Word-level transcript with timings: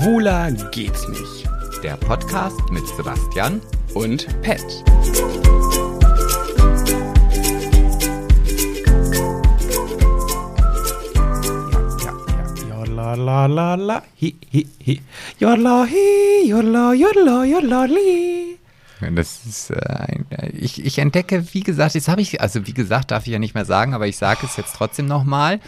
Schwuler 0.00 0.50
geht's 0.70 1.06
nicht. 1.08 1.46
Der 1.82 1.96
Podcast 1.98 2.58
mit 2.70 2.86
Sebastian 2.96 3.60
Und 3.92 4.26
Pet. 4.40 4.64
Ja, 10.80 12.12
ja, 12.28 12.68
ja. 12.68 12.76
Jodla, 12.78 13.14
la, 13.14 13.46
la, 13.46 13.74
la. 13.74 14.02
Hi, 14.20 14.34
hi, 14.52 14.66
hi. 14.86 15.00
Jodla, 15.38 15.86
hi, 15.86 16.48
jodla, 16.48 16.92
jodla, 16.94 17.44
jodla, 17.44 17.84
li. 17.84 18.58
Das 19.14 19.40
ist, 19.46 19.70
äh, 19.70 19.76
ein- 20.08 20.26
ich, 20.58 20.84
ich 20.84 20.98
entdecke, 20.98 21.52
wie 21.54 21.62
gesagt, 21.62 21.94
jetzt 21.94 22.08
habe 22.08 22.20
ich, 22.20 22.40
also 22.40 22.66
wie 22.66 22.74
gesagt, 22.74 23.10
darf 23.10 23.26
ich 23.26 23.32
ja 23.32 23.38
nicht 23.38 23.54
mehr 23.54 23.64
sagen, 23.64 23.94
aber 23.94 24.06
ich 24.06 24.16
sage 24.18 24.40
es 24.44 24.56
jetzt 24.56 24.74
trotzdem 24.76 25.06
nochmal. 25.06 25.60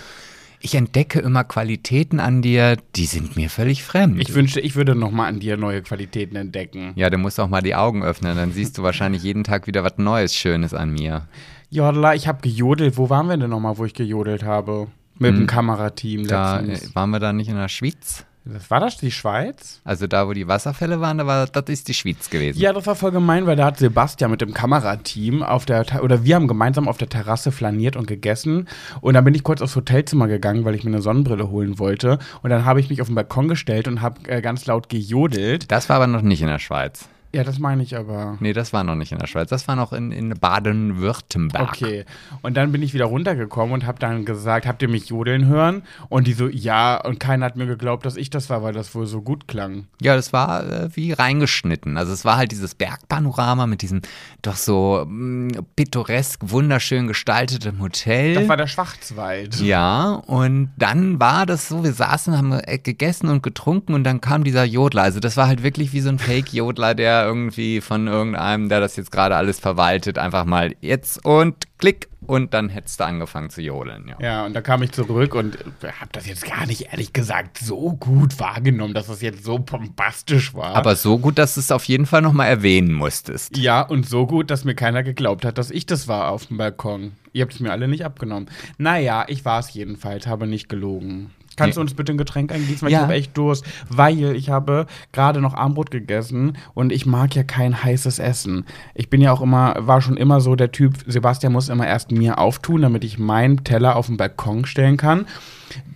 Ich 0.64 0.76
entdecke 0.76 1.18
immer 1.18 1.42
Qualitäten 1.42 2.20
an 2.20 2.40
dir, 2.40 2.76
die 2.94 3.06
sind 3.06 3.36
mir 3.36 3.50
völlig 3.50 3.82
fremd. 3.82 4.20
Ich 4.20 4.32
wünschte, 4.34 4.60
ich 4.60 4.76
würde 4.76 4.94
noch 4.94 5.10
mal 5.10 5.26
an 5.26 5.40
dir 5.40 5.56
neue 5.56 5.82
Qualitäten 5.82 6.36
entdecken. 6.36 6.92
ja, 6.94 7.10
du 7.10 7.18
musst 7.18 7.40
auch 7.40 7.48
mal 7.48 7.62
die 7.62 7.74
Augen 7.74 8.04
öffnen, 8.04 8.36
dann 8.36 8.52
siehst 8.52 8.78
du 8.78 8.82
wahrscheinlich 8.84 9.22
jeden 9.24 9.42
Tag 9.42 9.66
wieder 9.66 9.82
was 9.82 9.98
Neues, 9.98 10.34
Schönes 10.36 10.72
an 10.72 10.90
mir. 10.92 11.26
Jodla, 11.70 12.14
ich 12.14 12.28
habe 12.28 12.40
gejodelt. 12.42 12.96
Wo 12.96 13.10
waren 13.10 13.26
wir 13.28 13.36
denn 13.36 13.50
noch 13.50 13.58
mal, 13.60 13.76
wo 13.78 13.84
ich 13.84 13.94
gejodelt 13.94 14.44
habe? 14.44 14.88
Mit 15.18 15.36
dem 15.36 15.46
Kamerateam 15.46 16.26
Da 16.26 16.60
letztens. 16.60 16.90
äh, 16.90 16.94
waren 16.94 17.10
wir 17.10 17.18
da 17.18 17.32
nicht 17.32 17.48
in 17.48 17.56
der 17.56 17.68
Schweiz. 17.68 18.24
Das 18.44 18.70
war 18.70 18.80
das 18.80 18.96
die 18.96 19.12
Schweiz? 19.12 19.80
Also 19.84 20.06
da, 20.06 20.26
wo 20.26 20.32
die 20.32 20.48
Wasserfälle 20.48 21.00
waren, 21.00 21.18
da 21.18 21.26
war, 21.26 21.46
das 21.46 21.64
ist 21.68 21.86
die 21.86 21.94
Schweiz 21.94 22.28
gewesen. 22.28 22.58
Ja, 22.58 22.72
das 22.72 22.86
war 22.86 22.96
voll 22.96 23.12
gemein, 23.12 23.46
weil 23.46 23.54
da 23.54 23.66
hat 23.66 23.78
Sebastian 23.78 24.32
mit 24.32 24.40
dem 24.40 24.52
Kamerateam 24.52 25.42
auf 25.42 25.64
der, 25.64 26.02
oder 26.02 26.24
wir 26.24 26.34
haben 26.34 26.48
gemeinsam 26.48 26.88
auf 26.88 26.98
der 26.98 27.08
Terrasse 27.08 27.52
flaniert 27.52 27.94
und 27.94 28.06
gegessen. 28.06 28.68
Und 29.00 29.14
dann 29.14 29.24
bin 29.24 29.34
ich 29.34 29.44
kurz 29.44 29.62
aufs 29.62 29.76
Hotelzimmer 29.76 30.26
gegangen, 30.26 30.64
weil 30.64 30.74
ich 30.74 30.82
mir 30.82 30.90
eine 30.90 31.02
Sonnenbrille 31.02 31.50
holen 31.50 31.78
wollte. 31.78 32.18
Und 32.42 32.50
dann 32.50 32.64
habe 32.64 32.80
ich 32.80 32.90
mich 32.90 33.00
auf 33.00 33.06
den 33.08 33.14
Balkon 33.14 33.46
gestellt 33.46 33.86
und 33.86 34.00
habe 34.00 34.28
äh, 34.28 34.40
ganz 34.40 34.66
laut 34.66 34.88
gejodelt. 34.88 35.70
Das 35.70 35.88
war 35.88 35.96
aber 35.96 36.08
noch 36.08 36.22
nicht 36.22 36.42
in 36.42 36.48
der 36.48 36.58
Schweiz. 36.58 37.08
Ja, 37.34 37.44
das 37.44 37.58
meine 37.58 37.82
ich 37.82 37.96
aber. 37.96 38.36
Nee, 38.40 38.52
das 38.52 38.74
war 38.74 38.84
noch 38.84 38.94
nicht 38.94 39.10
in 39.10 39.18
der 39.18 39.26
Schweiz. 39.26 39.48
Das 39.48 39.66
war 39.66 39.74
noch 39.74 39.94
in, 39.94 40.12
in 40.12 40.30
Baden-Württemberg. 40.38 41.68
Okay. 41.70 42.04
Und 42.42 42.56
dann 42.58 42.72
bin 42.72 42.82
ich 42.82 42.92
wieder 42.92 43.06
runtergekommen 43.06 43.72
und 43.72 43.86
habe 43.86 43.98
dann 43.98 44.26
gesagt, 44.26 44.66
habt 44.66 44.82
ihr 44.82 44.88
mich 44.88 45.08
jodeln 45.08 45.46
hören? 45.46 45.82
Und 46.10 46.26
die 46.26 46.34
so, 46.34 46.48
ja. 46.48 47.00
Und 47.02 47.20
keiner 47.20 47.46
hat 47.46 47.56
mir 47.56 47.66
geglaubt, 47.66 48.04
dass 48.04 48.16
ich 48.16 48.28
das 48.28 48.50
war, 48.50 48.62
weil 48.62 48.74
das 48.74 48.94
wohl 48.94 49.06
so 49.06 49.22
gut 49.22 49.48
klang. 49.48 49.86
Ja, 50.02 50.14
das 50.14 50.34
war 50.34 50.70
äh, 50.70 50.88
wie 50.94 51.12
reingeschnitten. 51.12 51.96
Also 51.96 52.12
es 52.12 52.24
war 52.26 52.36
halt 52.36 52.52
dieses 52.52 52.74
Bergpanorama 52.74 53.66
mit 53.66 53.80
diesem 53.80 54.02
doch 54.42 54.56
so 54.56 55.06
mh, 55.08 55.62
pittoresk, 55.74 56.40
wunderschön 56.42 57.08
gestaltetem 57.08 57.80
Hotel. 57.80 58.34
Das 58.34 58.48
war 58.48 58.56
der 58.58 58.66
Schwarzwald. 58.66 59.60
ja, 59.60 60.10
und 60.26 60.70
dann 60.76 61.18
war 61.18 61.46
das 61.46 61.68
so, 61.68 61.82
wir 61.82 61.92
saßen, 61.94 62.36
haben 62.36 62.60
gegessen 62.82 63.28
und 63.28 63.42
getrunken 63.42 63.94
und 63.94 64.04
dann 64.04 64.20
kam 64.20 64.44
dieser 64.44 64.64
Jodler. 64.64 65.02
Also 65.02 65.18
das 65.18 65.36
war 65.38 65.46
halt 65.46 65.62
wirklich 65.62 65.92
wie 65.94 66.00
so 66.00 66.10
ein 66.10 66.18
Fake-Jodler, 66.18 66.94
der 66.94 67.21
irgendwie 67.26 67.80
von 67.80 68.06
irgendeinem, 68.06 68.68
der 68.68 68.80
das 68.80 68.96
jetzt 68.96 69.12
gerade 69.12 69.36
alles 69.36 69.60
verwaltet, 69.60 70.18
einfach 70.18 70.44
mal 70.44 70.74
jetzt 70.80 71.24
und 71.24 71.56
klick 71.78 72.08
und 72.26 72.54
dann 72.54 72.68
hättest 72.68 73.00
du 73.00 73.04
angefangen 73.04 73.50
zu 73.50 73.60
jodeln. 73.60 74.06
Ja. 74.08 74.16
Ja, 74.20 74.46
und 74.46 74.54
da 74.54 74.60
kam 74.60 74.82
ich 74.82 74.92
zurück 74.92 75.34
und 75.34 75.58
habe 75.82 76.10
das 76.12 76.26
jetzt 76.26 76.46
gar 76.46 76.66
nicht 76.66 76.92
ehrlich 76.92 77.12
gesagt 77.12 77.58
so 77.58 77.94
gut 77.94 78.38
wahrgenommen, 78.38 78.94
dass 78.94 79.08
das 79.08 79.20
jetzt 79.22 79.44
so 79.44 79.58
bombastisch 79.58 80.54
war. 80.54 80.76
Aber 80.76 80.94
so 80.94 81.18
gut, 81.18 81.38
dass 81.38 81.54
du 81.54 81.60
es 81.60 81.72
auf 81.72 81.84
jeden 81.84 82.06
Fall 82.06 82.22
nochmal 82.22 82.48
erwähnen 82.48 82.92
musstest. 82.92 83.56
ja, 83.56 83.82
und 83.82 84.08
so 84.08 84.26
gut, 84.26 84.50
dass 84.50 84.64
mir 84.64 84.74
keiner 84.74 85.02
geglaubt 85.02 85.44
hat, 85.44 85.58
dass 85.58 85.70
ich 85.70 85.86
das 85.86 86.06
war 86.06 86.30
auf 86.30 86.46
dem 86.46 86.58
Balkon. 86.58 87.12
Ihr 87.32 87.42
habt 87.42 87.54
es 87.54 87.60
mir 87.60 87.72
alle 87.72 87.88
nicht 87.88 88.04
abgenommen. 88.04 88.48
Naja, 88.78 89.24
ich 89.26 89.44
war 89.44 89.58
es 89.58 89.72
jedenfalls, 89.72 90.26
habe 90.26 90.46
nicht 90.46 90.68
gelogen. 90.68 91.30
Kannst 91.56 91.76
du 91.76 91.80
uns 91.80 91.94
bitte 91.94 92.12
ein 92.12 92.18
Getränk 92.18 92.52
eingießen? 92.52 92.82
Weil 92.82 92.92
Ja. 92.92 92.98
ich 92.98 93.02
habe 93.02 93.14
echt 93.14 93.36
Durst. 93.36 93.64
Weil 93.88 94.34
ich 94.36 94.50
habe 94.50 94.86
gerade 95.12 95.40
noch 95.40 95.54
Armbrot 95.54 95.90
gegessen 95.90 96.56
und 96.74 96.92
ich 96.92 97.06
mag 97.06 97.34
ja 97.34 97.42
kein 97.42 97.82
heißes 97.82 98.18
Essen. 98.18 98.64
Ich 98.94 99.10
bin 99.10 99.20
ja 99.20 99.32
auch 99.32 99.40
immer, 99.40 99.74
war 99.78 100.00
schon 100.00 100.16
immer 100.16 100.40
so 100.40 100.56
der 100.56 100.72
Typ, 100.72 100.94
Sebastian 101.06 101.52
muss 101.52 101.68
immer 101.68 101.86
erst 101.86 102.10
mir 102.12 102.38
auftun, 102.38 102.82
damit 102.82 103.04
ich 103.04 103.18
meinen 103.18 103.64
Teller 103.64 103.96
auf 103.96 104.06
den 104.06 104.16
Balkon 104.16 104.64
stellen 104.66 104.96
kann. 104.96 105.26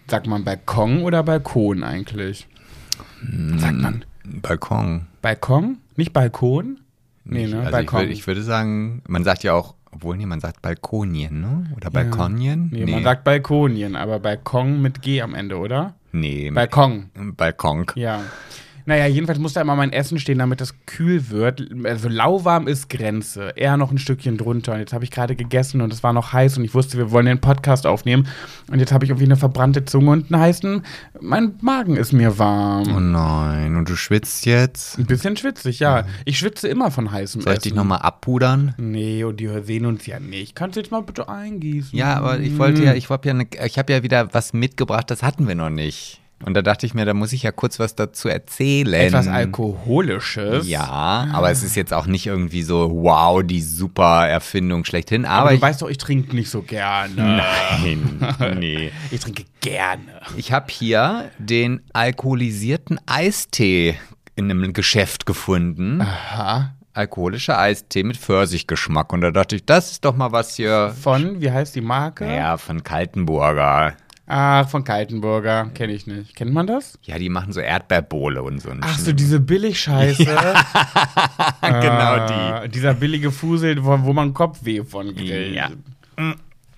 Sagt 0.09 0.27
man 0.27 0.45
Balkon 0.45 1.03
oder 1.03 1.23
Balkon 1.23 1.83
eigentlich? 1.85 2.47
Sagt 3.57 3.77
man 3.77 4.05
Balkon. 4.25 5.07
Balkon? 5.23 5.79
Nicht 5.97 6.13
Balkon? 6.13 6.79
Nee, 7.25 7.47
ne? 7.47 7.57
also 7.57 7.67
ich, 7.69 7.73
Balkon. 7.73 8.01
würd, 8.01 8.11
ich 8.11 8.27
würde 8.27 8.43
sagen, 8.43 9.03
man 9.09 9.25
sagt 9.25 9.43
ja 9.43 9.53
auch, 9.55 9.75
obwohl, 9.97 10.17
nee, 10.17 10.27
man 10.27 10.41
sagt 10.41 10.61
Balkonien, 10.63 11.41
ne? 11.41 11.67
Oder 11.75 11.91
Balkonien? 11.91 12.69
Nee, 12.71 12.87
man 12.87 13.03
sagt 13.03 13.25
Balkonien, 13.25 13.97
aber 13.97 14.19
Balkon 14.21 14.83
mit 14.83 15.01
G 15.01 15.23
am 15.23 15.35
Ende, 15.35 15.57
oder? 15.57 15.95
nee, 16.13 16.51
Balkon. 16.51 17.11
Balkon. 17.37 17.87
Ja. 17.95 18.21
Naja, 18.87 19.07
jedenfalls 19.07 19.41
muss 19.41 19.53
da 19.53 19.61
immer 19.61 19.75
mein 19.75 19.93
Essen 19.93 20.19
stehen, 20.21 20.39
damit 20.39 20.61
es 20.61 20.75
kühl 20.87 21.29
wird. 21.31 21.67
Also 21.85 22.09
lauwarm 22.09 22.69
ist 22.69 22.89
Grenze. 22.89 23.53
Eher 23.57 23.77
noch 23.77 23.91
ein 23.91 23.99
Stückchen 23.99 24.39
drunter. 24.39 24.75
Und 24.75 24.79
jetzt 24.79 24.93
habe 24.93 25.03
ich 25.03 25.11
gerade 25.11 25.35
gegessen 25.35 25.81
und 25.81 25.93
es 25.93 26.05
war 26.05 26.13
noch 26.13 26.33
heiß 26.33 26.57
und 26.57 26.65
ich 26.65 26.73
wusste, 26.73 26.97
wir 26.97 27.11
wollen 27.11 27.27
den 27.27 27.41
Podcast 27.41 27.85
aufnehmen. 27.85 28.29
Und 28.71 28.79
jetzt 28.79 28.93
habe 28.93 29.05
ich 29.05 29.11
irgendwie 29.11 29.25
eine 29.27 29.37
verbrannte 29.37 29.85
Zunge 29.85 30.13
und 30.13 30.33
einen 30.33 30.41
heißen. 30.41 30.83
Mein 31.21 31.55
Magen 31.61 31.97
ist 31.97 32.13
mir 32.13 32.39
warm. 32.39 32.95
Oh 32.95 33.01
nein, 33.01 33.75
und 33.75 33.89
du 33.89 33.97
schwitzt 33.97 34.47
jetzt? 34.47 34.99
Ein 34.99 35.07
bisschen 35.07 35.37
schwitzig, 35.37 35.81
ja. 35.81 36.07
Ich 36.25 36.39
schwitze 36.39 36.69
immer 36.69 36.93
von 36.93 37.11
heißem 37.11 37.41
Soll 37.41 37.53
ich 37.55 37.59
Essen. 37.59 37.71
dich 37.71 37.75
nochmal 37.75 37.99
abpudern? 37.99 38.75
Nee, 38.79 39.25
und 39.25 39.41
die 39.41 39.49
sehen 39.65 39.87
uns 39.87 40.07
ja 40.07 40.21
nicht. 40.21 40.55
Kannst 40.55 40.77
du 40.77 40.81
jetzt 40.81 40.93
mal 40.93 41.03
bitte 41.03 41.29
eingießen? 41.29 41.99
Ja, 41.99 42.15
aber 42.15 42.39
ich 42.39 42.57
wollte 42.57 42.85
ja, 42.85 42.95
ich 42.95 43.11
habe 43.11 43.27
ja, 43.27 43.35
ne, 43.35 43.47
ich 43.65 43.79
habe 43.79 43.93
ja 43.93 44.05
wieder 44.05 44.33
was 44.33 44.53
mitgebracht, 44.53 45.11
das 45.11 45.25
hatten 45.25 45.49
wir 45.49 45.57
noch 45.57 45.71
nicht. 45.71 46.21
Und 46.45 46.53
da 46.55 46.61
dachte 46.61 46.85
ich 46.85 46.93
mir, 46.93 47.07
da 47.07 47.15
muss 47.15 47.33
ich 47.33 47.43
ja 47.45 47.51
kurz 47.51 47.79
was 47.79 47.95
dazu 47.95 48.29
erzählen. 48.29 48.93
Etwas 48.93 49.27
Alkoholisches. 49.27 50.69
Ja, 50.69 51.29
aber 51.33 51.51
es 51.51 51.63
ist 51.63 51.77
jetzt 51.77 51.95
auch 51.95 52.07
nicht 52.07 52.27
irgendwie 52.27 52.63
so, 52.63 52.91
wow, 52.93 53.43
die 53.43 53.63
super 53.63 54.29
Erfindung 54.29 54.85
schlechthin. 54.85 55.25
Aber, 55.25 55.41
Aber 55.41 55.49
du 55.51 55.57
ich, 55.57 55.63
weißt 55.63 55.83
doch, 55.83 55.89
ich 55.89 55.97
trinke 55.99 56.37
nicht 56.37 56.51
so 56.51 56.61
gerne. 56.63 57.15
nein, 57.81 58.21
nee. 58.59 58.93
Ich 59.11 59.21
trinke 59.21 59.45
gerne. 59.63 60.03
Ich 60.37 60.53
habe 60.53 60.67
hier 60.71 61.31
den 61.39 61.81
alkoholisierten 61.95 63.01
Eistee 63.07 63.97
in 64.35 64.51
einem 64.51 64.75
Geschäft 64.75 65.25
gefunden. 65.25 66.03
Aha. 66.03 66.75
Alkoholischer 66.93 67.59
Eistee 67.59 68.03
mit 68.05 68.17
Pfirsichgeschmack. 68.19 69.13
Und 69.13 69.21
da 69.23 69.31
dachte 69.31 69.57
ich, 69.57 69.65
das 69.67 69.91
ist 69.93 70.05
doch 70.05 70.17
mal 70.17 70.33
was 70.33 70.57
hier. 70.57 70.95
Von, 71.01 71.41
wie 71.41 71.51
heißt 71.51 71.75
die 71.75 71.83
Marke? 71.83 72.27
Ja, 72.27 72.57
von 72.57 72.83
Kaltenburger. 72.85 73.95
Ach, 74.29 74.69
von 74.69 74.83
Kaltenburger. 74.83 75.71
Kenne 75.75 75.93
ich 75.93 76.07
nicht. 76.09 76.35
Kennt 76.35 76.53
man 76.53 76.67
das? 76.67 76.99
Ja, 77.03 77.17
die 77.19 77.29
machen 77.29 77.53
so 77.53 77.61
Erdbeerbohle 77.61 78.43
und 78.43 78.61
so. 78.61 78.71
Ach 78.81 78.99
so, 78.99 79.13
diese 79.13 79.39
Billigscheiße. 79.39 80.25
genau 81.61 82.27
die. 82.27 82.33
Ah, 82.33 82.67
Dieser 82.69 82.95
billige 82.95 83.31
Fusel, 83.31 83.85
wo, 83.85 84.03
wo 84.03 84.13
man 84.13 84.35
Kopfweh 84.35 84.83
von 84.85 85.15
kriegt. 85.15 85.55
Ja. 85.55 85.71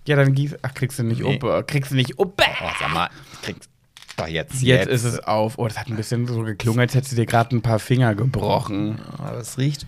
Ja, 0.07 0.17
dann 0.17 0.35
gieß. 0.35 0.57
Ach, 0.63 0.75
kriegst 0.75 0.99
du 0.99 1.05
nicht 1.05 1.23
Nee. 1.23 1.37
uppe. 1.37 1.65
Kriegst 1.67 1.91
du 1.93 1.97
nicht 1.97 2.19
uppe. 2.19 2.45
Oh, 2.63 2.69
sag 2.81 2.93
mal, 2.93 3.09
kriegst 3.43 3.69
doch 4.17 4.27
jetzt. 4.29 4.63
Jetzt, 4.63 4.89
ist 4.89 5.05
es 5.05 5.21
auf. 5.21 5.59
Oh, 5.59 5.67
das 5.69 5.79
hat 5.79 5.89
ein 5.89 5.97
bisschen 5.97 6.27
so 6.27 6.43
geklungen, 6.43 6.81
als 6.81 6.95
hättest 6.95 7.13
du 7.13 7.17
dir 7.17 7.27
gerade 7.27 7.55
ein 7.57 7.63
paar 7.63 7.79
Finger 7.79 8.15
gebrochen. 8.15 8.99
Aber 9.19 9.39
es 9.39 9.59
riecht. 9.59 9.87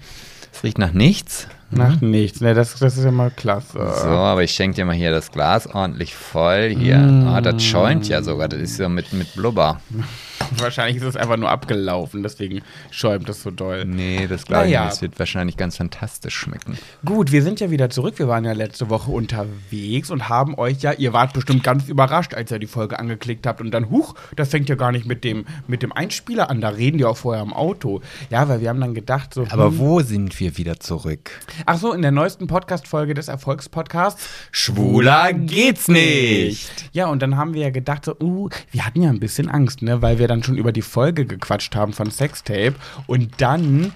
Es 0.52 0.62
riecht 0.64 0.78
nach 0.78 0.92
nichts. 0.92 1.48
Macht 1.70 2.02
nichts. 2.02 2.40
Ne, 2.40 2.54
das, 2.54 2.74
das 2.74 2.96
ist 2.96 3.04
ja 3.04 3.12
mal 3.12 3.30
klasse. 3.30 3.72
So, 3.74 4.08
aber 4.08 4.42
ich 4.42 4.50
schenke 4.50 4.76
dir 4.76 4.84
mal 4.84 4.96
hier 4.96 5.12
das 5.12 5.30
Glas 5.30 5.68
ordentlich 5.68 6.14
voll. 6.14 6.74
Hier. 6.76 6.98
Mm. 6.98 7.28
Ah, 7.28 7.40
das 7.40 7.62
schäumt 7.62 8.08
ja 8.08 8.22
sogar. 8.22 8.48
Das 8.48 8.60
ist 8.60 8.78
ja 8.78 8.88
mit, 8.88 9.12
mit 9.12 9.34
Blubber. 9.34 9.80
Wahrscheinlich 10.58 10.96
ist 10.96 11.04
es 11.08 11.16
einfach 11.16 11.36
nur 11.36 11.50
abgelaufen, 11.50 12.22
deswegen 12.22 12.62
schäumt 12.90 13.28
das 13.28 13.42
so 13.42 13.50
doll. 13.50 13.84
Nee, 13.84 14.26
das 14.28 14.44
glaube 14.46 14.66
ich 14.66 14.72
Naja. 14.72 14.86
nicht. 14.86 15.02
Wird 15.02 15.18
wahrscheinlich 15.18 15.56
ganz 15.56 15.76
fantastisch 15.76 16.34
schmecken. 16.36 16.76
Gut, 17.04 17.32
wir 17.32 17.42
sind 17.42 17.60
ja 17.60 17.70
wieder 17.70 17.90
zurück. 17.90 18.18
Wir 18.18 18.28
waren 18.28 18.44
ja 18.44 18.52
letzte 18.52 18.90
Woche 18.90 19.10
unterwegs 19.10 20.10
und 20.10 20.28
haben 20.28 20.54
euch 20.58 20.80
ja, 20.82 20.92
ihr 20.92 21.12
wart 21.12 21.32
bestimmt 21.32 21.62
ganz 21.62 21.88
überrascht, 21.88 22.34
als 22.34 22.50
ihr 22.50 22.58
die 22.58 22.66
Folge 22.66 22.98
angeklickt 22.98 23.47
habt 23.47 23.60
und 23.60 23.70
dann, 23.70 23.91
huch, 23.91 24.15
das 24.36 24.48
fängt 24.50 24.68
ja 24.68 24.74
gar 24.74 24.92
nicht 24.92 25.06
mit 25.06 25.24
dem, 25.24 25.44
mit 25.66 25.82
dem 25.82 25.92
Einspieler 25.92 26.50
an, 26.50 26.60
da 26.60 26.70
reden 26.70 26.98
die 26.98 27.04
auch 27.04 27.16
vorher 27.16 27.42
im 27.42 27.53
Auto. 27.53 28.00
Ja, 28.30 28.48
weil 28.48 28.60
wir 28.60 28.68
haben 28.68 28.80
dann 28.80 28.94
gedacht, 28.94 29.34
so. 29.34 29.47
Aber 29.50 29.66
hm, 29.66 29.78
wo 29.78 30.00
sind 30.00 30.38
wir 30.41 30.56
wieder 30.56 30.80
zurück? 30.80 31.30
Ach 31.66 31.78
so, 31.78 31.92
in 31.92 32.03
der 32.03 32.10
neuesten 32.12 32.47
Podcast-Folge 32.47 33.15
des 33.15 33.28
Erfolgspodcasts. 33.28 34.26
Schwuler 34.53 35.32
geht's 35.32 35.88
nicht. 35.88 36.70
Ja, 36.92 37.06
und 37.06 37.22
dann 37.22 37.36
haben 37.36 37.54
wir 37.54 37.62
ja 37.62 37.70
gedacht, 37.70 38.04
so, 38.04 38.16
uh, 38.20 38.48
wir 38.70 38.84
hatten 38.86 39.03
ja 39.03 39.10
ein 39.10 39.20
bisschen 39.20 39.48
Angst, 39.48 39.82
ne, 39.82 40.03
weil 40.03 40.18
wir 40.18 40.28
dann 40.30 40.42
schon 40.42 40.56
über 40.56 40.72
die 40.72 40.82
Folge 40.82 41.27
gequatscht 41.27 41.74
haben 41.77 41.92
von 41.92 42.10
Sextape. 42.10 42.74
Und 43.06 43.41
dann 43.41 43.86
äh, 43.86 43.91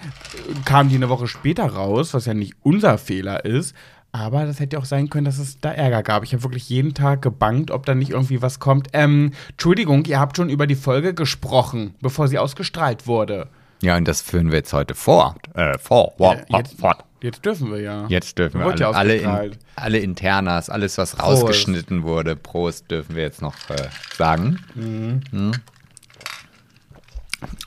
kam 0.64 0.88
die 0.88 0.96
eine 0.96 1.08
Woche 1.08 1.28
später 1.28 1.64
raus, 1.66 2.12
was 2.14 2.26
ja 2.26 2.34
nicht 2.34 2.54
unser 2.62 2.98
Fehler 2.98 3.44
ist. 3.44 3.74
Aber 4.12 4.46
das 4.46 4.60
hätte 4.60 4.78
auch 4.78 4.84
sein 4.84 5.10
können, 5.10 5.24
dass 5.24 5.38
es 5.38 5.58
da 5.60 5.72
Ärger 5.72 6.02
gab. 6.04 6.22
Ich 6.22 6.32
habe 6.34 6.44
wirklich 6.44 6.68
jeden 6.68 6.94
Tag 6.94 7.20
gebangt, 7.22 7.70
ob 7.72 7.84
da 7.84 7.96
nicht 7.96 8.10
irgendwie 8.10 8.42
was 8.42 8.60
kommt. 8.60 8.88
Ähm, 8.92 9.32
Entschuldigung, 9.50 10.04
ihr 10.04 10.20
habt 10.20 10.36
schon 10.36 10.50
über 10.50 10.68
die 10.68 10.76
Folge 10.76 11.14
gesprochen, 11.14 11.94
bevor 12.00 12.28
sie 12.28 12.38
ausgestrahlt 12.38 13.08
wurde. 13.08 13.48
Ja, 13.82 13.96
und 13.96 14.06
das 14.06 14.22
führen 14.22 14.50
wir 14.52 14.58
jetzt 14.58 14.72
heute 14.72 14.94
vor. 14.94 15.34
Äh, 15.54 15.78
vor. 15.78 16.12
vor, 16.16 16.34
Äh, 16.36 16.44
jetzt- 16.58 16.78
fort. 16.78 17.04
Jetzt 17.22 17.44
dürfen 17.44 17.72
wir 17.72 17.80
ja. 17.80 18.06
Jetzt 18.08 18.38
dürfen 18.38 18.60
wir 18.60 18.66
alle, 18.66 18.94
alle, 18.94 19.16
in, 19.16 19.56
alle 19.76 19.98
Internas, 19.98 20.68
alles, 20.68 20.98
was 20.98 21.16
Prost. 21.16 21.42
rausgeschnitten 21.42 22.02
wurde, 22.02 22.36
Prost, 22.36 22.90
dürfen 22.90 23.16
wir 23.16 23.22
jetzt 23.22 23.40
noch 23.40 23.54
äh, 23.70 23.88
sagen. 24.16 24.58
Mhm. 24.74 25.52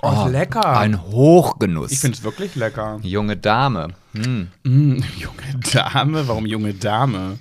Oh, 0.01 0.25
ist 0.25 0.31
lecker. 0.31 0.77
Ein 0.77 1.01
Hochgenuss. 1.01 1.91
Ich 1.91 1.99
finde 1.99 2.17
es 2.17 2.23
wirklich 2.23 2.55
lecker. 2.55 2.99
Junge 3.01 3.35
Dame. 3.37 3.89
Hm. 4.13 4.47
Mm, 4.63 5.03
junge 5.17 5.59
Dame? 5.73 6.27
Warum 6.27 6.45
junge 6.45 6.73
Dame? 6.73 7.39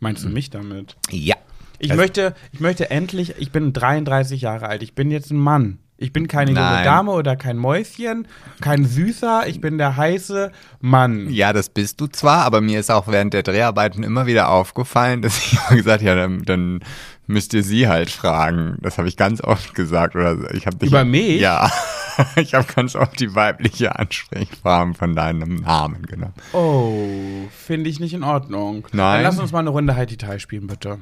Meinst 0.00 0.24
du 0.24 0.28
mich 0.28 0.50
damit? 0.50 0.96
Ja. 1.10 1.34
Ich 1.78 1.90
Also- 1.90 2.00
möchte, 2.00 2.34
ich 2.52 2.60
möchte 2.60 2.90
endlich, 2.90 3.34
ich 3.38 3.50
bin 3.52 3.72
33 3.72 4.40
Jahre 4.40 4.68
alt, 4.68 4.82
ich 4.82 4.94
bin 4.94 5.10
jetzt 5.10 5.30
ein 5.30 5.36
Mann. 5.38 5.78
Ich 5.98 6.12
bin 6.12 6.28
keine 6.28 6.50
junge 6.50 6.60
Nein. 6.60 6.84
Dame 6.84 7.10
oder 7.12 7.36
kein 7.36 7.56
Mäuschen, 7.56 8.28
kein 8.60 8.84
Süßer, 8.84 9.46
ich 9.46 9.62
bin 9.62 9.78
der 9.78 9.96
heiße 9.96 10.52
Mann. 10.80 11.30
Ja, 11.30 11.54
das 11.54 11.70
bist 11.70 12.00
du 12.02 12.06
zwar, 12.06 12.44
aber 12.44 12.60
mir 12.60 12.80
ist 12.80 12.90
auch 12.90 13.08
während 13.08 13.32
der 13.32 13.42
Dreharbeiten 13.42 14.02
immer 14.02 14.26
wieder 14.26 14.50
aufgefallen, 14.50 15.22
dass 15.22 15.38
ich 15.38 15.52
immer 15.70 15.76
gesagt 15.76 16.02
ja, 16.02 16.14
dann, 16.14 16.42
dann 16.44 16.80
müsst 17.26 17.54
ihr 17.54 17.62
sie 17.62 17.88
halt 17.88 18.10
fragen. 18.10 18.76
Das 18.82 18.98
habe 18.98 19.08
ich 19.08 19.16
ganz 19.16 19.40
oft 19.42 19.74
gesagt. 19.74 20.14
Oder 20.16 20.54
ich 20.54 20.66
hab 20.66 20.78
dich 20.78 20.90
Über 20.90 21.04
mich? 21.06 21.40
Ja. 21.40 21.70
Ich 22.36 22.54
habe 22.54 22.66
ganz 22.72 22.94
oft 22.96 23.18
die 23.20 23.34
weibliche 23.34 23.98
Ansprechform 23.98 24.94
von 24.94 25.14
deinem 25.14 25.56
Namen 25.56 26.02
genommen. 26.02 26.34
Oh, 26.52 27.48
finde 27.50 27.90
ich 27.90 28.00
nicht 28.00 28.14
in 28.14 28.22
Ordnung. 28.22 28.86
Nein. 28.92 29.16
Dann 29.16 29.22
lass 29.24 29.38
uns 29.38 29.52
mal 29.52 29.60
eine 29.60 29.70
Runde 29.70 29.96
Heidi 29.96 30.16
Tai 30.16 30.38
spielen, 30.38 30.66
bitte. 30.66 30.98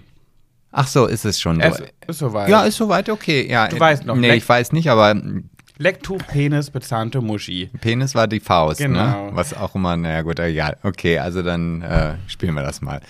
Ach 0.72 0.86
so, 0.88 1.06
ist 1.06 1.24
es 1.24 1.40
schon 1.40 1.60
Es 1.60 1.80
ist 2.08 2.18
soweit. 2.18 2.48
Ja, 2.48 2.64
ist 2.64 2.76
soweit 2.76 3.08
okay. 3.08 3.48
Ja, 3.48 3.68
Du 3.68 3.78
weißt 3.78 4.06
noch, 4.06 4.16
Nee, 4.16 4.28
ne? 4.28 4.36
ich 4.36 4.48
weiß 4.48 4.72
nicht, 4.72 4.90
aber 4.90 5.14
Lecktuch, 5.78 6.18
Penis, 6.26 6.70
bezahnte 6.70 7.20
Muschi. 7.20 7.70
Penis 7.80 8.14
war 8.14 8.26
die 8.28 8.40
Faust, 8.40 8.78
Genau. 8.78 9.26
ne? 9.26 9.30
Was 9.34 9.54
auch 9.54 9.74
immer, 9.74 9.96
naja 9.96 10.22
gut, 10.22 10.38
egal. 10.40 10.76
Okay, 10.82 11.18
also 11.18 11.42
dann 11.42 11.82
äh, 11.82 12.14
spielen 12.26 12.54
wir 12.54 12.62
das 12.62 12.80
mal. 12.82 13.00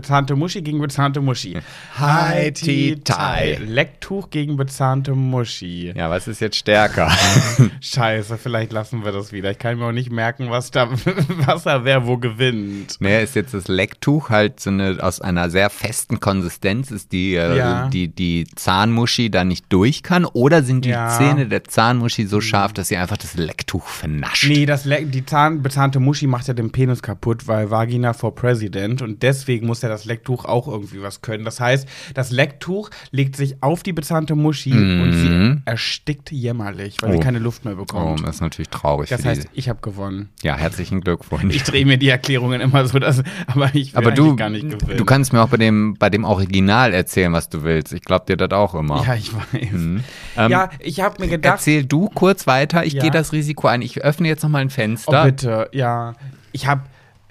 Bezahnte 0.00 0.36
Muschi 0.36 0.60
gegen 0.60 0.78
bezahnte 0.78 1.22
Muschi. 1.22 1.56
Hi, 1.98 2.52
Ti, 2.52 3.00
Tai. 3.02 3.58
Lecktuch 3.66 4.28
gegen 4.28 4.58
bezahnte 4.58 5.14
Muschi. 5.14 5.90
Ja, 5.96 6.10
was 6.10 6.28
ist 6.28 6.40
jetzt 6.42 6.56
stärker? 6.56 7.10
Scheiße, 7.80 8.36
vielleicht 8.36 8.72
lassen 8.72 9.06
wir 9.06 9.12
das 9.12 9.32
wieder. 9.32 9.50
Ich 9.52 9.58
kann 9.58 9.78
mir 9.78 9.86
auch 9.86 9.92
nicht 9.92 10.12
merken, 10.12 10.50
was 10.50 10.70
da, 10.70 10.90
was 11.46 11.62
da 11.62 11.86
wer 11.86 12.06
wo 12.06 12.18
gewinnt. 12.18 12.96
Naja, 13.00 13.20
ist 13.20 13.34
jetzt 13.36 13.54
das 13.54 13.68
Lecktuch 13.68 14.28
halt 14.28 14.60
so 14.60 14.68
eine 14.68 14.98
aus 15.00 15.22
einer 15.22 15.48
sehr 15.48 15.70
festen 15.70 16.20
Konsistenz, 16.20 16.90
ist 16.90 17.12
die, 17.12 17.34
äh, 17.34 17.56
Ja. 17.56 17.88
die, 17.88 18.08
die 18.08 18.46
Zahnmuschi 18.54 19.30
da 19.30 19.44
nicht 19.44 19.64
durch 19.70 20.02
kann? 20.02 20.26
Oder 20.26 20.62
sind 20.62 20.84
die 20.84 20.90
Ja. 20.90 21.08
Zähne 21.08 21.46
der 21.46 21.64
Zahnmuschi 21.64 22.26
so 22.26 22.42
scharf, 22.42 22.74
dass 22.74 22.88
sie 22.88 22.98
einfach 22.98 23.16
das 23.16 23.34
Lecktuch 23.38 23.86
vernascht? 23.86 24.46
Nee, 24.46 24.66
das 24.66 24.84
Le 24.84 25.06
die 25.06 25.24
Zahn 25.24 25.62
bezahnte 25.62 26.00
Muschi 26.00 26.26
macht 26.26 26.48
ja 26.48 26.52
den 26.52 26.70
Penis 26.70 27.00
kaputt, 27.02 27.48
weil 27.48 27.70
Vagina 27.70 28.12
for 28.12 28.34
President 28.34 29.00
und 29.00 29.22
deswegen 29.22 29.66
muss 29.66 29.80
ja 29.86 29.90
das 29.90 30.04
Lecktuch 30.04 30.44
auch 30.44 30.68
irgendwie 30.68 31.02
was 31.02 31.22
können. 31.22 31.44
Das 31.44 31.60
heißt, 31.60 31.88
das 32.14 32.30
Lecktuch 32.30 32.90
legt 33.10 33.36
sich 33.36 33.62
auf 33.62 33.82
die 33.82 33.92
bezahnte 33.92 34.34
Muschi 34.34 34.72
und 34.72 35.12
sie 35.12 35.62
erstickt 35.64 36.30
jämmerlich, 36.32 36.96
weil 37.00 37.12
sie 37.12 37.18
Oh. 37.18 37.20
keine 37.20 37.38
Luft 37.38 37.64
mehr 37.64 37.74
Oh, 37.74 37.84
bekommt. 37.84 38.26
das 38.26 38.36
ist 38.36 38.40
natürlich 38.40 38.68
traurig. 38.68 39.08
das 39.10 39.24
heißt, 39.24 39.48
ich 39.52 39.68
habe 39.68 39.80
gewonnen. 39.80 40.28
Ja, 40.42 40.56
herzlichen 40.56 41.00
Glückwunsch. 41.00 41.54
Ich 41.54 41.62
drehe 41.62 41.86
mir 41.86 41.96
die 41.98 42.08
Erklärungen 42.08 42.60
immer 42.60 42.86
so, 42.86 42.98
dass, 42.98 43.22
aber 43.46 43.74
ich 43.74 43.92
will 43.94 43.98
Aber 43.98 44.10
du, 44.12 44.36
gar 44.36 44.50
nicht 44.50 44.68
gewinnen. 44.68 44.98
du 44.98 45.04
kannst 45.04 45.32
mir 45.32 45.42
auch 45.42 45.48
bei 45.48 45.56
dem, 45.56 45.94
bei 45.98 46.10
dem 46.10 46.24
Original 46.24 46.92
erzählen, 46.92 47.32
was 47.32 47.48
du 47.48 47.62
willst. 47.62 47.92
Ich 47.92 48.02
glaube 48.02 48.26
dir 48.26 48.36
das 48.36 48.50
auch 48.50 48.74
immer. 48.74 49.04
Ja, 49.06 49.14
ich 49.14 49.32
weiß. 49.34 49.44
Ähm, 49.72 50.02
ja, 50.50 50.70
ich 50.80 51.00
habe 51.00 51.20
mir 51.22 51.28
gedacht, 51.28 51.54
Erzähl 51.58 51.84
du 51.84 52.08
kurz 52.10 52.46
weiter. 52.46 52.84
Ich 52.84 52.94
Ja. 52.94 53.02
gehe 53.02 53.10
das 53.10 53.32
Risiko 53.32 53.68
ein. 53.68 53.82
Ich 53.82 54.02
öffne 54.02 54.28
jetzt 54.28 54.42
noch 54.42 54.50
mal 54.50 54.58
ein 54.58 54.66
oh 54.68 54.70
Fenster. 54.70 55.24
bitte, 55.24 55.68
ja, 55.72 56.14
ich 56.52 56.66
habe 56.66 56.82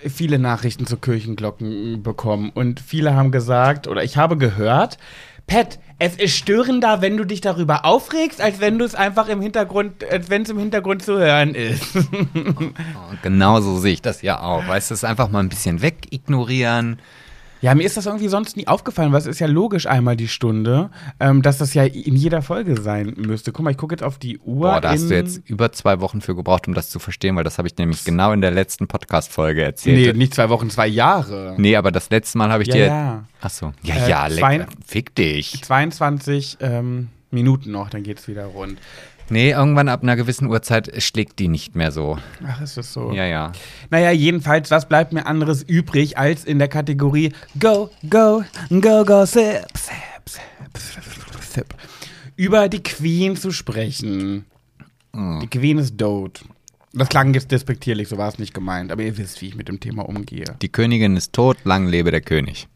viele 0.09 0.39
Nachrichten 0.39 0.85
zu 0.85 0.97
Kirchenglocken 0.97 2.03
bekommen 2.03 2.51
und 2.53 2.79
viele 2.79 3.15
haben 3.15 3.31
gesagt 3.31 3.87
oder 3.87 4.03
ich 4.03 4.17
habe 4.17 4.37
gehört, 4.37 4.97
Pat, 5.47 5.79
es 5.99 6.15
ist 6.15 6.35
störender, 6.35 7.01
wenn 7.01 7.17
du 7.17 7.23
dich 7.23 7.39
darüber 7.39 7.85
aufregst, 7.85 8.41
als 8.41 8.59
wenn 8.59 8.79
du 8.79 8.85
es 8.85 8.95
einfach 8.95 9.29
im 9.29 9.41
Hintergrund, 9.41 10.03
wenn 10.27 10.41
es 10.41 10.49
im 10.49 10.57
Hintergrund 10.57 11.03
zu 11.03 11.17
hören 11.17 11.55
ist. 11.55 11.97
Oh, 12.37 13.15
genau 13.21 13.61
so 13.61 13.77
sehe 13.77 13.93
ich 13.93 14.01
das 14.01 14.21
ja 14.21 14.41
auch. 14.41 14.67
Weißt 14.67 14.89
du, 14.89 14.93
es 14.93 15.03
einfach 15.03 15.29
mal 15.29 15.39
ein 15.39 15.49
bisschen 15.49 15.81
wegignorieren. 15.81 16.99
Ja, 17.65 17.73
mir 17.73 17.83
ist 17.83 17.97
das 17.97 18.05
irgendwie 18.05 18.27
sonst 18.27 18.57
nie 18.57 18.67
aufgefallen, 18.67 19.11
weil 19.11 19.17
es 19.21 19.25
ist 19.25 19.39
ja 19.39 19.47
logisch 19.47 19.87
einmal 19.87 20.15
die 20.15 20.27
Stunde, 20.27 20.91
ähm, 21.19 21.41
dass 21.41 21.57
das 21.57 21.73
ja 21.73 21.83
in 21.83 22.15
jeder 22.15 22.43
Folge 22.43 22.79
sein 22.79 23.15
müsste. 23.17 23.51
Guck 23.51 23.63
mal, 23.65 23.71
ich 23.71 23.77
gucke 23.77 23.95
jetzt 23.95 24.03
auf 24.03 24.19
die 24.19 24.37
Uhr. 24.37 24.69
Boah, 24.73 24.81
da 24.81 24.91
hast 24.91 25.09
du 25.09 25.15
jetzt 25.15 25.41
über 25.49 25.71
zwei 25.71 25.99
Wochen 25.99 26.21
für 26.21 26.35
gebraucht, 26.35 26.67
um 26.67 26.75
das 26.75 26.91
zu 26.91 26.99
verstehen, 26.99 27.35
weil 27.35 27.43
das 27.43 27.57
habe 27.57 27.67
ich 27.67 27.75
nämlich 27.75 28.03
genau 28.03 28.33
in 28.33 28.41
der 28.41 28.51
letzten 28.51 28.85
Podcast-Folge 28.87 29.61
Nee, 29.61 29.65
erzählt. 29.65 30.15
nicht 30.15 30.35
zwei 30.35 30.49
Wochen, 30.49 30.69
zwei 30.69 30.85
Jahre. 30.85 31.55
Nee, 31.57 31.75
aber 31.75 31.91
das 31.91 32.11
letzte 32.11 32.37
Mal 32.37 32.51
habe 32.51 32.61
ich 32.61 32.69
Ja, 32.69 32.75
dir. 32.75 32.85
ja. 32.85 33.23
Ach 33.41 33.49
so. 33.49 33.71
Ja, 33.81 33.95
Äh, 33.95 34.09
ja, 34.11 34.27
lecker. 34.27 34.67
Fick 34.85 35.15
dich. 35.15 35.63
22 35.63 36.57
ähm, 36.61 37.07
Minuten 37.31 37.71
noch, 37.71 37.89
dann 37.89 38.03
geht's 38.03 38.27
wieder 38.27 38.45
rund. 38.45 38.79
Nee, 39.29 39.51
irgendwann 39.51 39.89
ab 39.89 40.03
einer 40.03 40.15
gewissen 40.15 40.47
Uhrzeit 40.47 41.01
schlägt 41.01 41.39
die 41.39 41.47
nicht 41.47 41.75
mehr 41.75 41.91
so. 41.91 42.19
Ach, 42.45 42.61
ist 42.61 42.77
das 42.77 42.93
so? 42.93 43.11
Ja, 43.11 43.25
ja. 43.25 43.51
Naja, 43.89 44.11
jedenfalls, 44.11 44.69
was 44.69 44.87
bleibt 44.87 45.13
mir 45.13 45.25
anderes 45.25 45.63
übrig, 45.63 46.17
als 46.17 46.45
in 46.45 46.59
der 46.59 46.67
Kategorie 46.67 47.33
Go, 47.59 47.89
Go, 48.07 48.43
Go, 48.69 49.03
Go, 49.03 49.25
Sip, 49.25 49.65
Sip, 49.75 50.29
Sip, 50.29 50.77
Sip, 50.77 51.41
Sip, 51.41 51.75
über 52.35 52.69
die 52.69 52.83
Queen 52.83 53.35
zu 53.35 53.51
sprechen. 53.51 54.45
Die 55.15 55.47
Queen 55.47 55.79
ist 55.79 55.97
tot. 55.97 56.43
Das 56.93 57.09
klang 57.09 57.33
jetzt 57.33 57.51
despektierlich, 57.51 58.07
so 58.07 58.17
war 58.17 58.29
es 58.29 58.37
nicht 58.37 58.53
gemeint, 58.53 58.91
aber 58.91 59.03
ihr 59.03 59.17
wisst, 59.17 59.41
wie 59.41 59.47
ich 59.47 59.55
mit 59.55 59.67
dem 59.67 59.79
Thema 59.79 60.07
umgehe. 60.07 60.45
Die 60.61 60.69
Königin 60.69 61.17
ist 61.17 61.33
tot, 61.33 61.57
lang 61.63 61.87
lebe 61.87 62.11
der 62.11 62.21
König. 62.21 62.67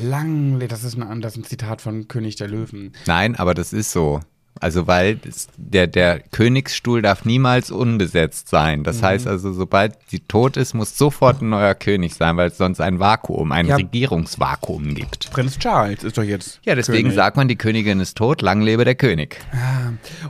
Lang, 0.00 0.58
das 0.68 0.84
ist 0.84 0.98
ein, 0.98 1.20
das 1.20 1.32
ist 1.32 1.38
ein 1.38 1.44
Zitat 1.44 1.80
von 1.80 2.08
König 2.08 2.36
der 2.36 2.48
Löwen. 2.48 2.92
Nein, 3.06 3.36
aber 3.36 3.54
das 3.54 3.72
ist 3.72 3.92
so. 3.92 4.20
Also, 4.60 4.86
weil 4.86 5.18
der, 5.56 5.86
der 5.86 6.20
Königsstuhl 6.20 7.02
darf 7.02 7.24
niemals 7.24 7.70
unbesetzt 7.70 8.48
sein. 8.48 8.80
Mhm. 8.80 8.84
Das 8.84 9.02
heißt 9.02 9.26
also, 9.26 9.52
sobald 9.52 9.94
sie 10.08 10.20
tot 10.20 10.56
ist, 10.56 10.74
muss 10.74 10.96
sofort 10.96 11.42
ein 11.42 11.50
neuer 11.50 11.74
König 11.74 12.14
sein, 12.14 12.36
weil 12.36 12.48
es 12.48 12.56
sonst 12.58 12.80
ein 12.80 12.98
Vakuum, 12.98 13.52
ein 13.52 13.66
Ja. 13.66 13.76
Regierungsvakuum 13.76 14.94
gibt. 14.94 15.30
Prinz 15.30 15.58
Charles 15.58 16.04
ist 16.04 16.16
doch 16.18 16.22
jetzt. 16.22 16.60
Ja, 16.64 16.74
deswegen 16.74 17.04
König. 17.08 17.16
sagt 17.16 17.36
man, 17.36 17.48
die 17.48 17.56
Königin 17.56 18.00
ist 18.00 18.16
tot, 18.16 18.42
lang 18.42 18.62
lebe 18.62 18.84
der 18.84 18.94
König. 18.94 19.38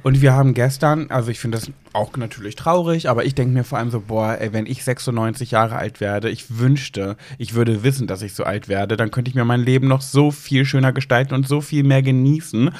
Und 0.02 0.20
wir 0.20 0.32
haben 0.32 0.54
gestern, 0.54 1.10
also 1.10 1.30
ich 1.30 1.38
finde 1.38 1.58
das 1.58 1.70
auch 1.92 2.16
natürlich 2.16 2.56
traurig, 2.56 3.08
aber 3.08 3.24
ich 3.24 3.34
denke 3.34 3.54
mir 3.54 3.64
vor 3.64 3.78
allem 3.78 3.90
so, 3.90 4.00
boah, 4.00 4.36
ey, 4.38 4.52
wenn 4.52 4.66
ich 4.66 4.84
96 4.84 5.50
Jahre 5.52 5.76
alt 5.76 6.00
werde, 6.00 6.28
ich 6.28 6.58
wünschte, 6.58 7.16
ich 7.38 7.54
würde 7.54 7.82
wissen, 7.82 8.06
dass 8.06 8.22
ich 8.22 8.34
so 8.34 8.44
alt 8.44 8.68
werde, 8.68 8.96
dann 8.96 9.10
könnte 9.10 9.30
ich 9.30 9.34
mir 9.34 9.44
mein 9.44 9.60
Leben 9.60 9.88
noch 9.88 10.02
so 10.02 10.30
viel 10.30 10.64
schöner 10.64 10.92
gestalten 10.92 11.34
und 11.34 11.48
so 11.48 11.60
viel 11.60 11.84
mehr 11.84 12.02
genießen, 12.02 12.70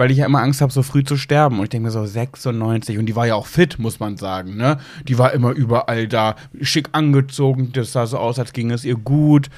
weil 0.00 0.10
ich 0.10 0.16
ja 0.16 0.24
immer 0.24 0.40
Angst 0.40 0.62
habe, 0.62 0.72
so 0.72 0.82
früh 0.82 1.04
zu 1.04 1.18
sterben. 1.18 1.58
Und 1.58 1.64
ich 1.64 1.68
denke 1.68 1.88
mir 1.88 1.90
so, 1.90 2.06
96, 2.06 2.96
und 2.96 3.04
die 3.04 3.14
war 3.16 3.26
ja 3.26 3.34
auch 3.34 3.46
fit, 3.46 3.78
muss 3.78 4.00
man 4.00 4.16
sagen, 4.16 4.56
ne? 4.56 4.78
Die 5.06 5.18
war 5.18 5.34
immer 5.34 5.50
überall 5.50 6.08
da, 6.08 6.36
schick 6.62 6.88
angezogen, 6.92 7.72
das 7.74 7.92
sah 7.92 8.06
so 8.06 8.16
aus, 8.16 8.38
als 8.38 8.54
ging 8.54 8.70
es 8.70 8.86
ihr 8.86 8.94
gut. 8.94 9.50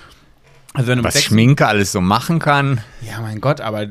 Also 0.74 0.88
wenn 0.88 1.04
Was 1.04 1.22
Schminke 1.22 1.68
alles 1.68 1.92
so 1.92 2.00
machen 2.00 2.40
kann. 2.40 2.80
ja, 3.02 3.20
mein 3.20 3.40
Gott, 3.40 3.60
aber 3.60 3.86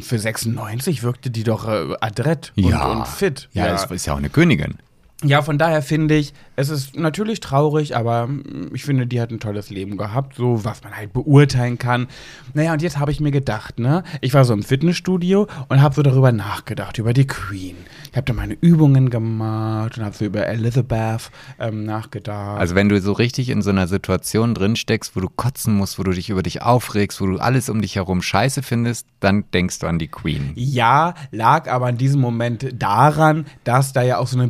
für 0.00 0.18
96 0.18 1.02
wirkte 1.02 1.30
die 1.30 1.44
doch 1.44 1.68
äh, 1.68 1.94
adrett 2.00 2.54
und, 2.56 2.72
und 2.72 3.06
fit. 3.06 3.50
Ja, 3.52 3.66
das 3.66 3.90
ist 3.90 4.06
ja 4.06 4.14
auch 4.14 4.18
eine 4.18 4.30
Königin. 4.30 4.78
Ja, 5.22 5.42
von 5.42 5.58
daher 5.58 5.82
finde 5.82 6.16
ich, 6.16 6.32
es 6.56 6.68
ist 6.68 6.96
natürlich 6.96 7.40
traurig, 7.40 7.96
aber 7.96 8.26
mm, 8.26 8.70
ich 8.74 8.84
finde, 8.84 9.06
die 9.06 9.20
hat 9.20 9.30
ein 9.30 9.40
tolles 9.40 9.70
Leben 9.70 9.96
gehabt, 9.96 10.36
so 10.36 10.64
was 10.64 10.82
man 10.82 10.96
halt 10.96 11.12
beurteilen 11.12 11.78
kann. 11.78 12.08
Naja, 12.54 12.72
und 12.72 12.82
jetzt 12.82 12.98
habe 12.98 13.10
ich 13.12 13.20
mir 13.20 13.30
gedacht, 13.30 13.78
ne, 13.78 14.02
ich 14.20 14.34
war 14.34 14.44
so 14.44 14.52
im 14.52 14.62
Fitnessstudio 14.62 15.46
und 15.68 15.80
habe 15.80 15.94
so 15.94 16.02
darüber 16.02 16.32
nachgedacht, 16.32 16.98
über 16.98 17.12
die 17.12 17.26
Queen. 17.26 17.76
Ich 18.10 18.16
habe 18.16 18.24
da 18.24 18.32
meine 18.32 18.54
Übungen 18.60 19.10
gemacht 19.10 19.96
und 19.96 20.04
habe 20.04 20.14
so 20.14 20.24
über 20.24 20.46
Elizabeth 20.46 21.30
ähm, 21.58 21.84
nachgedacht. 21.84 22.58
Also 22.58 22.74
wenn 22.74 22.88
du 22.88 23.00
so 23.00 23.12
richtig 23.12 23.48
in 23.48 23.62
so 23.62 23.70
einer 23.70 23.86
Situation 23.86 24.54
drin 24.54 24.76
steckst, 24.76 25.16
wo 25.16 25.20
du 25.20 25.28
kotzen 25.28 25.74
musst, 25.74 25.98
wo 25.98 26.02
du 26.02 26.10
dich 26.12 26.30
über 26.30 26.42
dich 26.42 26.62
aufregst, 26.62 27.20
wo 27.20 27.26
du 27.26 27.38
alles 27.38 27.68
um 27.68 27.80
dich 27.80 27.96
herum 27.96 28.22
scheiße 28.22 28.62
findest, 28.62 29.06
dann 29.20 29.44
denkst 29.54 29.78
du 29.78 29.86
an 29.86 29.98
die 29.98 30.08
Queen. 30.08 30.52
Ja, 30.56 31.14
lag 31.30 31.70
aber 31.70 31.88
in 31.88 31.96
diesem 31.96 32.20
Moment 32.20 32.66
daran, 32.78 33.46
dass 33.64 33.92
da 33.92 34.02
ja 34.02 34.18
auch 34.18 34.26
so 34.26 34.38
eine 34.38 34.48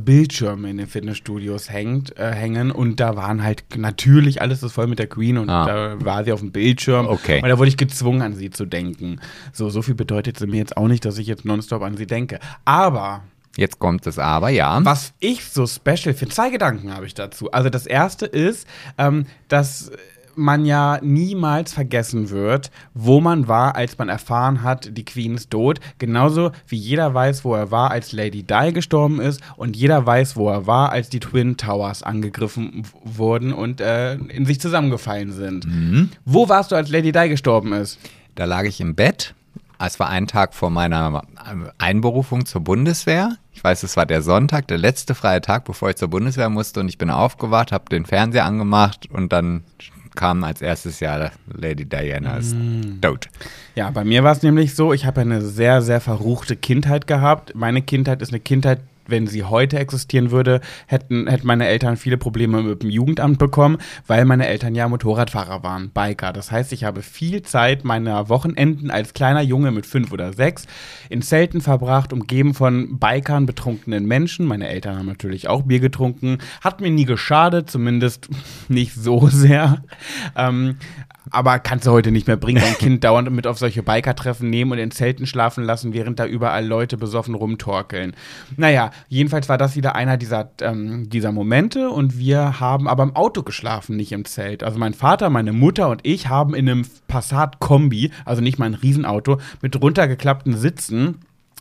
Bildschirme 0.62 0.70
in 0.70 0.76
den 0.78 0.86
Fitnessstudios 0.86 1.70
hängt, 1.70 2.16
äh, 2.18 2.32
hängen 2.32 2.70
und 2.70 3.00
da 3.00 3.16
waren 3.16 3.42
halt 3.42 3.64
natürlich 3.76 4.40
alles 4.40 4.62
ist 4.62 4.72
voll 4.72 4.86
mit 4.86 4.98
der 4.98 5.06
Queen 5.08 5.38
und 5.38 5.50
Ah. 5.50 5.66
da 5.66 6.04
war 6.04 6.24
sie 6.24 6.32
auf 6.32 6.40
dem 6.40 6.52
Bildschirm 6.52 7.06
Okay. 7.06 7.40
und 7.42 7.48
da 7.48 7.58
wurde 7.58 7.68
ich 7.68 7.76
gezwungen 7.76 8.22
an 8.22 8.34
sie 8.34 8.50
zu 8.50 8.64
denken. 8.64 9.20
So, 9.52 9.68
so 9.70 9.82
viel 9.82 9.94
bedeutet 9.94 10.38
sie 10.38 10.46
mir 10.46 10.58
jetzt 10.58 10.76
auch 10.76 10.88
nicht, 10.88 11.04
dass 11.04 11.18
ich 11.18 11.26
jetzt 11.26 11.44
nonstop 11.44 11.82
an 11.82 11.96
sie 11.96 12.06
denke. 12.06 12.38
Aber 12.64 13.22
Jetzt 13.54 13.78
kommt 13.78 14.06
es 14.06 14.18
aber, 14.18 14.48
ja. 14.48 14.82
was 14.82 15.12
ich 15.20 15.44
so 15.44 15.66
special 15.66 16.14
finde, 16.14 16.34
zwei 16.34 16.48
Gedanken 16.48 16.94
habe 16.94 17.04
ich 17.04 17.12
dazu. 17.12 17.50
Also 17.50 17.68
das 17.68 17.84
erste 17.86 18.24
ist, 18.24 18.66
ähm, 18.96 19.26
dass 19.48 19.90
man 20.34 20.64
ja 20.64 20.98
niemals 21.02 21.72
vergessen 21.72 22.30
wird, 22.30 22.70
wo 22.94 23.20
man 23.20 23.48
war, 23.48 23.76
als 23.76 23.98
man 23.98 24.08
erfahren 24.08 24.62
hat, 24.62 24.96
die 24.96 25.04
Queen 25.04 25.34
ist 25.34 25.50
tot. 25.50 25.80
Genauso 25.98 26.52
wie 26.66 26.76
jeder 26.76 27.14
weiß, 27.14 27.44
wo 27.44 27.54
er 27.54 27.70
war, 27.70 27.90
als 27.90 28.12
Lady 28.12 28.42
Di 28.42 28.72
gestorben 28.72 29.20
ist 29.20 29.40
und 29.56 29.76
jeder 29.76 30.04
weiß, 30.04 30.36
wo 30.36 30.48
er 30.48 30.66
war, 30.66 30.90
als 30.90 31.08
die 31.08 31.20
Twin 31.20 31.56
Towers 31.56 32.02
angegriffen 32.02 32.84
wurden 33.04 33.52
und 33.52 33.80
äh, 33.80 34.14
in 34.14 34.46
sich 34.46 34.60
zusammengefallen 34.60 35.32
sind. 35.32 35.66
Wo 36.24 36.48
warst 36.48 36.72
du, 36.72 36.76
als 36.76 36.90
Lady 36.90 37.12
Di 37.12 37.28
gestorben 37.28 37.72
ist? 37.72 37.98
Da 38.34 38.44
lag 38.44 38.64
ich 38.64 38.80
im 38.80 38.94
Bett, 38.94 39.34
es 39.84 39.98
war 39.98 40.08
ein 40.08 40.28
Tag 40.28 40.54
vor 40.54 40.70
meiner 40.70 41.22
Einberufung 41.78 42.46
zur 42.46 42.60
Bundeswehr. 42.60 43.36
Ich 43.52 43.64
weiß, 43.64 43.82
es 43.82 43.96
war 43.96 44.06
der 44.06 44.22
Sonntag, 44.22 44.68
der 44.68 44.78
letzte 44.78 45.14
freie 45.14 45.40
Tag, 45.40 45.64
bevor 45.64 45.90
ich 45.90 45.96
zur 45.96 46.08
Bundeswehr 46.08 46.48
musste 46.50 46.80
und 46.80 46.88
ich 46.88 46.98
bin 46.98 47.10
aufgewacht, 47.10 47.72
habe 47.72 47.84
den 47.90 48.06
Fernseher 48.06 48.44
angemacht 48.44 49.08
und 49.10 49.32
dann 49.32 49.64
kam 50.14 50.44
als 50.44 50.62
erstes 50.62 51.00
ja 51.00 51.30
Lady 51.52 51.84
Diana 51.84 52.36
ist 52.36 52.54
mm. 52.54 53.00
tot. 53.00 53.28
Ja, 53.74 53.90
bei 53.90 54.04
mir 54.04 54.24
war 54.24 54.32
es 54.32 54.42
nämlich 54.42 54.74
so, 54.74 54.92
ich 54.92 55.06
habe 55.06 55.20
eine 55.20 55.40
sehr, 55.40 55.82
sehr 55.82 56.00
verruchte 56.00 56.56
Kindheit 56.56 57.06
gehabt. 57.06 57.54
Meine 57.54 57.82
Kindheit 57.82 58.22
ist 58.22 58.30
eine 58.30 58.40
Kindheit, 58.40 58.80
wenn 59.06 59.26
sie 59.26 59.44
heute 59.44 59.78
existieren 59.78 60.30
würde, 60.30 60.60
hätten, 60.86 61.26
hätten 61.28 61.46
meine 61.46 61.66
Eltern 61.66 61.96
viele 61.96 62.16
Probleme 62.16 62.62
mit 62.62 62.82
dem 62.82 62.90
Jugendamt 62.90 63.38
bekommen, 63.38 63.78
weil 64.06 64.24
meine 64.24 64.46
Eltern 64.46 64.74
ja 64.74 64.88
Motorradfahrer 64.88 65.62
waren, 65.62 65.90
Biker. 65.90 66.32
Das 66.32 66.50
heißt, 66.50 66.72
ich 66.72 66.84
habe 66.84 67.02
viel 67.02 67.42
Zeit 67.42 67.84
meiner 67.84 68.28
Wochenenden 68.28 68.90
als 68.90 69.14
kleiner 69.14 69.42
Junge 69.42 69.70
mit 69.70 69.86
fünf 69.86 70.12
oder 70.12 70.32
sechs 70.32 70.66
in 71.08 71.22
Zelten 71.22 71.60
verbracht, 71.60 72.12
umgeben 72.12 72.54
von 72.54 72.98
Bikern, 72.98 73.46
betrunkenen 73.46 74.06
Menschen. 74.06 74.46
Meine 74.46 74.68
Eltern 74.68 74.98
haben 74.98 75.06
natürlich 75.06 75.48
auch 75.48 75.62
Bier 75.62 75.80
getrunken. 75.80 76.38
Hat 76.60 76.80
mir 76.80 76.90
nie 76.90 77.04
geschadet, 77.04 77.70
zumindest 77.70 78.28
nicht 78.68 78.94
so 78.94 79.28
sehr. 79.28 79.82
Ähm, 80.36 80.76
aber 81.30 81.58
kannst 81.58 81.86
du 81.86 81.90
heute 81.90 82.10
nicht 82.10 82.26
mehr 82.26 82.36
bringen, 82.36 82.62
dein 82.62 82.78
Kind 82.78 83.04
dauernd 83.04 83.30
mit 83.30 83.46
auf 83.46 83.58
solche 83.58 83.82
Biker-Treffen 83.82 84.50
nehmen 84.50 84.72
und 84.72 84.78
in 84.78 84.90
Zelten 84.90 85.26
schlafen 85.26 85.64
lassen, 85.64 85.92
während 85.92 86.18
da 86.18 86.26
überall 86.26 86.66
Leute 86.66 86.96
besoffen 86.96 87.34
rumtorkeln. 87.34 88.14
Naja, 88.56 88.90
jedenfalls 89.08 89.48
war 89.48 89.58
das 89.58 89.76
wieder 89.76 89.94
einer 89.94 90.16
dieser, 90.16 90.50
ähm, 90.60 91.08
dieser 91.08 91.32
Momente 91.32 91.90
und 91.90 92.18
wir 92.18 92.60
haben 92.60 92.88
aber 92.88 93.02
im 93.02 93.16
Auto 93.16 93.42
geschlafen, 93.42 93.96
nicht 93.96 94.12
im 94.12 94.24
Zelt. 94.24 94.62
Also 94.62 94.78
mein 94.78 94.94
Vater, 94.94 95.30
meine 95.30 95.52
Mutter 95.52 95.88
und 95.88 96.00
ich 96.04 96.28
haben 96.28 96.54
in 96.54 96.68
einem 96.68 96.86
Passat-Kombi, 97.08 98.10
also 98.24 98.42
nicht 98.42 98.58
mal 98.58 98.66
ein 98.66 98.74
Riesenauto, 98.74 99.38
mit 99.60 99.80
runtergeklappten 99.80 100.56
Sitzen 100.56 101.18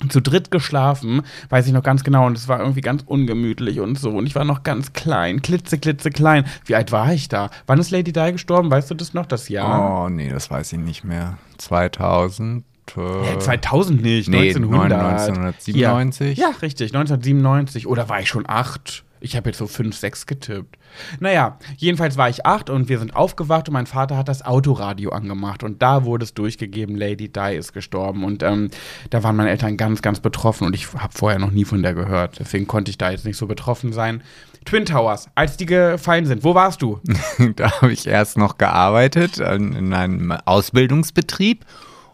zu 0.10 0.22
dritt 0.22 0.52
geschlafen, 0.52 1.22
weiß 1.50 1.68
ich 1.68 1.74
noch 1.74 1.84
ganz 1.84 2.04
genau, 2.04 2.26
und 2.26 2.38
es 2.38 2.48
war 2.48 2.60
irgendwie 2.60 2.82
ganz 2.82 3.04
ungemütlich 3.06 3.80
und 3.80 3.98
so. 4.00 4.12
Und 4.12 4.26
ich 4.26 4.36
war 4.36 4.46
noch 4.46 4.64
ganz 4.64 4.94
klein, 4.94 5.42
klitze, 5.42 5.78
klitze 5.78 6.10
klein. 6.10 6.46
Wie 6.66 6.76
alt 6.76 6.92
war 6.92 7.14
ich 7.14 7.30
da? 7.30 7.50
Wann 7.68 7.80
ist 7.80 7.92
Lady 7.92 8.12
Di 8.12 8.32
gestorben? 8.32 8.72
Weißt 8.72 8.90
du 8.90 8.96
das 8.96 9.14
noch, 9.14 9.26
das 9.26 9.50
Jahr? 9.50 10.06
Oh, 10.06 10.10
nee, 10.10 10.30
das 10.30 10.50
weiß 10.50 10.74
ich 10.74 10.80
nicht 10.80 11.04
mehr. 11.04 11.38
2000. 11.58 12.64
Ja, 12.98 13.40
2000 13.40 14.02
nicht, 14.02 14.28
nee, 14.28 14.50
1900. 14.50 15.00
1997? 15.00 16.38
Ja. 16.38 16.50
ja, 16.50 16.56
richtig, 16.62 16.94
1997. 16.94 17.88
Oder 17.88 18.10
war 18.10 18.20
ich 18.20 18.28
schon 18.28 18.44
acht? 18.48 19.06
Ich 19.22 19.36
habe 19.36 19.50
jetzt 19.50 19.60
so 19.60 19.68
5, 19.68 19.96
6 19.96 20.26
getippt. 20.26 20.78
Naja, 21.20 21.58
jedenfalls 21.78 22.18
war 22.18 22.30
ich 22.30 22.46
acht 22.46 22.70
und 22.70 22.90
wir 22.90 23.00
sind 23.00 23.16
aufgewacht 23.16 23.70
und 23.70 23.74
mein 23.74 23.86
Vater 23.86 24.18
hat 24.18 24.28
das 24.28 24.44
Autoradio 24.44 25.12
angemacht 25.12 25.64
und 25.64 25.82
da 25.82 26.04
wurde 26.06 26.24
es 26.24 26.34
durchgegeben, 26.34 26.96
Lady 26.96 27.32
Di 27.32 27.56
ist 27.56 27.72
gestorben 27.72 28.24
und 28.24 28.44
ähm, 28.44 28.70
da 29.10 29.24
waren 29.24 29.36
meine 29.36 29.52
Eltern 29.52 29.78
ganz, 29.78 30.02
ganz 30.02 30.20
betroffen 30.20 30.66
und 30.66 30.76
ich 30.76 30.94
habe 30.94 31.14
vorher 31.14 31.40
noch 31.40 31.52
nie 31.52 31.66
von 31.66 31.84
der 31.84 31.94
gehört. 31.94 32.40
Deswegen 32.40 32.68
konnte 32.68 32.90
ich 32.90 32.98
da 32.98 33.12
jetzt 33.12 33.26
nicht 33.26 33.38
so 33.38 33.48
betroffen 33.48 33.94
sein. 33.94 34.24
Twin 34.66 34.86
Towers, 34.86 35.28
als 35.36 35.56
die 35.58 35.66
gefallen 35.66 36.26
sind, 36.26 36.44
wo 36.44 36.56
warst 36.56 36.82
du? 36.82 37.00
da 37.56 37.72
habe 37.82 37.94
ich 37.94 38.08
erst 38.08 38.38
noch 38.38 38.58
gearbeitet 38.58 39.38
in 39.38 39.94
einem 39.94 40.32
Ausbildungsbetrieb 40.32 41.66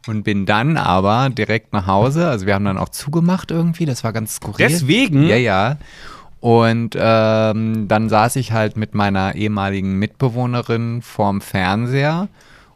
und 0.08 0.24
bin 0.24 0.46
dann 0.46 0.78
aber 0.78 1.30
direkt 1.30 1.74
nach 1.74 1.88
Hause. 1.88 2.28
Also 2.28 2.46
wir 2.46 2.54
haben 2.54 2.66
dann 2.66 2.78
auch 2.78 2.90
zugemacht 2.90 3.52
irgendwie, 3.52 3.86
das 3.86 4.04
war 4.04 4.14
ganz 4.14 4.36
skurril. 4.36 4.68
Deswegen? 4.68 5.24
Ja, 5.24 5.36
ja. 5.36 5.78
Und 6.40 6.96
ähm, 7.00 7.88
dann 7.88 8.10
saß 8.10 8.36
ich 8.36 8.52
halt 8.52 8.78
mit 8.78 8.94
meiner 8.94 9.36
ehemaligen 9.36 9.98
Mitbewohnerin 9.98 11.02
vorm 11.02 11.42
Fernseher 11.42 12.30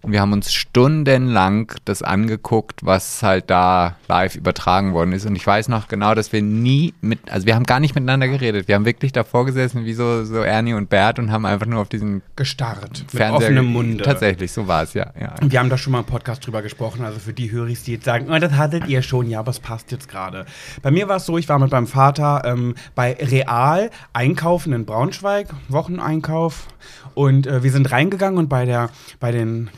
und 0.03 0.13
wir 0.13 0.21
haben 0.21 0.33
uns 0.33 0.51
stundenlang 0.51 1.71
das 1.85 2.01
angeguckt, 2.01 2.83
was 2.83 3.21
halt 3.21 3.51
da 3.51 3.97
live 4.07 4.35
übertragen 4.35 4.93
worden 4.93 5.11
ist. 5.11 5.27
Und 5.27 5.35
ich 5.35 5.45
weiß 5.45 5.67
noch 5.67 5.87
genau, 5.87 6.15
dass 6.15 6.33
wir 6.33 6.41
nie 6.41 6.95
mit, 7.01 7.31
also 7.31 7.45
wir 7.45 7.53
haben 7.53 7.65
gar 7.65 7.79
nicht 7.79 7.93
miteinander 7.93 8.27
geredet. 8.27 8.67
Wir 8.67 8.75
haben 8.75 8.85
wirklich 8.85 9.11
davor 9.11 9.45
gesessen, 9.45 9.85
wie 9.85 9.93
so, 9.93 10.25
so 10.25 10.37
Ernie 10.37 10.73
und 10.73 10.89
Bert 10.89 11.19
und 11.19 11.31
haben 11.31 11.45
einfach 11.45 11.67
nur 11.67 11.81
auf 11.81 11.89
diesen 11.89 12.23
gestarrt. 12.35 13.05
Fernseher. 13.09 13.31
Mit 13.31 13.41
offenem 13.41 13.65
Munde. 13.65 14.03
Tatsächlich, 14.03 14.51
so 14.51 14.67
war 14.67 14.83
es, 14.83 14.95
ja, 14.95 15.11
ja. 15.19 15.35
Und 15.39 15.51
wir 15.51 15.59
haben 15.59 15.69
da 15.69 15.77
schon 15.77 15.91
mal 15.91 15.99
im 15.99 16.05
Podcast 16.05 16.45
drüber 16.47 16.63
gesprochen. 16.63 17.05
Also 17.05 17.19
für 17.19 17.33
die 17.33 17.51
Höris, 17.51 17.83
die 17.83 17.93
jetzt 17.93 18.05
sagen, 18.05 18.27
oh, 18.31 18.39
das 18.39 18.53
hattet 18.53 18.87
ihr 18.87 19.03
schon, 19.03 19.29
ja, 19.29 19.39
aber 19.39 19.51
es 19.51 19.59
passt 19.59 19.91
jetzt 19.91 20.09
gerade. 20.09 20.47
Bei 20.81 20.89
mir 20.89 21.09
war 21.09 21.17
es 21.17 21.27
so, 21.27 21.37
ich 21.37 21.47
war 21.47 21.59
mit 21.59 21.71
meinem 21.71 21.87
Vater 21.87 22.41
ähm, 22.45 22.73
bei 22.95 23.17
Real 23.19 23.91
einkaufen 24.13 24.73
in 24.73 24.85
Braunschweig, 24.85 25.49
Wocheneinkauf. 25.69 26.67
Und 27.13 27.45
äh, 27.45 27.61
wir 27.61 27.71
sind 27.71 27.91
reingegangen 27.91 28.39
und 28.39 28.49
bei 28.49 28.65
der, 28.65 28.89
bei 29.19 29.31
den 29.31 29.69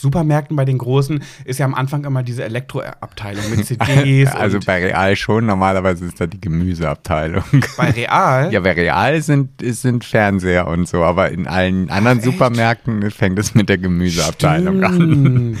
Supermärkten 0.00 0.56
bei 0.56 0.64
den 0.64 0.78
großen 0.78 1.22
ist 1.44 1.58
ja 1.58 1.66
am 1.66 1.74
Anfang 1.74 2.04
immer 2.04 2.22
diese 2.22 2.44
Elektroabteilung 2.44 3.44
mit 3.50 3.66
CDs. 3.66 4.30
also 4.34 4.58
bei 4.64 4.84
Real 4.86 5.16
schon, 5.16 5.46
normalerweise 5.46 6.04
ist 6.06 6.20
da 6.20 6.26
die 6.26 6.40
Gemüseabteilung. 6.40 7.44
Bei 7.76 7.90
Real? 7.90 8.52
Ja, 8.52 8.60
bei 8.60 8.72
Real 8.72 9.20
sind, 9.22 9.50
sind 9.60 10.04
Fernseher 10.04 10.66
und 10.66 10.88
so, 10.88 11.02
aber 11.04 11.30
in 11.30 11.46
allen 11.46 11.90
anderen 11.90 12.18
Ach, 12.20 12.24
Supermärkten 12.24 13.10
fängt 13.10 13.38
es 13.38 13.54
mit 13.54 13.68
der 13.68 13.78
Gemüseabteilung 13.78 14.78
Stimmt. 14.78 15.02
an. 15.02 15.58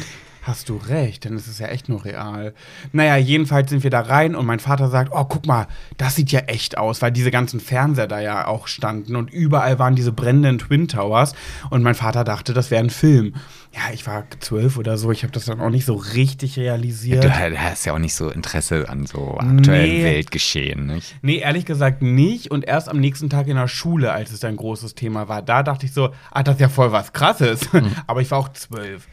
Hast 0.48 0.70
du 0.70 0.78
recht, 0.78 1.26
denn 1.26 1.34
es 1.34 1.46
ist 1.46 1.60
ja 1.60 1.66
echt 1.66 1.90
nur 1.90 2.06
real. 2.06 2.54
Naja, 2.92 3.18
jedenfalls 3.18 3.68
sind 3.68 3.82
wir 3.82 3.90
da 3.90 4.00
rein 4.00 4.34
und 4.34 4.46
mein 4.46 4.60
Vater 4.60 4.88
sagt, 4.88 5.12
oh, 5.12 5.24
guck 5.24 5.44
mal, 5.44 5.66
das 5.98 6.14
sieht 6.16 6.32
ja 6.32 6.40
echt 6.40 6.78
aus, 6.78 7.02
weil 7.02 7.12
diese 7.12 7.30
ganzen 7.30 7.60
Fernseher 7.60 8.06
da 8.06 8.18
ja 8.18 8.46
auch 8.46 8.66
standen 8.66 9.14
und 9.14 9.30
überall 9.30 9.78
waren 9.78 9.94
diese 9.94 10.10
brennenden 10.10 10.58
Twin 10.58 10.88
Towers 10.88 11.34
und 11.68 11.82
mein 11.82 11.94
Vater 11.94 12.24
dachte, 12.24 12.54
das 12.54 12.70
wäre 12.70 12.82
ein 12.82 12.88
Film. 12.88 13.34
Ja, 13.74 13.92
ich 13.92 14.06
war 14.06 14.24
zwölf 14.40 14.78
oder 14.78 14.96
so, 14.96 15.12
ich 15.12 15.22
habe 15.22 15.34
das 15.34 15.44
dann 15.44 15.60
auch 15.60 15.68
nicht 15.68 15.84
so 15.84 15.96
richtig 15.96 16.56
realisiert. 16.58 17.24
Du 17.24 17.30
hast 17.30 17.84
ja 17.84 17.92
auch 17.92 17.98
nicht 17.98 18.14
so 18.14 18.30
Interesse 18.30 18.88
an 18.88 19.04
so 19.04 19.36
aktuellen 19.36 19.98
nee. 19.98 20.02
Weltgeschehen, 20.02 20.86
nicht? 20.86 21.14
Nee, 21.20 21.40
ehrlich 21.40 21.66
gesagt 21.66 22.00
nicht 22.00 22.50
und 22.50 22.64
erst 22.64 22.88
am 22.88 23.00
nächsten 23.00 23.28
Tag 23.28 23.48
in 23.48 23.56
der 23.56 23.68
Schule, 23.68 24.12
als 24.12 24.32
es 24.32 24.42
ein 24.44 24.56
großes 24.56 24.94
Thema 24.94 25.28
war, 25.28 25.42
da 25.42 25.62
dachte 25.62 25.84
ich 25.84 25.92
so, 25.92 26.08
ah, 26.30 26.42
das 26.42 26.54
ist 26.54 26.62
ja 26.62 26.70
voll 26.70 26.90
was 26.90 27.12
Krasses. 27.12 27.70
Mhm. 27.70 27.92
Aber 28.06 28.22
ich 28.22 28.30
war 28.30 28.38
auch 28.38 28.48
zwölf. 28.48 29.06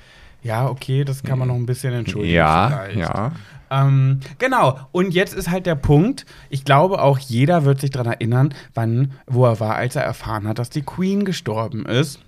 Ja, 0.46 0.70
okay, 0.70 1.04
das 1.04 1.24
kann 1.24 1.40
man 1.40 1.48
noch 1.48 1.56
ein 1.56 1.66
bisschen 1.66 1.92
entschuldigen. 1.92 2.36
Ja, 2.36 2.84
vielleicht. 2.92 3.10
ja. 3.10 3.32
Ähm, 3.72 4.20
genau, 4.38 4.80
und 4.92 5.12
jetzt 5.16 5.34
ist 5.34 5.50
halt 5.50 5.66
der 5.66 5.74
Punkt, 5.74 6.28
ich 6.52 6.64
glaube 6.66 7.02
auch 7.02 7.18
jeder 7.18 7.66
wird 7.66 7.82
sich 7.82 7.90
daran 7.90 8.14
erinnern, 8.14 8.54
wann, 8.76 9.14
wo 9.26 9.44
er 9.48 9.60
war, 9.60 9.76
als 9.76 9.96
er 9.96 10.04
erfahren 10.04 10.48
hat, 10.48 10.60
dass 10.60 10.70
die 10.70 10.84
Queen 10.84 11.26
gestorben 11.26 11.88
ist. 11.88 12.20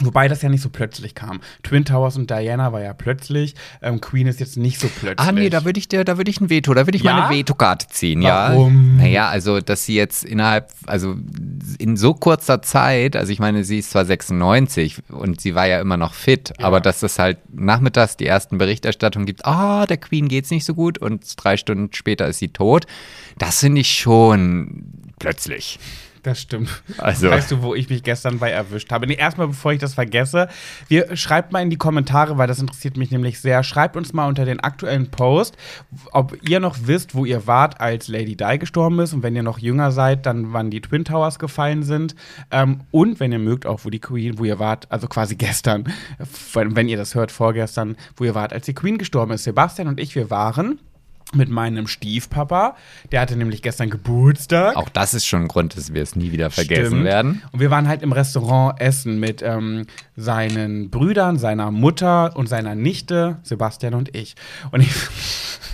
Wobei 0.00 0.26
das 0.26 0.40
ja 0.40 0.48
nicht 0.48 0.62
so 0.62 0.70
plötzlich 0.70 1.14
kam. 1.14 1.40
Twin 1.62 1.84
Towers 1.84 2.16
und 2.16 2.30
Diana 2.30 2.72
war 2.72 2.80
ja 2.80 2.94
plötzlich. 2.94 3.54
Ähm, 3.82 4.00
Queen 4.00 4.26
ist 4.26 4.40
jetzt 4.40 4.56
nicht 4.56 4.80
so 4.80 4.88
plötzlich. 4.88 5.28
Ah, 5.28 5.32
nee, 5.32 5.50
da 5.50 5.66
würde 5.66 5.78
ich 5.78 5.86
dir, 5.86 6.02
da 6.04 6.16
würde 6.16 6.30
ich 6.30 6.40
ein 6.40 6.48
Veto, 6.48 6.72
da 6.72 6.86
würde 6.86 6.96
ich 6.96 7.02
ja? 7.02 7.14
meine 7.14 7.28
Vetokarte 7.28 7.88
ziehen, 7.88 8.22
Warum? 8.22 8.96
ja. 8.96 9.02
Naja, 9.02 9.28
also, 9.28 9.60
dass 9.60 9.84
sie 9.84 9.94
jetzt 9.94 10.24
innerhalb, 10.24 10.70
also 10.86 11.16
in 11.78 11.98
so 11.98 12.14
kurzer 12.14 12.62
Zeit, 12.62 13.16
also 13.16 13.30
ich 13.32 13.38
meine, 13.38 13.64
sie 13.64 13.80
ist 13.80 13.90
zwar 13.90 14.06
96 14.06 14.96
und 15.10 15.42
sie 15.42 15.54
war 15.54 15.66
ja 15.66 15.78
immer 15.78 15.98
noch 15.98 16.14
fit, 16.14 16.54
ja. 16.58 16.64
aber 16.64 16.80
dass 16.80 17.02
es 17.02 17.18
halt 17.18 17.36
nachmittags 17.52 18.16
die 18.16 18.26
ersten 18.26 18.56
Berichterstattungen 18.56 19.26
gibt, 19.26 19.44
ah, 19.44 19.82
oh, 19.82 19.86
der 19.86 19.98
Queen 19.98 20.28
geht's 20.28 20.50
nicht 20.50 20.64
so 20.64 20.72
gut 20.72 20.96
und 20.96 21.22
drei 21.36 21.58
Stunden 21.58 21.92
später 21.92 22.26
ist 22.28 22.38
sie 22.38 22.48
tot, 22.48 22.86
das 23.36 23.60
finde 23.60 23.82
ich 23.82 23.92
schon 23.92 24.84
plötzlich. 25.18 25.78
Das 26.22 26.40
stimmt. 26.40 26.82
Also. 26.98 27.30
Weißt 27.30 27.50
du, 27.50 27.62
wo 27.62 27.74
ich 27.74 27.90
mich 27.90 28.04
gestern 28.04 28.38
bei 28.38 28.50
erwischt 28.50 28.92
habe? 28.92 29.08
Nee, 29.08 29.14
erstmal, 29.14 29.48
bevor 29.48 29.72
ich 29.72 29.80
das 29.80 29.94
vergesse, 29.94 30.48
wir, 30.86 31.16
schreibt 31.16 31.50
mal 31.50 31.60
in 31.62 31.70
die 31.70 31.76
Kommentare, 31.76 32.38
weil 32.38 32.46
das 32.46 32.60
interessiert 32.60 32.96
mich 32.96 33.10
nämlich 33.10 33.40
sehr. 33.40 33.64
Schreibt 33.64 33.96
uns 33.96 34.12
mal 34.12 34.28
unter 34.28 34.44
den 34.44 34.60
aktuellen 34.60 35.10
Post, 35.10 35.56
ob 36.12 36.36
ihr 36.48 36.60
noch 36.60 36.76
wisst, 36.84 37.16
wo 37.16 37.24
ihr 37.24 37.48
wart, 37.48 37.80
als 37.80 38.06
Lady 38.06 38.36
Di 38.36 38.58
gestorben 38.58 39.00
ist. 39.00 39.12
Und 39.12 39.24
wenn 39.24 39.34
ihr 39.34 39.42
noch 39.42 39.58
jünger 39.58 39.90
seid, 39.90 40.24
dann 40.26 40.52
wann 40.52 40.70
die 40.70 40.80
Twin 40.80 41.04
Towers 41.04 41.40
gefallen 41.40 41.82
sind. 41.82 42.14
Ähm, 42.52 42.82
und 42.92 43.18
wenn 43.18 43.32
ihr 43.32 43.40
mögt, 43.40 43.66
auch 43.66 43.80
wo 43.84 43.90
die 43.90 43.98
Queen, 43.98 44.38
wo 44.38 44.44
ihr 44.44 44.60
wart, 44.60 44.86
also 44.92 45.08
quasi 45.08 45.34
gestern, 45.34 45.92
wenn 46.54 46.88
ihr 46.88 46.96
das 46.96 47.16
hört, 47.16 47.32
vorgestern, 47.32 47.96
wo 48.16 48.24
ihr 48.24 48.36
wart, 48.36 48.52
als 48.52 48.66
die 48.66 48.74
Queen 48.74 48.96
gestorben 48.96 49.32
ist. 49.32 49.42
Sebastian 49.42 49.88
und 49.88 49.98
ich, 49.98 50.14
wir 50.14 50.30
waren 50.30 50.78
mit 51.34 51.48
meinem 51.48 51.86
Stiefpapa. 51.86 52.76
Der 53.10 53.20
hatte 53.20 53.36
nämlich 53.36 53.62
gestern 53.62 53.90
Geburtstag. 53.90 54.76
Auch 54.76 54.88
das 54.88 55.14
ist 55.14 55.26
schon 55.26 55.42
ein 55.42 55.48
Grund, 55.48 55.76
dass 55.76 55.92
wir 55.94 56.02
es 56.02 56.16
nie 56.16 56.32
wieder 56.32 56.50
vergessen 56.50 56.86
Stimmt. 56.86 57.04
werden. 57.04 57.42
Und 57.52 57.60
wir 57.60 57.70
waren 57.70 57.88
halt 57.88 58.02
im 58.02 58.12
Restaurant 58.12 58.80
essen 58.80 59.20
mit 59.20 59.42
ähm, 59.42 59.86
seinen 60.16 60.90
Brüdern, 60.90 61.38
seiner 61.38 61.70
Mutter 61.70 62.36
und 62.36 62.48
seiner 62.48 62.74
Nichte, 62.74 63.38
Sebastian 63.42 63.94
und 63.94 64.14
ich. 64.14 64.34
Und 64.70 64.80
ich. 64.80 64.92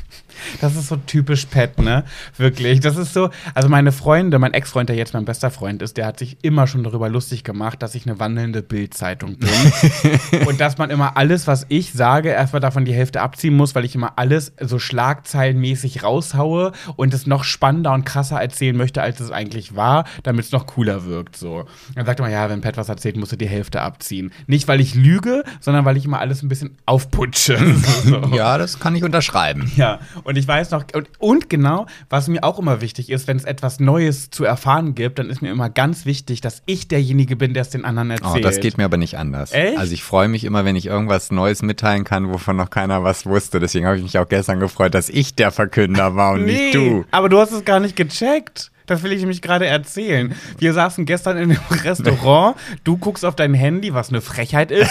Das 0.61 0.77
ist 0.77 0.89
so 0.89 0.97
typisch 0.97 1.47
Pet, 1.47 1.79
ne? 1.79 2.05
Wirklich. 2.37 2.81
Das 2.81 2.97
ist 2.97 3.13
so. 3.13 3.31
Also, 3.55 3.69
meine 3.69 3.93
Freunde, 3.93 4.39
mein 4.39 4.55
Ex-Freund, 4.55 4.89
der 4.89 4.97
jetzt 4.97 5.15
mein 5.15 5.25
bester 5.25 5.51
Freund 5.51 5.83
ist, 5.83 5.97
der 5.97 6.07
hat 6.07 6.19
sich 6.19 6.39
immer 6.43 6.67
schon 6.67 6.85
darüber 6.85 7.09
lustig 7.09 7.45
gemacht, 7.45 7.83
dass 7.83 7.95
ich 7.95 8.07
eine 8.07 8.19
wandelnde 8.19 8.63
Bildzeitung 8.63 9.37
bin. 9.39 9.49
und 10.47 10.61
dass 10.61 10.79
man 10.79 10.91
immer 10.91 11.17
alles, 11.17 11.47
was 11.47 11.67
ich 11.69 11.93
sage, 11.93 12.31
erstmal 12.31 12.61
davon 12.61 12.85
die 12.85 12.93
Hälfte 12.93 13.21
abziehen 13.21 13.57
muss, 13.57 13.75
weil 13.75 13.85
ich 13.85 13.95
immer 13.95 14.13
alles 14.17 14.53
so 14.61 14.79
schlagzeilenmäßig 14.79 16.03
raushaue 16.03 16.73
und 16.97 17.15
es 17.15 17.27
noch 17.27 17.45
spannender 17.45 17.93
und 17.93 18.05
krasser 18.05 18.41
erzählen 18.41 18.77
möchte, 18.77 19.03
als 19.03 19.21
es 19.21 19.31
eigentlich 19.31 19.77
war, 19.77 20.05
damit 20.23 20.47
es 20.47 20.53
noch 20.53 20.67
cooler 20.67 21.05
wirkt. 21.05 21.37
So. 21.37 21.67
Dann 21.95 22.07
sagt 22.07 22.21
man, 22.21 22.31
ja, 22.31 22.49
wenn 22.49 22.61
Pat 22.61 22.77
was 22.77 22.89
erzählt, 22.89 23.17
musst 23.17 23.33
du 23.33 23.37
die 23.37 23.49
Hälfte 23.49 23.83
abziehen. 23.83 24.33
Nicht, 24.47 24.69
weil 24.69 24.81
ich 24.81 24.95
lüge, 24.95 25.45
sondern 25.61 25.85
weil 25.85 25.97
ich 25.97 26.05
immer 26.05 26.21
alles 26.21 26.43
ein 26.43 26.49
bisschen 26.49 26.77
aufputsche. 26.87 27.59
so. 28.05 28.21
Ja, 28.35 28.59
das 28.59 28.81
kann 28.81 28.95
ich 28.97 29.05
unterschreiben. 29.05 29.71
Ja, 29.77 30.01
und 30.25 30.38
ich 30.39 30.49
weiß 30.49 30.71
noch, 30.71 30.85
und, 30.95 31.09
und 31.19 31.51
genau, 31.51 31.87
was 32.09 32.29
mir 32.29 32.45
auch 32.45 32.59
immer 32.59 32.81
wichtig 32.81 33.11
ist, 33.11 33.27
wenn 33.29 33.37
es 33.37 33.45
etwas 33.45 33.81
Neues 33.81 34.31
zu 34.31 34.45
erfahren 34.45 34.95
gibt, 34.95 35.19
dann 35.19 35.31
ist 35.31 35.43
mir 35.43 35.51
immer 35.51 35.71
ganz 35.71 36.07
wichtig, 36.07 36.41
dass 36.41 36.63
ich 36.67 36.89
derjenige 36.89 37.37
bin, 37.37 37.55
der 37.55 37.63
es 37.63 37.71
den 37.71 37.85
anderen 37.85 38.11
erzählt. 38.11 38.37
Oh, 38.37 38.39
das 38.41 38.61
geht 38.61 38.79
mir 38.79 38.85
aber 38.85 38.97
nicht 38.97 39.19
anders. 39.19 39.53
Echt? 39.53 39.79
Also 39.79 39.93
ich 39.93 40.03
freue 40.03 40.29
mich 40.29 40.45
immer, 40.45 40.65
wenn 40.65 40.77
ich 40.77 40.87
irgendwas 40.87 41.31
Neues 41.31 41.63
mitteilen 41.63 42.05
kann, 42.05 42.33
wovon 42.33 42.57
noch 42.57 42.71
keiner 42.71 43.05
was 43.05 43.27
wusste. 43.27 43.61
Deswegen 43.61 43.87
habe 43.87 43.97
ich 43.97 44.03
mich 44.03 44.19
auch 44.19 44.29
gestern 44.29 44.61
gefreut, 44.61 44.95
dass 44.95 45.09
ich 45.09 45.35
der 45.35 45.51
Verkünder 45.51 46.15
war 46.17 46.33
und 46.33 46.45
nicht 46.45 46.75
du. 46.75 47.05
Aber 47.11 47.29
du 47.29 47.39
hast 47.39 47.53
es 47.53 47.65
gar 47.65 47.81
nicht 47.81 47.97
gecheckt. 47.97 48.71
Das 48.89 49.03
will 49.03 49.13
ich 49.13 49.21
nämlich 49.21 49.43
gerade 49.43 49.67
erzählen. 49.67 50.35
Wir 50.59 50.73
saßen 50.73 51.05
gestern 51.05 51.37
in 51.37 51.51
einem 51.51 51.61
Restaurant. 51.85 52.57
Du 52.85 52.97
guckst 52.97 53.25
auf 53.25 53.37
dein 53.37 53.53
Handy, 53.53 53.93
was 53.93 54.09
eine 54.09 54.23
Frechheit 54.23 54.71
ist. 54.71 54.91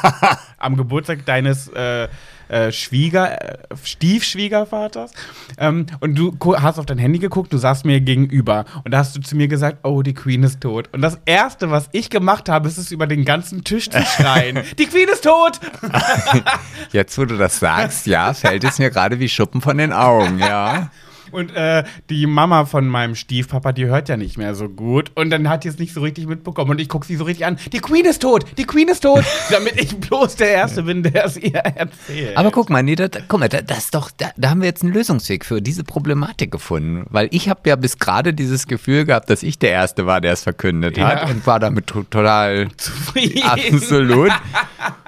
am 0.58 0.76
Geburtstag 0.76 1.24
deines 1.24 1.68
äh, 1.68 2.08
äh, 2.48 2.72
Schwieger, 2.72 3.42
äh, 3.42 3.58
Stiefschwiegervaters. 3.82 5.12
Ähm, 5.58 5.86
und 6.00 6.14
du 6.14 6.36
hast 6.56 6.78
auf 6.78 6.86
dein 6.86 6.98
Handy 6.98 7.18
geguckt, 7.18 7.52
du 7.52 7.58
saßt 7.58 7.84
mir 7.84 8.00
gegenüber. 8.00 8.64
Und 8.84 8.92
da 8.92 8.98
hast 8.98 9.16
du 9.16 9.20
zu 9.20 9.36
mir 9.36 9.48
gesagt, 9.48 9.78
oh, 9.82 10.02
die 10.02 10.14
Queen 10.14 10.42
ist 10.42 10.60
tot. 10.60 10.88
Und 10.92 11.02
das 11.02 11.18
Erste, 11.24 11.70
was 11.70 11.88
ich 11.92 12.10
gemacht 12.10 12.48
habe, 12.48 12.68
ist 12.68 12.78
es 12.78 12.90
über 12.90 13.06
den 13.06 13.24
ganzen 13.24 13.64
Tisch 13.64 13.90
zu 13.90 14.00
schreien. 14.02 14.60
die 14.78 14.86
Queen 14.86 15.08
ist 15.08 15.24
tot! 15.24 15.60
Jetzt, 16.92 17.18
wo 17.18 17.24
du 17.24 17.36
das 17.36 17.58
sagst, 17.58 18.06
ja, 18.06 18.32
fällt 18.34 18.64
es 18.64 18.78
mir 18.78 18.90
gerade 18.90 19.18
wie 19.18 19.28
Schuppen 19.28 19.60
von 19.60 19.78
den 19.78 19.92
Augen, 19.92 20.38
ja. 20.38 20.90
Und 21.32 21.54
äh, 21.54 21.84
die 22.10 22.26
Mama 22.26 22.64
von 22.64 22.86
meinem 22.88 23.14
Stiefpapa, 23.14 23.72
die 23.72 23.86
hört 23.86 24.08
ja 24.08 24.16
nicht 24.16 24.38
mehr 24.38 24.54
so 24.54 24.68
gut. 24.68 25.10
Und 25.14 25.30
dann 25.30 25.48
hat 25.48 25.64
die 25.64 25.68
es 25.68 25.78
nicht 25.78 25.92
so 25.94 26.00
richtig 26.00 26.26
mitbekommen. 26.26 26.70
Und 26.70 26.80
ich 26.80 26.88
gucke 26.88 27.06
sie 27.06 27.16
so 27.16 27.24
richtig 27.24 27.46
an. 27.46 27.58
Die 27.72 27.78
Queen 27.80 28.04
ist 28.04 28.22
tot! 28.22 28.44
Die 28.58 28.64
Queen 28.64 28.88
ist 28.88 29.00
tot! 29.00 29.24
damit 29.50 29.80
ich 29.80 29.96
bloß 29.96 30.36
der 30.36 30.50
Erste 30.50 30.82
bin, 30.84 31.02
der 31.02 31.24
es 31.26 31.36
ihr 31.36 31.54
erzählt. 31.56 32.36
Aber 32.36 32.50
guck 32.50 32.70
mal, 32.70 32.82
nee, 32.82 32.94
da, 32.96 33.08
guck 33.28 33.40
mal, 33.40 33.48
da, 33.48 33.60
das 33.62 33.78
ist 33.86 33.94
doch, 33.94 34.10
da, 34.16 34.30
da 34.36 34.50
haben 34.50 34.60
wir 34.60 34.68
jetzt 34.68 34.82
einen 34.82 34.92
Lösungsweg 34.92 35.44
für 35.44 35.60
diese 35.62 35.84
Problematik 35.84 36.50
gefunden. 36.50 37.06
Weil 37.10 37.28
ich 37.32 37.48
habe 37.48 37.60
ja 37.68 37.76
bis 37.76 37.98
gerade 37.98 38.34
dieses 38.34 38.66
Gefühl 38.66 39.04
gehabt, 39.04 39.30
dass 39.30 39.42
ich 39.42 39.58
der 39.58 39.70
Erste 39.70 40.06
war, 40.06 40.20
der 40.20 40.32
es 40.32 40.42
verkündet 40.42 40.96
Ja. 40.96 41.08
hat 41.22 41.30
und 41.30 41.46
war 41.46 41.58
damit 41.60 41.86
to- 41.86 42.02
total 42.04 42.68
zufrieden. 42.76 43.42
absolut. 43.42 44.32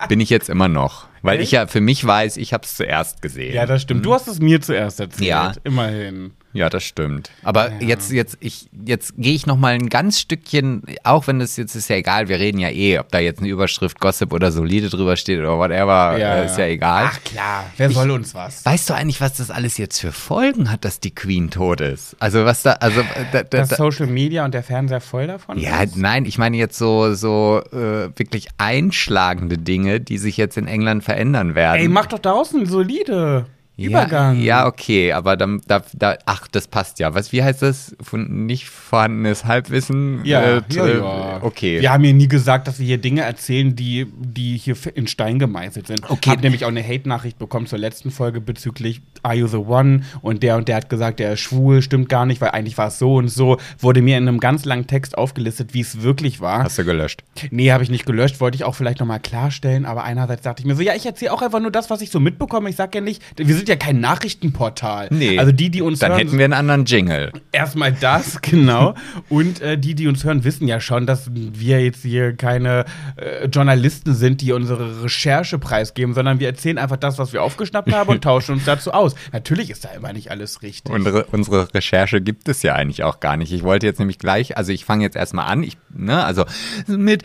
Bin 0.08 0.20
ich 0.20 0.30
jetzt 0.30 0.48
immer 0.48 0.68
noch. 0.68 1.06
Weil 1.22 1.38
Echt? 1.38 1.44
ich 1.44 1.50
ja 1.52 1.66
für 1.66 1.80
mich 1.80 2.04
weiß, 2.04 2.36
ich 2.36 2.52
habe 2.52 2.64
es 2.64 2.76
zuerst 2.76 3.22
gesehen. 3.22 3.54
Ja, 3.54 3.66
das 3.66 3.82
stimmt. 3.82 4.04
Du 4.06 4.14
hast 4.14 4.26
es 4.26 4.40
mir 4.40 4.60
zuerst 4.60 5.00
erzählt. 5.00 5.28
Ja. 5.28 5.52
Immerhin. 5.64 6.32
Ja, 6.52 6.68
das 6.68 6.82
stimmt. 6.82 7.30
Aber 7.44 7.70
jetzt, 7.80 8.10
jetzt, 8.10 8.36
ich, 8.40 8.68
jetzt 8.84 9.14
gehe 9.16 9.34
ich 9.34 9.46
noch 9.46 9.56
mal 9.56 9.74
ein 9.74 9.88
ganz 9.88 10.18
Stückchen, 10.18 10.82
auch 11.04 11.28
wenn 11.28 11.38
das 11.38 11.56
jetzt 11.56 11.76
ist 11.76 11.88
ja 11.88 11.96
egal, 11.96 12.28
wir 12.28 12.40
reden 12.40 12.58
ja 12.58 12.70
eh, 12.70 12.98
ob 12.98 13.08
da 13.10 13.20
jetzt 13.20 13.38
eine 13.38 13.48
Überschrift 13.48 14.00
Gossip 14.00 14.32
oder 14.32 14.50
solide 14.50 14.88
drüber 14.88 15.16
steht 15.16 15.38
oder 15.38 15.58
whatever, 15.58 16.16
äh, 16.18 16.46
ist 16.46 16.58
ja 16.58 16.66
egal. 16.66 17.08
Ach 17.08 17.24
klar, 17.24 17.66
wer 17.76 17.90
soll 17.90 18.10
uns 18.10 18.34
was? 18.34 18.64
Weißt 18.64 18.90
du 18.90 18.94
eigentlich, 18.94 19.20
was 19.20 19.34
das 19.34 19.50
alles 19.50 19.78
jetzt 19.78 20.00
für 20.00 20.10
Folgen 20.10 20.72
hat, 20.72 20.84
dass 20.84 20.98
die 20.98 21.14
Queen 21.14 21.50
tot 21.50 21.80
ist? 21.80 22.16
Also 22.18 22.44
was 22.44 22.62
da, 22.62 22.72
also 22.72 23.00
äh, 23.00 23.04
da, 23.30 23.42
da, 23.44 23.58
Dass 23.58 23.68
da, 23.68 23.76
Social 23.76 24.08
Media 24.08 24.44
und 24.44 24.52
der 24.52 24.64
Fernseher 24.64 25.00
voll 25.00 25.28
davon 25.28 25.56
ja, 25.56 25.82
ist? 25.82 25.96
nein, 25.96 26.24
ich 26.24 26.36
meine 26.36 26.56
jetzt 26.56 26.76
so 26.76 27.14
so 27.14 27.62
äh, 27.72 28.10
wirklich 28.18 28.48
einschlagende 28.58 29.56
Dinge, 29.56 30.00
die 30.00 30.18
sich 30.18 30.36
jetzt 30.36 30.56
in 30.56 30.66
England 30.66 31.04
verändern 31.04 31.54
werden. 31.54 31.80
Ey, 31.80 31.88
mach 31.88 32.06
doch 32.06 32.18
daraus 32.18 32.52
einen 32.52 32.66
solide 32.66 33.10
ja, 33.20 33.46
Übergang. 33.86 34.40
Ja, 34.40 34.66
okay, 34.66 35.12
aber 35.12 35.36
dann, 35.36 35.60
da, 35.66 35.82
da, 35.92 36.16
ach, 36.26 36.48
das 36.48 36.68
passt 36.68 36.98
ja. 36.98 37.14
Was, 37.14 37.32
wie 37.32 37.42
heißt 37.42 37.62
das? 37.62 37.96
Von 38.00 38.46
nicht 38.46 38.68
vorhandenes 38.68 39.44
Halbwissen? 39.44 40.20
Ja, 40.24 40.40
Äh, 40.58 40.62
ja, 40.70 40.86
ja. 40.88 41.38
Okay. 41.42 41.80
Wir 41.80 41.92
haben 41.92 42.04
hier 42.04 42.14
nie 42.14 42.28
gesagt, 42.28 42.68
dass 42.68 42.78
wir 42.78 42.86
hier 42.86 42.98
Dinge 42.98 43.22
erzählen, 43.22 43.74
die, 43.76 44.06
die 44.18 44.56
hier 44.56 44.76
in 44.94 45.06
Stein 45.06 45.38
gemeißelt 45.38 45.86
sind. 45.86 46.08
Okay. 46.10 46.30
Hab 46.30 46.42
nämlich 46.42 46.64
auch 46.64 46.68
eine 46.68 46.82
Hate-Nachricht 46.86 47.38
bekommen 47.38 47.66
zur 47.66 47.78
letzten 47.78 48.10
Folge 48.10 48.40
bezüglich 48.40 49.00
Are 49.22 49.34
You 49.34 49.46
the 49.46 49.56
One? 49.56 50.02
Und 50.22 50.42
der 50.42 50.56
und 50.56 50.68
der 50.68 50.76
hat 50.76 50.88
gesagt, 50.88 51.20
der 51.20 51.32
ist 51.34 51.40
schwul, 51.40 51.82
stimmt 51.82 52.08
gar 52.08 52.26
nicht, 52.26 52.40
weil 52.40 52.50
eigentlich 52.50 52.76
war 52.78 52.88
es 52.88 52.98
so 52.98 53.16
und 53.16 53.28
so. 53.28 53.58
Wurde 53.78 54.02
mir 54.02 54.18
in 54.18 54.28
einem 54.28 54.40
ganz 54.40 54.64
langen 54.64 54.86
Text 54.86 55.16
aufgelistet, 55.16 55.74
wie 55.74 55.80
es 55.80 56.02
wirklich 56.02 56.40
war. 56.40 56.64
Hast 56.64 56.78
du 56.78 56.84
gelöscht? 56.84 57.24
Nee, 57.50 57.72
habe 57.72 57.82
ich 57.82 57.90
nicht 57.90 58.06
gelöscht, 58.06 58.40
wollte 58.40 58.56
ich 58.56 58.64
auch 58.64 58.74
vielleicht 58.74 59.00
nochmal 59.00 59.20
klarstellen, 59.20 59.86
aber 59.86 60.04
einerseits 60.04 60.42
dachte 60.42 60.60
ich 60.60 60.66
mir 60.66 60.74
so, 60.74 60.82
ja, 60.82 60.94
ich 60.94 61.06
erzähle 61.06 61.32
auch 61.32 61.42
einfach 61.42 61.60
nur 61.60 61.70
das, 61.70 61.88
was 61.90 62.02
ich 62.02 62.10
so 62.10 62.20
mitbekomme. 62.20 62.68
Ich 62.68 62.76
sag 62.76 62.94
ja 62.94 63.00
nicht, 63.00 63.22
wir 63.36 63.54
sind 63.54 63.68
ja 63.70 63.76
kein 63.76 64.00
Nachrichtenportal. 64.00 65.08
Nee. 65.10 65.38
Also 65.38 65.52
die, 65.52 65.70
die 65.70 65.80
uns 65.82 66.00
Dann 66.00 66.10
hören, 66.10 66.18
hätten 66.18 66.38
wir 66.38 66.44
einen 66.44 66.52
anderen 66.52 66.84
Jingle. 66.84 67.32
Erstmal 67.52 67.92
das, 67.92 68.42
genau. 68.42 68.94
Und 69.28 69.60
äh, 69.60 69.78
die, 69.78 69.94
die 69.94 70.06
uns 70.06 70.24
hören, 70.24 70.44
wissen 70.44 70.68
ja 70.68 70.80
schon, 70.80 71.06
dass 71.06 71.30
wir 71.32 71.82
jetzt 71.82 72.02
hier 72.02 72.36
keine 72.36 72.84
äh, 73.16 73.46
Journalisten 73.46 74.14
sind, 74.14 74.40
die 74.42 74.52
unsere 74.52 75.04
Recherche 75.04 75.58
preisgeben, 75.58 76.14
sondern 76.14 76.40
wir 76.40 76.48
erzählen 76.48 76.78
einfach 76.78 76.96
das, 76.96 77.18
was 77.18 77.32
wir 77.32 77.42
aufgeschnappt 77.42 77.92
haben 77.92 78.10
und 78.10 78.22
tauschen 78.24 78.56
uns 78.56 78.64
dazu 78.64 78.92
aus. 78.92 79.14
Natürlich 79.32 79.70
ist 79.70 79.84
da 79.84 79.90
immer 79.90 80.12
nicht 80.12 80.30
alles 80.30 80.62
richtig. 80.62 80.92
Unsere, 80.92 81.24
unsere 81.26 81.72
Recherche 81.72 82.20
gibt 82.20 82.48
es 82.48 82.62
ja 82.62 82.74
eigentlich 82.74 83.02
auch 83.04 83.20
gar 83.20 83.36
nicht. 83.36 83.52
Ich 83.52 83.62
wollte 83.62 83.86
jetzt 83.86 83.98
nämlich 83.98 84.18
gleich, 84.18 84.56
also 84.56 84.72
ich 84.72 84.84
fange 84.84 85.04
jetzt 85.04 85.16
erstmal 85.16 85.46
an, 85.46 85.62
ich, 85.62 85.78
ne, 85.94 86.24
also 86.24 86.44
mit 86.86 87.22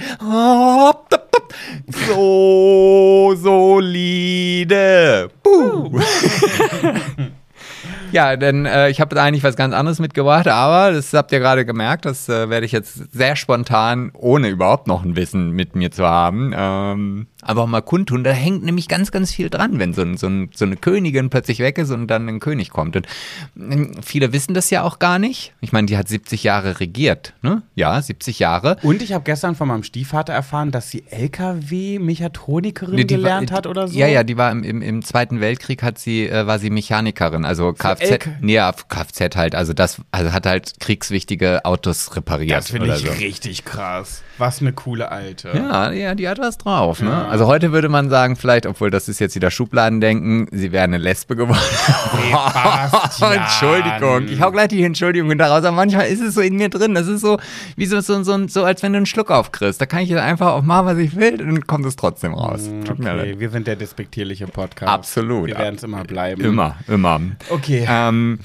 so 2.07 3.33
solide. 3.35 5.29
Ja, 8.11 8.35
denn 8.37 8.65
äh, 8.65 8.89
ich 8.89 9.01
habe 9.01 9.21
eigentlich 9.21 9.43
was 9.43 9.55
ganz 9.55 9.73
anderes 9.73 9.99
mitgebracht, 9.99 10.47
aber 10.47 10.93
das 10.93 11.11
habt 11.13 11.31
ihr 11.31 11.39
gerade 11.39 11.65
gemerkt, 11.65 12.05
das 12.05 12.29
äh, 12.29 12.49
werde 12.49 12.65
ich 12.65 12.71
jetzt 12.71 13.13
sehr 13.13 13.35
spontan, 13.35 14.11
ohne 14.13 14.49
überhaupt 14.49 14.87
noch 14.87 15.03
ein 15.03 15.15
Wissen 15.15 15.51
mit 15.51 15.75
mir 15.75 15.91
zu 15.91 16.05
haben, 16.05 16.53
ähm, 16.55 17.27
einfach 17.45 17.65
mal 17.65 17.81
kundtun. 17.81 18.23
Da 18.23 18.31
hängt 18.31 18.63
nämlich 18.63 18.87
ganz, 18.87 19.11
ganz 19.11 19.31
viel 19.31 19.49
dran, 19.49 19.79
wenn 19.79 19.93
so, 19.93 20.01
ein, 20.01 20.17
so, 20.17 20.27
ein, 20.27 20.49
so 20.53 20.65
eine 20.65 20.75
Königin 20.75 21.29
plötzlich 21.29 21.59
weg 21.59 21.77
ist 21.77 21.91
und 21.91 22.07
dann 22.07 22.27
ein 22.27 22.39
König 22.39 22.69
kommt. 22.69 22.95
Und 22.95 23.07
ähm, 23.57 23.91
viele 24.03 24.33
wissen 24.33 24.53
das 24.53 24.69
ja 24.69 24.83
auch 24.83 24.99
gar 24.99 25.19
nicht. 25.19 25.53
Ich 25.61 25.71
meine, 25.71 25.87
die 25.87 25.97
hat 25.97 26.07
70 26.07 26.43
Jahre 26.43 26.79
regiert, 26.79 27.33
ne? 27.41 27.63
Ja, 27.75 28.01
70 28.01 28.39
Jahre. 28.39 28.77
Und 28.81 29.01
ich 29.01 29.13
habe 29.13 29.23
gestern 29.23 29.55
von 29.55 29.67
meinem 29.67 29.83
Stiefvater 29.83 30.33
erfahren, 30.33 30.71
dass 30.71 30.89
sie 30.89 31.03
LKW-Mechatronikerin 31.09 32.95
Nee, 32.95 33.03
gelernt 33.05 33.51
war, 33.51 33.57
hat 33.57 33.67
oder 33.67 33.87
so. 33.87 33.97
Ja, 33.97 34.07
ja, 34.07 34.23
die 34.23 34.37
war 34.37 34.51
im, 34.51 34.63
im, 34.63 34.81
im 34.81 35.03
Zweiten 35.03 35.41
Weltkrieg 35.41 35.83
hat 35.83 35.97
sie, 35.97 36.27
äh, 36.27 36.47
war 36.47 36.59
sie 36.59 36.69
Mechanikerin, 36.69 37.45
also 37.45 37.73
Kfz, 37.73 38.27
nee, 38.41 38.53
ja, 38.53 38.71
Kfz 38.71 39.35
halt, 39.35 39.55
also 39.55 39.73
das, 39.73 40.01
also 40.11 40.31
hat 40.31 40.45
halt 40.45 40.79
kriegswichtige 40.79 41.65
Autos 41.65 42.15
repariert 42.15 42.57
Das 42.57 42.71
finde 42.71 42.93
ich 42.95 43.05
so. 43.05 43.11
richtig 43.11 43.65
krass. 43.65 44.23
Was 44.37 44.61
eine 44.61 44.73
coole 44.73 45.11
Alte. 45.11 45.51
Ja, 45.55 45.91
ja, 45.91 46.15
die 46.15 46.27
hat 46.27 46.39
was 46.39 46.57
drauf, 46.57 47.01
ne? 47.01 47.09
Ja. 47.09 47.27
Also 47.35 47.47
heute 47.47 47.73
würde 47.73 47.89
man 47.89 48.09
sagen, 48.09 48.37
vielleicht, 48.37 48.65
obwohl 48.65 48.89
das 48.89 49.09
ist 49.09 49.19
jetzt 49.19 49.35
wieder 49.35 49.51
Schubladendenken, 49.51 50.47
sie 50.53 50.71
wäre 50.71 50.85
eine 50.85 50.97
Lesbe 50.97 51.35
geworden. 51.35 51.59
Entschuldigung, 53.19 54.29
ich 54.29 54.39
hau 54.39 54.51
gleich 54.51 54.69
die 54.69 54.81
Entschuldigung 54.81 55.37
daraus, 55.37 55.65
aber 55.65 55.75
manchmal 55.75 56.07
ist 56.07 56.21
es 56.21 56.35
so 56.35 56.39
in 56.39 56.55
mir 56.55 56.69
drin. 56.69 56.93
Das 56.93 57.07
ist 57.07 57.19
so, 57.19 57.37
wie 57.75 57.87
so, 57.87 57.99
so, 57.99 58.23
so, 58.23 58.47
so 58.47 58.63
als 58.63 58.83
wenn 58.83 58.93
du 58.93 58.97
einen 58.99 59.05
Schluck 59.05 59.31
aufkriegst. 59.31 59.81
Da 59.81 59.85
kann 59.85 59.99
ich 59.99 60.15
einfach 60.15 60.53
auch 60.53 60.61
machen, 60.61 60.85
was 60.85 60.97
ich 60.97 61.17
will, 61.17 61.41
und 61.41 61.47
dann 61.47 61.67
kommt 61.67 61.85
es 61.85 61.97
trotzdem 61.97 62.33
raus. 62.33 62.69
Tut 62.85 62.99
mir 62.99 63.13
leid. 63.13 63.25
Okay, 63.25 63.39
wir 63.41 63.49
sind 63.49 63.67
der 63.67 63.75
despektierliche 63.75 64.47
Podcast. 64.47 64.89
Absolut. 64.89 65.47
Wir 65.47 65.57
werden 65.57 65.75
es 65.75 65.83
immer 65.83 66.05
bleiben. 66.05 66.41
Immer, 66.41 66.77
immer. 66.87 67.19
Okay. 67.49 67.85
Ähm, 67.85 68.39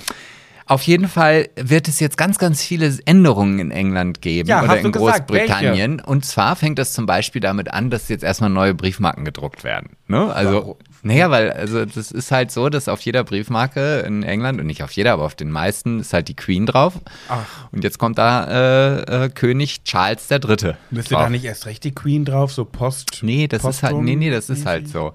auf 0.71 0.83
jeden 0.85 1.09
Fall 1.09 1.49
wird 1.57 1.89
es 1.89 1.99
jetzt 1.99 2.17
ganz, 2.17 2.39
ganz 2.39 2.63
viele 2.63 2.97
Änderungen 3.05 3.59
in 3.59 3.71
England 3.73 4.23
geben 4.23 4.49
Ja, 4.49 4.63
oder 4.63 4.79
in 4.79 4.93
gesagt, 4.93 5.27
Großbritannien. 5.27 5.99
Und 5.99 6.25
zwar 6.25 6.55
fängt 6.55 6.79
das 6.79 6.93
zum 6.93 7.07
Beispiel 7.07 7.41
damit 7.41 7.73
an, 7.73 7.91
dass 7.91 8.09
jetzt 8.09 8.23
erstmal 8.23 8.51
neue 8.51 8.73
Briefmarken 8.73 9.25
gedruckt 9.25 9.65
werden. 9.65 9.97
Ne? 10.07 10.33
Also, 10.33 10.79
naja, 11.03 11.29
weil 11.29 11.51
also 11.51 11.85
das 11.85 12.13
ist 12.13 12.31
halt 12.31 12.53
so, 12.53 12.69
dass 12.69 12.87
auf 12.87 13.01
jeder 13.01 13.25
Briefmarke 13.25 14.01
in 14.07 14.23
England, 14.23 14.61
und 14.61 14.67
nicht 14.67 14.85
auf 14.85 14.93
jeder, 14.93 15.15
aber 15.15 15.25
auf 15.25 15.35
den 15.35 15.51
meisten, 15.51 15.99
ist 15.99 16.13
halt 16.13 16.29
die 16.29 16.37
Queen 16.37 16.67
drauf. 16.67 16.95
Ach. 17.29 17.45
Und 17.73 17.83
jetzt 17.83 17.99
kommt 17.99 18.19
da 18.19 18.45
äh, 18.45 19.25
äh, 19.25 19.29
König 19.29 19.83
Charles 19.83 20.31
III. 20.31 20.75
Müsste 20.93 21.15
da 21.15 21.29
nicht 21.31 21.45
erst 21.47 21.67
recht 21.67 21.83
die 21.83 21.93
Queen 21.93 22.25
drauf, 22.25 22.53
so 22.53 22.65
Post? 22.65 23.23
Nee, 23.23 23.49
das 23.49 23.65
ist 23.65 23.83
halt, 23.83 23.95
Postum- 23.95 24.05
nee, 24.05 24.15
nee, 24.15 24.31
das 24.31 24.49
ist 24.49 24.67
halt 24.67 24.89
so. 24.89 25.15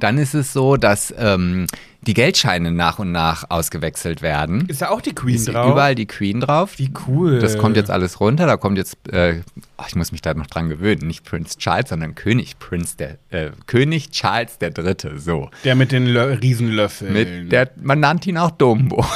Dann 0.00 0.18
ist 0.18 0.34
es 0.34 0.52
so, 0.52 0.76
dass 0.76 1.14
ähm, 1.16 1.68
die 2.06 2.14
Geldscheine 2.14 2.70
nach 2.70 2.98
und 2.98 3.12
nach 3.12 3.44
ausgewechselt 3.50 4.22
werden. 4.22 4.66
Ist 4.68 4.82
da 4.82 4.90
auch 4.90 5.00
die 5.00 5.14
Queen 5.14 5.34
Ist 5.36 5.48
drauf? 5.48 5.72
überall 5.72 5.94
die 5.94 6.06
Queen 6.06 6.40
drauf. 6.40 6.78
Wie 6.78 6.90
cool. 7.06 7.38
Das 7.40 7.58
kommt 7.58 7.76
jetzt 7.76 7.90
alles 7.90 8.20
runter. 8.20 8.46
Da 8.46 8.56
kommt 8.56 8.78
jetzt, 8.78 8.96
äh, 9.12 9.40
oh, 9.78 9.84
ich 9.88 9.96
muss 9.96 10.12
mich 10.12 10.22
da 10.22 10.32
noch 10.34 10.46
dran 10.46 10.68
gewöhnen, 10.68 11.06
nicht 11.06 11.24
Prince 11.24 11.58
Charles, 11.58 11.88
sondern 11.90 12.14
König 12.14 12.58
Prince 12.58 12.96
der 12.96 13.18
äh, 13.30 13.50
König 13.66 14.10
Charles 14.10 14.58
der 14.58 14.70
Dritte. 14.70 15.18
So 15.18 15.50
Der 15.64 15.74
mit 15.74 15.92
den 15.92 16.06
Lö 16.06 16.34
Riesenlöffeln. 16.34 17.12
mit 17.12 17.52
der, 17.52 17.70
man 17.82 18.00
nannte 18.00 18.30
ihn 18.30 18.38
auch 18.38 18.50
Dumbo. 18.52 19.04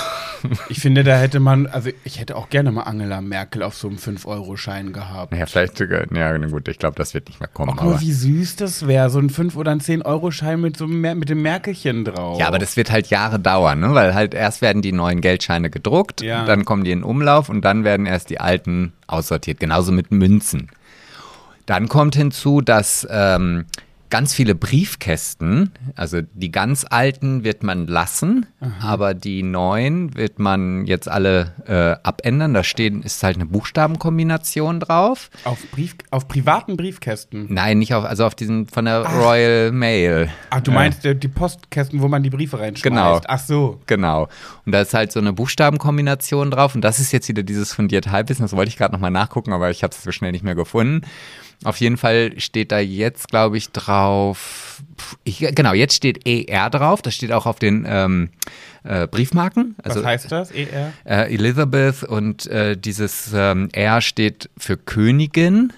ich 0.69 0.81
finde, 0.81 1.05
da 1.05 1.17
hätte 1.19 1.41
man, 1.41 1.67
also 1.67 1.91
ich 2.05 2.21
hätte 2.21 2.37
auch 2.37 2.49
gerne 2.49 2.73
mal 2.73 2.83
Angela 2.83 3.21
Merkel 3.21 3.63
auf 3.63 3.75
so 3.75 3.89
einem 3.89 3.97
5-Euro-Schein 3.99 4.93
gehabt. 4.93 5.33
Naja, 5.33 5.47
vielleicht 5.47 5.77
sogar, 5.79 6.01
ja 6.13 6.37
na 6.39 6.47
gut, 6.47 6.69
ich 6.69 6.79
glaube, 6.79 6.97
das 6.97 7.15
wird 7.15 7.29
nicht 7.29 7.41
mehr 7.41 7.49
kommen. 7.49 7.71
Oh, 7.73 7.75
mal, 7.75 7.83
aber, 7.93 8.01
wie 8.01 8.13
süß 8.13 8.57
das 8.57 8.87
wäre, 8.87 9.11
so 9.11 9.19
ein 9.19 9.31
5- 9.31 9.57
oder 9.57 9.71
ein 9.73 9.81
10-Euro-Schein 9.81 10.61
mit 10.61 10.77
so 10.77 10.85
einem 10.85 11.01
mit 11.19 11.29
dem 11.29 11.43
Merkelchen 11.43 12.05
drauf. 12.05 12.39
ja, 12.39 12.47
aber 12.49 12.59
das 12.59 12.77
wird 12.77 12.91
halt 12.91 13.09
Jahre 13.09 13.39
dauern, 13.39 13.81
ne? 13.81 13.95
weil 13.95 14.15
halt 14.15 14.35
erst 14.35 14.63
werden 14.63 14.83
die 14.83 14.93
neuen 14.93 15.21
Geldscheine 15.21 15.71
gedruckt, 15.71 16.21
Ja. 16.23 16.45
dann 16.45 16.65
kommen 16.65 16.85
die 16.85 16.93
in 16.93 17.03
Umlauf 17.03 17.49
und 17.49 17.65
dann 17.65 17.85
werden 17.85 18.07
erst 18.07 18.31
die 18.31 18.41
alten 18.41 18.93
aussortiert. 19.07 19.61
Genauso 19.61 19.93
mit 19.93 20.11
Münzen. 20.11 20.71
Dann 21.67 21.89
kommt 21.89 22.17
hinzu, 22.17 22.61
dass 22.61 23.07
ähm, 23.11 23.65
ganz 24.11 24.35
viele 24.35 24.55
Briefkästen, 24.55 25.73
also 25.95 26.21
die 26.35 26.51
ganz 26.51 26.85
alten 26.89 27.45
wird 27.45 27.63
man 27.63 27.87
lassen, 27.87 28.47
aber 28.81 29.15
die 29.15 29.43
neuen 29.43 30.17
wird 30.17 30.39
man 30.39 30.85
jetzt 30.87 31.09
alle 31.09 31.55
äh, 31.67 32.07
abändern. 32.07 32.53
Da 32.53 32.65
stehen, 32.65 33.03
ist 33.03 33.23
halt 33.23 33.37
eine 33.37 33.47
Buchstabenkombination 33.47 34.81
drauf. 34.81 35.31
Auf, 35.45 35.59
Brief, 35.71 35.95
auf 36.11 36.29
privaten 36.29 36.77
Briefkästen. 36.77 37.47
Nein, 37.49 37.79
nicht 37.79 37.95
auf, 37.95 38.05
also 38.05 38.25
auf 38.25 38.35
diesen 38.35 38.67
von 38.67 38.85
der 38.85 39.07
Royal 39.07 39.73
Mail. 39.73 40.29
Ach, 40.51 40.61
du 40.61 40.73
meinst 40.73 41.05
äh, 41.05 41.15
die 41.15 41.29
Postkästen, 41.29 42.03
wo 42.03 42.09
man 42.09 42.23
die 42.23 42.31
Briefe 42.31 42.59
reinschmeißt? 42.59 42.83
Genau. 42.83 43.21
Ach 43.27 43.39
so. 43.39 43.81
Genau. 43.87 44.29
Und 44.67 44.73
da 44.73 44.81
ist 44.81 44.93
halt 44.93 45.13
so 45.13 45.21
eine 45.21 45.33
Buchstabenkombination 45.33 46.51
drauf. 46.51 46.75
Und 46.75 46.83
das 46.83 46.99
ist 46.99 47.13
jetzt 47.13 47.29
wieder 47.29 47.43
dieses 47.43 47.73
fundierte 47.73 48.11
Halbwissen. 48.11 48.43
Das 48.45 48.55
wollte 48.55 48.69
ich 48.69 48.77
gerade 48.77 48.93
nochmal 48.93 49.11
nachgucken, 49.11 49.53
aber 49.53 49.71
ich 49.71 49.83
habe 49.83 49.95
es 49.95 50.03
so 50.03 50.13
schnell 50.13 50.33
nicht 50.33 50.45
mehr 50.45 50.55
gefunden. 50.55 51.03
Auf 51.65 51.77
jeden 51.79 51.97
Fall 51.99 52.33
steht 52.41 52.73
da 52.73 52.79
jetzt, 52.79 53.29
glaube 53.29 53.59
ich, 53.59 53.71
drauf. 53.71 54.83
Ich, 55.25 55.39
genau, 55.55 55.75
jetzt 55.75 55.95
steht 55.95 56.27
ER 56.27 56.71
drauf. 56.71 57.03
Das 57.03 57.15
steht 57.15 57.33
auch 57.33 57.45
auf 57.47 57.59
den 57.59 57.85
ähm, 57.87 58.31
äh, 58.83 59.07
Briefmarken. 59.07 59.77
Also 59.83 60.01
Was 60.01 60.07
heißt 60.07 60.33
das, 60.33 60.51
ER? 60.53 60.93
äh, 61.05 61.35
Elizabeth 61.35 62.03
und 62.05 62.47
äh, 62.47 62.77
dieses 62.77 63.33
ähm, 63.35 63.69
R 63.73 64.01
steht 64.01 64.49
für 64.57 64.77
Königin. 64.77 65.73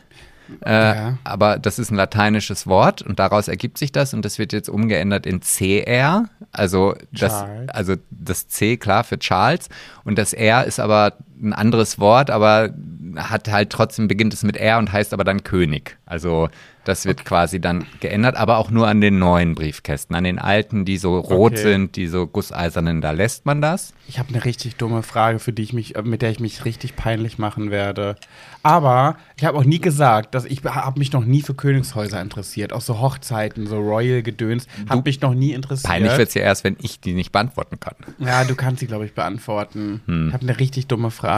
Äh, 0.65 0.71
Ja. 0.71 1.19
Aber 1.25 1.59
das 1.59 1.79
ist 1.79 1.91
ein 1.91 1.97
lateinisches 1.97 2.67
Wort 2.67 3.03
und 3.03 3.19
daraus 3.19 3.49
ergibt 3.49 3.79
sich 3.79 3.91
das 3.91 4.13
und 4.15 4.25
das 4.25 4.39
wird 4.39 4.53
jetzt 4.53 4.69
umgeändert 4.69 5.27
in 5.27 5.41
CR. 5.41 6.29
Also 6.53 6.95
das, 7.11 7.33
Charles. 7.33 7.71
also 7.71 7.95
das 8.11 8.47
C, 8.49 8.77
klar, 8.77 9.03
für 9.03 9.19
Charles. 9.19 9.69
Und 10.05 10.17
das 10.19 10.33
R 10.33 10.65
ist 10.65 10.79
aber 10.79 11.15
ein 11.43 11.53
anderes 11.53 11.99
Wort, 11.99 12.31
aber 12.31 12.71
hat 13.17 13.51
halt 13.51 13.71
trotzdem 13.71 14.09
beginnt 14.09 14.33
es 14.33 14.43
mit 14.43 14.57
R 14.57 14.79
und 14.79 14.93
heißt 14.93 15.13
aber 15.13 15.25
dann 15.25 15.45
König. 15.45 15.99
Also 16.07 16.49
das 16.85 17.05
wird 17.07 17.25
quasi 17.25 17.61
dann 17.61 17.87
geändert, 18.01 18.37
aber 18.37 18.59
auch 18.59 18.71
nur 18.71 18.89
an 18.89 19.01
den 19.01 19.19
neuen 19.21 19.55
Briefkästen. 19.55 20.17
An 20.17 20.25
den 20.25 20.41
alten, 20.41 20.85
die 20.85 20.97
so 20.99 21.17
rot 21.19 21.53
Okay. 21.53 21.63
sind, 21.63 21.95
die 21.95 22.09
so 22.09 22.27
gusseisernen, 22.27 23.01
da 23.01 23.13
lässt 23.13 23.47
man 23.47 23.61
das. 23.63 23.95
Ich 24.09 24.19
habe 24.19 24.31
eine 24.31 24.45
richtig 24.45 24.77
dumme 24.77 25.05
Frage, 25.05 25.39
für 25.39 25.53
die 25.53 25.63
ich 25.63 25.73
mich, 25.73 25.95
mit 26.03 26.23
der 26.23 26.31
ich 26.31 26.41
mich 26.41 26.65
richtig 26.65 26.97
peinlich 26.97 27.39
machen 27.39 27.71
werde. 27.71 28.17
Aber 28.65 29.17
ich 29.37 29.45
habe 29.45 29.59
auch 29.59 29.65
nie 29.65 29.79
gesagt, 29.79 30.35
dass 30.35 30.45
ich 30.45 30.65
habe 30.65 30.99
mich 30.99 31.13
noch 31.13 31.25
nie 31.25 31.43
für 31.43 31.55
Königshäuser 31.55 32.21
interessiert. 32.21 32.73
Auch 32.73 32.81
so 32.81 33.01
Hochzeiten, 33.01 33.67
so 33.69 33.79
Royal-Gedöns, 33.79 34.67
hat 34.89 35.05
mich 35.05 35.21
noch 35.21 35.35
nie 35.35 35.53
interessiert. 35.53 35.89
Peinlich 35.91 36.17
wird 36.17 36.29
es 36.29 36.35
ja 36.35 36.43
erst, 36.43 36.65
wenn 36.65 36.77
ich 36.81 37.01
die 37.01 37.13
nicht 37.13 37.31
beantworten 37.31 37.79
kann. 37.79 37.95
Ja, 38.19 38.43
du 38.45 38.57
kannst 38.57 38.81
sie, 38.81 38.87
glaube 38.89 39.05
ich, 39.05 39.15
beantworten. 39.15 40.01
Ich 40.29 40.33
habe 40.35 40.43
eine 40.43 40.59
richtig 40.59 40.89
dumme 40.89 41.11
Frage. 41.13 41.32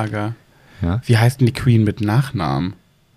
Ja? 0.83 1.01
Wie 1.07 1.17
heißt 1.19 1.41
denn 1.41 1.47
die 1.47 1.53
Queen 1.53 1.85
mit 1.85 2.01
Nachnamen? 2.01 2.75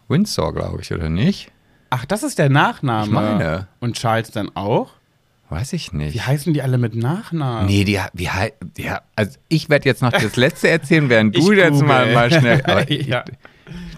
Windsor, 0.08 0.54
glaube 0.54 0.82
ich, 0.82 0.94
oder 0.94 1.10
nicht? 1.10 1.52
Ach, 1.90 2.06
das 2.06 2.24
ist 2.24 2.38
der 2.40 2.50
Nachname. 2.50 3.06
Ich 3.08 3.12
meine. 3.12 3.68
Und 3.80 3.96
Charles 3.98 4.32
dann 4.32 4.50
auch? 4.56 4.92
Weiß 5.50 5.72
ich 5.74 5.94
nicht. 5.94 6.14
Wie 6.14 6.22
heißen 6.22 6.54
die 6.54 6.62
alle 6.62 6.78
mit 6.78 6.96
Nachnamen? 6.96 7.68
Nee, 7.68 7.84
die, 7.86 8.00
wie 8.14 8.30
ja, 8.78 9.02
also 9.16 9.38
ich 9.48 9.70
werde 9.70 9.86
jetzt 9.88 10.02
noch 10.02 10.12
das 10.12 10.36
letzte 10.36 10.70
erzählen, 10.70 11.08
während 11.10 11.36
du 11.38 11.40
Ich 11.54 11.58
jetzt 11.58 11.82
mal, 11.82 12.02
google. 12.04 12.14
mal 12.14 12.32
schnell. 12.32 12.62
Aber 12.66 12.92
Ja. 12.92 13.24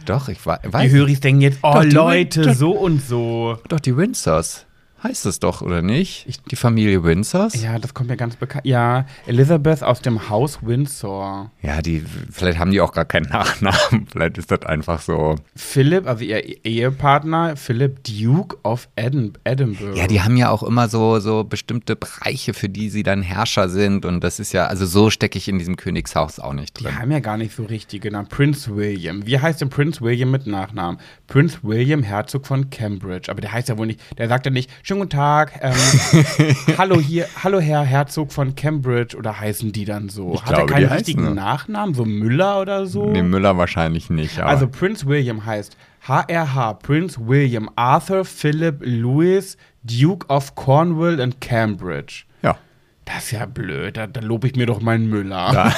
Doch, 0.05 0.29
ich 0.29 0.43
wa- 0.45 0.57
Die 0.63 0.71
weiß. 0.73 0.91
Höris 0.91 1.19
denken 1.19 1.41
jetzt, 1.41 1.59
oh 1.63 1.73
Doch, 1.73 1.83
Leute, 1.85 2.45
Win- 2.45 2.53
so 2.55 2.71
und 2.71 3.01
so. 3.03 3.57
Doch, 3.67 3.79
die 3.79 3.95
Windsors. 3.97 4.65
Heißt 5.03 5.25
es 5.25 5.39
doch, 5.39 5.61
oder 5.61 5.81
nicht? 5.81 6.27
die 6.51 6.55
Familie 6.55 7.03
Windsors? 7.03 7.61
Ja, 7.61 7.79
das 7.79 7.93
kommt 7.93 8.09
mir 8.09 8.17
ganz 8.17 8.35
bekannt. 8.35 8.65
Ja, 8.65 9.05
Elizabeth 9.27 9.81
aus 9.83 10.01
dem 10.01 10.29
Haus 10.29 10.59
Windsor. 10.61 11.51
Ja, 11.61 11.81
die, 11.81 12.03
vielleicht 12.31 12.59
haben 12.59 12.71
die 12.71 12.81
auch 12.81 12.91
gar 12.91 13.05
keinen 13.05 13.29
Nachnamen. 13.29 14.07
Vielleicht 14.11 14.37
ist 14.37 14.51
das 14.51 14.63
einfach 14.63 15.01
so. 15.01 15.35
Philip, 15.55 16.05
also 16.07 16.23
ihr 16.23 16.65
Ehepartner, 16.65 17.55
Philip 17.55 18.03
Duke 18.03 18.57
of 18.63 18.89
Edin 18.95 19.33
Edinburgh. 19.43 19.97
Ja, 19.97 20.07
die 20.07 20.21
haben 20.21 20.35
ja 20.37 20.49
auch 20.49 20.63
immer 20.63 20.89
so, 20.89 21.19
so 21.19 21.43
bestimmte 21.43 21.95
Bereiche, 21.95 22.53
für 22.53 22.69
die 22.69 22.89
sie 22.89 23.03
dann 23.03 23.21
Herrscher 23.21 23.69
sind. 23.69 24.05
Und 24.05 24.21
das 24.23 24.39
ist 24.39 24.51
ja, 24.53 24.65
also 24.67 24.85
so 24.85 25.09
stecke 25.09 25.37
ich 25.37 25.47
in 25.47 25.59
diesem 25.59 25.75
Königshaus 25.75 26.39
auch 26.39 26.53
nicht 26.53 26.79
Die 26.79 26.83
drin. 26.83 26.99
haben 26.99 27.11
ja 27.11 27.19
gar 27.19 27.37
nicht 27.37 27.55
so 27.55 27.63
richtig 27.63 28.01
genannt. 28.01 28.29
Prince 28.29 28.75
William. 28.75 29.25
Wie 29.25 29.39
heißt 29.39 29.61
denn 29.61 29.69
Prince 29.69 30.01
William 30.01 30.31
mit 30.31 30.47
Nachnamen? 30.47 30.99
Prince 31.27 31.59
William, 31.63 32.03
Herzog 32.03 32.45
von 32.47 32.69
Cambridge. 32.69 33.31
Aber 33.31 33.41
der 33.41 33.51
heißt 33.51 33.69
ja 33.69 33.77
wohl 33.77 33.87
nicht, 33.87 33.99
der 34.17 34.27
sagt 34.27 34.45
ja 34.45 34.51
nicht, 34.51 34.69
schönen 34.89 35.01
guten 35.01 35.11
Tag, 35.11 35.59
ähm, 35.61 35.75
hallo 36.79 36.99
hier, 36.99 37.27
hallo 37.43 37.59
Herr 37.59 37.83
Herzog 37.83 38.33
von 38.33 38.55
Cambridge. 38.55 39.15
Oder 39.15 39.39
heißen 39.39 39.71
die 39.71 39.85
dann 39.85 40.09
so? 40.09 40.33
Ich 40.33 40.41
Hat 40.41 40.49
er 40.49 40.55
glaube, 40.55 40.73
keinen 40.73 40.79
die 40.79 40.85
heißen 40.85 40.97
richtigen 40.97 41.25
so. 41.25 41.33
Nachnamen? 41.35 41.93
So 41.93 42.05
Müller 42.05 42.59
oder 42.59 42.87
so? 42.87 43.05
Nee, 43.05 43.21
Müller 43.21 43.55
wahrscheinlich 43.55 44.09
nicht. 44.09 44.39
Aber 44.39 44.49
Also 44.49 44.67
Prince 44.67 45.05
William 45.05 45.45
heißt 45.45 45.77
HRH, 46.07 46.73
Prince 46.81 47.19
William 47.23 47.69
Arthur 47.75 48.25
Philip 48.25 48.79
Louis, 48.81 49.57
Duke 49.83 50.25
of 50.27 50.55
Cornwall 50.55 51.21
and 51.21 51.39
Cambridge. 51.39 52.23
ja. 52.41 52.57
Das 53.05 53.25
ist 53.25 53.31
ja 53.33 53.45
blöd, 53.45 53.95
da, 53.95 54.07
da 54.07 54.21
lobe 54.21 54.47
ich 54.47 54.55
mir 54.55 54.65
doch 54.65 54.81
meinen 54.81 55.07
Müller. 55.07 55.71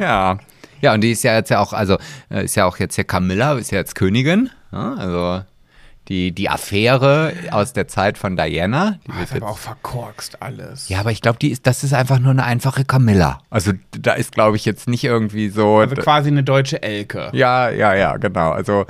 Ja. 0.00 0.38
Ja, 0.80 0.94
und 0.94 1.00
die 1.02 1.12
ist 1.12 1.22
ja 1.22 1.36
jetzt 1.36 1.48
ja 1.50 1.60
auch, 1.60 1.72
also 1.72 1.96
äh, 2.28 2.44
ist 2.46 2.56
ja 2.56 2.64
auch 2.64 2.76
jetzt 2.78 2.96
hier 2.96 3.04
Camilla, 3.04 3.52
ist 3.52 3.70
ja 3.70 3.78
jetzt 3.78 3.94
Königin. 3.94 4.50
Ja, 4.72 4.94
also 4.94 5.42
die, 6.12 6.30
die 6.32 6.50
Affäre 6.50 7.32
aus 7.52 7.72
der 7.72 7.88
Zeit 7.88 8.18
von 8.18 8.36
Diana. 8.36 8.98
Die 9.06 9.14
wird 9.14 9.30
ist 9.30 9.36
aber 9.36 9.48
auch 9.48 9.56
verkorkst 9.56 10.42
alles. 10.42 10.90
ja, 10.90 11.00
aber 11.00 11.10
ich 11.10 11.22
glaube, 11.22 11.38
die 11.38 11.50
ist, 11.50 11.66
das 11.66 11.84
ist 11.84 11.94
einfach 11.94 12.18
nur 12.18 12.32
eine 12.32 12.44
einfache 12.44 12.84
Camilla. 12.84 13.38
Also 13.48 13.72
da 13.98 14.12
ist, 14.12 14.32
glaube 14.32 14.56
ich, 14.58 14.66
jetzt 14.66 14.88
nicht 14.88 15.04
irgendwie 15.04 15.48
so. 15.48 15.78
Also 15.78 15.94
quasi 15.96 16.28
eine 16.28 16.44
deutsche 16.44 16.82
Elke. 16.82 17.30
ja, 17.32 17.70
ja, 17.70 17.94
ja, 17.94 18.18
genau. 18.18 18.50
Also 18.50 18.84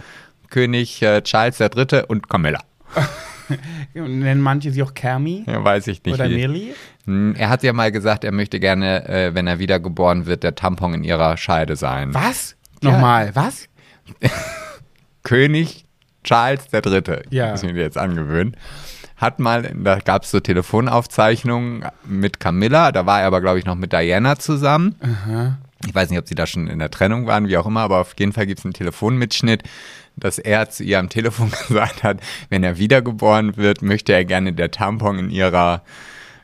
König 0.50 1.00
äh, 1.00 1.22
Charles 1.22 1.61
III. 1.61 2.02
und 2.08 2.28
Camilla. 2.28 2.58
Nennen 3.94 4.40
manche 4.40 4.72
sie 4.72 4.82
auch 4.82 4.94
Kermi 4.94 5.44
Ja, 5.46 5.62
weiß 5.62 5.87
ich 5.87 6.02
nicht. 6.04 6.14
oder. 6.14 6.28
Millie? 6.28 6.74
Hm, 7.04 7.35
Er 7.38 7.50
hat 7.50 7.62
ja 7.62 7.72
mal 7.72 7.92
gesagt, 7.92 8.24
er 8.24 8.32
möchte 8.32 8.58
gerne, 8.58 9.08
äh, 9.08 9.35
wenn 9.35 9.46
er 9.46 9.61
wiedergeboren 9.61 10.26
wird, 10.26 10.42
der 10.42 10.56
Tampon 10.56 10.94
in 10.94 11.04
ihrer 11.04 11.37
Scheide 11.37 11.76
sein. 11.76 12.12
Was? 12.14 12.56
Nochmal, 12.82 13.30
was? 13.35 13.68
König 15.22 15.85
Charles 16.24 16.66
III. 16.72 17.22
Ja. 17.30 17.50
Muss 17.50 17.62
ich 17.62 17.72
mir 17.72 17.80
jetzt 17.82 17.98
angewöhnen. 17.98 18.56
Hat 19.16 19.38
mal, 19.38 19.70
da 19.74 19.98
gab 20.00 20.24
es 20.24 20.30
so 20.32 20.40
Telefonaufzeichnungen 20.40 21.85
mit 22.04 22.40
Camilla, 22.40 22.92
da 22.92 23.06
war 23.06 23.20
er 23.20 23.26
aber, 23.28 23.40
glaube 23.40 23.58
ich, 23.58 23.64
noch 23.64 23.74
mit 23.76 23.92
Diana 23.92 24.37
zusammen. 24.38 24.96
Ich 25.87 25.94
weiß 25.94 26.11
nicht, 26.11 26.18
ob 26.18 26.26
sie 26.28 26.35
da 26.35 26.46
schon 26.46 26.66
in 26.68 26.78
der 26.78 26.90
Trennung 26.90 27.26
waren, 27.26 27.48
wie 27.48 27.56
auch 27.56 27.66
immer, 27.66 27.80
aber 27.80 27.98
auf 28.00 28.14
jeden 28.18 28.32
Fall 28.32 28.46
gibt 28.46 28.61
es 28.61 28.64
einen 28.64 28.74
Telefonmitschnitt, 28.74 29.62
dass 30.16 30.38
er 30.38 30.68
zu 30.70 30.85
ihr 30.85 30.98
am 30.98 31.08
Telefon 31.08 31.50
gesagt 31.68 32.02
hat, 32.02 32.18
wenn 32.50 32.62
er 32.64 32.78
wiedergeboren 32.78 33.56
wird, 33.56 33.82
möchte 33.82 34.12
er 34.12 34.24
gerne 34.24 34.52
der 34.52 34.70
Tampon 34.70 35.18
in 35.18 35.30
ihrer. 35.30 35.82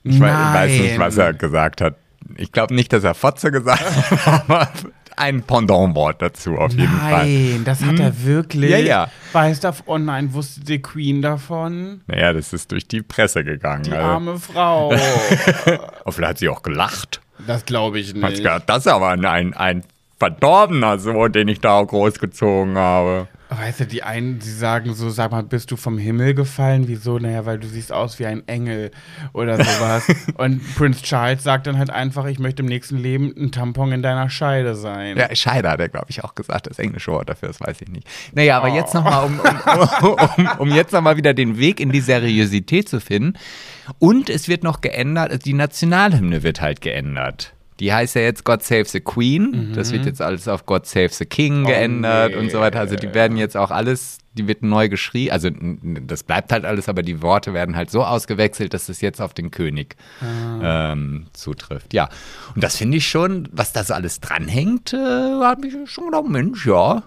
Ich 0.04 0.18
wei- 0.20 0.30
weiß 0.30 0.70
nicht, 0.72 0.90
Nein. 0.92 1.00
was 1.00 1.16
er 1.18 1.34
gesagt 1.34 1.80
hat. 1.80 1.96
Ich 2.36 2.52
glaube 2.52 2.74
nicht, 2.74 2.92
dass 2.92 3.04
er 3.04 3.14
Fotze 3.14 3.50
gesagt 3.50 3.80
hat, 4.26 4.48
aber 4.48 4.68
ein 5.18 5.42
Pendantwort 5.42 6.22
dazu 6.22 6.56
auf 6.56 6.72
jeden 6.72 6.88
Fall. 6.88 7.26
Nein, 7.26 7.62
das 7.64 7.84
hat 7.84 7.98
er 7.98 8.24
wirklich. 8.24 8.70
Ja, 8.70 8.78
ja. 8.78 9.10
Weiß 9.32 9.60
da, 9.60 9.74
oh 9.86 9.98
nein, 9.98 10.32
wusste 10.32 10.60
die 10.60 10.80
Queen 10.80 11.22
davon? 11.22 12.02
Naja, 12.06 12.32
das 12.32 12.52
ist 12.52 12.72
durch 12.72 12.86
die 12.86 13.02
Presse 13.02 13.44
gegangen. 13.44 13.84
Die 13.84 13.92
also. 13.92 14.04
arme 14.04 14.38
Frau. 14.38 14.90
Vielleicht 16.08 16.30
hat 16.30 16.38
sie 16.38 16.48
auch 16.48 16.62
gelacht. 16.62 17.20
das 17.46 17.64
glaube 17.64 17.98
ich 17.98 18.14
nicht. 18.14 18.36
gedacht, 18.36 18.64
das 18.66 18.86
ist 18.86 18.92
aber 18.92 19.08
ein, 19.08 19.24
ein, 19.24 19.54
ein 19.54 19.84
verdorbener 20.18 20.98
Sohn, 20.98 21.32
den 21.32 21.48
ich 21.48 21.60
da 21.60 21.82
großgezogen 21.82 22.76
habe. 22.76 23.28
Weißt 23.50 23.80
du, 23.80 23.86
die 23.86 24.02
einen, 24.02 24.38
die 24.40 24.50
sagen 24.50 24.92
so, 24.92 25.08
sag 25.08 25.30
mal, 25.30 25.42
bist 25.42 25.70
du 25.70 25.76
vom 25.76 25.96
Himmel 25.96 26.34
gefallen? 26.34 26.86
Wieso? 26.86 27.18
Naja, 27.18 27.46
weil 27.46 27.58
du 27.58 27.66
siehst 27.66 27.92
aus 27.92 28.18
wie 28.18 28.26
ein 28.26 28.46
Engel 28.46 28.90
oder 29.32 29.56
sowas. 29.56 30.06
Und 30.34 30.60
Prince 30.74 31.02
Charles 31.02 31.44
sagt 31.44 31.66
dann 31.66 31.78
halt 31.78 31.88
einfach, 31.88 32.26
ich 32.26 32.38
möchte 32.38 32.62
im 32.62 32.68
nächsten 32.68 32.98
Leben 32.98 33.32
ein 33.38 33.50
Tampon 33.50 33.92
in 33.92 34.02
deiner 34.02 34.28
Scheide 34.28 34.74
sein. 34.74 35.16
Ja, 35.16 35.34
Scheide 35.34 35.70
hat 35.70 35.80
er, 35.80 35.88
glaube 35.88 36.08
ich, 36.10 36.22
auch 36.24 36.34
gesagt. 36.34 36.66
Das 36.66 36.78
englische 36.78 37.10
Wort 37.10 37.30
dafür, 37.30 37.48
das 37.48 37.60
weiß 37.60 37.80
ich 37.80 37.88
nicht. 37.88 38.06
Naja, 38.34 38.58
aber 38.58 38.70
oh. 38.70 38.74
jetzt 38.74 38.92
nochmal, 38.92 39.24
um, 39.24 39.40
um, 39.40 40.18
um, 40.36 40.48
um 40.58 40.74
jetzt 40.74 40.92
nochmal 40.92 41.16
wieder 41.16 41.32
den 41.32 41.58
Weg 41.58 41.80
in 41.80 41.90
die 41.90 42.00
Seriosität 42.00 42.86
zu 42.86 43.00
finden. 43.00 43.38
Und 43.98 44.28
es 44.28 44.48
wird 44.48 44.62
noch 44.62 44.82
geändert, 44.82 45.46
die 45.46 45.54
Nationalhymne 45.54 46.42
wird 46.42 46.60
halt 46.60 46.82
geändert. 46.82 47.54
Die 47.80 47.92
heißt 47.92 48.16
ja 48.16 48.22
jetzt 48.22 48.44
God 48.44 48.62
Save 48.62 48.86
the 48.86 49.00
Queen. 49.00 49.68
Mhm. 49.70 49.72
Das 49.74 49.92
wird 49.92 50.04
jetzt 50.04 50.20
alles 50.20 50.48
auf 50.48 50.66
God 50.66 50.86
Save 50.86 51.10
the 51.10 51.26
King 51.26 51.64
oh, 51.64 51.68
geändert 51.68 52.32
nee. 52.32 52.36
und 52.36 52.50
so 52.50 52.60
weiter. 52.60 52.80
Also 52.80 52.96
die 52.96 53.14
werden 53.14 53.36
jetzt 53.36 53.56
auch 53.56 53.70
alles, 53.70 54.18
die 54.32 54.48
wird 54.48 54.62
neu 54.62 54.88
geschrieben. 54.88 55.32
Also 55.32 55.50
das 55.52 56.24
bleibt 56.24 56.50
halt 56.50 56.64
alles, 56.64 56.88
aber 56.88 57.02
die 57.02 57.22
Worte 57.22 57.54
werden 57.54 57.76
halt 57.76 57.90
so 57.90 58.04
ausgewechselt, 58.04 58.74
dass 58.74 58.88
es 58.88 59.00
jetzt 59.00 59.20
auf 59.20 59.32
den 59.32 59.50
König 59.50 59.96
ah. 60.20 60.92
ähm, 60.92 61.26
zutrifft. 61.32 61.94
Ja, 61.94 62.08
und 62.54 62.64
das 62.64 62.76
finde 62.76 62.96
ich 62.96 63.06
schon, 63.06 63.48
was 63.52 63.72
da 63.72 63.84
so 63.84 63.94
alles 63.94 64.20
dranhängt, 64.20 64.92
äh, 64.92 65.40
hat 65.42 65.60
mich 65.60 65.74
schon 65.86 66.06
gedacht, 66.06 66.28
Mensch, 66.28 66.66
ja. 66.66 67.04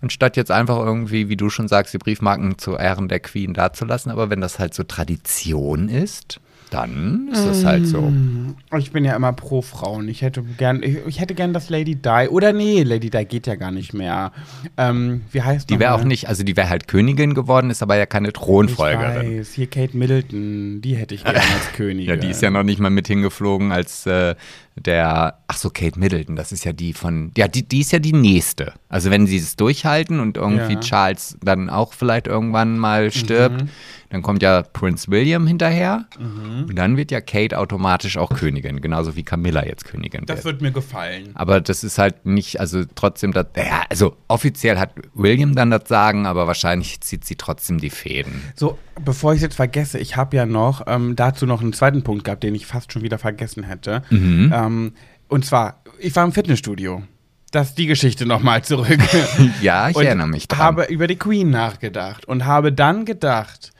Anstatt 0.00 0.36
jetzt 0.36 0.50
einfach 0.50 0.78
irgendwie, 0.78 1.28
wie 1.28 1.36
du 1.36 1.48
schon 1.48 1.68
sagst, 1.68 1.94
die 1.94 1.98
Briefmarken 1.98 2.58
zu 2.58 2.76
Ehren 2.76 3.08
der 3.08 3.20
Queen 3.20 3.54
dazulassen. 3.54 4.10
Aber 4.10 4.30
wenn 4.30 4.40
das 4.40 4.58
halt 4.58 4.74
so 4.74 4.82
Tradition 4.82 5.88
ist, 5.88 6.40
dann 6.72 7.28
ist 7.30 7.46
das 7.46 7.64
halt 7.64 7.86
so. 7.86 8.00
Mm. 8.00 8.56
Ich 8.78 8.92
bin 8.92 9.04
ja 9.04 9.14
immer 9.14 9.32
pro 9.32 9.60
Frauen. 9.60 10.08
Ich 10.08 10.22
hätte 10.22 10.42
gern, 10.42 10.82
ich, 10.82 10.98
ich 11.06 11.20
hätte 11.20 11.34
gern, 11.34 11.52
dass 11.52 11.68
Lady 11.68 11.94
Di 11.94 12.28
oder 12.30 12.52
nee, 12.52 12.82
Lady 12.82 13.10
Di 13.10 13.24
geht 13.24 13.46
ja 13.46 13.56
gar 13.56 13.70
nicht 13.70 13.92
mehr. 13.92 14.32
Ähm, 14.76 15.22
wie 15.30 15.42
heißt 15.42 15.68
die? 15.68 15.78
wäre 15.78 15.94
auch 15.94 16.04
nicht, 16.04 16.28
also 16.28 16.44
die 16.44 16.56
wäre 16.56 16.70
halt 16.70 16.88
Königin 16.88 17.34
geworden, 17.34 17.70
ist 17.70 17.82
aber 17.82 17.96
ja 17.96 18.06
keine 18.06 18.32
Thronfolgerin. 18.32 19.32
Ich 19.32 19.38
weiß, 19.40 19.52
hier 19.52 19.66
Kate 19.66 19.96
Middleton, 19.96 20.80
die 20.80 20.96
hätte 20.96 21.14
ich 21.14 21.24
gerne 21.24 21.40
als 21.40 21.72
Königin. 21.76 22.08
Ja, 22.08 22.16
die 22.16 22.28
ist 22.28 22.40
ja 22.40 22.50
noch 22.50 22.62
nicht 22.62 22.80
mal 22.80 22.90
mit 22.90 23.06
hingeflogen 23.06 23.72
als 23.72 24.06
äh, 24.06 24.34
der, 24.76 25.38
ach 25.48 25.56
so, 25.56 25.68
Kate 25.68 25.98
Middleton, 25.98 26.36
das 26.36 26.52
ist 26.52 26.64
ja 26.64 26.72
die 26.72 26.94
von, 26.94 27.32
ja, 27.36 27.48
die, 27.48 27.68
die 27.68 27.80
ist 27.80 27.92
ja 27.92 27.98
die 27.98 28.14
nächste. 28.14 28.72
Also 28.88 29.10
wenn 29.10 29.26
sie 29.26 29.36
es 29.36 29.56
durchhalten 29.56 30.20
und 30.20 30.36
irgendwie 30.36 30.74
ja. 30.74 30.80
Charles 30.80 31.36
dann 31.42 31.68
auch 31.68 31.92
vielleicht 31.92 32.26
irgendwann 32.26 32.78
mal 32.78 33.10
stirbt, 33.10 33.62
mhm. 33.62 33.68
Dann 34.12 34.20
kommt 34.20 34.42
ja 34.42 34.60
Prince 34.60 35.10
William 35.10 35.46
hinterher 35.46 36.04
mhm. 36.18 36.66
und 36.68 36.76
dann 36.76 36.98
wird 36.98 37.10
ja 37.10 37.22
Kate 37.22 37.58
automatisch 37.58 38.18
auch 38.18 38.28
Königin, 38.28 38.82
genauso 38.82 39.16
wie 39.16 39.22
Camilla 39.22 39.64
jetzt 39.64 39.86
Königin 39.86 40.26
Das 40.26 40.44
wird 40.44 40.60
mir 40.60 40.70
gefallen. 40.70 41.30
Aber 41.32 41.62
das 41.62 41.82
ist 41.82 41.96
halt 41.96 42.26
nicht, 42.26 42.60
also 42.60 42.84
trotzdem, 42.94 43.32
das, 43.32 43.46
ja, 43.56 43.84
also 43.88 44.14
offiziell 44.28 44.78
hat 44.78 44.90
William 45.14 45.54
dann 45.54 45.70
das 45.70 45.88
Sagen, 45.88 46.26
aber 46.26 46.46
wahrscheinlich 46.46 47.00
zieht 47.00 47.24
sie 47.24 47.36
trotzdem 47.36 47.78
die 47.78 47.88
Fäden. 47.88 48.42
So, 48.54 48.78
bevor 49.02 49.32
ich 49.32 49.38
es 49.38 49.44
jetzt 49.44 49.54
vergesse, 49.54 49.98
ich 49.98 50.14
habe 50.14 50.36
ja 50.36 50.44
noch 50.44 50.82
ähm, 50.86 51.16
dazu 51.16 51.46
noch 51.46 51.62
einen 51.62 51.72
zweiten 51.72 52.02
Punkt 52.02 52.24
gehabt, 52.24 52.42
den 52.42 52.54
ich 52.54 52.66
fast 52.66 52.92
schon 52.92 53.00
wieder 53.00 53.16
vergessen 53.16 53.64
hätte. 53.64 54.02
Mhm. 54.10 54.52
Ähm, 54.54 54.92
und 55.28 55.46
zwar, 55.46 55.82
ich 55.98 56.14
war 56.14 56.24
im 56.26 56.32
Fitnessstudio. 56.32 57.02
Das 57.50 57.70
ist 57.70 57.78
die 57.78 57.86
Geschichte 57.86 58.26
nochmal 58.26 58.62
zurück. 58.62 58.98
ja, 59.62 59.88
ich 59.88 59.96
erinnere 59.96 60.28
mich 60.28 60.48
dran. 60.48 60.58
habe 60.58 60.84
über 60.84 61.06
die 61.06 61.16
Queen 61.16 61.48
nachgedacht 61.48 62.26
und 62.26 62.44
habe 62.44 62.72
dann 62.74 63.06
gedacht, 63.06 63.72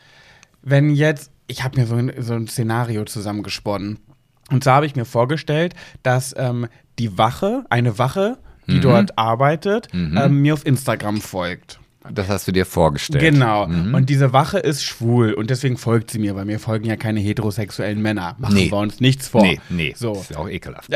wenn 0.63 0.91
jetzt, 0.91 1.31
ich 1.47 1.65
habe 1.65 1.81
mir 1.81 1.87
so 1.87 1.97
ein, 1.97 2.13
so 2.19 2.35
ein 2.35 2.47
Szenario 2.47 3.05
zusammengesponnen. 3.05 3.99
Und 4.51 4.65
zwar 4.65 4.77
habe 4.77 4.87
ich 4.87 4.97
mir 4.97 5.05
vorgestellt, 5.05 5.75
dass 6.03 6.35
ähm, 6.37 6.69
die 6.99 7.17
Wache, 7.19 7.65
eine 7.71 7.99
Wache, 7.99 8.39
die 8.67 8.77
mhm. 8.77 8.81
dort 8.83 9.19
arbeitet, 9.19 9.93
mhm. 9.93 10.17
ähm, 10.17 10.43
mir 10.43 10.55
auf 10.55 10.67
Instagram 10.67 11.21
folgt. 11.21 11.81
Das 12.11 12.29
hast 12.29 12.49
du 12.49 12.53
dir 12.53 12.67
vorgestellt. 12.67 13.23
Genau. 13.23 13.67
Mhm. 13.67 13.95
Und 13.95 14.11
diese 14.11 14.33
Wache 14.33 14.59
ist 14.59 14.85
schwul 14.85 15.33
und 15.33 15.51
deswegen 15.51 15.77
folgt 15.77 16.11
sie 16.11 16.19
mir, 16.19 16.35
weil 16.35 16.45
mir 16.45 16.59
folgen 16.59 16.85
ja 16.85 16.97
keine 16.97 17.21
heterosexuellen 17.21 18.03
Männer. 18.03 18.35
Machen 18.39 18.55
nee. 18.55 18.71
wir 18.71 18.79
uns 18.79 19.01
nichts 19.01 19.29
vor. 19.29 19.43
Nee, 19.43 19.61
nee. 19.69 19.95
So. 19.97 20.15
Das 20.15 20.31
ist 20.31 20.37
auch 20.37 20.49
ekelhaft. 20.49 20.91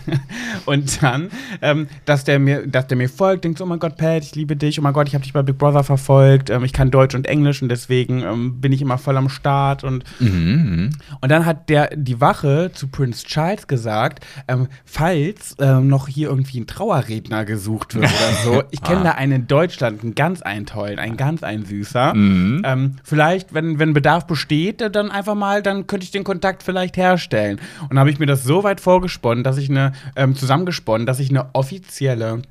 und 0.66 1.02
dann, 1.02 1.30
ähm, 1.62 1.88
dass, 2.04 2.24
der 2.24 2.38
mir, 2.38 2.66
dass 2.66 2.86
der 2.86 2.96
mir 2.96 3.08
folgt, 3.08 3.44
denkt 3.44 3.58
so, 3.58 3.64
oh 3.64 3.66
mein 3.66 3.78
Gott, 3.78 3.96
Pat, 3.96 4.22
ich 4.22 4.34
liebe 4.34 4.56
dich. 4.56 4.78
Oh 4.78 4.82
mein 4.82 4.92
Gott, 4.92 5.08
ich 5.08 5.14
habe 5.14 5.22
dich 5.22 5.32
bei 5.32 5.42
Big 5.42 5.58
Brother 5.58 5.84
verfolgt. 5.84 6.50
Ähm, 6.50 6.64
ich 6.64 6.72
kann 6.72 6.90
Deutsch 6.90 7.14
und 7.14 7.26
Englisch 7.26 7.62
und 7.62 7.68
deswegen 7.68 8.22
ähm, 8.22 8.60
bin 8.60 8.72
ich 8.72 8.82
immer 8.82 8.98
voll 8.98 9.16
am 9.16 9.28
Start. 9.28 9.82
Und, 9.82 10.04
mhm, 10.20 10.28
mhm. 10.28 10.90
und 11.20 11.28
dann 11.30 11.46
hat 11.46 11.68
der, 11.68 11.90
die 11.96 12.20
Wache 12.20 12.70
zu 12.74 12.88
Prince 12.88 13.24
Charles 13.24 13.66
gesagt, 13.66 14.24
ähm, 14.48 14.68
falls 14.84 15.56
ähm, 15.58 15.88
noch 15.88 16.08
hier 16.08 16.28
irgendwie 16.28 16.60
ein 16.60 16.66
Trauerredner 16.66 17.44
gesucht 17.44 17.94
wird 17.94 18.04
oder 18.04 18.32
so. 18.44 18.62
Ich 18.70 18.82
kenne 18.82 19.00
ah. 19.00 19.04
da 19.04 19.10
einen 19.12 19.32
in 19.32 19.46
Deutschland, 19.46 20.02
einen 20.02 20.14
ganz 20.14 20.33
ganz 20.34 20.42
ein 20.42 20.66
tollen, 20.66 20.98
ein 20.98 21.16
ganz 21.16 21.44
ein 21.44 21.64
süßer. 21.64 22.14
Mhm. 22.14 22.62
Ähm, 22.64 22.96
vielleicht, 23.04 23.54
wenn, 23.54 23.78
wenn 23.78 23.92
Bedarf 23.92 24.26
besteht, 24.26 24.80
dann 24.80 25.12
einfach 25.12 25.36
mal, 25.36 25.62
dann 25.62 25.86
könnte 25.86 26.04
ich 26.04 26.10
den 26.10 26.24
Kontakt 26.24 26.64
vielleicht 26.64 26.96
herstellen. 26.96 27.60
Und 27.88 27.98
habe 28.00 28.10
ich 28.10 28.18
mir 28.18 28.26
das 28.26 28.42
so 28.42 28.64
weit 28.64 28.80
vorgesponnen, 28.80 29.44
dass 29.44 29.58
ich 29.58 29.70
eine, 29.70 29.92
ähm, 30.16 30.34
zusammengesponnen, 30.34 31.06
dass 31.06 31.20
ich 31.20 31.30
eine 31.30 31.54
offizielle 31.54 32.42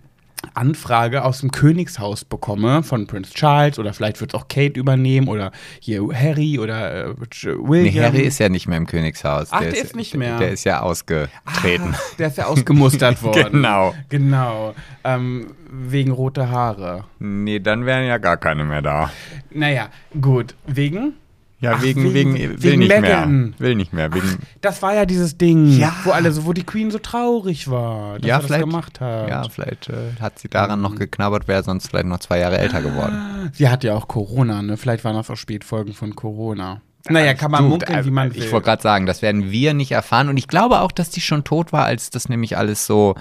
Anfrage 0.53 1.23
aus 1.23 1.39
dem 1.39 1.51
Königshaus 1.51 2.25
bekomme 2.25 2.83
von 2.83 3.07
Prince 3.07 3.33
Charles 3.33 3.79
oder 3.79 3.93
vielleicht 3.93 4.19
wird 4.21 4.33
es 4.33 4.39
auch 4.39 4.47
Kate 4.47 4.79
übernehmen 4.79 5.27
oder 5.27 5.51
hier 5.79 6.07
Harry 6.13 6.59
oder 6.59 7.07
äh, 7.07 7.15
William. 7.17 7.93
Nee, 7.93 8.01
Harry 8.01 8.21
ist 8.21 8.39
ja 8.39 8.49
nicht 8.49 8.67
mehr 8.67 8.77
im 8.77 8.87
Königshaus. 8.87 9.49
Ach, 9.51 9.59
der, 9.59 9.71
der 9.71 9.77
ist, 9.79 9.85
ist, 9.85 9.95
nicht 9.95 10.15
mehr. 10.15 10.37
Der 10.37 10.51
ist 10.51 10.63
ja 10.63 10.81
ausgetreten. 10.81 11.93
Ah, 11.93 11.99
der 12.17 12.27
ist 12.27 12.37
ja 12.37 12.45
ausgemustert 12.45 13.21
worden. 13.23 13.51
genau. 13.53 13.93
Genau. 14.09 14.75
Ähm, 15.03 15.55
wegen 15.71 16.11
rote 16.11 16.49
Haare. 16.49 17.05
Nee, 17.19 17.59
dann 17.59 17.85
wären 17.85 18.05
ja 18.05 18.17
gar 18.17 18.37
keine 18.37 18.63
mehr 18.63 18.81
da. 18.81 19.11
Naja, 19.51 19.89
gut. 20.19 20.55
Wegen? 20.67 21.13
Ja, 21.63 21.75
Ach, 21.77 21.81
wegen, 21.81 22.13
wegen, 22.13 22.33
wegen, 22.35 22.61
will 22.61 22.75
nicht 22.75 22.89
Meghan. 22.89 23.41
mehr. 23.41 23.59
Will 23.59 23.75
nicht 23.75 23.93
mehr. 23.93 24.13
Wegen 24.13 24.37
Ach, 24.37 24.45
das 24.59 24.81
war 24.81 24.95
ja 24.95 25.05
dieses 25.05 25.37
Ding, 25.37 25.69
ja. 25.79 25.95
wo 26.03 26.11
alle 26.11 26.33
so, 26.33 26.45
wo 26.45 26.51
die 26.51 26.65
Queen 26.65 26.91
so 26.91 26.99
traurig 26.99 27.69
war, 27.71 28.19
dass 28.19 28.27
ja, 28.27 28.35
er 28.41 28.47
das 28.47 28.59
gemacht 28.59 28.99
hat. 28.99 29.29
Ja, 29.29 29.47
vielleicht 29.47 29.87
äh, 29.87 30.19
hat 30.19 30.39
sie 30.39 30.49
daran 30.49 30.79
mhm. 30.79 30.83
noch 30.83 30.95
geknabbert, 30.95 31.47
wäre 31.47 31.63
sonst 31.63 31.87
vielleicht 31.87 32.07
noch 32.07 32.19
zwei 32.19 32.39
Jahre 32.39 32.57
älter 32.57 32.81
geworden. 32.81 33.49
Sie 33.53 33.69
hat 33.69 33.85
ja 33.85 33.95
auch 33.95 34.09
Corona, 34.09 34.61
ne? 34.61 34.75
Vielleicht 34.75 35.05
waren 35.05 35.15
das 35.15 35.29
auch 35.29 35.37
Spätfolgen 35.37 35.93
von 35.93 36.17
Corona. 36.17 36.81
Naja, 37.07 37.33
kann 37.33 37.51
man 37.51 37.69
munkeln, 37.69 38.03
wie 38.03 38.11
man 38.11 38.35
will. 38.35 38.43
Ich 38.43 38.51
wollte 38.51 38.65
gerade 38.65 38.81
sagen, 38.81 39.05
das 39.05 39.21
werden 39.21 39.49
wir 39.49 39.73
nicht 39.73 39.93
erfahren. 39.93 40.27
Und 40.27 40.35
ich 40.35 40.49
glaube 40.49 40.81
auch, 40.81 40.91
dass 40.91 41.09
die 41.09 41.21
schon 41.21 41.45
tot 41.45 41.71
war, 41.71 41.85
als 41.85 42.09
das 42.09 42.27
nämlich 42.27 42.57
alles 42.57 42.85
so 42.85 43.15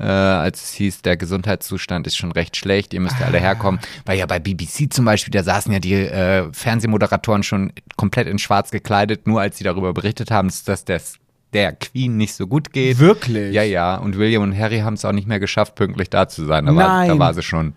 äh, 0.00 0.04
als 0.04 0.62
es 0.62 0.72
hieß, 0.72 1.02
der 1.02 1.16
Gesundheitszustand 1.16 2.06
ist 2.06 2.16
schon 2.16 2.32
recht 2.32 2.56
schlecht, 2.56 2.94
ihr 2.94 3.00
müsst 3.00 3.20
ja 3.20 3.26
alle 3.26 3.38
ah. 3.38 3.42
herkommen. 3.42 3.80
Weil 4.06 4.18
ja 4.18 4.26
bei 4.26 4.38
BBC 4.38 4.92
zum 4.92 5.04
Beispiel, 5.04 5.30
da 5.30 5.42
saßen 5.42 5.72
ja 5.72 5.78
die 5.78 5.94
äh, 5.94 6.50
Fernsehmoderatoren 6.52 7.42
schon 7.42 7.72
komplett 7.96 8.26
in 8.26 8.38
schwarz 8.38 8.70
gekleidet, 8.70 9.26
nur 9.26 9.40
als 9.40 9.58
sie 9.58 9.64
darüber 9.64 9.92
berichtet 9.92 10.30
haben, 10.30 10.50
dass 10.64 10.84
das 10.84 11.14
der 11.52 11.72
Queen 11.72 12.16
nicht 12.16 12.34
so 12.34 12.46
gut 12.46 12.72
geht. 12.72 12.98
Wirklich? 12.98 13.52
Ja, 13.52 13.62
ja. 13.62 13.96
Und 13.96 14.16
William 14.16 14.42
und 14.42 14.56
Harry 14.56 14.80
haben 14.80 14.94
es 14.94 15.04
auch 15.04 15.12
nicht 15.12 15.26
mehr 15.26 15.40
geschafft, 15.40 15.74
pünktlich 15.74 16.08
da 16.08 16.28
zu 16.28 16.44
sein. 16.44 16.66
Da, 16.66 16.74
War, 16.74 17.06
da 17.06 17.18
war 17.18 17.34
sie 17.34 17.42
schon. 17.42 17.74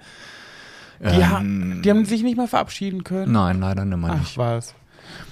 Die, 1.00 1.06
ähm, 1.06 1.30
haben, 1.30 1.82
die 1.84 1.90
haben 1.90 2.06
sich 2.06 2.24
nicht 2.24 2.38
mal 2.38 2.48
verabschieden 2.48 3.04
können? 3.04 3.32
Nein, 3.32 3.60
leider 3.60 3.84
nicht 3.84 3.98
mehr 3.98 4.16
nicht. 4.16 4.34
Ach, 4.34 4.38
was. 4.38 4.76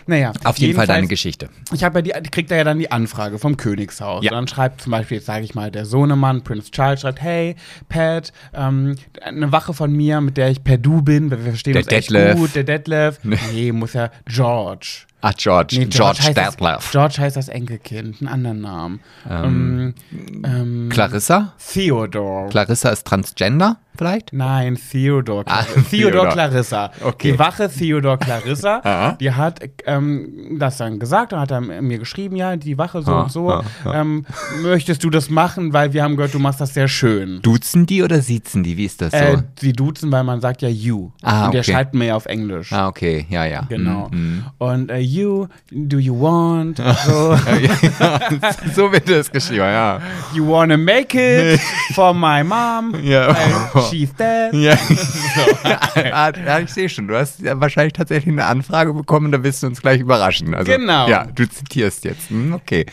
Naja. 0.08 0.34
Auf 0.44 0.58
jeden 0.58 0.76
Fall 0.76 0.88
deine 0.88 1.08
Geschichte. 1.08 1.50
Ich 1.74 1.84
habe 1.84 2.00
ja 2.00 2.22
die, 2.22 2.30
kriegt 2.30 2.52
er 2.52 2.58
ja 2.58 2.64
dann 2.64 2.80
die 2.80 2.92
Anfrage 2.92 3.40
vom 3.40 3.58
Königshaus. 3.58 4.24
Ja. 4.24 4.32
Und 4.32 4.36
dann 4.36 4.48
schreibt 4.48 4.82
zum 4.82 4.92
Beispiel, 4.92 5.18
jetzt 5.18 5.28
sage 5.28 5.44
ich 5.44 5.56
mal, 5.56 5.72
der 5.72 5.86
Sohnemann, 5.86 6.44
Prince 6.44 6.72
Charles, 6.72 7.02
schreibt, 7.02 7.22
hey, 7.22 7.56
Pat, 7.90 8.32
ähm, 8.54 8.96
eine 9.22 9.52
Wache 9.52 9.74
von 9.74 9.92
mir, 9.92 10.22
mit 10.22 10.38
der 10.38 10.50
ich 10.50 10.64
per 10.64 10.78
Du 10.78 11.02
bin, 11.02 11.32
wir 11.32 11.38
verstehen 11.38 11.74
der 11.74 11.82
uns 11.84 11.90
Detlef. 11.90 12.30
echt 12.30 12.38
gut, 12.38 12.56
der 12.56 12.64
Detlef. 12.64 13.20
nee, 13.24 13.72
muss 13.72 13.94
ja 13.94 14.10
George. 14.26 15.06
Ach, 15.22 15.34
George. 15.38 15.78
Nee, 15.78 15.86
George, 15.86 16.20
George 16.22 16.34
Detlef. 16.34 16.92
George 16.92 17.16
heißt 17.20 17.38
das 17.38 17.48
Enkelkind, 17.48 18.22
einen 18.22 18.28
anderen 18.28 18.62
Namen. 18.62 19.00
Ähm, 19.30 19.94
ähm, 20.44 20.90
Clarissa? 20.92 21.54
Theodore. 21.60 22.50
Clarissa 22.50 22.90
ist 22.90 23.06
Transgender? 23.06 23.78
vielleicht? 24.02 24.34
Nein, 24.34 24.80
Theodor. 24.90 25.44
Ah, 25.46 25.64
Theodor 25.92 26.30
Clarissa. 26.30 26.92
Okay. 27.04 27.34
Die 27.34 27.40
Wache 27.40 27.70
Theodor 27.70 28.18
Clarissa, 28.18 29.16
die 29.20 29.32
hat 29.32 29.60
ähm, 29.86 30.01
das 30.58 30.78
dann 30.78 31.00
gesagt 31.00 31.34
und 31.34 31.40
hat 31.40 31.52
dann 31.52 31.68
mir 31.88 32.00
geschrieben, 32.00 32.36
ja, 32.36 32.56
die 32.56 32.78
Wache 32.78 33.02
so 33.02 33.12
ah, 33.12 33.22
und 33.24 33.32
so. 33.32 33.52
Ah, 33.52 33.64
ähm, 33.86 34.26
möchtest 34.62 35.04
du 35.04 35.10
das 35.10 35.30
machen, 35.30 35.74
weil 35.74 35.94
wir 35.94 36.04
haben 36.04 36.16
gehört, 36.16 36.34
du 36.34 36.40
machst 36.40 36.62
das 36.62 36.74
sehr 36.74 36.88
schön. 36.88 37.42
Duzen 37.42 37.86
die 37.86 38.04
oder 38.04 38.22
siezen 38.22 38.64
die? 38.64 38.78
Wie 38.78 38.86
ist 38.86 39.02
das 39.02 39.12
so? 39.12 39.18
Äh, 39.18 39.44
sie 39.60 39.74
duzen, 39.74 40.12
weil 40.12 40.24
man 40.24 40.42
sagt 40.42 40.62
ja 40.62 40.70
you. 40.70 41.12
Ah, 41.22 41.46
und 41.46 41.54
der 41.54 41.62
okay. 41.62 41.72
schreibt 41.72 41.94
mir 41.94 42.06
ja 42.06 42.16
auf 42.16 42.26
Englisch. 42.26 42.72
Ah, 42.72 42.88
okay, 42.88 43.26
ja, 43.30 43.46
ja. 43.46 43.66
Genau. 43.70 44.10
Mm, 44.10 44.44
Und 44.58 44.92
uh, 44.92 44.96
you, 44.96 45.48
do 45.72 45.98
you 45.98 46.20
want? 46.20 46.82
So. 47.02 47.36
so 48.76 48.92
wird 48.92 49.10
es 49.10 49.32
geschrieben, 49.32 49.62
ja. 49.62 50.00
You 50.34 50.48
wanna 50.48 50.78
make 50.78 51.18
it 51.18 51.60
for 51.94 52.14
my 52.14 52.44
mom? 52.44 52.94
Ja. 53.04 53.36
She's 53.90 54.14
dead. 54.14 54.54
Ja. 54.54 56.32
ja, 56.32 56.60
ich 56.60 56.70
sehe 56.70 56.90
schon. 56.90 57.08
Du 57.08 57.16
hast 57.16 57.40
ja 57.40 57.60
wahrscheinlich 57.60 57.94
tatsächlich 57.94 58.32
eine 58.32 58.46
Anfrage 58.46 58.94
bekommen, 58.94 59.32
da 59.32 59.44
wirst 59.44 59.64
du 59.64 59.68
uns 59.68 59.81
gleich 59.82 60.02
überraschen. 60.02 60.54
Also, 60.54 60.72
genau. 60.72 61.08
Ja, 61.08 61.26
du 61.26 61.48
zitierst 61.48 62.06
jetzt. 62.06 62.30
Hm, 62.30 62.54
okay. 62.54 62.86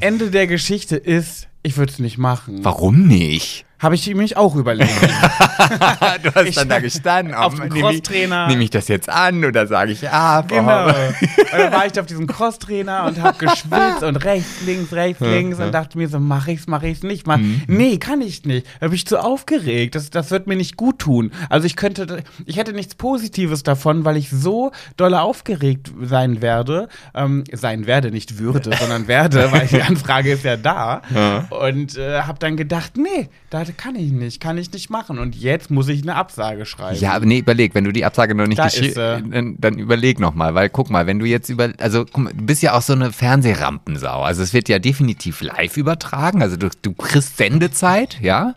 Ende 0.00 0.30
der 0.30 0.46
Geschichte 0.46 0.96
ist, 0.96 1.48
ich 1.62 1.76
würde 1.76 1.92
es 1.92 1.98
nicht 1.98 2.18
machen. 2.18 2.64
Warum 2.64 3.06
nicht? 3.06 3.64
Habe 3.82 3.96
ich 3.96 4.14
mich 4.14 4.36
auch 4.36 4.54
überlegt. 4.54 4.92
du 6.22 6.34
hast 6.34 6.46
Ich 6.46 6.54
dann 6.54 6.68
da 6.68 6.76
stand 6.76 6.82
gestanden. 6.84 7.34
auf 7.34 7.56
dem 7.56 7.68
Crosstrainer. 7.68 8.46
Nehme 8.46 8.62
ich 8.62 8.70
das 8.70 8.86
jetzt 8.86 9.08
an 9.08 9.44
oder 9.44 9.66
sage 9.66 9.90
ich 9.90 10.08
ab? 10.08 10.48
Genau. 10.48 10.88
Oh. 10.88 10.92
Und 11.52 11.58
dann 11.58 11.72
war 11.72 11.86
ich 11.86 11.98
auf 11.98 12.06
diesem 12.06 12.28
Crosstrainer 12.28 13.04
und 13.04 13.20
habe 13.20 13.36
geschwitzt 13.38 14.02
und 14.02 14.16
rechts, 14.24 14.62
links, 14.64 14.92
rechts, 14.92 15.20
links 15.20 15.58
und 15.58 15.72
dachte 15.72 15.98
mir 15.98 16.08
so, 16.08 16.18
mach 16.18 16.46
ich's, 16.48 16.66
mach 16.66 16.82
ich's 16.82 17.02
nicht, 17.02 17.26
mach. 17.26 17.36
Mhm. 17.36 17.62
Nee, 17.66 17.98
kann 17.98 18.22
ich 18.22 18.44
nicht. 18.44 18.66
Da 18.80 18.86
bin 18.86 18.94
ich 18.94 19.06
zu 19.06 19.18
aufgeregt. 19.22 19.94
Das, 19.94 20.08
das 20.08 20.30
wird 20.30 20.46
mir 20.46 20.56
nicht 20.56 20.76
gut 20.78 21.00
tun. 21.00 21.30
Also 21.50 21.66
ich 21.66 21.76
könnte, 21.76 22.22
ich 22.46 22.56
hätte 22.56 22.72
nichts 22.72 22.94
Positives 22.94 23.64
davon, 23.64 24.04
weil 24.06 24.16
ich 24.16 24.30
so 24.30 24.72
doll 24.96 25.14
aufgeregt 25.14 25.92
sein 26.00 26.40
werde, 26.40 26.88
ähm, 27.14 27.44
sein 27.52 27.86
werde, 27.86 28.10
nicht 28.10 28.38
würde, 28.38 28.74
sondern 28.78 29.08
werde, 29.08 29.52
weil 29.52 29.66
die 29.66 29.82
Anfrage 29.82 30.32
ist 30.32 30.44
ja 30.44 30.56
da. 30.56 31.02
Und 31.50 31.98
äh, 31.98 32.22
habe 32.22 32.38
dann 32.38 32.56
gedacht, 32.56 32.96
nee, 32.96 33.28
da 33.50 33.60
kann 33.76 33.96
ich 33.96 34.12
nicht, 34.12 34.40
kann 34.40 34.58
ich 34.58 34.72
nicht 34.72 34.90
machen. 34.90 35.18
Und 35.18 35.34
jetzt 35.34 35.70
muss 35.70 35.88
ich 35.88 36.02
eine 36.02 36.14
Absage 36.14 36.66
schreiben. 36.66 36.98
Ja, 36.98 37.12
aber 37.12 37.26
nee, 37.26 37.38
überleg, 37.38 37.74
wenn 37.74 37.84
du 37.84 37.92
die 37.92 38.04
Absage 38.04 38.34
noch 38.34 38.46
nicht 38.46 38.62
geschrieben 38.62 39.30
dann, 39.30 39.56
dann 39.58 39.78
überleg 39.78 40.20
noch 40.20 40.34
mal, 40.34 40.54
weil 40.54 40.68
guck 40.68 40.90
mal, 40.90 41.06
wenn 41.06 41.18
du 41.18 41.26
jetzt 41.26 41.48
über, 41.48 41.72
also 41.78 42.04
guck 42.04 42.18
mal, 42.18 42.32
du 42.32 42.44
bist 42.44 42.62
ja 42.62 42.74
auch 42.74 42.82
so 42.82 42.92
eine 42.92 43.12
Fernsehrampensau, 43.12 44.22
also 44.22 44.42
es 44.42 44.52
wird 44.52 44.68
ja 44.68 44.78
definitiv 44.78 45.40
live 45.40 45.76
übertragen, 45.76 46.42
also 46.42 46.56
du, 46.56 46.68
du 46.82 46.92
kriegst 46.92 47.36
Sendezeit, 47.36 48.20
ja. 48.20 48.54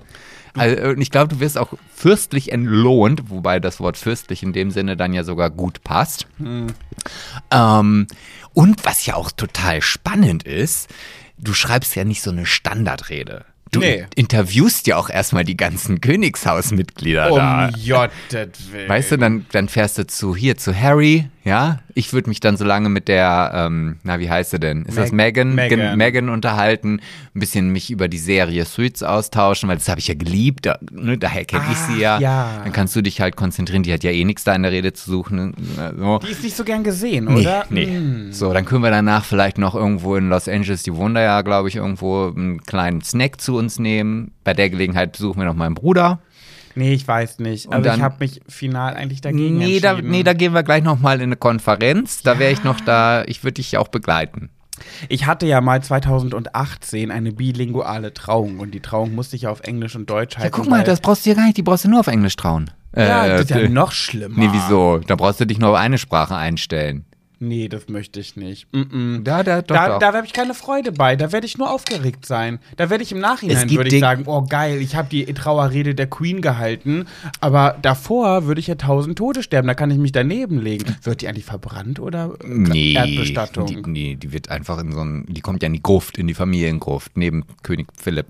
Also, 0.57 0.89
und 0.89 1.01
ich 1.01 1.11
glaube, 1.11 1.35
du 1.35 1.39
wirst 1.41 1.57
auch 1.57 1.73
fürstlich 1.93 2.51
entlohnt, 2.51 3.29
wobei 3.29 3.59
das 3.59 3.79
Wort 3.79 3.97
fürstlich 3.97 4.41
in 4.41 4.53
dem 4.53 4.71
Sinne 4.71 4.95
dann 4.95 5.13
ja 5.13 5.23
sogar 5.23 5.49
gut 5.49 5.83
passt. 5.83 6.27
Ähm, 7.51 8.07
und 8.53 8.85
was 8.85 9.05
ja 9.05 9.15
auch 9.15 9.31
total 9.31 9.81
spannend 9.81 10.43
ist, 10.43 10.89
du 11.37 11.53
schreibst 11.53 11.95
ja 11.95 12.05
nicht 12.05 12.21
so 12.21 12.31
eine 12.31 12.45
Standardrede. 12.45 13.45
Du 13.75 13.81
Nee. 13.81 14.05
interviewst 14.15 14.87
ja 14.87 14.97
auch 14.97 15.09
erstmal 15.09 15.43
die 15.43 15.57
ganzen 15.57 16.01
Königshausmitglieder 16.01 17.31
Um 17.31 17.37
da. 17.37 17.69
Jottet 17.77 18.57
Willen. 18.71 18.89
Weißt 18.89 19.11
du, 19.11 19.17
dann, 19.17 19.45
dann 19.51 19.67
fährst 19.69 19.97
du 19.97 20.07
zu 20.07 20.35
hier 20.35 20.57
zu 20.57 20.73
Harry, 20.79 21.27
ja. 21.45 21.79
Ich 21.93 22.11
würde 22.11 22.27
mich 22.29 22.41
dann 22.41 22.57
so 22.57 22.65
lange 22.65 22.89
mit 22.89 23.07
der, 23.07 23.51
ähm, 23.55 23.97
na, 24.03 24.19
wie 24.19 24.29
heißt 24.29 24.51
sie 24.51 24.59
denn? 24.59 24.83
Ist 24.83 24.97
das 24.97 25.13
Megan? 25.13 25.55
Meghan. 25.55 25.79
Gen- 25.79 25.97
Megan 25.97 26.29
unterhalten, 26.29 26.99
ein 27.33 27.39
bisschen 27.39 27.69
mich 27.69 27.89
über 27.89 28.09
die 28.09 28.17
Serie 28.17 28.65
Suits 28.65 29.01
austauschen, 29.03 29.69
weil 29.69 29.77
das 29.77 29.87
habe 29.87 29.99
ich 30.01 30.07
ja 30.09 30.15
geliebt, 30.15 30.65
da, 30.65 30.77
ne, 30.91 31.17
daher 31.17 31.45
kenne 31.45 31.63
ich 31.71 31.77
sie 31.77 32.01
ja. 32.01 32.19
Ja. 32.19 32.61
Dann 32.63 32.73
kannst 32.73 32.93
du 32.97 33.01
dich 33.01 33.21
halt 33.21 33.37
konzentrieren, 33.37 33.83
die 33.83 33.93
hat 33.93 34.03
ja 34.03 34.11
eh 34.11 34.25
nichts 34.25 34.43
da 34.43 34.53
in 34.53 34.63
der 34.63 34.73
Rede 34.73 34.91
zu 34.91 35.09
suchen. 35.09 35.53
ne, 35.77 35.93
So. 35.97 36.19
Die 36.19 36.31
ist 36.31 36.43
nicht 36.43 36.55
so 36.57 36.65
gern 36.65 36.83
gesehen, 36.83 37.25
Nee, 37.25 37.41
oder? 37.41 37.65
nee. 37.69 37.85
Hm. 37.85 38.33
So, 38.33 38.51
dann 38.51 38.65
können 38.65 38.83
wir 38.83 38.91
danach 38.91 39.23
vielleicht 39.23 39.57
noch 39.57 39.75
irgendwo 39.75 40.15
in 40.17 40.27
Los 40.29 40.49
Angeles, 40.49 40.83
die 40.83 40.93
wohnen 40.95 41.15
da 41.15 41.21
ja, 41.21 41.41
glaube 41.43 41.69
ich, 41.69 41.77
irgendwo 41.77 42.33
einen 42.35 42.61
kleinen 42.63 43.01
Snack 43.01 43.39
zu 43.39 43.55
uns 43.55 43.79
nehmen. 43.79 44.31
Bei 44.43 44.53
der 44.53 44.69
Gelegenheit 44.69 45.13
besuchen 45.13 45.39
wir 45.39 45.45
noch 45.45 45.53
meinen 45.55 45.75
Bruder. 45.75 46.19
Nee, 46.75 46.93
ich 46.93 47.07
weiß 47.07 47.39
nicht. 47.39 47.67
Und 47.67 47.73
Also 47.73 47.85
dann- 47.89 47.97
ich 47.99 48.03
habe 48.03 48.15
mich 48.19 48.41
final 48.47 48.93
eigentlich 48.95 49.21
dagegen 49.21 49.57
Nee 49.57 49.79
da, 49.79 49.91
entschieden. 49.91 50.11
nee, 50.11 50.23
da 50.23 50.33
gehen 50.33 50.53
wir 50.53 50.63
gleich 50.63 50.83
noch 50.83 50.99
mal 50.99 51.15
in 51.17 51.23
eine 51.23 51.35
Konferenz. 51.37 52.21
Da 52.21 52.37
wäre 52.39 52.51
ich 52.51 52.63
noch 52.63 52.79
da, 52.81 53.23
ich 53.25 53.43
würde 53.43 53.53
dich 53.55 53.77
auch 53.77 53.87
begleiten. 53.87 54.49
ich 55.07 55.25
hatte 55.25 55.45
ja 55.45 55.61
mal 55.61 55.81
2018 55.81 57.11
eine 57.11 57.31
bilinguale 57.31 58.13
Trauung 58.13 58.59
und 58.59 58.71
die 58.73 58.81
Trauung 58.81 59.15
musste 59.15 59.35
ich 59.37 59.43
ja 59.43 59.49
auf 59.49 59.61
Englisch 59.61 59.95
und 59.95 60.09
Deutsch 60.09 60.35
halten. 60.37 60.47
Ja, 60.47 60.49
guck 60.51 60.69
mal, 60.69 60.83
das 60.83 60.99
brauchst 60.99 61.25
du 61.25 61.29
ja 61.29 61.35
gar 61.35 61.45
nicht, 61.45 61.57
die 61.57 61.61
brauchst 61.63 61.85
du 61.85 61.89
nur 61.89 61.99
auf 62.01 62.07
Englisch 62.07 62.35
trauen. 62.35 62.69
ja, 62.95 63.25
Äh, 63.25 63.29
das 63.29 63.41
ist 63.41 63.49
ja 63.51 63.57
äh, 63.59 63.69
noch 63.69 63.91
schlimmer. 63.93 64.35
Nee, 64.37 64.49
wieso? 64.51 64.99
Da 64.99 65.15
brauchst 65.15 65.39
du 65.39 65.45
dich 65.45 65.59
nur 65.59 65.69
auf 65.69 65.75
eine 65.77 65.97
Sprache 65.97 66.35
einstellen. 66.35 67.05
Nee, 67.39 67.67
das 67.67 67.89
möchte 67.89 68.19
ich 68.19 68.35
nicht. 68.35 68.67
Mm 68.73 68.79
-mm. 68.81 69.23
Da, 69.23 69.43
da, 69.43 69.61
doch, 69.61 69.75
Da, 69.75 69.87
doch. 69.87 69.99
da 69.99 70.13
habe 70.13 70.25
ich 70.25 70.33
keine 70.33 70.53
Freude 70.53 70.91
bei. 70.91 71.15
Da 71.15 71.31
werde 71.31 71.45
ich 71.45 71.57
nur 71.57 71.69
aufgeregt 71.71 72.25
sein. 72.25 72.59
Da 72.77 72.89
werde 72.89 73.03
ich 73.03 73.11
im 73.11 73.19
Nachhinein 73.19 73.69
würde 73.69 73.93
ich 73.93 73.99
sagen, 73.99 74.23
oh 74.27 74.43
geil, 74.43 74.81
ich 74.81 74.95
habe 74.95 75.09
die 75.09 75.25
Trauerrede 75.25 75.95
der 75.95 76.07
Queen 76.07 76.41
gehalten. 76.41 77.05
Aber 77.41 77.77
davor 77.81 78.45
würde 78.45 78.59
ich 78.59 78.67
ja 78.67 78.75
tausend 78.75 79.17
Tode 79.17 79.43
sterben. 79.43 79.67
Da 79.67 79.73
kann 79.73 79.91
ich 79.91 79.97
mich 79.97 80.11
daneben 80.11 80.61
legen. 80.61 80.95
Wird 81.03 81.21
die 81.21 81.27
eigentlich 81.27 81.45
verbrannt 81.45 81.99
oder 81.99 82.33
Nee, 82.45 82.93
Erdbestattung? 82.93 83.67
Die, 83.67 83.81
nee, 83.89 84.15
die 84.15 84.31
wird 84.31 84.49
einfach 84.49 84.79
in 84.79 84.91
so 84.91 85.01
ein, 85.01 85.25
die 85.27 85.41
kommt 85.41 85.61
ja 85.61 85.67
in 85.67 85.73
die 85.73 85.83
Gruft, 85.83 86.17
in 86.17 86.27
die 86.27 86.33
Familiengruft, 86.33 87.17
neben 87.17 87.45
König 87.63 87.87
Philipp. 87.99 88.27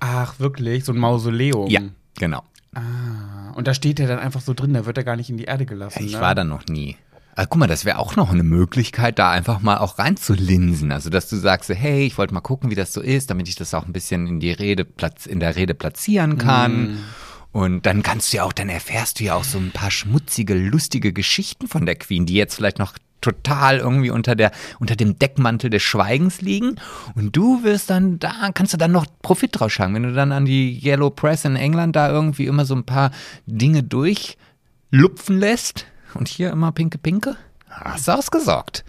Ach, 0.00 0.38
wirklich? 0.38 0.84
So 0.84 0.92
ein 0.92 0.98
Mausoleum? 0.98 1.68
Ja, 1.68 1.80
genau. 2.18 2.42
Ah, 2.74 3.52
und 3.54 3.66
da 3.66 3.74
steht 3.74 3.98
er 3.98 4.06
dann 4.06 4.18
einfach 4.18 4.40
so 4.40 4.54
drin, 4.54 4.74
da 4.74 4.86
wird 4.86 4.96
er 4.98 5.04
gar 5.04 5.16
nicht 5.16 5.30
in 5.30 5.36
die 5.36 5.44
Erde 5.44 5.66
gelassen. 5.66 6.04
Ich 6.04 6.12
ne? 6.12 6.20
war 6.20 6.34
da 6.34 6.44
noch 6.44 6.66
nie. 6.66 6.96
Aber 7.38 7.46
guck 7.46 7.60
mal, 7.60 7.66
das 7.68 7.84
wäre 7.84 7.98
auch 7.98 8.16
noch 8.16 8.32
eine 8.32 8.42
Möglichkeit, 8.42 9.20
da 9.20 9.30
einfach 9.30 9.60
mal 9.60 9.78
auch 9.78 10.00
reinzulinsen. 10.00 10.90
Also, 10.90 11.08
dass 11.08 11.28
du 11.28 11.36
sagst, 11.36 11.68
hey, 11.68 12.04
ich 12.04 12.18
wollte 12.18 12.34
mal 12.34 12.40
gucken, 12.40 12.68
wie 12.68 12.74
das 12.74 12.92
so 12.92 13.00
ist, 13.00 13.30
damit 13.30 13.46
ich 13.46 13.54
das 13.54 13.74
auch 13.74 13.86
ein 13.86 13.92
bisschen 13.92 14.26
in 14.26 14.40
die 14.40 14.50
Rede 14.50 14.84
platz, 14.84 15.24
in 15.24 15.38
der 15.38 15.54
Rede 15.54 15.74
platzieren 15.74 16.36
kann. 16.36 16.98
Und 17.52 17.86
dann 17.86 18.02
kannst 18.02 18.32
du 18.32 18.38
ja 18.38 18.42
auch, 18.42 18.52
dann 18.52 18.68
erfährst 18.68 19.20
du 19.20 19.24
ja 19.24 19.34
auch 19.34 19.44
so 19.44 19.56
ein 19.56 19.70
paar 19.70 19.92
schmutzige, 19.92 20.54
lustige 20.54 21.12
Geschichten 21.12 21.68
von 21.68 21.86
der 21.86 21.94
Queen, 21.94 22.26
die 22.26 22.34
jetzt 22.34 22.56
vielleicht 22.56 22.80
noch 22.80 22.94
total 23.20 23.78
irgendwie 23.78 24.10
unter 24.10 24.34
der 24.34 24.50
unter 24.80 24.96
dem 24.96 25.16
Deckmantel 25.16 25.70
des 25.70 25.82
Schweigens 25.82 26.40
liegen 26.40 26.76
und 27.14 27.36
du 27.36 27.62
wirst 27.64 27.90
dann 27.90 28.18
da 28.20 28.50
kannst 28.54 28.72
du 28.72 28.76
dann 28.76 28.92
noch 28.92 29.06
Profit 29.22 29.50
draus 29.52 29.72
schlagen, 29.72 29.94
wenn 29.94 30.04
du 30.04 30.12
dann 30.12 30.30
an 30.30 30.44
die 30.44 30.76
Yellow 30.84 31.10
Press 31.10 31.44
in 31.44 31.56
England 31.56 31.96
da 31.96 32.10
irgendwie 32.10 32.46
immer 32.46 32.64
so 32.64 32.76
ein 32.76 32.84
paar 32.84 33.10
Dinge 33.46 33.82
durchlupfen 33.82 35.38
lässt 35.38 35.86
und 36.14 36.28
hier 36.28 36.50
immer 36.50 36.72
pinke 36.72 36.98
pinke, 36.98 37.36
hast 37.68 38.08
du 38.08 38.12
ausgesorgt. 38.12 38.84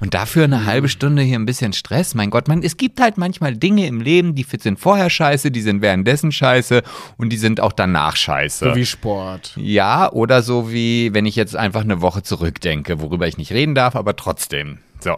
Und 0.00 0.12
dafür 0.12 0.44
eine 0.44 0.66
halbe 0.66 0.88
Stunde 0.88 1.22
hier 1.22 1.38
ein 1.38 1.46
bisschen 1.46 1.72
Stress. 1.72 2.14
Mein 2.14 2.30
Gott, 2.30 2.48
man, 2.48 2.62
es 2.62 2.76
gibt 2.76 3.00
halt 3.00 3.16
manchmal 3.16 3.56
Dinge 3.56 3.86
im 3.86 4.00
Leben, 4.00 4.34
die 4.34 4.44
sind 4.58 4.78
vorher 4.78 5.08
scheiße, 5.08 5.50
die 5.50 5.62
sind 5.62 5.82
währenddessen 5.82 6.32
scheiße 6.32 6.82
und 7.16 7.30
die 7.30 7.36
sind 7.36 7.60
auch 7.60 7.72
danach 7.72 8.16
scheiße. 8.16 8.70
So 8.70 8.74
wie 8.74 8.84
Sport. 8.84 9.52
Ja, 9.56 10.10
oder 10.12 10.42
so 10.42 10.70
wie, 10.70 11.14
wenn 11.14 11.26
ich 11.26 11.36
jetzt 11.36 11.56
einfach 11.56 11.82
eine 11.82 12.00
Woche 12.02 12.22
zurückdenke, 12.22 13.00
worüber 13.00 13.26
ich 13.28 13.38
nicht 13.38 13.52
reden 13.52 13.74
darf, 13.74 13.96
aber 13.96 14.16
trotzdem. 14.16 14.78
So. 15.00 15.16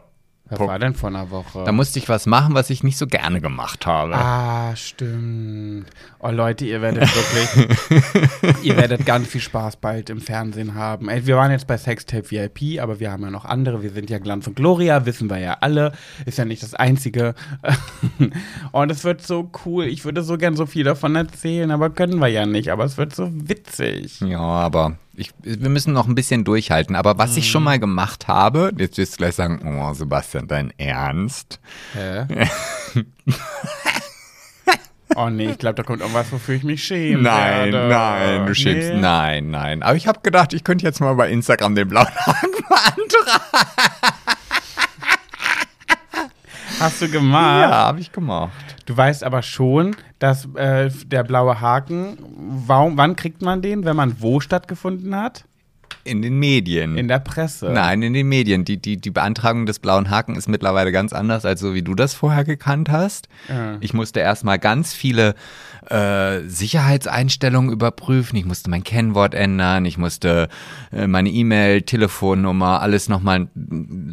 Was 0.48 0.60
war 0.60 0.78
denn 0.78 0.94
vor 0.94 1.08
einer 1.08 1.30
Woche? 1.30 1.64
Da 1.64 1.72
musste 1.72 1.98
ich 1.98 2.08
was 2.08 2.26
machen, 2.26 2.54
was 2.54 2.70
ich 2.70 2.84
nicht 2.84 2.96
so 2.98 3.08
gerne 3.08 3.40
gemacht 3.40 3.84
habe. 3.84 4.14
Ah, 4.14 4.76
stimmt. 4.76 5.86
Oh 6.20 6.30
Leute, 6.30 6.64
ihr 6.64 6.80
werdet 6.80 7.08
wirklich, 7.16 8.64
ihr 8.64 8.76
werdet 8.76 9.04
ganz 9.04 9.26
viel 9.26 9.40
Spaß 9.40 9.76
bald 9.76 10.08
im 10.08 10.20
Fernsehen 10.20 10.74
haben. 10.74 11.08
Ey, 11.08 11.26
wir 11.26 11.36
waren 11.36 11.50
jetzt 11.50 11.66
bei 11.66 11.76
Sextape 11.76 12.30
VIP, 12.30 12.80
aber 12.80 13.00
wir 13.00 13.10
haben 13.10 13.24
ja 13.24 13.30
noch 13.30 13.44
andere. 13.44 13.82
Wir 13.82 13.90
sind 13.90 14.08
ja 14.08 14.18
Glanz 14.18 14.46
und 14.46 14.54
Gloria, 14.54 15.04
wissen 15.04 15.28
wir 15.28 15.38
ja 15.38 15.56
alle. 15.60 15.92
Ist 16.26 16.38
ja 16.38 16.44
nicht 16.44 16.62
das 16.62 16.74
Einzige. 16.74 17.34
Und 18.72 18.90
es 18.90 19.04
wird 19.04 19.22
so 19.22 19.50
cool. 19.64 19.86
Ich 19.86 20.04
würde 20.04 20.22
so 20.22 20.38
gern 20.38 20.54
so 20.54 20.66
viel 20.66 20.84
davon 20.84 21.16
erzählen, 21.16 21.70
aber 21.70 21.90
können 21.90 22.18
wir 22.18 22.28
ja 22.28 22.46
nicht. 22.46 22.70
Aber 22.70 22.84
es 22.84 22.96
wird 22.96 23.14
so 23.14 23.28
witzig. 23.32 24.20
Ja, 24.20 24.40
aber 24.40 24.96
ich, 25.16 25.32
wir 25.42 25.68
müssen 25.70 25.92
noch 25.92 26.06
ein 26.06 26.14
bisschen 26.14 26.44
durchhalten. 26.44 26.94
Aber 26.96 27.18
was 27.18 27.36
ich 27.36 27.50
schon 27.50 27.62
mal 27.64 27.78
gemacht 27.78 28.28
habe, 28.28 28.72
jetzt 28.78 28.98
wirst 28.98 29.14
du 29.14 29.16
gleich 29.18 29.34
sagen, 29.34 29.78
oh 29.80 29.92
Sebastian, 29.94 30.46
dein 30.46 30.72
Ernst? 30.78 31.60
Hä? 31.94 32.26
oh 35.16 35.30
nee, 35.30 35.50
ich 35.50 35.58
glaube, 35.58 35.74
da 35.76 35.82
kommt 35.82 36.00
irgendwas, 36.00 36.30
wofür 36.32 36.54
ich 36.56 36.62
mich 36.64 36.84
schäme. 36.84 37.22
Nein, 37.22 37.72
werde. 37.72 37.88
nein, 37.88 38.46
du 38.46 38.54
schämst, 38.54 38.90
Nee. 38.92 39.00
nein, 39.00 39.50
nein. 39.50 39.82
Aber 39.82 39.96
ich 39.96 40.06
habe 40.06 40.20
gedacht, 40.22 40.52
ich 40.52 40.64
könnte 40.64 40.84
jetzt 40.84 41.00
mal 41.00 41.14
bei 41.14 41.30
Instagram 41.30 41.74
den 41.74 41.88
blauen 41.88 42.06
Haken 42.06 42.50
beantragen. 42.68 44.25
Hast 46.78 47.00
du 47.00 47.08
gemacht? 47.08 47.70
Ja, 47.70 47.86
habe 47.86 48.00
ich 48.00 48.12
gemacht. 48.12 48.52
Du 48.84 48.94
weißt 48.94 49.24
aber 49.24 49.42
schon, 49.42 49.96
dass 50.18 50.46
äh, 50.56 50.90
der 51.06 51.24
blaue 51.24 51.60
Haken, 51.60 52.18
warum, 52.66 52.98
wann 52.98 53.16
kriegt 53.16 53.40
man 53.40 53.62
den, 53.62 53.84
wenn 53.86 53.96
man 53.96 54.20
wo 54.20 54.40
stattgefunden 54.40 55.16
hat? 55.16 55.44
In 56.06 56.22
den 56.22 56.38
Medien. 56.38 56.96
In 56.96 57.08
der 57.08 57.18
Presse. 57.18 57.70
Nein, 57.70 58.02
in 58.02 58.12
den 58.14 58.28
Medien. 58.28 58.64
Die, 58.64 58.76
die, 58.76 58.96
die 58.96 59.10
Beantragung 59.10 59.66
des 59.66 59.78
blauen 59.78 60.08
Haken 60.10 60.36
ist 60.36 60.48
mittlerweile 60.48 60.92
ganz 60.92 61.12
anders, 61.12 61.44
als 61.44 61.60
so 61.60 61.74
wie 61.74 61.82
du 61.82 61.94
das 61.94 62.14
vorher 62.14 62.44
gekannt 62.44 62.88
hast. 62.90 63.28
Ja. 63.48 63.76
Ich 63.80 63.92
musste 63.94 64.20
erstmal 64.20 64.58
ganz 64.58 64.92
viele 64.94 65.34
äh, 65.90 66.40
Sicherheitseinstellungen 66.46 67.70
überprüfen. 67.72 68.36
Ich 68.36 68.44
musste 68.44 68.70
mein 68.70 68.84
Kennwort 68.84 69.34
ändern. 69.34 69.84
Ich 69.84 69.98
musste 69.98 70.48
äh, 70.92 71.06
meine 71.06 71.28
E-Mail, 71.30 71.82
Telefonnummer, 71.82 72.80
alles 72.82 73.08
nochmal 73.08 73.48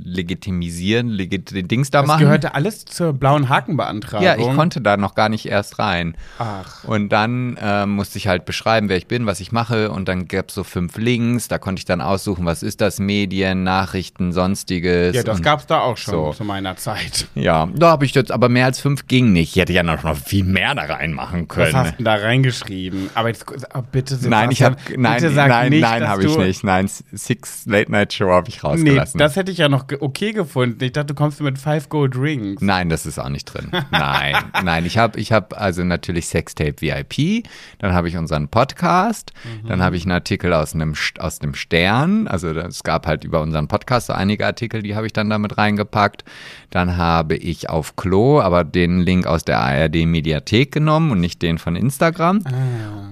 legitimisieren, 0.04 1.08
legit 1.10 1.52
Dings 1.72 1.90
da 1.92 2.02
Das 2.02 2.08
machen. 2.08 2.22
gehörte 2.24 2.56
alles 2.56 2.86
zur 2.86 3.14
blauen 3.14 3.50
Hakenbeantragung. 3.50 4.26
ja, 4.26 4.36
ich 4.38 4.54
konnte 4.56 4.82
da 4.82 4.98
noch 4.98 5.16
gar 5.16 5.30
nicht 5.30 5.46
erst 5.48 5.80
rein. 5.80 6.16
Ach. 6.40 6.84
Und 6.84 7.10
dann 7.10 7.58
äh, 7.58 7.86
musste 7.86 8.18
ich 8.18 8.28
halt 8.28 8.46
beschreiben, 8.46 8.90
wer 8.90 8.98
ich 8.98 9.08
bin, 9.08 9.26
was 9.26 9.40
ich 9.40 9.52
mache. 9.52 9.92
Und 9.92 10.08
dann 10.08 10.28
gab 10.28 10.50
es 10.50 10.56
so 10.56 10.64
fünf 10.64 10.98
Links. 10.98 11.48
Da 11.48 11.58
konnte 11.58 11.80
ich 11.80 11.83
sich 11.84 11.86
dann 11.86 12.02
aussuchen, 12.02 12.46
was 12.46 12.64
ist 12.64 12.80
das, 12.82 13.00
Medien, 13.00 13.64
Nachrichten, 13.64 14.32
sonstiges. 14.32 15.16
Ja, 15.16 15.24
das 15.24 15.38
und- 15.38 15.44
gab's 15.44 15.68
da 15.68 15.82
auch 15.82 15.98
schon 15.98 16.14
so. 16.14 16.34
zu 16.34 16.44
meiner 16.46 16.78
Zeit. 16.78 17.28
Ja, 17.36 17.68
da 17.76 17.92
habe 17.92 18.06
ich 18.06 18.16
jetzt, 18.16 18.32
aber 18.32 18.48
mehr 18.50 18.66
als 18.66 18.80
fünf 18.80 19.08
ging 19.08 19.34
nicht. 19.34 19.56
Ich 19.56 19.62
hätte 19.62 19.74
ja 19.74 19.84
noch 19.84 20.04
noch 20.04 20.16
viel 20.18 20.44
mehr 20.46 20.76
da 20.76 20.84
reinmachen 20.84 21.42
Was 21.42 21.56
können. 21.56 21.76
hast 21.76 21.92
du 21.92 21.96
denn 21.98 22.06
da 22.06 22.16
reingeschrieben? 22.16 23.10
Aber 23.16 23.28
jetzt 23.28 23.46
oh, 23.74 23.82
bitte 23.92 24.18
Nein, 24.28 24.52
ich 24.52 24.64
habe 24.64 24.76
Sebastian, 24.76 25.02
nein, 25.02 25.22
bitte 25.22 25.34
sag 25.34 25.50
nein, 25.50 25.70
nicht, 25.70 25.82
nein, 25.82 26.08
habe 26.08 26.26
ich 26.26 26.38
nicht. 26.38 26.64
Nein, 26.64 26.88
Six 26.88 27.66
Late 27.66 27.92
Night 27.92 28.14
Show 28.14 28.30
habe 28.30 28.50
ich 28.50 28.64
Nee, 28.64 28.70
rausgelassen. 28.70 29.18
das 29.18 29.36
hätte 29.36 29.52
ich 29.52 29.58
ja 29.58 29.68
noch 29.70 29.86
okay 30.00 30.32
gefunden. 30.32 30.84
Ich 30.84 30.94
dachte, 30.94 31.08
du 31.08 31.14
kommst 31.16 31.42
mit 31.42 31.58
Five 31.58 31.90
Gold 31.90 32.16
Rings. 32.16 32.62
Nein, 32.62 32.90
das 32.90 33.06
ist 33.06 33.20
auch 33.20 33.30
nicht 33.30 33.46
drin. 33.46 33.72
Nein, 33.92 34.36
nein, 34.64 34.86
ich 34.86 34.98
habe 34.98 35.20
ich 35.20 35.32
hab 35.32 35.60
also 35.60 35.84
natürlich 35.84 36.28
Sextape 36.28 36.76
VIP, 36.80 37.46
dann 37.80 37.94
habe 37.94 38.08
ich 38.08 38.18
unseren 38.18 38.48
Podcast, 38.48 39.34
dann 39.68 39.82
habe 39.82 39.98
ich 39.98 40.04
einen 40.04 40.14
Artikel 40.14 40.54
aus 40.54 40.74
einem 40.74 40.94
aus 41.20 41.40
dem 41.40 41.56
Stern, 41.74 42.28
also 42.28 42.50
es 42.50 42.84
gab 42.84 43.08
halt 43.08 43.24
über 43.24 43.42
unseren 43.42 43.68
Podcast 43.68 44.06
so 44.08 44.14
einige 44.14 44.46
Artikel, 44.46 44.84
die 44.84 44.96
habe 44.96 45.08
ich 45.08 45.14
dann 45.14 45.32
damit 45.32 45.58
reingepackt. 45.58 46.24
Dann 46.70 46.98
habe 46.98 47.36
ich 47.36 47.68
auf 47.68 47.96
Klo, 47.96 48.42
aber 48.42 48.64
den 48.64 49.00
Link 49.00 49.26
aus 49.26 49.44
der 49.44 49.60
ARD 49.60 50.06
Mediathek 50.06 50.72
genommen 50.72 51.10
und 51.10 51.20
nicht 51.20 51.42
den 51.42 51.58
von 51.58 51.76
Instagram. 51.76 52.44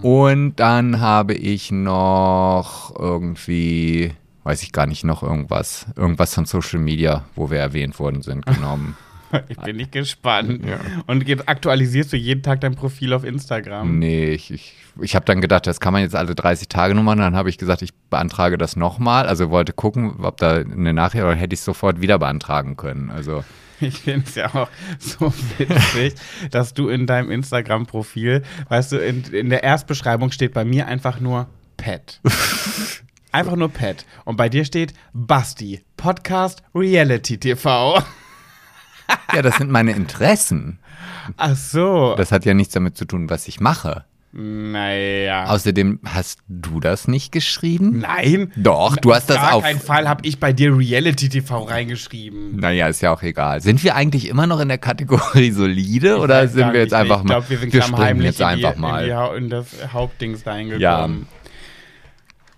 Und 0.04 0.58
dann 0.58 1.00
habe 1.00 1.34
ich 1.34 1.72
noch 1.72 2.93
irgendwie 2.99 4.12
weiß 4.43 4.64
ich 4.64 4.72
gar 4.72 4.88
nicht, 4.88 5.03
noch 5.03 5.22
irgendwas, 5.22 5.86
irgendwas 5.95 6.34
von 6.34 6.45
Social 6.45 6.80
Media, 6.80 7.26
wo 7.36 7.51
wir 7.51 7.59
erwähnt 7.59 7.99
worden 7.99 8.24
sind, 8.24 8.43
genommen. 8.47 8.97
Ich 9.50 9.58
bin 9.58 9.78
nicht 9.78 9.92
gespannt. 9.92 10.66
Ja. 10.66 10.80
Und 11.08 11.28
jetzt 11.28 11.48
aktualisierst 11.48 12.14
du 12.14 12.18
jeden 12.18 12.44
Tag 12.44 12.62
dein 12.62 12.76
Profil 12.76 13.14
auf 13.14 13.24
Instagram. 13.24 14.00
Nee, 14.00 14.30
ich, 14.32 14.52
ich, 14.52 14.76
ich 15.02 15.16
habe 15.16 15.26
dann 15.26 15.42
gedacht, 15.42 15.68
das 15.68 15.80
kann 15.80 15.94
man 15.94 16.02
jetzt 16.02 16.16
alle 16.16 16.36
30 16.36 16.68
Tage 16.68 16.94
machen. 16.96 17.20
Dann 17.20 17.36
habe 17.36 17.50
ich 17.50 17.58
gesagt, 17.58 17.82
ich 17.82 17.94
beantrage 18.10 18.58
das 18.58 18.76
nochmal. 18.76 19.26
Also 19.26 19.50
wollte 19.50 19.74
gucken, 19.74 20.16
ob 20.22 20.38
da 20.38 20.58
eine 20.58 20.94
Nachricht, 20.94 21.24
oder 21.24 21.36
hätte 21.36 21.54
ich 21.54 21.62
sofort 21.62 22.02
wieder 22.02 22.20
beantragen 22.20 22.78
können. 22.78 23.10
Also 23.10 23.44
Ich 23.82 23.98
finde 24.00 24.26
es 24.28 24.36
ja 24.36 24.54
auch 24.54 24.70
so 25.00 25.34
witzig, 25.58 26.14
dass 26.52 26.74
du 26.74 26.90
in 26.90 27.08
deinem 27.08 27.32
Instagram-Profil, 27.32 28.44
weißt 28.70 28.92
du, 28.92 28.98
in, 28.98 29.24
in 29.24 29.50
der 29.50 29.64
Erstbeschreibung 29.64 30.32
steht 30.32 30.54
bei 30.54 30.64
mir 30.64 30.88
einfach 30.88 31.20
nur 31.20 31.48
Pet. 31.78 32.22
Einfach 33.34 33.56
nur 33.56 33.70
Pet. 33.70 34.06
Und 34.26 34.36
bei 34.36 34.50
dir 34.50 34.66
steht 34.66 34.94
Basti, 35.14 35.86
Podcast 35.96 36.64
Reality 36.76 37.38
TV. 37.38 38.04
Ja, 39.34 39.41
das 39.41 39.57
sind 39.57 39.72
meine 39.72 39.91
Interessen. 39.91 40.80
Ach 41.38 41.55
so. 41.55 42.16
Das 42.18 42.32
hat 42.32 42.45
ja 42.45 42.53
nichts 42.53 42.74
damit 42.74 42.97
zu 42.97 43.05
tun, 43.05 43.30
was 43.30 43.47
ich 43.47 43.59
mache. 43.59 44.05
naja. 44.34 45.45
Außerdem 45.45 45.99
hast 46.05 46.39
du 46.47 46.80
das 46.80 47.07
nicht 47.07 47.32
geschrieben? 47.32 47.99
Nein. 47.99 48.51
Doch, 48.55 48.95
du 48.97 49.14
hast 49.14 49.30
das 49.30 49.38
Auf 49.38 49.53
auf. 49.53 49.64
keinen 49.64 49.80
Fall 49.80 50.07
habe 50.07 50.26
ich 50.26 50.39
bei 50.39 50.53
dir 50.53 50.76
Reality 50.78 51.30
TV 51.30 51.64
reingeschrieben. 51.64 52.55
Naja, 52.57 52.88
ist 52.88 53.01
ja 53.01 53.12
auch 53.12 53.22
egal. 53.24 53.62
Sind 53.62 53.84
wir 53.84 53.95
eigentlich 53.95 54.28
immer 54.30 54.47
noch 54.47 54.59
in 54.59 54.70
der 54.70 54.78
Kategorie 54.78 55.51
solide 55.51 56.18
oder 56.18 56.43
weiß 56.43 56.53
sind 56.53 56.74
wir 56.74 56.80
jetzt 56.82 56.91
nicht. 56.91 56.99
einfach 56.99 57.20
Ich 57.22 57.26
glaube, 57.28 57.49
wir 57.49 57.57
sind 57.57 57.74
wir 57.74 57.80
klamm 57.80 57.91
springen 57.91 58.07
heimlich 58.07 58.26
jetzt 58.28 58.39
in, 58.39 58.45
einfach 58.45 58.74
die, 58.76 58.80
mal. 58.80 59.03
In, 59.05 59.32
die, 59.32 59.38
in 59.38 59.49
das 59.49 59.68
Hauptdings 59.93 60.43
da 60.43 60.55
hingekommen. 60.55 60.82
Ja. 60.82 61.09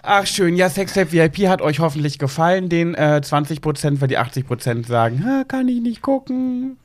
Ach 0.04 0.28
schön, 0.28 0.56
ja, 0.56 0.70
Sextape 0.70 1.12
VIP 1.14 1.47
hat 1.47 1.62
euch 1.62 1.80
hoffentlich 1.80 2.20
gefallen, 2.20 2.68
den 2.68 2.93
äh, 2.93 3.22
20%, 3.24 4.01
weil 4.01 4.10
die 4.10 4.20
80% 4.20 4.86
sagen, 4.86 5.24
"Ha, 5.26 5.45
kann 5.47 5.68
ich 5.70 5.82
nicht 5.82 6.01
gucken. 6.01 6.78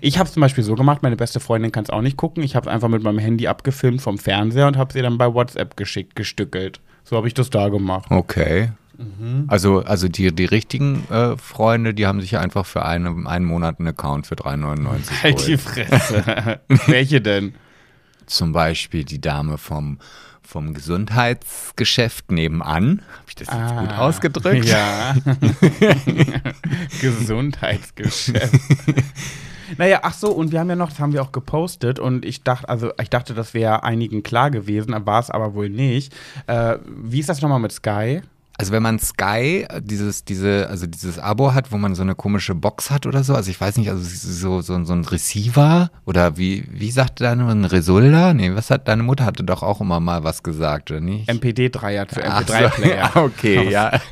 Ich 0.00 0.18
habe 0.18 0.26
es 0.26 0.34
zum 0.34 0.40
Beispiel 0.40 0.62
so 0.64 0.74
gemacht, 0.74 1.02
meine 1.02 1.16
beste 1.16 1.40
Freundin 1.40 1.72
kann 1.72 1.84
es 1.84 1.90
auch 1.90 2.02
nicht 2.02 2.16
gucken. 2.16 2.42
Ich 2.42 2.54
habe 2.56 2.68
es 2.68 2.74
einfach 2.74 2.88
mit 2.88 3.02
meinem 3.02 3.18
Handy 3.18 3.46
abgefilmt 3.46 4.00
vom 4.02 4.18
Fernseher 4.18 4.66
und 4.66 4.76
habe 4.76 4.90
es 4.90 4.96
ihr 4.96 5.02
dann 5.02 5.18
bei 5.18 5.32
WhatsApp 5.32 5.76
geschickt, 5.76 6.16
gestückelt. 6.16 6.80
So 7.04 7.16
habe 7.16 7.28
ich 7.28 7.34
das 7.34 7.50
da 7.50 7.68
gemacht. 7.68 8.10
Okay. 8.10 8.70
Mhm. 8.98 9.44
Also, 9.48 9.80
also 9.80 10.08
die, 10.08 10.34
die 10.34 10.46
richtigen 10.46 11.06
äh, 11.10 11.36
Freunde, 11.36 11.94
die 11.94 12.06
haben 12.06 12.20
sich 12.20 12.38
einfach 12.38 12.64
für 12.64 12.84
eine, 12.84 13.26
einen 13.26 13.44
Monat 13.44 13.78
einen 13.78 13.88
Account 13.88 14.26
für 14.26 14.34
3,99 14.34 15.22
Halt 15.22 15.46
die. 15.46 15.56
Fresse. 15.56 16.60
Welche 16.86 17.20
denn? 17.20 17.54
Zum 18.26 18.52
Beispiel 18.52 19.04
die 19.04 19.20
Dame 19.20 19.58
vom, 19.58 19.98
vom 20.46 20.72
Gesundheitsgeschäft 20.74 22.30
nebenan. 22.30 23.02
Habe 23.18 23.28
ich 23.28 23.34
das 23.34 23.48
jetzt 23.48 23.76
gut 23.76 23.90
Ah, 23.90 23.98
ausgedrückt? 23.98 24.64
Ja. 24.64 25.14
Gesundheitsgeschäft. 27.00 28.54
Naja, 29.78 30.00
ach 30.02 30.14
so, 30.14 30.30
und 30.30 30.52
wir 30.52 30.60
haben 30.60 30.68
ja 30.70 30.76
noch, 30.76 30.90
das 30.90 31.00
haben 31.00 31.12
wir 31.12 31.22
auch 31.22 31.32
gepostet 31.32 31.98
und 31.98 32.24
ich 32.24 32.44
dachte, 32.44 32.68
also 32.68 32.92
ich 33.02 33.10
dachte, 33.10 33.34
das 33.34 33.52
wäre 33.52 33.82
einigen 33.82 34.22
klar 34.22 34.50
gewesen, 34.52 34.94
war 35.06 35.18
es 35.20 35.30
aber 35.30 35.54
wohl 35.54 35.68
nicht. 35.68 36.14
Äh, 36.46 36.76
wie 36.86 37.18
ist 37.18 37.28
das 37.28 37.42
nochmal 37.42 37.58
mit 37.58 37.72
Sky? 37.72 38.22
Also 38.58 38.72
wenn 38.72 38.82
man 38.82 38.98
Sky 38.98 39.66
äh, 39.68 39.82
dieses 39.82 40.24
diese 40.24 40.68
also 40.68 40.86
dieses 40.86 41.18
Abo 41.18 41.52
hat, 41.54 41.72
wo 41.72 41.76
man 41.76 41.94
so 41.94 42.02
eine 42.02 42.14
komische 42.14 42.54
Box 42.54 42.90
hat 42.90 43.06
oder 43.06 43.22
so, 43.22 43.34
also 43.34 43.50
ich 43.50 43.60
weiß 43.60 43.76
nicht, 43.76 43.90
also 43.90 44.02
so 44.02 44.60
so, 44.62 44.84
so 44.84 44.92
ein 44.92 45.04
Receiver 45.04 45.90
oder 46.04 46.36
wie 46.36 46.64
wie 46.70 46.90
sagte 46.90 47.24
deine 47.24 47.46
ein 47.48 47.64
Resulda? 47.64 48.34
Nee, 48.34 48.54
was 48.54 48.70
hat 48.70 48.88
deine 48.88 49.02
Mutter 49.02 49.24
hatte 49.24 49.44
doch 49.44 49.62
auch 49.62 49.80
immer 49.80 50.00
mal 50.00 50.24
was 50.24 50.42
gesagt, 50.42 50.90
oder 50.90 51.00
nicht? 51.00 51.28
MPD-Dreier 51.28 52.08
zu 52.08 52.22
Ach 52.24 52.46
so, 52.46 52.54
MP3-Player. 52.54 52.96
ja, 52.96 53.16
okay, 53.16 53.70
ja. 53.70 53.92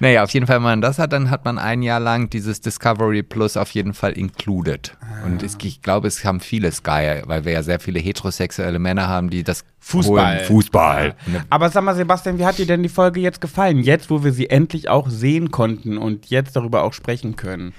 Naja, 0.00 0.22
auf 0.24 0.30
jeden 0.30 0.46
Fall, 0.46 0.56
wenn 0.56 0.62
man 0.62 0.80
das 0.80 0.98
hat, 0.98 1.12
dann 1.12 1.30
hat 1.30 1.44
man 1.44 1.58
ein 1.58 1.82
Jahr 1.82 2.00
lang 2.00 2.30
dieses 2.30 2.60
Discovery 2.62 3.22
Plus 3.22 3.56
auf 3.58 3.70
jeden 3.72 3.92
Fall 3.94 4.12
included. 4.12 4.96
Und 5.26 5.42
es, 5.42 5.58
ich 5.62 5.82
glaube, 5.82 6.08
es 6.08 6.24
haben 6.24 6.40
viele 6.40 6.72
Sky, 6.72 7.22
weil 7.26 7.44
wir 7.44 7.52
ja 7.52 7.62
sehr 7.62 7.80
viele 7.80 8.00
heterosexuelle 8.00 8.78
Männer 8.78 9.08
haben, 9.08 9.28
die 9.28 9.44
das 9.44 9.64
Fußball. 9.80 10.36
holen. 10.38 10.46
Fußball. 10.46 11.14
Aber 11.50 11.68
sag 11.68 11.84
mal, 11.84 11.94
Sebastian, 11.94 12.38
wie 12.38 12.46
hat 12.46 12.56
dir 12.58 12.66
denn 12.66 12.82
die 12.82 12.88
Folge 12.88 13.20
jetzt 13.20 13.40
gefallen? 13.42 13.78
Jetzt, 13.78 14.08
wo 14.10 14.24
wir 14.24 14.32
sie 14.32 14.48
endlich 14.48 14.88
auch 14.88 15.08
sehen 15.10 15.50
konnten 15.50 15.98
und 15.98 16.26
jetzt 16.30 16.56
darüber 16.56 16.82
auch 16.82 16.94
sprechen 16.94 17.36
können. 17.36 17.72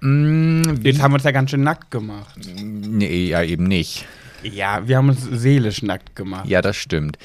Mm, 0.00 0.62
Jetzt 0.82 1.00
haben 1.00 1.12
wir 1.12 1.16
uns 1.16 1.24
ja 1.24 1.30
ganz 1.30 1.50
schön 1.50 1.62
nackt 1.62 1.90
gemacht. 1.90 2.34
nee, 2.62 3.26
ja, 3.28 3.42
eben 3.42 3.64
nicht. 3.64 4.06
Ja, 4.42 4.86
wir 4.88 4.96
haben 4.96 5.08
uns 5.08 5.22
seelisch 5.30 5.82
nackt 5.82 6.16
gemacht. 6.16 6.48
Ja, 6.48 6.60
das 6.60 6.76
stimmt. 6.76 7.16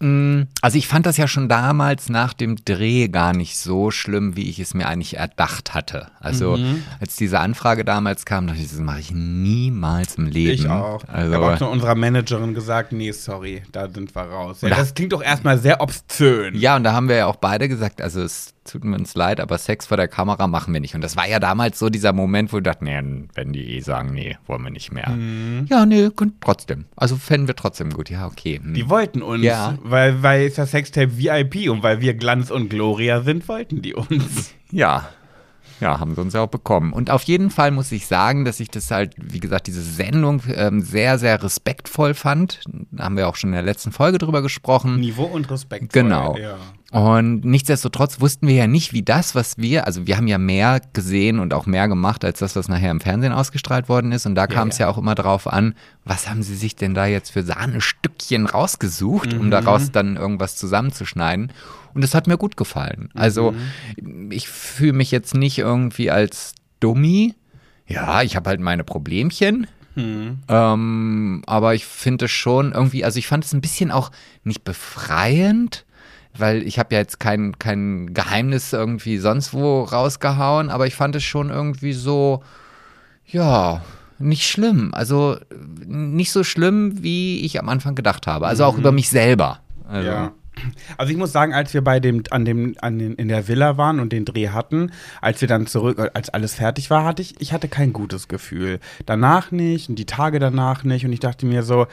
Mm, 0.00 0.42
Also 0.62 0.78
ich 0.78 0.88
fand 0.88 1.04
das 1.06 1.16
ja 1.18 1.28
schon 1.28 1.48
damals 1.48 2.08
nach 2.08 2.32
dem 2.32 2.56
Dreh 2.64 3.08
gar 3.08 3.32
nicht 3.34 3.56
so 3.58 3.90
schlimm, 3.90 4.34
wie 4.34 4.48
ich 4.48 4.58
es 4.58 4.72
mir 4.74 4.88
eigentlich 4.88 5.16
erdacht 5.18 5.74
hatte. 5.74 6.08
Also 6.20 6.56
Mhm. 6.56 6.82
als 7.00 7.16
diese 7.16 7.38
Anfrage 7.38 7.84
damals 7.84 8.24
kam, 8.24 8.46
dachte 8.46 8.60
ich, 8.60 8.70
das 8.70 8.78
mache 8.80 9.00
ich 9.00 9.10
niemals 9.12 10.14
im 10.16 10.26
Leben. 10.26 10.52
Ich 10.52 10.68
auch. 10.68 11.02
Also, 11.06 11.30
ich 11.30 11.36
habe 11.36 11.52
auch 11.54 11.58
zu 11.58 11.66
unserer 11.66 11.94
Managerin 11.94 12.54
gesagt, 12.54 12.92
nee, 12.92 13.12
sorry, 13.12 13.62
da 13.72 13.88
sind 13.88 14.14
wir 14.14 14.22
raus. 14.22 14.62
Ja, 14.62 14.68
Ja. 14.70 14.76
das 14.76 14.94
klingt 14.94 15.12
doch 15.12 15.22
erstmal 15.22 15.58
sehr 15.58 15.80
obszön. 15.80 16.54
ja, 16.54 16.76
und 16.76 16.84
da 16.84 16.92
haben 16.92 17.08
wir 17.08 17.16
ja 17.16 17.26
auch 17.26 17.36
beide 17.36 17.68
gesagt, 17.68 18.00
also 18.00 18.22
es 18.22 18.54
tut 18.64 18.84
mir 18.84 18.96
uns 18.96 19.14
leid, 19.14 19.40
aber 19.40 19.58
Sex 19.58 19.86
vor 19.86 19.96
der 19.96 20.08
Kamera 20.08 20.46
machen 20.46 20.72
wir 20.72 20.80
nicht. 20.80 20.94
Und 20.94 21.00
das 21.02 21.16
war 21.16 21.26
ja 21.28 21.38
damals 21.38 21.78
so 21.78 21.88
dieser 21.88 22.12
Moment, 22.12 22.52
wo 22.52 22.58
wir 22.58 22.62
dachten, 22.62 22.84
nee, 22.84 23.28
wenn 23.34 23.52
die 23.52 23.76
eh 23.76 23.80
sagen, 23.80 24.12
nee, 24.12 24.36
wollen 24.46 24.62
wir 24.62 24.70
nicht 24.70 24.92
mehr. 24.92 25.08
Mhm. 25.10 25.66
Ja, 25.68 25.86
nee, 25.86 26.08
trotzdem. 26.40 26.84
Also 26.96 27.16
fänden 27.16 27.48
wir 27.48 27.56
trotzdem 27.56 27.92
gut. 27.92 28.10
Ja, 28.10 28.26
okay. 28.26 28.60
hm. 28.62 28.74
Die 28.74 28.88
wollten 28.88 29.22
uns, 29.22 29.42
Ja. 29.44 29.78
weil, 29.82 30.22
weil 30.22 30.46
es 30.46 30.56
ja 30.56 30.66
Sextape 30.66 31.16
VIP 31.18 31.70
und 31.70 31.82
weil 31.82 32.00
wir 32.00 32.14
Glanz 32.14 32.50
und 32.50 32.68
Gloria 32.68 33.22
sind, 33.22 33.48
wollten 33.48 33.82
die 33.82 33.94
uns. 33.94 34.54
Ja. 34.72 35.08
Ja, 35.80 35.98
haben 35.98 36.14
sie 36.14 36.20
uns 36.20 36.34
ja 36.34 36.42
auch 36.42 36.48
bekommen. 36.48 36.92
Und 36.92 37.10
auf 37.10 37.22
jeden 37.22 37.50
Fall 37.50 37.70
muss 37.70 37.90
ich 37.90 38.06
sagen, 38.06 38.44
dass 38.44 38.60
ich 38.60 38.68
das 38.68 38.90
halt, 38.90 39.14
wie 39.16 39.40
gesagt, 39.40 39.66
diese 39.66 39.82
Sendung 39.82 40.42
ähm, 40.54 40.82
sehr, 40.82 41.18
sehr 41.18 41.42
respektvoll 41.42 42.12
fand. 42.14 42.60
Da 42.92 43.04
haben 43.04 43.16
wir 43.16 43.26
auch 43.28 43.34
schon 43.36 43.50
in 43.50 43.54
der 43.54 43.62
letzten 43.62 43.90
Folge 43.90 44.18
drüber 44.18 44.42
gesprochen. 44.42 45.00
Niveau 45.00 45.24
und 45.24 45.50
Respekt. 45.50 45.92
Genau. 45.92 46.36
Ja. 46.36 46.58
Und 46.90 47.44
nichtsdestotrotz 47.44 48.20
wussten 48.20 48.48
wir 48.48 48.54
ja 48.54 48.66
nicht, 48.66 48.92
wie 48.92 49.02
das, 49.02 49.36
was 49.36 49.58
wir, 49.58 49.86
also 49.86 50.08
wir 50.08 50.16
haben 50.16 50.26
ja 50.26 50.38
mehr 50.38 50.80
gesehen 50.92 51.38
und 51.38 51.54
auch 51.54 51.66
mehr 51.66 51.86
gemacht, 51.86 52.24
als 52.24 52.40
das, 52.40 52.56
was 52.56 52.68
nachher 52.68 52.90
im 52.90 53.00
Fernsehen 53.00 53.32
ausgestrahlt 53.32 53.88
worden 53.88 54.10
ist. 54.10 54.26
Und 54.26 54.34
da 54.34 54.48
kam 54.48 54.68
es 54.68 54.78
ja. 54.78 54.86
ja. 54.86 54.92
auch 54.92 54.98
immer 54.98 55.14
drauf 55.14 55.46
an, 55.46 55.74
was 56.04 56.28
haben 56.28 56.42
sie 56.42 56.56
sich 56.56 56.74
denn 56.74 56.94
da 56.94 57.06
jetzt 57.06 57.30
für 57.30 57.44
Sahnestückchen 57.44 58.46
rausgesucht, 58.46 59.34
um 59.34 59.52
daraus 59.52 59.92
dann 59.92 60.16
irgendwas 60.16 60.56
zusammenzuschneiden. 60.56 61.52
Und 61.94 62.02
es 62.02 62.14
hat 62.14 62.26
mir 62.26 62.36
gut 62.36 62.56
gefallen. 62.56 63.10
Also 63.14 63.54
ich 64.30 64.48
fühle 64.48 64.92
mich 64.92 65.12
jetzt 65.12 65.34
nicht 65.34 65.58
irgendwie 65.58 66.10
als 66.10 66.54
Dummi. 66.80 67.34
Ja, 67.86 68.22
ich 68.22 68.34
habe 68.34 68.50
halt 68.50 68.60
meine 68.60 68.82
Problemchen. 68.82 69.68
Ähm, 70.48 71.42
aber 71.46 71.74
ich 71.74 71.84
finde 71.84 72.24
es 72.24 72.30
schon 72.30 72.72
irgendwie, 72.72 73.04
also 73.04 73.18
ich 73.18 73.26
fand 73.26 73.44
es 73.44 73.52
ein 73.52 73.60
bisschen 73.60 73.90
auch 73.90 74.10
nicht 74.44 74.64
befreiend, 74.64 75.84
weil 76.36 76.62
ich 76.62 76.78
habe 76.78 76.94
ja 76.94 77.00
jetzt 77.00 77.20
kein, 77.20 77.58
kein 77.58 78.14
Geheimnis 78.14 78.72
irgendwie 78.72 79.18
sonst 79.18 79.52
wo 79.52 79.82
rausgehauen, 79.82 80.70
aber 80.70 80.86
ich 80.86 80.94
fand 80.94 81.16
es 81.16 81.24
schon 81.24 81.50
irgendwie 81.50 81.92
so, 81.92 82.42
ja, 83.26 83.82
nicht 84.18 84.48
schlimm. 84.48 84.90
Also 84.92 85.36
nicht 85.86 86.30
so 86.30 86.44
schlimm, 86.44 87.02
wie 87.02 87.40
ich 87.40 87.58
am 87.58 87.68
Anfang 87.68 87.94
gedacht 87.94 88.26
habe. 88.26 88.46
Also 88.46 88.64
auch 88.64 88.76
über 88.78 88.92
mich 88.92 89.08
selber. 89.08 89.60
Also, 89.88 90.08
Ja. 90.08 90.32
Also 90.98 91.10
ich 91.10 91.16
muss 91.16 91.32
sagen, 91.32 91.54
als 91.54 91.72
wir 91.72 91.82
bei 91.82 92.00
dem, 92.00 92.22
an 92.30 92.44
dem, 92.44 92.74
an 92.82 92.98
den, 92.98 93.14
in 93.14 93.28
der 93.28 93.48
Villa 93.48 93.78
waren 93.78 93.98
und 93.98 94.12
den 94.12 94.26
Dreh 94.26 94.50
hatten, 94.50 94.92
als 95.22 95.40
wir 95.40 95.48
dann 95.48 95.66
zurück, 95.66 96.10
als 96.12 96.28
alles 96.28 96.54
fertig 96.54 96.90
war, 96.90 97.04
hatte 97.04 97.22
ich, 97.22 97.40
ich 97.40 97.54
hatte 97.54 97.66
kein 97.68 97.94
gutes 97.94 98.28
Gefühl. 98.28 98.78
Danach 99.06 99.52
nicht 99.52 99.88
und 99.88 99.98
die 99.98 100.04
Tage 100.04 100.38
danach 100.38 100.84
nicht 100.84 101.06
und 101.06 101.12
ich 101.12 101.20
dachte 101.20 101.46
mir 101.46 101.62
so, 101.62 101.86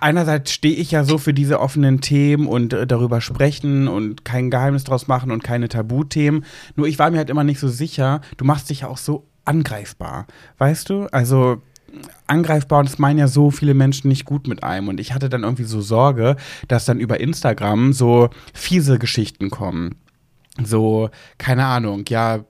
einerseits 0.00 0.52
stehe 0.52 0.74
ich 0.74 0.90
ja 0.90 1.04
so 1.04 1.18
für 1.18 1.34
diese 1.34 1.60
offenen 1.60 2.00
Themen 2.00 2.46
und 2.46 2.72
äh, 2.72 2.86
darüber 2.86 3.20
sprechen 3.20 3.88
und 3.88 4.24
kein 4.24 4.50
Geheimnis 4.50 4.84
draus 4.84 5.06
machen 5.06 5.30
und 5.30 5.42
keine 5.44 5.68
Tabuthemen. 5.68 6.44
Nur 6.74 6.86
ich 6.86 6.98
war 6.98 7.10
mir 7.10 7.18
halt 7.18 7.30
immer 7.30 7.44
nicht 7.44 7.60
so 7.60 7.68
sicher. 7.68 8.20
Du 8.36 8.44
machst 8.44 8.70
dich 8.70 8.80
ja 8.80 8.88
auch 8.88 8.98
so 8.98 9.26
angreifbar, 9.44 10.26
weißt 10.58 10.90
du? 10.90 11.06
Also 11.12 11.62
angreifbar 12.26 12.80
und 12.80 12.88
es 12.88 12.98
meinen 12.98 13.18
ja 13.18 13.28
so 13.28 13.50
viele 13.50 13.74
Menschen 13.74 14.08
nicht 14.08 14.24
gut 14.24 14.48
mit 14.48 14.62
einem. 14.62 14.88
Und 14.88 15.00
ich 15.00 15.14
hatte 15.14 15.28
dann 15.28 15.44
irgendwie 15.44 15.64
so 15.64 15.80
Sorge, 15.80 16.36
dass 16.68 16.84
dann 16.84 17.00
über 17.00 17.20
Instagram 17.20 17.92
so 17.92 18.30
fiese 18.52 18.98
Geschichten 18.98 19.50
kommen. 19.50 19.96
So, 20.62 21.10
keine 21.38 21.66
Ahnung, 21.66 22.04
ja, 22.08 22.44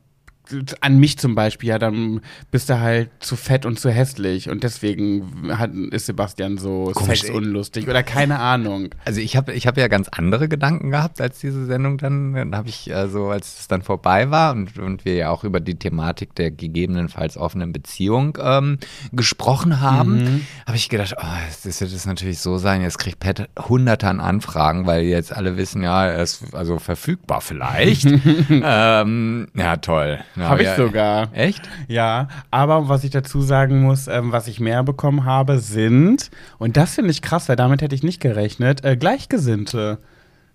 an 0.81 0.99
mich 0.99 1.19
zum 1.19 1.35
Beispiel, 1.35 1.71
ja, 1.71 1.79
dann 1.79 2.21
bist 2.51 2.69
du 2.71 2.81
halt 2.81 3.11
zu 3.21 3.37
fett 3.37 3.67
und 3.67 3.79
zu 3.79 3.91
hässlich 3.91 4.49
und 4.51 4.65
deswegen 4.65 5.51
hat, 5.59 5.73
ist 5.91 6.07
Sebastian 6.07 6.59
so 6.59 6.91
Komisch, 6.95 7.23
sexunlustig 7.23 7.89
oder 7.89 8.03
keine 8.03 8.39
Ahnung. 8.39 8.91
Also 9.05 9.21
ich 9.21 9.37
habe 9.37 9.53
ich 9.53 9.67
hab 9.67 9.77
ja 9.77 9.89
ganz 9.89 10.09
andere 10.09 10.49
Gedanken 10.49 10.91
gehabt, 10.91 11.21
als 11.21 11.41
diese 11.41 11.67
Sendung 11.67 11.99
dann, 11.99 12.35
dann 12.35 12.55
habe 12.57 12.69
ich, 12.69 12.95
also 12.95 13.29
als 13.31 13.61
es 13.61 13.69
dann 13.69 13.83
vorbei 13.83 14.31
war 14.31 14.53
und, 14.53 14.79
und 14.79 15.05
wir 15.05 15.15
ja 15.15 15.31
auch 15.31 15.45
über 15.45 15.61
die 15.61 15.77
Thematik 15.77 16.35
der 16.35 16.51
gegebenenfalls 16.51 17.37
offenen 17.37 17.73
Beziehung 17.73 18.39
ähm, 18.41 18.79
gesprochen 19.13 19.81
haben, 19.81 20.07
Mhm. 20.17 20.47
habe 20.67 20.77
ich 20.77 20.89
gedacht, 20.89 21.15
oh, 21.19 21.25
das 21.65 21.81
wird 21.81 21.93
es 21.93 22.07
natürlich 22.07 22.39
so 22.39 22.59
sein, 22.59 22.81
jetzt 22.83 22.99
kriegt 22.99 23.21
Pat 23.21 23.49
hunderte 23.69 24.09
an 24.09 24.21
Anfragen, 24.21 24.87
weil 24.87 25.03
jetzt 25.05 25.35
alle 25.35 25.57
wissen, 25.57 25.83
ja, 25.83 26.07
er 26.07 26.23
ist 26.23 26.55
also 26.55 26.79
verfügbar 26.79 27.41
vielleicht. 27.41 28.07
ähm, 28.51 29.49
ja, 29.55 29.77
toll. 29.77 30.19
Ja, 30.37 30.49
Habe 30.51 30.62
ich 30.62 30.68
ja, 30.68 30.76
sogar. 30.76 31.28
Echt? 31.32 31.68
Ja, 31.89 32.28
aber 32.51 32.89
was 32.89 33.05
ich 33.05 33.11
dazu 33.11 33.41
sagen 33.41 33.82
muss, 33.82 34.07
ähm, 34.07 34.32
was 34.32 34.49
ich 34.49 34.61
mehr 34.61 34.82
bekommen 34.82 35.24
habe, 35.24 35.59
sind, 35.59 36.30
und 36.59 36.76
das 36.76 36.95
finde 36.95 37.11
ich 37.11 37.22
krass, 37.22 37.49
weil 37.49 37.57
damit 37.57 37.82
hätte 37.82 37.95
ich 37.95 38.03
nicht 38.03 38.20
gerechnet, 38.20 38.84
äh, 38.84 38.97
Gleichgesinnte, 38.97 39.99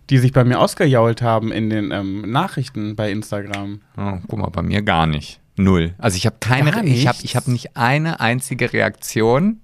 die 0.09 0.17
sich 0.17 0.33
bei 0.33 0.43
mir 0.43 0.59
ausgejault 0.59 1.21
haben 1.21 1.51
in 1.51 1.69
den 1.69 1.91
ähm, 1.91 2.29
Nachrichten 2.31 2.95
bei 2.95 3.11
Instagram. 3.11 3.81
Oh, 3.97 4.17
guck 4.27 4.39
mal, 4.39 4.49
bei 4.49 4.61
mir 4.61 4.81
gar 4.81 5.07
nicht. 5.07 5.39
Null. 5.57 5.93
Also 5.97 6.17
ich 6.17 6.25
habe 6.25 6.37
keine, 6.39 6.85
ich 6.85 7.07
habe 7.07 7.17
ich 7.21 7.35
hab 7.35 7.47
nicht 7.47 7.75
eine 7.75 8.19
einzige 8.19 8.71
Reaktion 8.73 9.59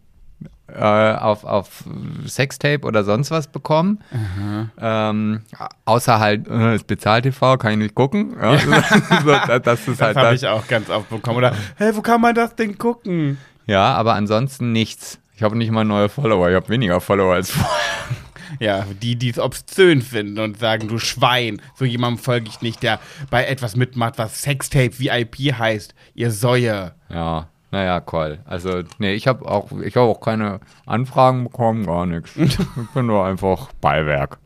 äh, 0.73 0.81
auf, 0.81 1.43
auf 1.43 1.83
Sextape 2.27 2.85
oder 2.85 3.03
sonst 3.03 3.31
was 3.31 3.47
bekommen. 3.47 3.99
Ähm, 4.79 5.41
außer 5.85 6.19
halt, 6.19 6.47
äh, 6.47 6.75
ist 6.75 6.87
Bezahl-TV, 6.87 7.57
kann 7.57 7.73
ich 7.73 7.77
nicht 7.77 7.95
gucken. 7.95 8.35
Ja, 8.41 8.57
so, 9.23 9.31
das, 9.31 9.61
das 9.61 9.87
ist 9.87 10.01
Das 10.01 10.07
halt 10.07 10.17
habe 10.17 10.35
ich 10.35 10.47
auch 10.47 10.67
ganz 10.67 10.89
oft 10.89 11.09
bekommen. 11.09 11.37
Oder, 11.37 11.53
hey, 11.77 11.95
wo 11.95 12.01
kann 12.01 12.21
man 12.21 12.35
das 12.35 12.55
denn 12.55 12.77
gucken? 12.77 13.37
Ja, 13.65 13.93
aber 13.95 14.13
ansonsten 14.13 14.71
nichts. 14.71 15.19
Ich 15.35 15.43
habe 15.43 15.57
nicht 15.57 15.71
mal 15.71 15.85
neue 15.85 16.09
Follower, 16.09 16.49
ich 16.49 16.55
habe 16.55 16.69
weniger 16.69 16.99
Follower 16.99 17.35
als 17.35 17.51
vorher. 17.51 17.71
Ja, 18.59 18.85
die, 19.01 19.15
die 19.15 19.29
es 19.29 19.39
obszön 19.39 20.01
finden 20.01 20.39
und 20.39 20.57
sagen, 20.57 20.87
du 20.87 20.97
Schwein, 20.99 21.61
so 21.75 21.85
jemandem 21.85 22.23
folge 22.23 22.49
ich 22.49 22.61
nicht, 22.61 22.81
der 22.81 22.99
bei 23.29 23.45
etwas 23.45 23.75
mitmacht, 23.75 24.17
was 24.17 24.41
Sextape 24.41 24.97
VIP 24.97 25.53
heißt. 25.57 25.93
Ihr 26.15 26.31
Säue. 26.31 26.93
Ja, 27.09 27.49
naja, 27.71 28.01
cool. 28.11 28.39
Also, 28.45 28.83
nee, 28.97 29.13
ich 29.13 29.27
habe 29.27 29.45
auch, 29.45 29.71
ich 29.83 29.95
habe 29.95 30.07
auch 30.07 30.21
keine 30.21 30.59
Anfragen 30.85 31.43
bekommen, 31.43 31.85
gar 31.85 32.05
nichts. 32.05 32.31
Ich 32.37 32.57
bin 32.93 33.07
nur 33.07 33.25
einfach 33.25 33.69
Beiwerk. 33.81 34.39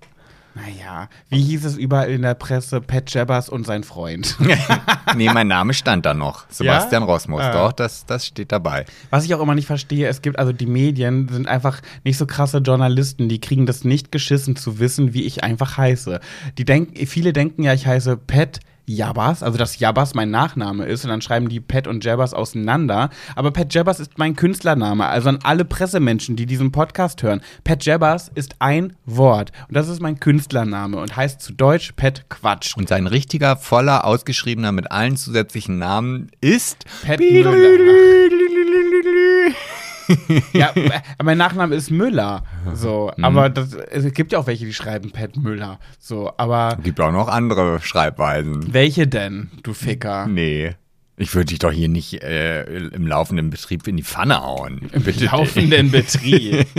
Naja, 0.54 1.08
wie 1.30 1.42
hieß 1.42 1.64
es 1.64 1.78
überall 1.78 2.10
in 2.10 2.24
der 2.24 2.34
Presse? 2.34 2.82
Pat 2.82 3.14
Jabbers 3.14 3.48
und 3.48 3.66
sein 3.66 3.84
Freund. 3.84 4.36
nee, 5.16 5.30
mein 5.32 5.48
Name 5.48 5.74
stand 5.74 6.06
da 6.06 6.14
noch. 6.14 6.46
Sebastian 6.50 7.04
Rosmus. 7.04 7.42
Ah. 7.42 7.54
Doch, 7.54 7.72
das, 7.72 8.06
das 8.06 8.26
steht 8.26 8.52
dabei. 8.52 8.86
Was 9.12 9.24
ich 9.24 9.34
auch 9.34 9.40
immer 9.40 9.56
nicht 9.56 9.68
verstehe, 9.68 10.10
es 10.10 10.22
gibt 10.22 10.38
also 10.38 10.52
die 10.52 10.66
Medien 10.66 11.30
sind 11.30 11.48
einfach 11.48 11.80
nicht 12.04 12.18
so 12.18 12.26
krasse 12.26 12.58
Journalisten, 12.58 13.30
die 13.30 13.40
kriegen 13.40 13.66
das 13.66 13.86
nicht 13.86 14.12
geschissen 14.12 14.58
zu 14.58 14.80
wissen, 14.80 15.14
wie 15.14 15.24
ich 15.24 15.42
einfach 15.42 15.78
heiße. 15.78 16.20
Die 16.58 16.66
denken, 16.66 17.06
viele 17.06 17.32
denken 17.32 17.64
ja, 17.64 17.74
ich 17.74 17.88
heiße 17.88 18.18
Pat 18.18 18.60
Jabbas, 18.86 19.44
also 19.44 19.58
dass 19.58 19.80
Jabbas 19.80 20.14
mein 20.14 20.32
Nachname 20.32 20.86
ist 20.86 21.04
und 21.04 21.10
dann 21.10 21.22
schreiben 21.22 21.50
die 21.50 21.60
Pat 21.60 21.88
und 21.88 22.04
Jabbas 22.04 22.34
auseinander. 22.34 23.10
Aber 23.36 23.52
Pat 23.52 23.74
Jabbas 23.74 24.00
ist 24.00 24.18
mein 24.18 24.36
Künstlername, 24.36 25.06
also 25.06 25.30
an 25.30 25.40
alle 25.44 25.66
Pressemenschen, 25.66 26.36
die 26.36 26.46
diesen 26.46 26.72
Podcast 26.72 27.24
hören. 27.24 27.42
Pat 27.64 27.86
Jabbas 27.86 28.30
ist 28.34 28.56
ein 28.60 28.96
Wort 29.06 29.52
und 29.68 29.76
das 29.76 29.88
ist 29.88 30.02
mein 30.02 30.20
Künstlername 30.20 30.98
und 30.98 31.16
heißt 31.16 31.42
zu 31.42 31.54
Deutsch 31.54 31.94
Pat 31.96 32.30
Quatsch. 32.30 32.76
Und 32.78 32.90
sein 32.90 33.08
richtiger, 33.08 33.58
voller, 33.58 34.06
ausgeschriebener 34.06 34.72
mit 34.72 34.92
allen 34.92 35.18
zusätzlichen 35.18 35.78
Namen 35.78 36.32
ist. 36.42 36.86
Pat 37.06 37.20
Müller. 37.20 37.54
ja, 40.54 40.72
äh, 40.76 41.02
mein 41.24 41.38
Nachname 41.38 41.76
ist 41.76 41.92
Müller. 41.92 42.44
So, 42.74 43.12
aber 43.22 43.50
das, 43.50 43.74
es 43.74 44.14
gibt 44.14 44.32
ja 44.32 44.40
auch 44.40 44.48
welche, 44.48 44.66
die 44.66 44.74
schreiben 44.74 45.12
Pat 45.12 45.38
Müller. 45.38 45.80
So, 46.00 46.32
aber 46.38 46.78
Gibt 46.84 47.00
auch 47.00 47.12
noch 47.12 47.28
andere 47.28 47.80
Schreibweisen. 47.82 48.74
welche 48.74 49.08
denn, 49.08 49.52
du 49.64 49.74
Ficker? 49.74 50.28
Nee. 50.28 50.76
Ich 51.18 51.36
würde 51.36 51.48
dich 51.48 51.60
doch 51.60 51.72
hier 51.72 51.90
nicht 51.90 52.24
äh, 52.24 52.64
im 52.64 53.06
laufenden 53.06 53.52
Betrieb 53.52 53.88
in 53.88 53.98
die 53.98 54.04
Pfanne 54.04 54.42
hauen. 54.42 54.90
Im 54.92 55.04
Bitte 55.04 55.26
laufenden 55.26 55.92
Betrieb. 55.92 56.66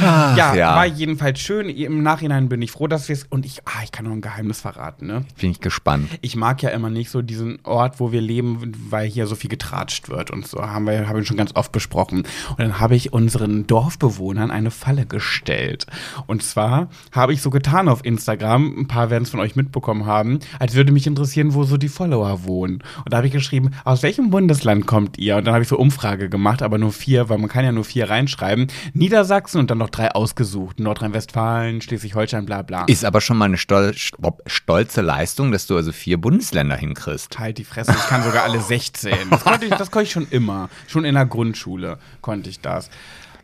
Ach, 0.00 0.36
ja, 0.36 0.54
ja. 0.54 0.74
war 0.74 0.86
jedenfalls 0.86 1.40
schön. 1.40 1.68
Im 1.68 2.02
Nachhinein 2.02 2.48
bin 2.48 2.62
ich 2.62 2.70
froh, 2.70 2.86
dass 2.86 3.08
wir 3.08 3.14
es. 3.14 3.24
Und 3.24 3.44
ich, 3.44 3.60
ah, 3.66 3.82
ich 3.84 3.92
kann 3.92 4.04
noch 4.04 4.12
ein 4.12 4.20
Geheimnis 4.20 4.60
verraten, 4.60 5.06
ne? 5.06 5.24
Bin 5.40 5.50
ich 5.50 5.60
gespannt. 5.60 6.08
Ich 6.20 6.36
mag 6.36 6.62
ja 6.62 6.70
immer 6.70 6.90
nicht 6.90 7.10
so 7.10 7.22
diesen 7.22 7.58
Ort, 7.64 8.00
wo 8.00 8.12
wir 8.12 8.20
leben, 8.20 8.72
weil 8.90 9.08
hier 9.08 9.26
so 9.26 9.34
viel 9.34 9.50
getratscht 9.50 10.08
wird 10.08 10.30
und 10.30 10.46
so. 10.46 10.62
Haben 10.62 10.86
wir, 10.86 11.08
haben 11.08 11.16
wir 11.16 11.24
schon 11.24 11.36
ganz 11.36 11.54
oft 11.54 11.72
besprochen. 11.72 12.18
Und 12.50 12.58
dann 12.58 12.80
habe 12.80 12.96
ich 12.96 13.12
unseren 13.12 13.66
Dorfbewohnern 13.66 14.50
eine 14.50 14.70
Falle 14.70 15.06
gestellt. 15.06 15.86
Und 16.26 16.42
zwar 16.42 16.88
habe 17.12 17.32
ich 17.32 17.42
so 17.42 17.50
getan 17.50 17.88
auf 17.88 18.04
Instagram, 18.04 18.74
ein 18.78 18.88
paar 18.88 19.10
werden 19.10 19.24
es 19.24 19.30
von 19.30 19.40
euch 19.40 19.56
mitbekommen 19.56 20.06
haben, 20.06 20.40
als 20.58 20.74
würde 20.74 20.92
mich 20.92 21.06
interessieren, 21.06 21.54
wo 21.54 21.64
so 21.64 21.76
die 21.76 21.88
Follower 21.88 22.44
wohnen. 22.44 22.82
Und 23.04 23.12
da 23.12 23.18
habe 23.18 23.26
ich 23.26 23.32
geschrieben, 23.32 23.70
aus 23.84 24.02
welchem 24.02 24.30
Bundesland 24.30 24.86
kommt 24.86 25.18
ihr? 25.18 25.36
Und 25.36 25.46
dann 25.46 25.54
habe 25.54 25.62
ich 25.62 25.68
so 25.68 25.76
Umfrage 25.76 26.28
gemacht, 26.28 26.62
aber 26.62 26.78
nur 26.78 26.92
vier, 26.92 27.28
weil 27.28 27.38
man 27.38 27.48
kann 27.48 27.64
ja 27.64 27.72
nur 27.72 27.84
vier 27.84 28.08
reinschreiben. 28.08 28.68
Niedersachsen 28.94 29.60
und 29.60 29.70
dann 29.70 29.81
noch 29.82 29.90
drei 29.90 30.10
ausgesucht. 30.12 30.80
Nordrhein-Westfalen, 30.80 31.80
Schleswig-Holstein, 31.80 32.46
bla 32.46 32.62
bla. 32.62 32.84
Ist 32.84 33.04
aber 33.04 33.20
schon 33.20 33.36
mal 33.36 33.46
eine 33.46 33.58
stol 33.58 33.92
stolze 34.46 35.00
Leistung, 35.00 35.52
dass 35.52 35.66
du 35.66 35.76
also 35.76 35.92
vier 35.92 36.20
Bundesländer 36.20 36.76
hinkriegst. 36.76 37.38
Halt 37.38 37.58
die 37.58 37.64
Fresse, 37.64 37.92
ich 37.92 38.06
kann 38.08 38.22
sogar 38.22 38.44
alle 38.44 38.60
16. 38.60 39.12
Das 39.30 39.44
konnte 39.44 39.66
ich, 39.66 39.74
das 39.74 39.90
konnte 39.90 40.04
ich 40.04 40.12
schon 40.12 40.28
immer. 40.30 40.70
Schon 40.86 41.04
in 41.04 41.14
der 41.14 41.26
Grundschule 41.26 41.98
konnte 42.20 42.48
ich 42.48 42.60
das. 42.60 42.90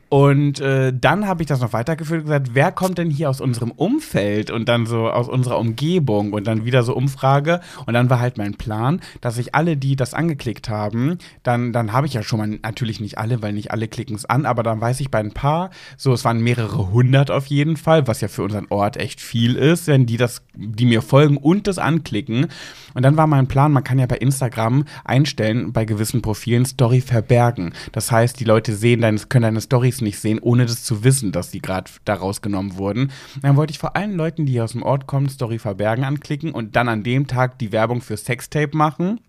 Und 0.09 0.61
äh, 0.61 0.93
dann 0.99 1.27
habe 1.27 1.43
ich 1.43 1.49
das 1.49 1.61
noch 1.61 1.75
weitergeführt 1.75 2.21
und 2.21 2.27
gesagt, 2.27 2.51
wer 2.55 2.73
kommt 2.73 2.97
denn 2.97 3.11
hier 3.11 3.29
aus 3.29 3.43
unserem 3.43 3.71
Umfeld 3.71 4.51
und 4.51 4.67
dann 4.67 4.87
so 4.87 5.11
aus 5.11 5.29
unserer 5.29 5.59
Umgebung 5.59 6.33
und 6.33 6.47
dann 6.47 6.65
wieder 6.65 6.83
so 6.83 6.97
Umfrage. 6.97 7.61
Und 7.85 7.93
dann 7.93 8.09
war 8.09 8.19
halt 8.19 8.39
mein 8.39 8.55
Plan, 8.55 9.01
dass 9.21 9.37
ich 9.37 9.55
alle, 9.55 9.77
die 9.77 9.97
das 9.97 10.15
angeklickt 10.15 10.71
haben, 10.71 11.19
dann, 11.43 11.75
dann 11.75 11.93
habe 11.93 12.07
ich 12.07 12.15
ja 12.15 12.23
schon 12.23 12.39
mal, 12.39 12.49
natürlich 12.63 13.01
nicht 13.01 13.19
alle, 13.19 13.43
weil 13.43 13.53
nicht 13.53 13.71
alle 13.71 13.87
klicken 13.87 14.17
es 14.17 14.25
an, 14.25 14.47
aber 14.47 14.63
dann 14.63 14.81
weiß 14.81 15.01
ich 15.01 15.11
bei 15.11 15.19
ein 15.19 15.33
paar, 15.33 15.71
so 15.99 16.15
es 16.15 16.25
waren 16.25 16.41
mehrere 16.41 16.91
hundert 16.91 17.31
auf 17.31 17.47
jeden 17.47 17.77
Fall, 17.77 18.07
was 18.07 18.23
ja 18.23 18.29
für 18.29 18.45
unseren 18.45 18.67
Ort 18.71 18.97
echt 18.97 19.21
viel 19.21 19.57
ist, 19.57 19.89
wenn 19.89 20.07
die 20.07 20.17
das, 20.17 20.43
die 20.55 20.87
mir 20.87 21.03
folgen 21.03 21.37
und 21.37 21.67
das 21.67 21.79
anklicken. 21.79 22.47
Und 22.95 23.03
dann 23.03 23.19
war 23.19 23.27
mein 23.27 23.47
Plan, 23.47 23.73
man 23.73 23.85
kann 23.85 23.99
ja 23.99 24.07
bei 24.07 24.17
Instagram 24.17 24.87
einstellen, 25.05 25.73
bei 25.75 25.85
gewissen 25.85 26.23
Profilen 26.23 26.65
Story 26.65 27.03
verbergen. 27.03 27.75
Das 27.93 28.11
heißt, 28.11 28.41
die 28.41 28.45
Leute 28.45 28.75
sehen 28.75 29.03
deine, 29.03 29.19
können 29.29 29.43
deine 29.43 29.61
Stories 29.61 29.98
nicht 30.01 30.19
sehen, 30.19 30.39
ohne 30.39 30.67
das 30.67 30.85
zu 30.85 31.05
wissen, 31.05 31.33
dass 31.33 31.51
die 31.51 31.61
gerade 31.61 31.91
da 32.05 32.15
rausgenommen 32.15 32.77
wurden. 32.77 33.11
Dann 33.43 33.57
wollte 33.57 33.73
ich 33.73 33.79
vor 33.79 33.97
allen 33.97 34.15
Leuten, 34.15 34.47
die 34.47 34.61
aus 34.61 34.73
dem 34.73 34.83
Ort 34.83 35.07
kommen, 35.07 35.29
Story 35.29 35.59
verbergen 35.59 36.05
anklicken 36.05 36.53
und 36.53 36.77
dann 36.77 36.89
an 36.89 37.03
dem 37.03 37.27
Tag 37.27 37.59
die 37.59 37.73
Werbung 37.73 38.01
für 38.01 38.17
Sextape 38.17 38.77
machen, 38.77 39.21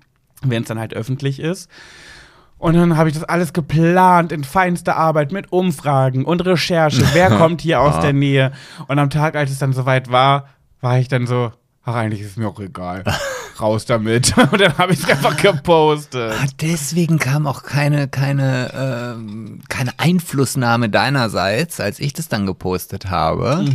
wenn 0.41 0.63
es 0.63 0.67
dann 0.67 0.79
halt 0.79 0.93
öffentlich 0.93 1.39
ist. 1.39 1.69
Und 2.57 2.73
dann 2.75 2.97
habe 2.97 3.09
ich 3.09 3.15
das 3.15 3.23
alles 3.23 3.53
geplant 3.53 4.33
in 4.33 4.43
feinster 4.43 4.97
Arbeit 4.97 5.31
mit 5.31 5.51
Umfragen 5.51 6.25
und 6.25 6.45
Recherche. 6.45 7.03
Wer 7.13 7.29
kommt 7.29 7.61
hier 7.61 7.79
aus 7.79 8.01
der 8.01 8.13
Nähe? 8.13 8.51
Und 8.87 8.99
am 8.99 9.09
Tag, 9.09 9.35
als 9.35 9.49
es 9.49 9.59
dann 9.59 9.73
soweit 9.73 10.11
war, 10.11 10.49
war 10.81 10.99
ich 10.99 11.07
dann 11.07 11.25
so, 11.25 11.51
ach, 11.83 11.95
eigentlich 11.95 12.21
ist 12.21 12.31
es 12.31 12.37
mir 12.37 12.47
auch 12.47 12.59
egal. 12.59 13.03
Raus 13.61 13.85
damit. 13.85 14.37
Und 14.51 14.59
dann 14.59 14.77
habe 14.77 14.93
ich 14.93 14.99
es 14.99 15.09
einfach 15.09 15.37
gepostet. 15.37 16.33
Ah, 16.33 16.47
deswegen 16.61 17.19
kam 17.19 17.47
auch 17.47 17.63
keine, 17.63 18.07
keine, 18.07 18.71
ähm, 19.17 19.59
keine 19.69 19.91
Einflussnahme 19.97 20.89
deinerseits, 20.89 21.79
als 21.79 21.99
ich 21.99 22.13
das 22.13 22.27
dann 22.27 22.45
gepostet 22.45 23.09
habe. 23.09 23.65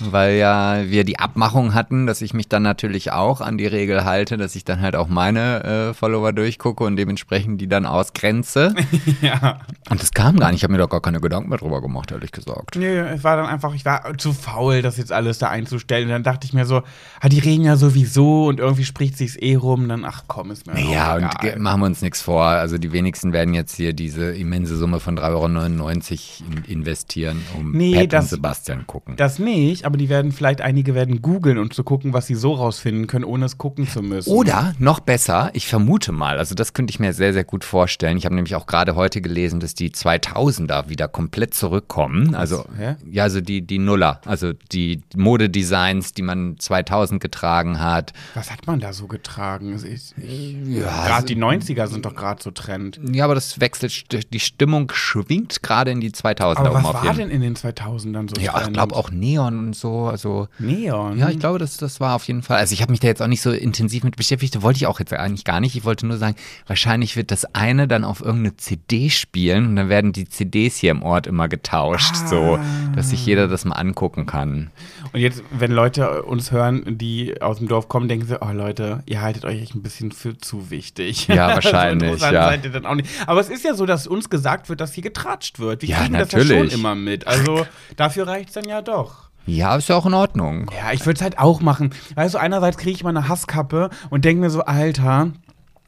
Weil 0.00 0.36
ja 0.36 0.88
wir 0.88 1.04
die 1.04 1.18
Abmachung 1.18 1.74
hatten, 1.74 2.06
dass 2.06 2.22
ich 2.22 2.34
mich 2.34 2.48
dann 2.48 2.62
natürlich 2.62 3.12
auch 3.12 3.40
an 3.40 3.58
die 3.58 3.66
Regel 3.66 4.04
halte, 4.04 4.36
dass 4.36 4.54
ich 4.54 4.64
dann 4.64 4.80
halt 4.80 4.96
auch 4.96 5.08
meine 5.08 5.64
äh, 5.64 5.94
Follower 5.94 6.32
durchgucke 6.32 6.84
und 6.84 6.96
dementsprechend 6.96 7.60
die 7.60 7.68
dann 7.68 7.86
ausgrenze. 7.86 8.74
ja. 9.20 9.60
Und 9.90 10.02
das 10.02 10.12
kam 10.12 10.38
gar 10.38 10.48
nicht. 10.48 10.58
Ich 10.58 10.64
habe 10.64 10.72
mir 10.72 10.78
doch 10.78 10.88
gar 10.88 11.00
keine 11.00 11.20
Gedanken 11.20 11.48
mehr 11.48 11.58
drüber 11.58 11.80
gemacht, 11.80 12.10
ehrlich 12.10 12.32
gesagt. 12.32 12.76
Nö, 12.76 13.00
es 13.00 13.24
war 13.24 13.36
dann 13.36 13.46
einfach, 13.46 13.74
ich 13.74 13.84
war 13.84 14.16
zu 14.18 14.32
faul, 14.32 14.82
das 14.82 14.96
jetzt 14.96 15.12
alles 15.12 15.38
da 15.38 15.48
einzustellen. 15.48 16.04
Und 16.04 16.12
dann 16.12 16.22
dachte 16.22 16.46
ich 16.46 16.52
mir 16.52 16.66
so, 16.66 16.82
ah, 17.20 17.28
die 17.28 17.38
reden 17.38 17.64
ja 17.64 17.76
sowieso 17.76 18.46
und 18.46 18.60
irgendwie 18.60 18.84
spricht 18.84 19.16
sich 19.24 19.32
sich's 19.32 19.42
eh 19.42 19.56
rum, 19.56 19.88
dann 19.88 20.04
ach 20.04 20.24
komm, 20.26 20.50
ist 20.50 20.66
mir 20.66 20.78
Ja, 20.80 21.16
und 21.16 21.24
egal. 21.42 21.58
machen 21.58 21.80
wir 21.80 21.86
uns 21.86 22.02
nichts 22.02 22.20
vor. 22.22 22.44
Also 22.44 22.78
die 22.78 22.92
wenigsten 22.92 23.32
werden 23.32 23.54
jetzt 23.54 23.74
hier 23.76 23.92
diese 23.92 24.32
immense 24.32 24.76
Summe 24.76 25.00
von 25.00 25.16
3,99 25.18 25.22
Euro 25.32 25.48
in 25.48 26.64
investieren, 26.64 27.42
um 27.58 27.72
Nee, 27.72 27.94
Pat 27.94 28.12
das- 28.12 28.24
und 28.24 28.30
Sebastian 28.30 28.86
gucken. 28.86 29.16
Das 29.16 29.38
nicht, 29.38 29.84
aber 29.84 29.96
die 29.96 30.08
werden 30.08 30.32
vielleicht, 30.32 30.60
einige 30.60 30.94
werden 30.94 31.22
googeln 31.22 31.58
und 31.58 31.72
zu 31.74 31.84
gucken, 31.84 32.12
was 32.12 32.26
sie 32.26 32.34
so 32.34 32.52
rausfinden 32.54 33.06
können, 33.06 33.24
ohne 33.24 33.46
es 33.46 33.58
gucken 33.58 33.88
zu 33.88 34.02
müssen. 34.02 34.30
Oder 34.30 34.74
noch 34.78 35.00
besser, 35.00 35.50
ich 35.54 35.66
vermute 35.66 36.12
mal, 36.12 36.38
also 36.38 36.54
das 36.54 36.72
könnte 36.72 36.90
ich 36.90 37.00
mir 37.00 37.12
sehr, 37.12 37.32
sehr 37.32 37.44
gut 37.44 37.64
vorstellen. 37.64 38.16
Ich 38.16 38.24
habe 38.24 38.34
nämlich 38.34 38.54
auch 38.54 38.66
gerade 38.66 38.94
heute 38.94 39.20
gelesen, 39.20 39.60
dass 39.60 39.74
die 39.74 39.90
2000er 39.90 40.88
wieder 40.88 41.08
komplett 41.08 41.54
zurückkommen. 41.54 42.34
Also, 42.34 42.64
hä? 42.76 42.96
ja, 43.10 43.22
also 43.24 43.40
die, 43.40 43.62
die 43.62 43.78
Nuller, 43.78 44.20
also 44.26 44.52
die 44.72 45.02
Modedesigns, 45.16 46.12
die 46.12 46.22
man 46.22 46.56
2000 46.58 47.20
getragen 47.20 47.80
hat. 47.80 48.12
Was 48.34 48.50
hat 48.50 48.66
man 48.66 48.80
da 48.80 48.92
so 48.92 49.06
getragen? 49.14 49.72
Also 49.72 49.86
Ich, 49.86 50.12
ich, 50.18 50.56
Ja, 50.66 51.06
gerade 51.06 51.26
die 51.26 51.36
90er 51.36 51.86
sind 51.86 52.04
doch 52.04 52.14
gerade 52.14 52.42
so 52.42 52.50
Trend. 52.50 53.00
Ja, 53.12 53.24
aber 53.24 53.34
das 53.34 53.60
wechselt, 53.60 54.04
die 54.32 54.40
Stimmung 54.40 54.90
schwingt 54.92 55.62
gerade 55.62 55.90
in 55.92 56.00
die 56.00 56.10
2000er 56.10 56.56
Aber 56.56 56.74
was 56.74 56.84
war 56.84 57.14
denn 57.14 57.30
in 57.30 57.40
den 57.40 57.54
2000ern 57.54 58.28
so 58.28 58.40
Ja, 58.40 58.54
ich 58.56 58.62
Trend? 58.64 58.74
glaube 58.74 58.96
auch 58.96 59.10
Neon 59.10 59.58
und 59.58 59.76
so, 59.76 60.06
also 60.06 60.48
Neon. 60.58 61.16
Ja, 61.18 61.28
ich 61.30 61.38
glaube, 61.38 61.58
das, 61.58 61.76
das 61.76 62.00
war 62.00 62.14
auf 62.16 62.24
jeden 62.26 62.42
Fall. 62.42 62.58
Also 62.58 62.72
ich 62.74 62.82
habe 62.82 62.90
mich 62.92 63.00
da 63.00 63.06
jetzt 63.08 63.22
auch 63.22 63.26
nicht 63.28 63.42
so 63.42 63.50
intensiv 63.52 64.02
mit 64.04 64.16
beschäftigt. 64.16 64.60
Wollte 64.62 64.78
ich 64.78 64.86
auch 64.86 64.98
jetzt 64.98 65.12
eigentlich 65.12 65.44
gar 65.44 65.60
nicht. 65.60 65.76
Ich 65.76 65.84
wollte 65.84 66.06
nur 66.06 66.16
sagen, 66.16 66.36
wahrscheinlich 66.66 67.16
wird 67.16 67.30
das 67.30 67.44
eine 67.54 67.86
dann 67.88 68.04
auf 68.04 68.20
irgendeine 68.20 68.56
CD 68.56 69.10
spielen 69.10 69.66
und 69.68 69.76
dann 69.76 69.88
werden 69.88 70.12
die 70.12 70.28
CDs 70.28 70.76
hier 70.76 70.90
im 70.90 71.02
Ort 71.02 71.26
immer 71.26 71.48
getauscht, 71.48 72.16
so, 72.16 72.58
dass 72.96 73.10
sich 73.10 73.24
jeder 73.24 73.46
das 73.48 73.64
mal 73.64 73.76
angucken 73.76 74.26
kann. 74.26 74.70
Und 75.14 75.20
jetzt, 75.20 75.44
wenn 75.52 75.70
Leute 75.70 76.24
uns 76.24 76.50
hören, 76.50 76.98
die 76.98 77.40
aus 77.40 77.58
dem 77.58 77.68
Dorf 77.68 77.88
kommen, 77.88 78.08
denken 78.08 78.26
sie, 78.26 78.42
oh 78.42 78.50
Leute, 78.52 79.04
ihr 79.06 79.22
haltet 79.22 79.44
euch 79.44 79.62
echt 79.62 79.74
ein 79.76 79.82
bisschen 79.82 80.10
für 80.10 80.36
zu 80.36 80.70
wichtig. 80.70 81.28
Ja, 81.28 81.48
wahrscheinlich, 81.54 82.18
so 82.18 82.26
ja. 82.26 82.48
seid 82.48 82.64
ihr 82.64 82.72
dann 82.72 82.84
auch 82.84 82.96
nicht. 82.96 83.08
Aber 83.28 83.40
es 83.40 83.48
ist 83.48 83.64
ja 83.64 83.74
so, 83.74 83.86
dass 83.86 84.08
uns 84.08 84.28
gesagt 84.28 84.68
wird, 84.68 84.80
dass 84.80 84.92
hier 84.92 85.04
getratscht 85.04 85.60
wird. 85.60 85.82
Wir 85.82 85.90
Ja, 85.90 85.98
kriegen 86.00 86.14
das 86.14 86.32
ja 86.32 86.38
natürlich. 86.40 86.72
schon 86.72 86.80
immer 86.80 86.96
mit. 86.96 87.28
Also 87.28 87.64
dafür 87.96 88.26
reicht 88.26 88.48
es 88.48 88.54
dann 88.56 88.68
ja 88.68 88.82
doch. 88.82 89.30
Ja, 89.46 89.76
ist 89.76 89.88
ja 89.88 89.94
auch 89.94 90.06
in 90.06 90.14
Ordnung. 90.14 90.68
Ja, 90.76 90.92
ich 90.92 91.06
würde 91.06 91.18
es 91.18 91.22
halt 91.22 91.38
auch 91.38 91.60
machen. 91.60 91.90
Weißt 92.16 92.34
du, 92.34 92.38
einerseits 92.38 92.76
kriege 92.76 92.96
ich 92.96 93.04
mal 93.04 93.10
eine 93.10 93.28
Hasskappe 93.28 93.90
und 94.10 94.24
denke 94.24 94.40
mir 94.40 94.50
so, 94.50 94.62
Alter, 94.64 95.30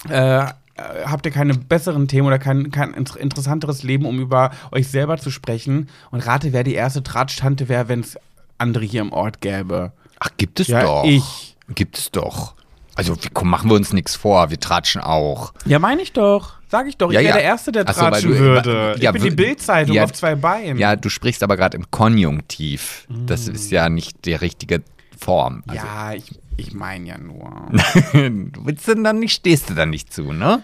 äh, 0.08 0.38
äh, 0.40 0.44
habt 1.06 1.26
ihr 1.26 1.32
keine 1.32 1.54
besseren 1.54 2.06
Themen 2.06 2.28
oder 2.28 2.38
kein, 2.38 2.70
kein 2.70 2.94
inter- 2.94 3.18
interessanteres 3.18 3.82
Leben, 3.82 4.04
um 4.06 4.20
über 4.20 4.52
euch 4.70 4.86
selber 4.88 5.16
zu 5.18 5.30
sprechen? 5.30 5.88
Und 6.12 6.20
rate, 6.26 6.52
wer 6.52 6.62
die 6.62 6.74
erste 6.74 7.02
Tratsch-Tante 7.02 7.68
wäre, 7.68 7.88
wenn 7.88 8.00
es 8.00 8.16
andere 8.58 8.84
hier 8.84 9.00
im 9.02 9.12
Ort 9.12 9.40
gäbe. 9.40 9.92
Ach, 10.18 10.30
gibt 10.36 10.60
es 10.60 10.68
Ja, 10.68 10.82
doch. 10.82 11.04
ich. 11.04 11.56
Gibt 11.74 11.98
es 11.98 12.10
doch. 12.10 12.54
Also 12.94 13.14
komm, 13.34 13.50
machen 13.50 13.68
wir 13.68 13.74
uns 13.76 13.92
nichts 13.92 14.14
vor, 14.16 14.48
wir 14.50 14.58
tratschen 14.58 15.02
auch. 15.02 15.52
Ja, 15.66 15.78
meine 15.78 16.00
ich 16.00 16.12
doch. 16.14 16.54
Sag 16.68 16.86
ich 16.88 16.96
doch. 16.96 17.12
Ja, 17.12 17.20
ich 17.20 17.26
wäre 17.26 17.36
ja. 17.36 17.42
der 17.42 17.50
Erste, 17.50 17.70
der 17.70 17.84
Ach 17.86 17.94
so, 17.94 18.00
weil 18.02 18.10
tratschen 18.12 18.30
du- 18.32 18.38
würde. 18.38 18.96
ja, 18.98 19.10
ich 19.10 19.20
bin 19.20 19.22
die 19.30 19.36
Bildzeitung 19.36 19.98
auf 19.98 20.12
zwei 20.12 20.34
Beinen. 20.34 20.78
Ja, 20.78 20.96
du 20.96 21.08
sprichst 21.10 21.42
aber 21.42 21.56
gerade 21.56 21.76
im 21.76 21.90
Konjunktiv. 21.90 23.06
Das 23.08 23.48
ist 23.48 23.70
ja 23.70 23.88
nicht 23.90 24.24
die 24.24 24.34
richtige 24.34 24.82
Form. 25.18 25.62
Also, 25.66 25.84
ja 25.86 26.12
ich, 26.14 26.30
ich 26.56 26.72
meine 26.72 27.06
ja 27.06 27.18
nur. 27.18 27.68
du 28.12 28.64
willst 28.64 28.88
denn 28.88 29.04
dann 29.04 29.18
nicht, 29.18 29.34
stehst 29.34 29.68
du 29.68 29.74
dann 29.74 29.90
nicht 29.90 30.12
zu, 30.12 30.32
ne? 30.32 30.62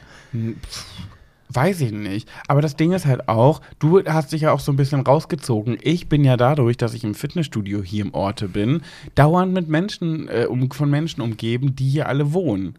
Weiß 1.53 1.81
ich 1.81 1.93
nicht. 1.93 2.29
Aber 2.49 2.63
das 2.63 2.77
Ding 2.77 2.93
ist 2.93 3.07
halt 3.07 3.29
auch, 3.29 3.61
du 3.79 4.03
hast 4.05 4.33
dich 4.33 4.43
ja 4.43 4.53
auch 4.53 4.61
so 4.61 4.73
ein 4.73 4.77
bisschen 4.77 5.01
rausgezogen. 5.01 5.77
Ich 5.83 6.09
bin 6.09 6.25
ja 6.25 6.37
dadurch, 6.37 6.77
dass 6.77 6.95
ich 6.95 7.05
im 7.05 7.15
Fitnessstudio 7.15 7.83
hier 7.83 8.05
im 8.05 8.15
Orte 8.15 8.49
bin, 8.49 8.83
dauernd 9.15 9.53
mit 9.53 9.69
Menschen, 9.69 10.29
äh, 10.29 10.47
um, 10.49 10.71
von 10.71 10.89
Menschen 10.91 11.21
umgeben, 11.21 11.75
die 11.77 11.89
hier 11.89 12.09
alle 12.09 12.33
wohnen. 12.33 12.77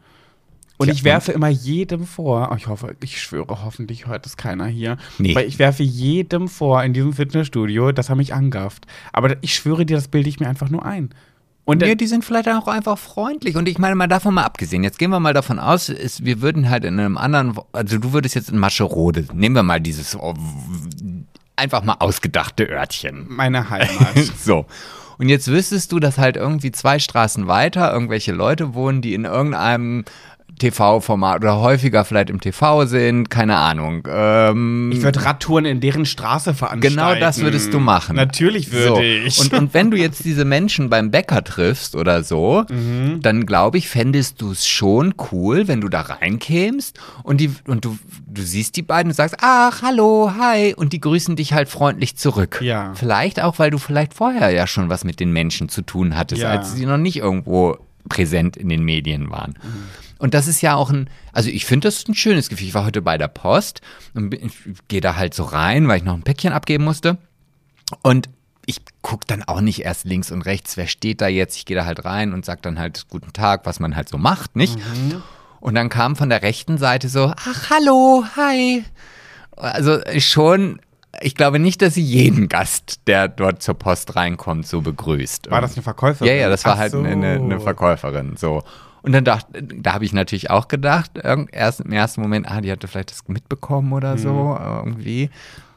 Und 0.77 0.89
ich 0.89 1.03
werfe 1.03 1.31
immer 1.31 1.49
jedem 1.49 2.05
vor, 2.05 2.49
oh, 2.51 2.55
ich 2.55 2.67
hoffe, 2.67 2.95
ich 3.01 3.21
schwöre, 3.21 3.63
hoffentlich 3.63 4.07
hört 4.07 4.25
es 4.25 4.37
keiner 4.37 4.65
hier, 4.65 4.97
Nee. 5.17 5.33
weil 5.35 5.47
ich 5.47 5.59
werfe 5.59 5.83
jedem 5.83 6.47
vor 6.47 6.83
in 6.83 6.93
diesem 6.93 7.13
Fitnessstudio, 7.13 7.91
dass 7.91 8.09
er 8.09 8.15
mich 8.15 8.33
angafft. 8.33 8.85
Aber 9.13 9.37
ich 9.41 9.55
schwöre 9.55 9.85
dir, 9.85 9.95
das 9.95 10.07
bilde 10.07 10.27
ich 10.29 10.39
mir 10.39 10.49
einfach 10.49 10.69
nur 10.69 10.83
ein. 10.83 11.11
Und 11.65 11.81
Ja, 11.81 11.95
die 11.95 12.07
sind 12.07 12.25
vielleicht 12.25 12.49
auch 12.49 12.67
einfach 12.67 12.97
freundlich. 12.97 13.55
Und 13.55 13.69
ich 13.69 13.77
meine 13.77 13.95
mal 13.95 14.07
davon 14.07 14.33
mal 14.33 14.43
abgesehen, 14.43 14.83
jetzt 14.83 14.99
gehen 14.99 15.11
wir 15.11 15.19
mal 15.19 15.33
davon 15.33 15.59
aus, 15.59 15.89
ist, 15.89 16.25
wir 16.25 16.41
würden 16.41 16.69
halt 16.69 16.83
in 16.83 16.99
einem 16.99 17.17
anderen, 17.17 17.57
also 17.71 17.97
du 17.97 18.11
würdest 18.11 18.35
jetzt 18.35 18.49
in 18.49 18.57
Mascherode, 18.57 19.25
nehmen 19.33 19.55
wir 19.55 19.63
mal 19.63 19.79
dieses 19.79 20.15
oh, 20.15 20.33
einfach 21.55 21.83
mal 21.83 21.95
ausgedachte 21.99 22.65
Örtchen. 22.65 23.27
meine 23.29 23.69
Heimat. 23.69 24.17
So. 24.37 24.65
Und 25.17 25.29
jetzt 25.29 25.47
wüsstest 25.47 25.91
du, 25.91 25.99
dass 25.99 26.17
halt 26.17 26.35
irgendwie 26.35 26.71
zwei 26.71 26.99
Straßen 26.99 27.47
weiter 27.47 27.93
irgendwelche 27.93 28.33
Leute 28.33 28.73
wohnen, 28.73 29.01
die 29.01 29.13
in 29.13 29.25
irgendeinem 29.25 30.03
TV-Format 30.59 31.37
oder 31.41 31.59
häufiger 31.59 32.05
vielleicht 32.05 32.29
im 32.29 32.39
TV 32.39 32.85
sind, 32.85 33.29
keine 33.29 33.57
Ahnung. 33.57 34.07
Ähm, 34.09 34.91
Ich 34.93 35.01
würde 35.01 35.23
Radtouren 35.25 35.65
in 35.65 35.79
deren 35.79 36.05
Straße 36.05 36.53
veranstalten. 36.53 36.95
Genau 36.95 37.15
das 37.15 37.39
würdest 37.41 37.73
du 37.73 37.79
machen. 37.79 38.15
Natürlich 38.15 38.71
würde 38.71 38.87
so. 38.87 38.99
ich. 39.01 39.39
Und, 39.39 39.53
und 39.53 39.73
wenn 39.73 39.91
du 39.91 39.97
jetzt 39.97 40.23
diese 40.25 40.45
Menschen 40.45 40.89
beim 40.89 41.11
Bäcker 41.11 41.43
triffst 41.43 41.95
oder 41.95 42.23
so, 42.23 42.63
Mhm. 42.69 43.21
dann 43.21 43.45
glaube 43.45 43.77
ich, 43.77 43.89
fändest 43.89 44.41
du 44.41 44.51
es 44.51 44.67
schon 44.67 45.13
cool, 45.31 45.67
wenn 45.67 45.81
du 45.81 45.89
da 45.89 46.01
reinkämst 46.01 46.99
und, 47.23 47.41
die, 47.41 47.51
und 47.67 47.85
du, 47.85 47.97
du 48.27 48.41
siehst 48.41 48.75
die 48.75 48.81
beiden 48.81 49.11
und 49.11 49.15
sagst, 49.15 49.37
ach, 49.41 49.81
hallo, 49.81 50.31
hi, 50.37 50.73
und 50.75 50.93
die 50.93 51.01
grüßen 51.01 51.35
dich 51.35 51.53
halt 51.53 51.69
freundlich 51.69 52.15
zurück. 52.15 52.59
Ja. 52.61 52.93
Vielleicht 52.95 53.41
auch, 53.41 53.59
weil 53.59 53.71
du 53.71 53.77
vielleicht 53.77 54.13
vorher 54.13 54.49
ja 54.51 54.67
schon 54.67 54.89
was 54.89 55.03
mit 55.03 55.19
den 55.19 55.31
Menschen 55.31 55.69
zu 55.69 55.81
tun 55.81 56.15
hattest, 56.15 56.41
Ja. 56.41 56.49
als 56.51 56.73
sie 56.73 56.85
noch 56.85 56.97
nicht 56.97 57.17
irgendwo 57.17 57.77
präsent 58.09 58.57
in 58.57 58.69
den 58.69 58.83
Medien 58.83 59.29
waren. 59.29 59.51
Mhm. 59.63 59.83
Und 60.23 60.33
das 60.33 60.47
ist 60.47 60.61
ja 60.61 60.75
auch 60.75 60.89
ein, 60.89 61.09
also 61.33 61.49
ich 61.49 61.65
finde 61.65 61.89
das 61.89 62.07
ein 62.07 62.15
schönes 62.15 62.47
Gefühl. 62.47 62.67
Ich 62.69 62.73
war 62.73 62.85
heute 62.85 63.01
bei 63.01 63.17
der 63.17 63.27
Post 63.27 63.81
und 64.13 64.33
gehe 64.87 65.01
da 65.01 65.17
halt 65.17 65.33
so 65.33 65.43
rein, 65.43 65.89
weil 65.89 65.97
ich 65.97 66.05
noch 66.05 66.13
ein 66.13 66.23
Päckchen 66.23 66.53
abgeben 66.53 66.85
musste. 66.85 67.17
Und 68.03 68.29
ich 68.65 68.77
gucke 69.01 69.25
dann 69.27 69.43
auch 69.43 69.59
nicht 69.59 69.83
erst 69.83 70.05
links 70.05 70.31
und 70.31 70.43
rechts, 70.43 70.77
wer 70.77 70.87
steht 70.87 71.19
da 71.19 71.27
jetzt. 71.27 71.57
Ich 71.57 71.65
gehe 71.65 71.75
da 71.75 71.83
halt 71.83 72.05
rein 72.05 72.31
und 72.31 72.45
sag 72.45 72.61
dann 72.61 72.79
halt 72.79 73.09
guten 73.09 73.33
Tag, 73.33 73.65
was 73.65 73.81
man 73.81 73.97
halt 73.97 74.07
so 74.07 74.17
macht, 74.17 74.55
nicht? 74.55 74.77
Und 75.59 75.75
dann 75.75 75.89
kam 75.89 76.15
von 76.15 76.29
der 76.29 76.41
rechten 76.41 76.77
Seite 76.77 77.09
so, 77.09 77.33
ach 77.35 77.69
hallo, 77.69 78.23
hi. 78.37 78.85
Also 79.57 79.99
schon, 80.19 80.79
ich 81.19 81.35
glaube 81.35 81.59
nicht, 81.59 81.81
dass 81.81 81.95
sie 81.95 82.01
jeden 82.01 82.47
Gast, 82.47 83.01
der 83.07 83.27
dort 83.27 83.61
zur 83.61 83.75
Post 83.75 84.15
reinkommt, 84.15 84.67
so 84.67 84.79
begrüßt. 84.79 85.51
War 85.51 85.59
das 85.59 85.73
eine 85.73 85.83
Verkäuferin? 85.83 86.31
Ja, 86.31 86.39
ja, 86.43 86.49
das 86.49 86.63
war 86.63 86.75
Ach 86.75 86.77
halt 86.77 86.93
so. 86.93 86.99
eine, 86.99 87.33
eine 87.33 87.59
Verkäuferin. 87.59 88.37
So. 88.37 88.63
Und 89.03 89.11
dann 89.11 89.25
dachte, 89.25 89.61
da 89.61 89.93
habe 89.93 90.05
ich 90.05 90.13
natürlich 90.13 90.49
auch 90.49 90.67
gedacht, 90.67 91.11
erst 91.51 91.81
im 91.81 91.91
ersten 91.91 92.21
Moment, 92.21 92.49
ah, 92.49 92.61
die 92.61 92.71
hatte 92.71 92.87
vielleicht 92.87 93.11
das 93.11 93.27
mitbekommen 93.27 93.93
oder 93.93 94.17
so, 94.17 94.57
irgendwie. 94.59 95.29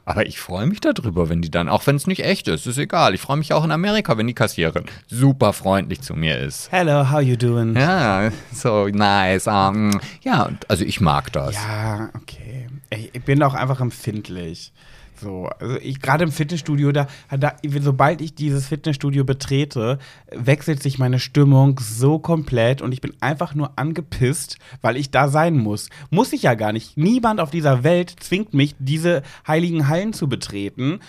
Aber 0.04 0.24
ich 0.24 0.38
freue 0.38 0.66
mich 0.66 0.80
darüber, 0.80 1.28
wenn 1.28 1.42
die 1.42 1.50
dann, 1.50 1.68
auch 1.68 1.84
wenn 1.88 1.96
es 1.96 2.06
nicht 2.06 2.24
echt 2.24 2.46
ist, 2.46 2.68
ist 2.68 2.78
egal. 2.78 3.12
Ich 3.14 3.20
freue 3.20 3.36
mich 3.38 3.52
auch 3.52 3.64
in 3.64 3.72
Amerika, 3.72 4.16
wenn 4.16 4.28
die 4.28 4.34
Kassiererin 4.34 4.84
super 5.08 5.52
freundlich 5.52 6.00
zu 6.00 6.14
mir 6.14 6.38
ist. 6.38 6.70
Hello, 6.70 7.10
how 7.10 7.20
you 7.20 7.34
doing? 7.34 7.74
Ja, 7.74 8.30
so 8.52 8.86
nice. 8.86 9.48
Um, 9.48 10.00
ja, 10.22 10.50
also 10.68 10.84
ich 10.84 11.00
mag 11.00 11.32
das. 11.32 11.56
Ja, 11.56 12.10
okay. 12.14 12.68
Ich 13.12 13.24
bin 13.24 13.42
auch 13.42 13.54
einfach 13.54 13.80
empfindlich. 13.80 14.72
So, 15.20 15.48
also 15.58 15.76
ich 15.78 16.00
gerade 16.00 16.24
im 16.24 16.32
Fitnessstudio, 16.32 16.92
da, 16.92 17.06
da, 17.30 17.56
sobald 17.80 18.20
ich 18.20 18.34
dieses 18.34 18.66
Fitnessstudio 18.66 19.24
betrete, 19.24 19.98
wechselt 20.30 20.82
sich 20.82 20.98
meine 20.98 21.18
Stimmung 21.18 21.80
so 21.80 22.18
komplett 22.18 22.82
und 22.82 22.92
ich 22.92 23.00
bin 23.00 23.14
einfach 23.20 23.54
nur 23.54 23.78
angepisst, 23.78 24.58
weil 24.82 24.96
ich 24.96 25.10
da 25.10 25.28
sein 25.28 25.56
muss. 25.56 25.88
Muss 26.10 26.32
ich 26.32 26.42
ja 26.42 26.54
gar 26.54 26.72
nicht. 26.72 26.96
Niemand 26.96 27.40
auf 27.40 27.50
dieser 27.50 27.82
Welt 27.82 28.14
zwingt 28.20 28.52
mich, 28.52 28.74
diese 28.78 29.22
heiligen 29.46 29.88
Hallen 29.88 30.12
zu 30.12 30.28
betreten. 30.28 31.00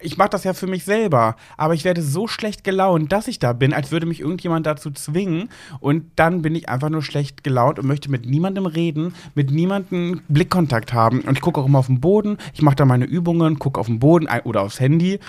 Ich 0.00 0.16
mache 0.16 0.30
das 0.30 0.44
ja 0.44 0.54
für 0.54 0.66
mich 0.66 0.84
selber, 0.84 1.36
aber 1.56 1.74
ich 1.74 1.84
werde 1.84 2.02
so 2.02 2.26
schlecht 2.28 2.64
gelaunt, 2.64 3.12
dass 3.12 3.28
ich 3.28 3.38
da 3.38 3.52
bin, 3.52 3.72
als 3.72 3.90
würde 3.90 4.06
mich 4.06 4.20
irgendjemand 4.20 4.66
dazu 4.66 4.90
zwingen. 4.90 5.48
Und 5.80 6.04
dann 6.16 6.42
bin 6.42 6.54
ich 6.54 6.68
einfach 6.68 6.90
nur 6.90 7.02
schlecht 7.02 7.44
gelaunt 7.44 7.78
und 7.78 7.86
möchte 7.86 8.10
mit 8.10 8.26
niemandem 8.26 8.66
reden, 8.66 9.14
mit 9.34 9.50
niemandem 9.50 10.22
Blickkontakt 10.28 10.92
haben. 10.92 11.20
Und 11.22 11.36
ich 11.36 11.40
gucke 11.40 11.60
auch 11.60 11.66
immer 11.66 11.78
auf 11.78 11.86
den 11.86 12.00
Boden, 12.00 12.38
ich 12.54 12.62
mache 12.62 12.76
da 12.76 12.84
meine 12.84 13.04
Übungen, 13.04 13.58
gucke 13.58 13.80
auf 13.80 13.86
den 13.86 13.98
Boden 13.98 14.26
ein- 14.26 14.42
oder 14.42 14.62
aufs 14.62 14.80
Handy 14.80 15.20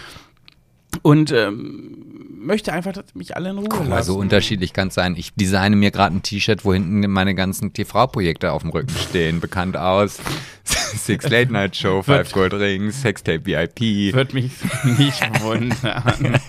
und 1.02 1.32
ähm, 1.32 2.09
möchte 2.40 2.74
einfach, 2.74 2.94
dass 2.94 3.14
mich 3.14 3.36
alle 3.36 3.50
in 3.50 3.58
Ruhe 3.58 3.68
Guck 3.70 3.80
lassen. 3.80 3.90
mal, 3.90 4.04
so 4.04 4.18
unterschiedlich 4.18 4.74
kann 4.74 4.88
es 4.90 4.94
sein. 4.96 5.16
Ich 5.18 5.34
designe 5.34 5.76
mir 5.76 5.92
gerade 5.92 6.16
ein 6.16 6.24
T-Shirt, 6.24 6.66
wo 6.66 6.74
hinten 6.74 7.00
meine 7.12 7.36
ganzen 7.36 7.74
TV-Projekte 7.74 8.52
auf 8.52 8.62
dem 8.62 8.72
Rücken 8.72 8.96
stehen. 8.98 9.40
Bekannt 9.40 9.78
aus 9.78 10.20
Six 10.64 11.30
Late 11.30 11.52
Night 11.52 11.76
Show, 11.76 12.02
Five 12.02 12.32
Gold 12.32 12.54
Rings, 12.54 13.02
Sextape 13.02 13.46
VIP. 13.46 14.14
Würde 14.14 14.34
mich 14.34 14.52
nicht 14.98 15.22
wundern. 15.42 16.40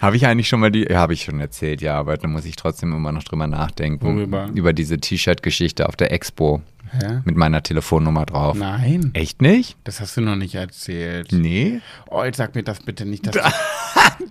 Habe 0.00 0.16
ich 0.16 0.26
eigentlich 0.26 0.48
schon 0.48 0.60
mal 0.60 0.70
die, 0.70 0.84
ja, 0.88 0.98
habe 0.98 1.12
ich 1.14 1.24
schon 1.24 1.40
erzählt, 1.40 1.80
ja, 1.80 1.96
aber 1.98 2.16
da 2.16 2.28
muss 2.28 2.44
ich 2.44 2.56
trotzdem 2.56 2.92
immer 2.92 3.12
noch 3.12 3.24
drüber 3.24 3.46
nachdenken. 3.46 4.04
Worüber? 4.16 4.48
Über 4.54 4.72
diese 4.72 4.98
T-Shirt-Geschichte 4.98 5.88
auf 5.88 5.96
der 5.96 6.12
Expo 6.12 6.62
Hä? 6.90 7.20
mit 7.24 7.36
meiner 7.36 7.62
Telefonnummer 7.62 8.26
drauf. 8.26 8.56
Nein, 8.56 9.10
Echt 9.14 9.42
nicht? 9.42 9.76
das 9.84 10.00
hast 10.00 10.16
du 10.16 10.20
noch 10.20 10.36
nicht 10.36 10.54
erzählt. 10.54 11.32
Nee. 11.32 11.80
Oh, 12.10 12.22
jetzt 12.24 12.36
sag 12.38 12.54
mir 12.54 12.62
das 12.62 12.80
bitte 12.80 13.04
nicht. 13.04 13.26
Dass 13.26 13.36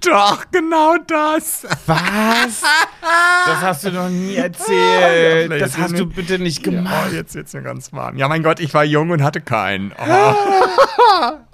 Doch, 0.01 0.45
genau 0.51 0.95
das. 1.07 1.65
Was? 1.85 2.63
Das 3.01 3.61
hast 3.61 3.85
du 3.85 3.91
noch 3.91 4.09
nie 4.09 4.33
Ja, 4.35 4.43
erzählt. 4.43 5.61
das 5.61 5.77
hast 5.77 5.97
du 5.97 6.05
bitte 6.05 6.39
nicht 6.39 6.67
Oh, 6.67 6.71
gemacht. 6.71 7.11
jetzt 7.13 7.35
wird's 7.35 7.53
mir 7.53 7.61
ganz 7.61 7.93
warm. 7.93 8.17
Ja, 8.17 8.27
mein 8.27 8.43
Gott, 8.43 8.59
ich 8.59 8.73
war 8.73 8.83
jung 8.83 9.09
und 9.11 9.23
hatte 9.23 9.39
keinen. 9.41 9.93
Oh. 9.97 10.33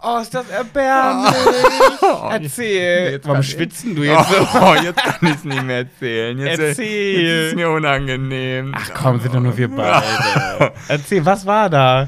Oh, 0.01 0.17
ist 0.19 0.33
das 0.33 0.49
erbärmlich. 0.49 1.33
Erzähl. 2.31 3.11
Jetzt 3.13 3.27
Warum 3.27 3.43
schwitzen 3.43 3.91
ich- 3.91 3.95
du 3.97 4.03
jetzt 4.03 4.29
so? 4.29 4.47
Oh, 4.59 4.75
jetzt 4.81 5.01
kann 5.03 5.15
ich 5.29 5.35
es 5.35 5.43
nicht 5.43 5.63
mehr 5.63 5.77
erzählen. 5.77 6.37
Jetzt, 6.39 6.59
äh, 6.59 6.67
Erzähl. 6.69 7.21
Jetzt 7.21 7.47
ist 7.49 7.55
mir 7.55 7.69
unangenehm. 7.69 8.73
Ach 8.75 8.89
komm, 8.93 9.19
sind 9.19 9.33
doch 9.35 9.39
nur 9.41 9.55
wir 9.57 9.67
beide. 9.75 10.71
Erzähl, 10.87 11.25
was 11.25 11.45
war 11.45 11.69
da? 11.69 12.07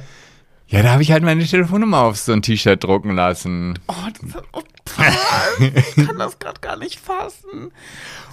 Ja, 0.76 0.84
da 0.84 0.92
habe 0.92 1.04
ich 1.04 1.12
halt 1.14 1.24
meine 1.24 1.46
Telefonnummer 1.46 2.00
auf 2.00 2.18
so 2.18 2.34
ein 2.34 2.42
T-Shirt 2.42 2.84
drucken 2.84 3.12
lassen. 3.16 3.80
Oh, 3.88 3.94
das, 4.22 4.44
oh, 4.52 4.62
ich 5.98 6.06
kann 6.06 6.18
das 6.20 6.38
gerade 6.38 6.60
gar 6.60 6.76
nicht 6.76 7.00
fassen. 7.00 7.72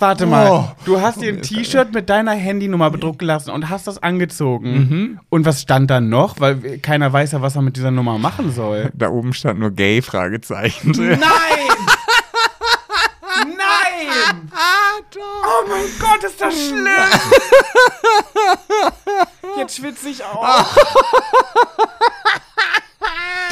Warte 0.00 0.26
mal, 0.26 0.50
Oh. 0.50 0.68
du 0.84 1.00
hast 1.00 1.20
dir 1.22 1.32
ein 1.32 1.42
T-Shirt 1.42 1.94
mit 1.94 2.10
deiner 2.10 2.32
Handynummer 2.32 2.90
bedrucken 2.90 3.26
lassen 3.28 3.50
und 3.52 3.68
hast 3.70 3.86
das 3.86 4.02
angezogen. 4.02 4.72
Mhm. 4.72 5.20
Und 5.28 5.46
was 5.46 5.62
stand 5.62 5.88
dann 5.88 6.08
noch? 6.08 6.40
Weil 6.40 6.78
keiner 6.78 7.12
weiß 7.12 7.30
ja, 7.30 7.42
was 7.42 7.54
er 7.54 7.62
mit 7.62 7.76
dieser 7.76 7.92
Nummer 7.92 8.18
machen 8.18 8.50
soll. 8.50 8.90
Da 8.92 9.08
oben 9.10 9.32
stand 9.34 9.60
nur 9.60 9.70
gay, 9.70 10.02
Fragezeichen. 10.02 10.90
Nein! 10.90 11.20
Nein! 13.44 14.50
Oh 15.14 15.68
mein 15.68 15.84
Gott, 16.00 16.24
ist 16.24 16.40
das 16.40 16.54
schlimm! 16.54 16.86
Jetzt 19.58 19.76
schwitze 19.76 20.08
ich 20.08 20.24
auch. 20.24 20.66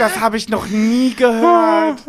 Das 0.00 0.18
habe 0.18 0.38
ich 0.38 0.48
noch 0.48 0.66
nie 0.66 1.14
gehört. 1.14 2.00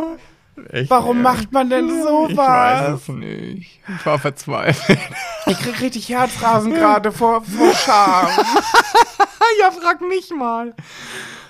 Echt, 0.69 0.89
Warum 0.89 1.17
ey. 1.17 1.23
macht 1.23 1.51
man 1.51 1.69
denn 1.69 1.87
Ich 1.89 1.93
weiß 1.93 2.87
sowas? 2.87 3.01
es 3.01 3.07
nicht. 3.09 3.79
Ich 3.99 4.05
war 4.05 4.17
verzweifelt. 4.17 4.99
Ich 5.47 5.59
krieg 5.59 5.81
richtig 5.81 6.07
Herzrasen 6.07 6.73
gerade 6.73 7.11
vor, 7.11 7.43
vor 7.43 7.73
Scham. 7.75 8.27
ja, 9.59 9.71
frag 9.71 9.99
mich 9.99 10.29
mal. 10.29 10.73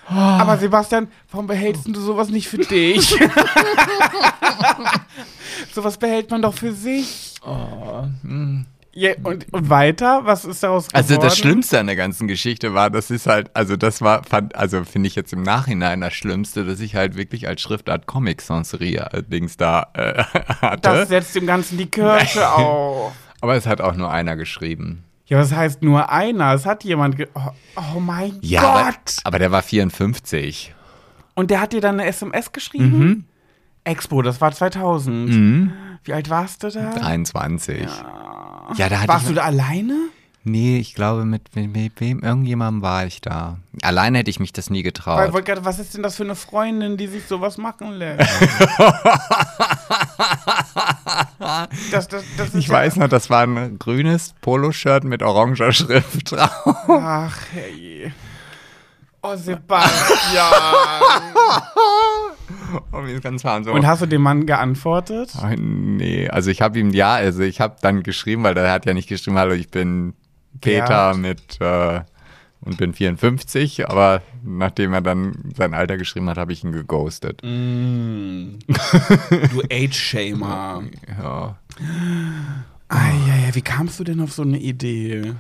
Aber 0.08 0.58
Sebastian, 0.58 1.10
warum 1.30 1.46
behältst 1.46 1.84
du 1.88 2.00
sowas 2.02 2.30
nicht 2.30 2.48
für 2.50 2.58
dich? 2.58 3.10
sowas 5.76 5.98
behält 5.98 6.32
man 6.32 6.42
doch 6.42 6.56
für 6.56 6.74
sich. 6.74 7.36
Ja, 8.94 9.14
und, 9.24 9.52
und 9.54 9.70
weiter? 9.70 10.22
Was 10.26 10.44
ist 10.44 10.64
daraus 10.64 10.88
geworden? 10.88 11.04
Also 11.04 11.18
das 11.18 11.38
Schlimmste 11.38 11.80
an 11.80 11.88
der 11.88 11.96
ganzen 11.96 12.28
Geschichte 12.28 12.74
war, 12.74 12.89
das 12.89 13.10
ist 13.10 13.26
halt, 13.26 13.50
also 13.54 13.78
das 13.78 14.02
war, 14.02 14.24
fand, 14.24 14.56
also 14.56 14.84
finde 14.84 15.08
ich 15.08 15.16
jetzt 15.16 15.32
im 15.32 15.44
Nachhinein 15.44 16.02
das 16.02 16.14
Schlimmste, 16.14 16.66
dass 16.66 16.82
ich 16.82 16.96
halt 16.96 17.16
wirklich 17.16 17.48
als 17.48 17.62
Schriftart 17.62 18.06
Comic 18.06 18.42
Sans 18.42 18.70
Dings 18.72 19.56
da 19.56 19.88
äh, 19.94 20.24
hatte. 20.62 20.82
Das 20.82 21.10
setzt 21.10 21.36
dem 21.36 21.46
Ganzen 21.48 21.78
die 21.78 21.86
Kirsche 21.86 22.50
auf. 22.52 23.14
Aber 23.39 23.56
es 23.56 23.66
hat 23.66 23.80
auch 23.80 23.96
nur 23.96 24.12
einer 24.12 24.36
geschrieben. 24.36 25.04
Ja, 25.26 25.38
was 25.39 25.54
heißt 25.54 25.82
nur 25.82 26.10
einer? 26.12 26.54
Es 26.54 26.66
hat 26.66 26.84
jemand. 26.84 27.16
Oh, 27.34 27.39
oh 27.78 28.00
mein 28.02 28.42
Aber, 28.58 28.84
Gott! 28.84 29.16
aber 29.24 29.39
der 29.39 29.52
war 29.52 29.62
54. 29.62 30.76
Und 31.36 31.50
der 31.50 31.62
hat 31.62 31.72
dir 31.72 31.80
dann 31.80 32.00
eine 32.00 32.10
SMS 32.10 32.52
geschrieben? 32.52 33.00
Mhm. 33.00 33.24
Expo, 33.86 34.22
das 34.22 34.42
war 34.42 34.52
2000. 34.52 35.72
Wie 36.04 36.14
alt 36.14 36.30
warst 36.30 36.64
du 36.64 36.70
da? 36.70 36.91
23. 36.91 37.88
Ja, 38.76 38.89
da 38.89 38.99
hatte 38.99 39.08
Warst 39.08 39.24
ich 39.24 39.30
du 39.30 39.36
da 39.36 39.43
alleine? 39.43 39.95
Nee, 40.43 40.78
ich 40.80 40.95
glaube, 40.95 41.24
mit, 41.26 41.56
mit, 41.56 41.72
mit 41.72 42.02
wem, 42.02 42.22
irgendjemandem 42.24 42.82
war 42.82 43.06
ich 43.06 43.22
da. 43.22 43.58
Alleine 43.84 44.18
hätte 44.20 44.32
ich 44.32 44.39
mich 44.39 44.52
das 44.52 44.72
nie 44.72 44.80
Weil, 44.80 44.84
getraut. 44.84 45.34
wollte 45.34 45.43
gerade, 45.52 45.64
was 45.66 45.78
ist 45.78 45.93
denn 45.93 46.02
das 46.02 46.16
für 46.16 46.24
eine 46.24 46.36
Freundin, 46.36 46.97
die 46.97 47.06
sich 47.06 47.26
sowas 47.26 47.60
machen 47.60 47.91
lässt? 47.91 48.28
das, 51.91 52.08
das, 52.08 52.24
das 52.38 52.56
Ich 52.56 52.68
ja- 52.68 52.74
weiß 52.74 52.95
noch, 52.95 53.08
das 53.08 53.30
war 53.30 53.43
ein 53.43 53.78
grünes 53.78 54.34
Poloshirt 54.41 55.04
mit 55.04 55.22
oranger 55.22 55.72
Schrift 55.72 56.32
drauf. 56.36 56.76
Ach, 56.88 57.38
hey. 57.54 58.12
Oh, 59.22 59.36
Sebastian. 59.36 60.52
Oh, 62.91 63.02
mir 63.02 63.16
ist 63.16 63.24
ganz 63.24 63.41
so. 63.41 63.72
Und 63.72 63.86
hast 63.86 64.02
du 64.02 64.06
dem 64.06 64.22
Mann 64.22 64.45
geantwortet? 64.45 65.34
Ach, 65.38 65.54
nee, 65.58 66.30
also 66.30 66.52
ich 66.52 66.62
habe 66.62 66.80
ihm 66.80 66.91
ja, 66.91 67.14
also 67.14 67.41
ich 67.41 67.62
habe 67.62 67.76
dann 67.82 68.04
geschrieben, 68.04 68.43
weil 68.43 68.58
er 68.58 68.72
hat 68.72 68.86
ja 68.86 68.93
nicht 68.93 69.10
geschrieben, 69.10 69.38
hallo, 69.38 69.54
ich 69.54 69.70
bin 69.70 70.14
Peter 70.60 71.14
Gerd. 71.14 71.18
mit 71.18 71.62
äh, 71.62 72.02
und 72.62 72.78
bin 72.78 72.93
54, 72.93 73.89
aber 73.89 74.22
nachdem 74.43 74.93
er 74.93 75.02
dann 75.02 75.52
sein 75.56 75.74
Alter 75.74 75.97
geschrieben 75.97 76.30
hat, 76.30 76.38
habe 76.38 76.54
ich 76.54 76.64
ihn 76.64 76.72
geghostet. 76.72 77.41
Mm. 77.43 78.60
du 78.68 79.62
Age-Shamer. 79.72 80.84
Ja. 81.20 81.58
Eieiei, 82.88 83.49
wie 83.54 83.62
kamst 83.62 83.99
du 83.99 84.04
denn 84.04 84.20
auf 84.20 84.32
so 84.34 84.43
eine 84.43 84.60
Idee? 84.60 85.34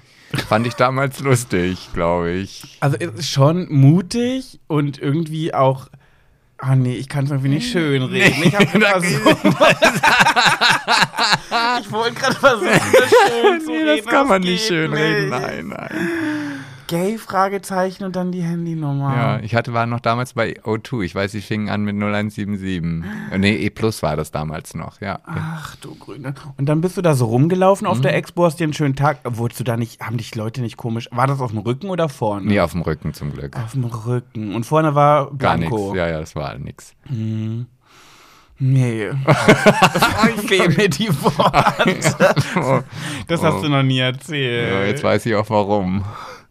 Fand 0.47 0.65
ich 0.65 0.73
damals 0.75 1.19
lustig, 1.19 1.89
glaube 1.93 2.31
ich. 2.31 2.77
Also 2.79 2.97
es 2.97 3.11
ist 3.11 3.29
schon 3.29 3.67
mutig 3.71 4.59
und 4.67 4.97
irgendwie 4.97 5.53
auch. 5.53 5.89
Ah 6.63 6.75
nee, 6.75 6.93
ich 6.95 7.09
kann 7.09 7.25
es 7.25 7.31
irgendwie 7.31 7.49
nicht 7.49 7.71
schön 7.71 8.03
reden. 8.03 8.43
Ich 8.43 8.53
habe 8.55 8.67
versucht. 8.79 9.37
ich 11.81 11.91
wollte 11.91 12.19
gerade 12.19 12.35
versuchen, 12.35 12.69
das 12.69 13.09
schön 13.09 13.61
zu 13.65 13.71
Nee, 13.71 13.77
reden. 13.83 14.05
das 14.05 14.13
kann 14.13 14.27
man 14.27 14.41
nicht 14.41 14.67
schön 14.67 14.93
reden. 14.93 15.29
Nein, 15.29 15.67
nein. 15.69 16.60
Gay 16.91 17.17
Fragezeichen 17.17 18.03
und 18.03 18.17
dann 18.17 18.33
die 18.33 18.41
Handynummer. 18.43 19.15
Ja, 19.15 19.39
ich 19.39 19.55
hatte 19.55 19.73
war 19.73 19.85
noch 19.85 20.01
damals 20.01 20.33
bei 20.33 20.59
O2. 20.61 21.03
Ich 21.03 21.15
weiß, 21.15 21.33
ich 21.35 21.45
fing 21.45 21.69
an 21.69 21.83
mit 21.85 21.95
0177. 21.95 23.03
Äh, 23.31 23.37
Nee, 23.37 23.55
E 23.55 23.69
Plus 23.69 24.03
war 24.03 24.17
das 24.17 24.31
damals 24.31 24.73
noch, 24.75 24.99
ja. 24.99 25.19
Ach 25.25 25.75
du 25.77 25.95
Grüne. 25.95 26.33
Und 26.57 26.65
dann 26.67 26.81
bist 26.81 26.97
du 26.97 27.01
da 27.01 27.13
so 27.15 27.25
rumgelaufen 27.27 27.87
auf 27.87 27.99
Mhm. 27.99 28.01
der 28.03 28.15
Expo, 28.17 28.43
hast 28.43 28.59
dir 28.59 28.65
einen 28.65 28.73
schönen 28.73 28.97
Tag. 28.97 29.19
Wurdest 29.23 29.61
du 29.61 29.63
da 29.63 29.77
nicht, 29.77 30.01
haben 30.01 30.17
dich 30.17 30.35
Leute 30.35 30.59
nicht 30.61 30.75
komisch. 30.75 31.07
War 31.11 31.27
das 31.27 31.39
auf 31.39 31.51
dem 31.51 31.59
Rücken 31.59 31.89
oder 31.89 32.09
vorne? 32.09 32.45
Nee, 32.45 32.59
auf 32.59 32.73
dem 32.73 32.81
Rücken 32.81 33.13
zum 33.13 33.31
Glück. 33.31 33.55
Auf 33.57 33.71
dem 33.71 33.85
Rücken. 33.85 34.53
Und 34.53 34.65
vorne 34.65 34.93
war 34.93 35.27
Gar 35.37 35.57
Blanco. 35.57 35.77
nichts. 35.77 35.95
Ja, 35.97 36.07
ja, 36.09 36.19
das 36.19 36.35
war 36.35 36.57
nix. 36.57 36.93
Nee. 38.63 39.09
Fehl 40.47 40.69
mir 40.69 40.89
die 40.89 41.09
Worte. 41.23 42.35
Oh, 42.57 42.79
Das 43.27 43.41
hast 43.41 43.63
du 43.63 43.69
noch 43.69 43.81
nie 43.81 43.99
erzählt. 43.99 44.69
ja, 44.71 44.83
jetzt 44.83 45.03
weiß 45.03 45.25
ich 45.25 45.33
auch 45.35 45.49
warum. 45.49 46.03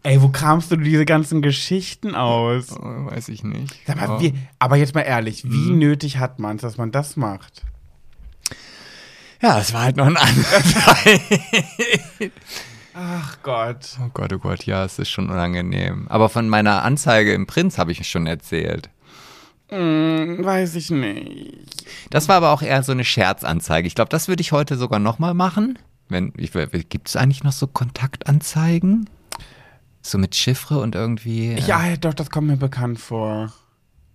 Ey, 0.03 0.21
wo 0.21 0.29
kramst 0.29 0.71
du 0.71 0.77
diese 0.77 1.05
ganzen 1.05 1.41
Geschichten 1.43 2.15
aus? 2.15 2.71
Oh, 2.71 2.81
weiß 3.11 3.29
ich 3.29 3.43
nicht. 3.43 3.87
Mal, 3.87 4.09
Oh. 4.09 4.19
wie, 4.19 4.33
aber 4.57 4.75
jetzt 4.77 4.95
mal 4.95 5.01
ehrlich, 5.01 5.43
wie 5.43 5.71
Mhm. 5.71 5.77
nötig 5.79 6.17
hat 6.17 6.39
man 6.39 6.55
es, 6.55 6.63
dass 6.63 6.77
man 6.77 6.91
das 6.91 7.17
macht? 7.17 7.61
Ja, 9.41 9.59
es 9.59 9.73
war 9.73 9.83
halt 9.83 9.97
noch 9.97 10.07
ein 10.07 10.17
anderer 10.17 10.63
Zeit. 10.63 12.31
Ach 12.95 13.37
Gott. 13.43 13.97
Oh 14.03 14.09
Gott, 14.13 14.33
oh 14.33 14.37
Gott, 14.39 14.63
ja, 14.65 14.83
es 14.85 14.97
ist 14.99 15.09
schon 15.09 15.29
unangenehm. 15.29 16.07
Aber 16.09 16.29
von 16.29 16.49
meiner 16.49 16.83
Anzeige 16.83 17.33
im 17.33 17.45
Prinz 17.47 17.77
habe 17.77 17.91
ich 17.91 18.07
schon 18.07 18.27
erzählt. 18.27 18.89
Hm, 19.69 20.39
weiß 20.43 20.75
ich 20.75 20.89
nicht. 20.89 21.85
Das 22.09 22.27
war 22.27 22.35
aber 22.37 22.51
auch 22.51 22.61
eher 22.61 22.83
so 22.83 22.91
eine 22.91 23.05
Scherzanzeige. 23.05 23.87
Ich 23.87 23.95
glaube, 23.95 24.09
das 24.09 24.27
würde 24.27 24.41
ich 24.41 24.51
heute 24.51 24.77
sogar 24.77 24.99
nochmal 24.99 25.33
machen. 25.33 25.79
Wenn, 26.09 26.33
gibt 26.33 27.07
es 27.07 27.15
eigentlich 27.15 27.43
noch 27.43 27.53
so 27.53 27.67
Kontaktanzeigen? 27.67 29.09
So 30.01 30.17
mit 30.17 30.35
Chiffre 30.35 30.79
und 30.79 30.95
irgendwie. 30.95 31.53
äh, 31.53 31.59
Ja, 31.61 31.95
doch, 31.97 32.13
das 32.13 32.29
kommt 32.29 32.47
mir 32.47 32.57
bekannt 32.57 32.99
vor. 32.99 33.51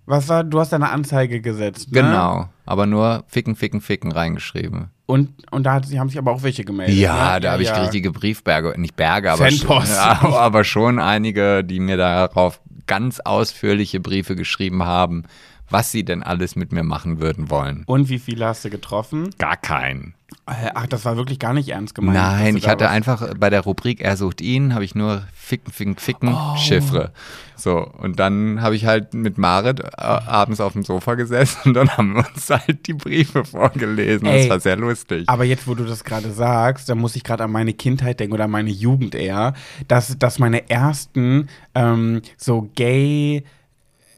Was 0.07 0.29
war, 0.29 0.45
du 0.45 0.61
hast 0.61 0.73
eine 0.73 0.91
Anzeige 0.91 1.41
gesetzt, 1.41 1.91
ne? 1.93 2.01
Genau, 2.01 2.49
aber 2.65 2.87
nur 2.87 3.25
Ficken, 3.27 3.57
Ficken, 3.57 3.81
Ficken 3.81 4.13
reingeschrieben. 4.13 4.91
Und, 5.07 5.31
und 5.53 5.65
da 5.65 5.75
hat, 5.75 5.87
haben 5.97 6.09
sich 6.09 6.19
aber 6.19 6.31
auch 6.33 6.43
welche 6.45 6.65
gemeldet. 6.65 6.97
Ja, 6.97 7.35
ne? 7.35 7.41
da 7.41 7.53
habe 7.53 7.63
ich 7.63 7.73
richtige 7.75 8.13
Briefberge, 8.13 8.75
nicht 8.81 8.95
Berge, 8.97 9.33
aber 9.33 9.51
schon, 9.51 9.85
ja, 9.87 10.21
aber 10.37 10.63
schon 10.65 11.01
einige, 11.01 11.65
die 11.65 11.81
mir 11.81 11.97
darauf 11.97 12.61
ganz 12.87 13.19
ausführliche 13.21 13.99
Briefe 13.99 14.37
geschrieben 14.37 14.85
haben, 14.85 15.25
was 15.69 15.91
sie 15.91 16.05
denn 16.05 16.23
alles 16.23 16.55
mit 16.55 16.73
mir 16.73 16.85
machen 16.85 17.21
würden 17.21 17.51
wollen. 17.51 17.83
Und 17.87 18.09
wie 18.09 18.21
viele 18.21 18.47
hast 18.47 18.65
du 18.65 18.71
getroffen? 18.71 19.31
Gar 19.39 19.57
keinen. 19.57 20.15
Äh, 20.49 20.71
Ach, 20.75 20.87
das 20.87 21.05
war 21.05 21.17
wirklich 21.17 21.39
gar 21.41 21.53
nicht 21.55 21.69
ernst 21.71 21.95
gemeint. 21.95 22.17
Nein, 22.19 22.57
ich 22.57 22.69
hatte 22.69 22.85
was- 22.85 22.91
einfach 22.93 23.35
bei 23.39 23.51
der 23.51 23.63
Rubrik 23.63 24.01
Er 24.01 24.17
sucht 24.17 24.41
ihn, 24.41 24.75
habe 24.75 24.85
ich 24.85 24.95
nur 24.95 25.23
Ficken, 25.35 25.73
Ficken, 25.73 25.97
Ficken, 25.97 26.29
Oh. 26.35 26.57
Chiffre. 26.57 27.13
So, 27.57 27.79
und 27.79 28.19
dann 28.21 28.61
habe 28.61 28.77
ich 28.77 28.85
halt 28.87 29.15
mit 29.15 29.39
Marit 29.39 29.81
äh, 29.81 29.87
abends 29.97 30.61
auf 30.61 30.75
dem 30.75 30.83
Sofa 30.85 31.15
gesessen 31.15 31.59
und 31.69 31.75
dann 31.75 31.89
haben 31.97 32.15
wir 32.15 32.25
uns 32.35 32.49
halt 32.51 32.87
die 32.87 32.95
Briefe 32.95 33.45
vorgelesen. 33.45 34.27
Ey. 34.27 34.41
das 34.43 34.51
war 34.51 34.61
sehr 34.61 34.77
lustig. 34.77 35.25
Aber 35.29 35.45
jetzt, 35.45 35.67
wo 35.67 35.75
du 35.75 35.85
das 35.85 36.05
gerade 36.05 36.31
sagst, 36.33 36.89
da 36.89 36.95
muss 36.95 37.17
ich 37.17 37.25
gerade 37.25 37.45
an 37.45 37.51
meine 37.53 37.73
Kindheit 37.73 38.21
denken 38.21 38.35
oder 38.35 38.45
an 38.45 38.51
meine 38.51 38.71
Jugend 38.71 39.15
eher, 39.15 39.55
dass, 39.89 40.17
dass 40.19 40.39
meine 40.39 40.69
ersten 40.71 41.49
ähm, 41.75 42.23
so 42.37 42.71
gay 42.77 43.43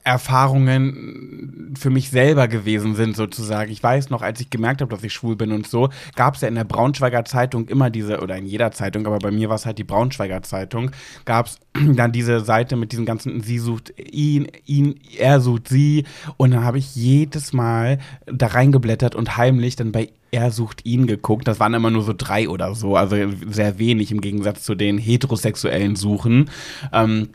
Erfahrungen 0.09 1.75
für 1.79 1.91
mich 1.91 2.09
selber 2.09 2.49
gewesen 2.49 2.95
sind, 2.95 3.15
sozusagen. 3.15 3.71
Ich 3.71 3.83
weiß 3.83 4.09
noch, 4.09 4.23
als 4.23 4.41
ich 4.41 4.49
gemerkt 4.49 4.81
habe, 4.81 4.91
dass 4.91 5.05
ich 5.05 5.13
schwul 5.13 5.37
bin 5.37 5.53
und 5.53 5.67
so, 5.67 5.91
gab 6.17 6.35
es 6.35 6.41
ja 6.41 6.49
in 6.49 6.55
der 6.55 6.65
Braunschweiger 6.65 7.27
Zeitung 7.27 7.69
immer 7.69 7.91
diese, 7.91 8.23
oder 8.23 8.35
in 8.37 8.47
jeder 8.47 8.73
Zeitung, 8.73 9.07
aber 9.07 9.19
bei 9.19 9.31
mir 9.31 9.51
war 9.51 9.57
es 9.57 9.67
halt 9.67 9.77
die 9.77 9.85
Braunschweiger 9.85 10.43
Zeitung, 10.43 10.93
gab 11.27 11.47
es 11.47 11.59
dann 11.95 12.11
diese 12.11 12.41
Seite 12.41 12.77
mit 12.77 12.93
diesem 12.93 13.05
ganzen, 13.05 13.43
sie 13.43 13.59
sucht 13.59 13.93
ihn, 13.99 14.49
ihn, 14.65 14.99
er 15.19 15.41
sucht 15.41 15.69
sie. 15.69 16.05
Und 16.39 16.53
dann 16.53 16.65
habe 16.65 16.79
ich 16.79 16.97
jedes 16.97 17.53
Mal 17.53 17.99
da 18.25 18.47
reingeblättert 18.47 19.15
und 19.15 19.37
heimlich 19.37 19.77
dann 19.77 19.93
bei 19.93 20.09
er 20.31 20.51
sucht 20.51 20.85
ihn 20.85 21.07
geguckt. 21.07 21.49
Das 21.49 21.59
waren 21.59 21.75
immer 21.75 21.91
nur 21.91 22.03
so 22.03 22.13
drei 22.17 22.49
oder 22.49 22.75
so, 22.75 22.97
also 22.97 23.17
sehr 23.47 23.79
wenig 23.79 24.11
im 24.11 24.21
Gegensatz 24.21 24.63
zu 24.63 24.75
den 24.75 24.99
heterosexuellen 24.99 25.97
Suchen. 25.97 26.51
Ähm, 26.93 27.31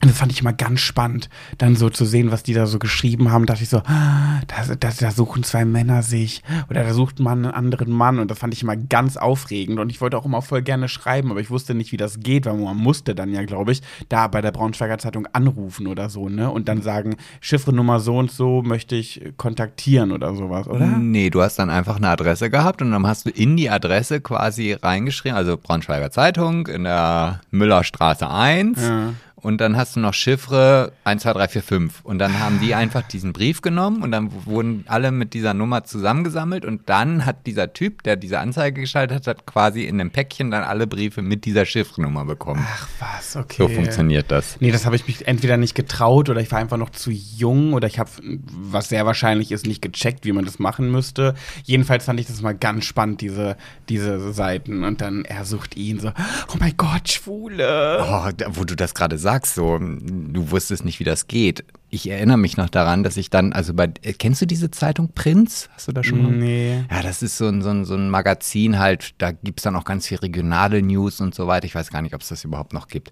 und 0.00 0.10
das 0.10 0.18
fand 0.18 0.30
ich 0.30 0.40
immer 0.40 0.52
ganz 0.52 0.80
spannend, 0.80 1.28
dann 1.58 1.74
so 1.74 1.90
zu 1.90 2.04
sehen, 2.04 2.30
was 2.30 2.44
die 2.44 2.54
da 2.54 2.66
so 2.66 2.78
geschrieben 2.78 3.32
haben. 3.32 3.46
Da 3.46 3.54
dachte 3.54 3.64
ich 3.64 3.68
so, 3.68 3.78
ah, 3.78 4.40
da, 4.46 4.74
da, 4.78 4.90
da 4.96 5.10
suchen 5.10 5.42
zwei 5.42 5.64
Männer 5.64 6.04
sich 6.04 6.44
oder 6.70 6.84
da 6.84 6.94
sucht 6.94 7.18
man 7.18 7.44
einen 7.44 7.54
anderen 7.54 7.90
Mann. 7.90 8.20
Und 8.20 8.30
das 8.30 8.38
fand 8.38 8.54
ich 8.54 8.62
immer 8.62 8.76
ganz 8.76 9.16
aufregend. 9.16 9.80
Und 9.80 9.90
ich 9.90 10.00
wollte 10.00 10.16
auch 10.16 10.24
immer 10.24 10.40
voll 10.40 10.62
gerne 10.62 10.88
schreiben, 10.88 11.32
aber 11.32 11.40
ich 11.40 11.50
wusste 11.50 11.74
nicht, 11.74 11.90
wie 11.90 11.96
das 11.96 12.20
geht, 12.20 12.46
weil 12.46 12.54
man 12.54 12.76
musste 12.76 13.16
dann 13.16 13.32
ja, 13.32 13.44
glaube 13.44 13.72
ich, 13.72 13.82
da 14.08 14.28
bei 14.28 14.40
der 14.40 14.52
Braunschweiger 14.52 14.98
Zeitung 14.98 15.26
anrufen 15.32 15.88
oder 15.88 16.08
so, 16.10 16.28
ne? 16.28 16.48
Und 16.48 16.68
dann 16.68 16.80
sagen, 16.80 17.16
Chiffrenummer 17.40 17.98
so 17.98 18.18
und 18.18 18.30
so 18.30 18.62
möchte 18.62 18.94
ich 18.94 19.32
kontaktieren 19.36 20.12
oder 20.12 20.32
sowas, 20.36 20.68
oder? 20.68 20.86
Nee, 20.86 21.30
du 21.30 21.42
hast 21.42 21.58
dann 21.58 21.70
einfach 21.70 21.96
eine 21.96 22.08
Adresse 22.08 22.50
gehabt 22.50 22.82
und 22.82 22.92
dann 22.92 23.04
hast 23.04 23.26
du 23.26 23.30
in 23.30 23.56
die 23.56 23.68
Adresse 23.68 24.20
quasi 24.20 24.74
reingeschrieben, 24.74 25.36
also 25.36 25.56
Braunschweiger 25.56 26.12
Zeitung 26.12 26.68
in 26.68 26.84
der 26.84 27.40
Müllerstraße 27.50 28.30
1. 28.30 28.80
Ja. 28.80 29.12
Und 29.40 29.60
dann 29.60 29.76
hast 29.76 29.94
du 29.94 30.00
noch 30.00 30.14
Chiffre 30.14 30.92
1, 31.04 31.22
2, 31.22 31.32
3, 31.32 31.48
4, 31.48 31.62
5. 31.62 32.00
Und 32.02 32.18
dann 32.18 32.40
haben 32.40 32.58
die 32.60 32.74
einfach 32.74 33.02
diesen 33.02 33.32
Brief 33.32 33.62
genommen 33.62 34.02
und 34.02 34.10
dann 34.10 34.30
wurden 34.46 34.84
alle 34.88 35.12
mit 35.12 35.32
dieser 35.32 35.54
Nummer 35.54 35.84
zusammengesammelt. 35.84 36.64
Und 36.64 36.88
dann 36.88 37.24
hat 37.24 37.46
dieser 37.46 37.72
Typ, 37.72 38.02
der 38.02 38.16
diese 38.16 38.40
Anzeige 38.40 38.80
geschaltet 38.80 39.16
hat, 39.16 39.26
hat 39.28 39.46
quasi 39.46 39.84
in 39.84 40.00
einem 40.00 40.10
Päckchen 40.10 40.50
dann 40.50 40.64
alle 40.64 40.88
Briefe 40.88 41.22
mit 41.22 41.44
dieser 41.44 41.64
Chiffrenummer 41.66 42.24
bekommen. 42.24 42.66
Ach 42.68 42.88
was, 42.98 43.36
okay. 43.36 43.62
So 43.62 43.68
funktioniert 43.68 44.30
das. 44.30 44.56
Nee, 44.60 44.72
das 44.72 44.86
habe 44.86 44.96
ich 44.96 45.06
mich 45.06 45.28
entweder 45.28 45.56
nicht 45.56 45.76
getraut 45.76 46.28
oder 46.28 46.40
ich 46.40 46.50
war 46.50 46.58
einfach 46.58 46.76
noch 46.76 46.90
zu 46.90 47.12
jung 47.12 47.74
oder 47.74 47.86
ich 47.86 48.00
habe, 48.00 48.10
was 48.50 48.88
sehr 48.88 49.06
wahrscheinlich 49.06 49.52
ist, 49.52 49.66
nicht 49.66 49.82
gecheckt, 49.82 50.24
wie 50.24 50.32
man 50.32 50.46
das 50.46 50.58
machen 50.58 50.90
müsste. 50.90 51.34
Jedenfalls 51.62 52.06
fand 52.06 52.18
ich 52.18 52.26
das 52.26 52.42
mal 52.42 52.56
ganz 52.56 52.84
spannend, 52.86 53.20
diese, 53.20 53.56
diese 53.88 54.32
Seiten. 54.32 54.82
Und 54.82 55.00
dann 55.00 55.24
er 55.24 55.44
sucht 55.44 55.76
ihn 55.76 56.00
so, 56.00 56.08
oh 56.08 56.56
mein 56.58 56.76
Gott, 56.76 57.08
Schwule. 57.08 58.00
Oh, 58.02 58.30
da, 58.36 58.46
wo 58.56 58.64
du 58.64 58.74
das 58.74 58.94
gerade 58.94 59.16
sagst, 59.16 59.27
so, 59.46 59.78
du 59.78 60.50
wusstest 60.50 60.84
nicht, 60.84 61.00
wie 61.00 61.04
das 61.04 61.26
geht. 61.28 61.64
Ich 61.90 62.08
erinnere 62.10 62.36
mich 62.36 62.56
noch 62.56 62.68
daran, 62.68 63.02
dass 63.02 63.16
ich 63.16 63.30
dann, 63.30 63.52
also 63.52 63.72
bei, 63.74 63.84
äh, 64.02 64.12
kennst 64.12 64.42
du 64.42 64.46
diese 64.46 64.70
Zeitung 64.70 65.10
Prinz? 65.14 65.68
Hast 65.74 65.88
du 65.88 65.92
da 65.92 66.02
schon 66.04 66.22
mal? 66.22 66.32
Nee. 66.32 66.84
Ja, 66.90 67.02
das 67.02 67.22
ist 67.22 67.38
so 67.38 67.46
ein, 67.48 67.62
so 67.62 67.70
ein, 67.70 67.84
so 67.84 67.94
ein 67.94 68.10
Magazin 68.10 68.78
halt, 68.78 69.14
da 69.18 69.32
gibt 69.32 69.60
es 69.60 69.64
dann 69.64 69.74
auch 69.76 69.84
ganz 69.84 70.06
viel 70.06 70.18
regionale 70.18 70.82
News 70.82 71.20
und 71.20 71.34
so 71.34 71.46
weiter. 71.46 71.66
Ich 71.66 71.74
weiß 71.74 71.90
gar 71.90 72.02
nicht, 72.02 72.14
ob 72.14 72.20
es 72.20 72.28
das 72.28 72.44
überhaupt 72.44 72.72
noch 72.72 72.88
gibt. 72.88 73.10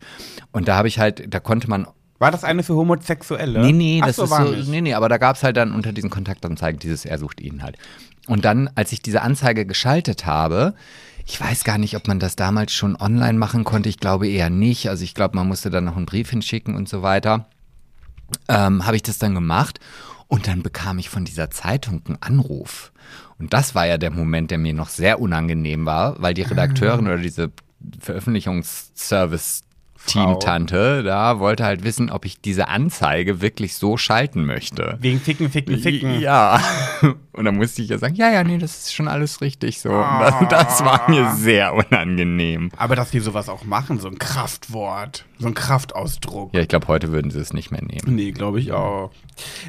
Und 0.52 0.68
da 0.68 0.76
habe 0.76 0.88
ich 0.88 0.98
halt, 0.98 1.32
da 1.32 1.40
konnte 1.40 1.70
man 1.70 1.86
War 2.18 2.30
das 2.30 2.44
eine 2.44 2.62
für 2.62 2.74
Homosexuelle? 2.74 3.60
Nee, 3.60 3.72
nee, 3.72 4.00
Ach 4.02 4.08
das 4.08 4.16
so, 4.16 4.24
ist 4.24 4.30
war 4.30 4.46
so, 4.46 4.52
nicht. 4.52 4.68
nee, 4.68 4.80
nee, 4.82 4.94
aber 4.94 5.08
da 5.08 5.18
gab 5.18 5.36
es 5.36 5.42
halt 5.42 5.56
dann 5.56 5.72
unter 5.72 5.92
diesen 5.92 6.10
Kontaktanzeigen 6.10 6.78
dieses 6.78 7.04
Er 7.04 7.18
sucht 7.18 7.40
ihn 7.40 7.62
halt. 7.62 7.76
Und 8.26 8.44
dann, 8.44 8.68
als 8.74 8.92
ich 8.92 9.00
diese 9.00 9.22
Anzeige 9.22 9.64
geschaltet 9.66 10.26
habe, 10.26 10.74
ich 11.26 11.40
weiß 11.40 11.64
gar 11.64 11.76
nicht, 11.76 11.96
ob 11.96 12.06
man 12.06 12.20
das 12.20 12.36
damals 12.36 12.72
schon 12.72 12.94
online 12.94 13.36
machen 13.36 13.64
konnte. 13.64 13.88
Ich 13.88 13.98
glaube 13.98 14.28
eher 14.28 14.48
nicht. 14.48 14.88
Also 14.88 15.02
ich 15.02 15.12
glaube, 15.12 15.36
man 15.36 15.48
musste 15.48 15.70
dann 15.70 15.84
noch 15.84 15.96
einen 15.96 16.06
Brief 16.06 16.30
hinschicken 16.30 16.76
und 16.76 16.88
so 16.88 17.02
weiter. 17.02 17.48
Ähm, 18.48 18.86
habe 18.86 18.94
ich 18.94 19.02
das 19.02 19.18
dann 19.18 19.34
gemacht 19.34 19.80
und 20.28 20.46
dann 20.46 20.62
bekam 20.62 20.98
ich 20.98 21.10
von 21.10 21.24
dieser 21.24 21.50
Zeitung 21.50 22.02
einen 22.06 22.22
Anruf. 22.22 22.92
Und 23.38 23.52
das 23.52 23.74
war 23.74 23.86
ja 23.86 23.98
der 23.98 24.12
Moment, 24.12 24.52
der 24.52 24.58
mir 24.58 24.72
noch 24.72 24.88
sehr 24.88 25.20
unangenehm 25.20 25.84
war, 25.84 26.20
weil 26.22 26.32
die 26.32 26.42
Redakteurin 26.42 27.06
oder 27.06 27.18
diese 27.18 27.50
Veröffentlichungsservice 27.98 29.62
Teamtante 30.06 31.02
da 31.02 31.38
wollte 31.38 31.64
halt 31.64 31.84
wissen, 31.84 32.10
ob 32.10 32.24
ich 32.24 32.40
diese 32.40 32.68
Anzeige 32.68 33.40
wirklich 33.40 33.74
so 33.74 33.96
schalten 33.96 34.44
möchte. 34.44 34.98
Wegen 35.00 35.20
Ficken, 35.20 35.50
Ficken, 35.50 35.78
Ficken. 35.78 36.20
Ja. 36.20 36.60
Und 37.32 37.44
dann 37.44 37.56
musste 37.56 37.82
ich 37.82 37.88
ja 37.88 37.98
sagen, 37.98 38.14
ja, 38.14 38.30
ja, 38.30 38.44
nee, 38.44 38.58
das 38.58 38.78
ist 38.78 38.94
schon 38.94 39.08
alles 39.08 39.40
richtig 39.40 39.80
so. 39.80 39.90
Das, 39.90 40.34
das 40.48 40.84
war 40.84 41.08
mir 41.10 41.32
sehr 41.34 41.74
unangenehm. 41.74 42.70
Aber 42.76 42.96
dass 42.96 43.10
die 43.10 43.20
sowas 43.20 43.48
auch 43.48 43.64
machen, 43.64 44.00
so 44.00 44.08
ein 44.08 44.18
Kraftwort, 44.18 45.26
so 45.38 45.46
ein 45.46 45.54
Kraftausdruck. 45.54 46.54
Ja, 46.54 46.60
ich 46.60 46.68
glaube, 46.68 46.88
heute 46.88 47.12
würden 47.12 47.30
sie 47.30 47.38
es 47.40 47.52
nicht 47.52 47.70
mehr 47.70 47.82
nehmen. 47.82 48.14
Nee, 48.14 48.32
glaube 48.32 48.58
ich 48.60 48.72
auch. 48.72 49.10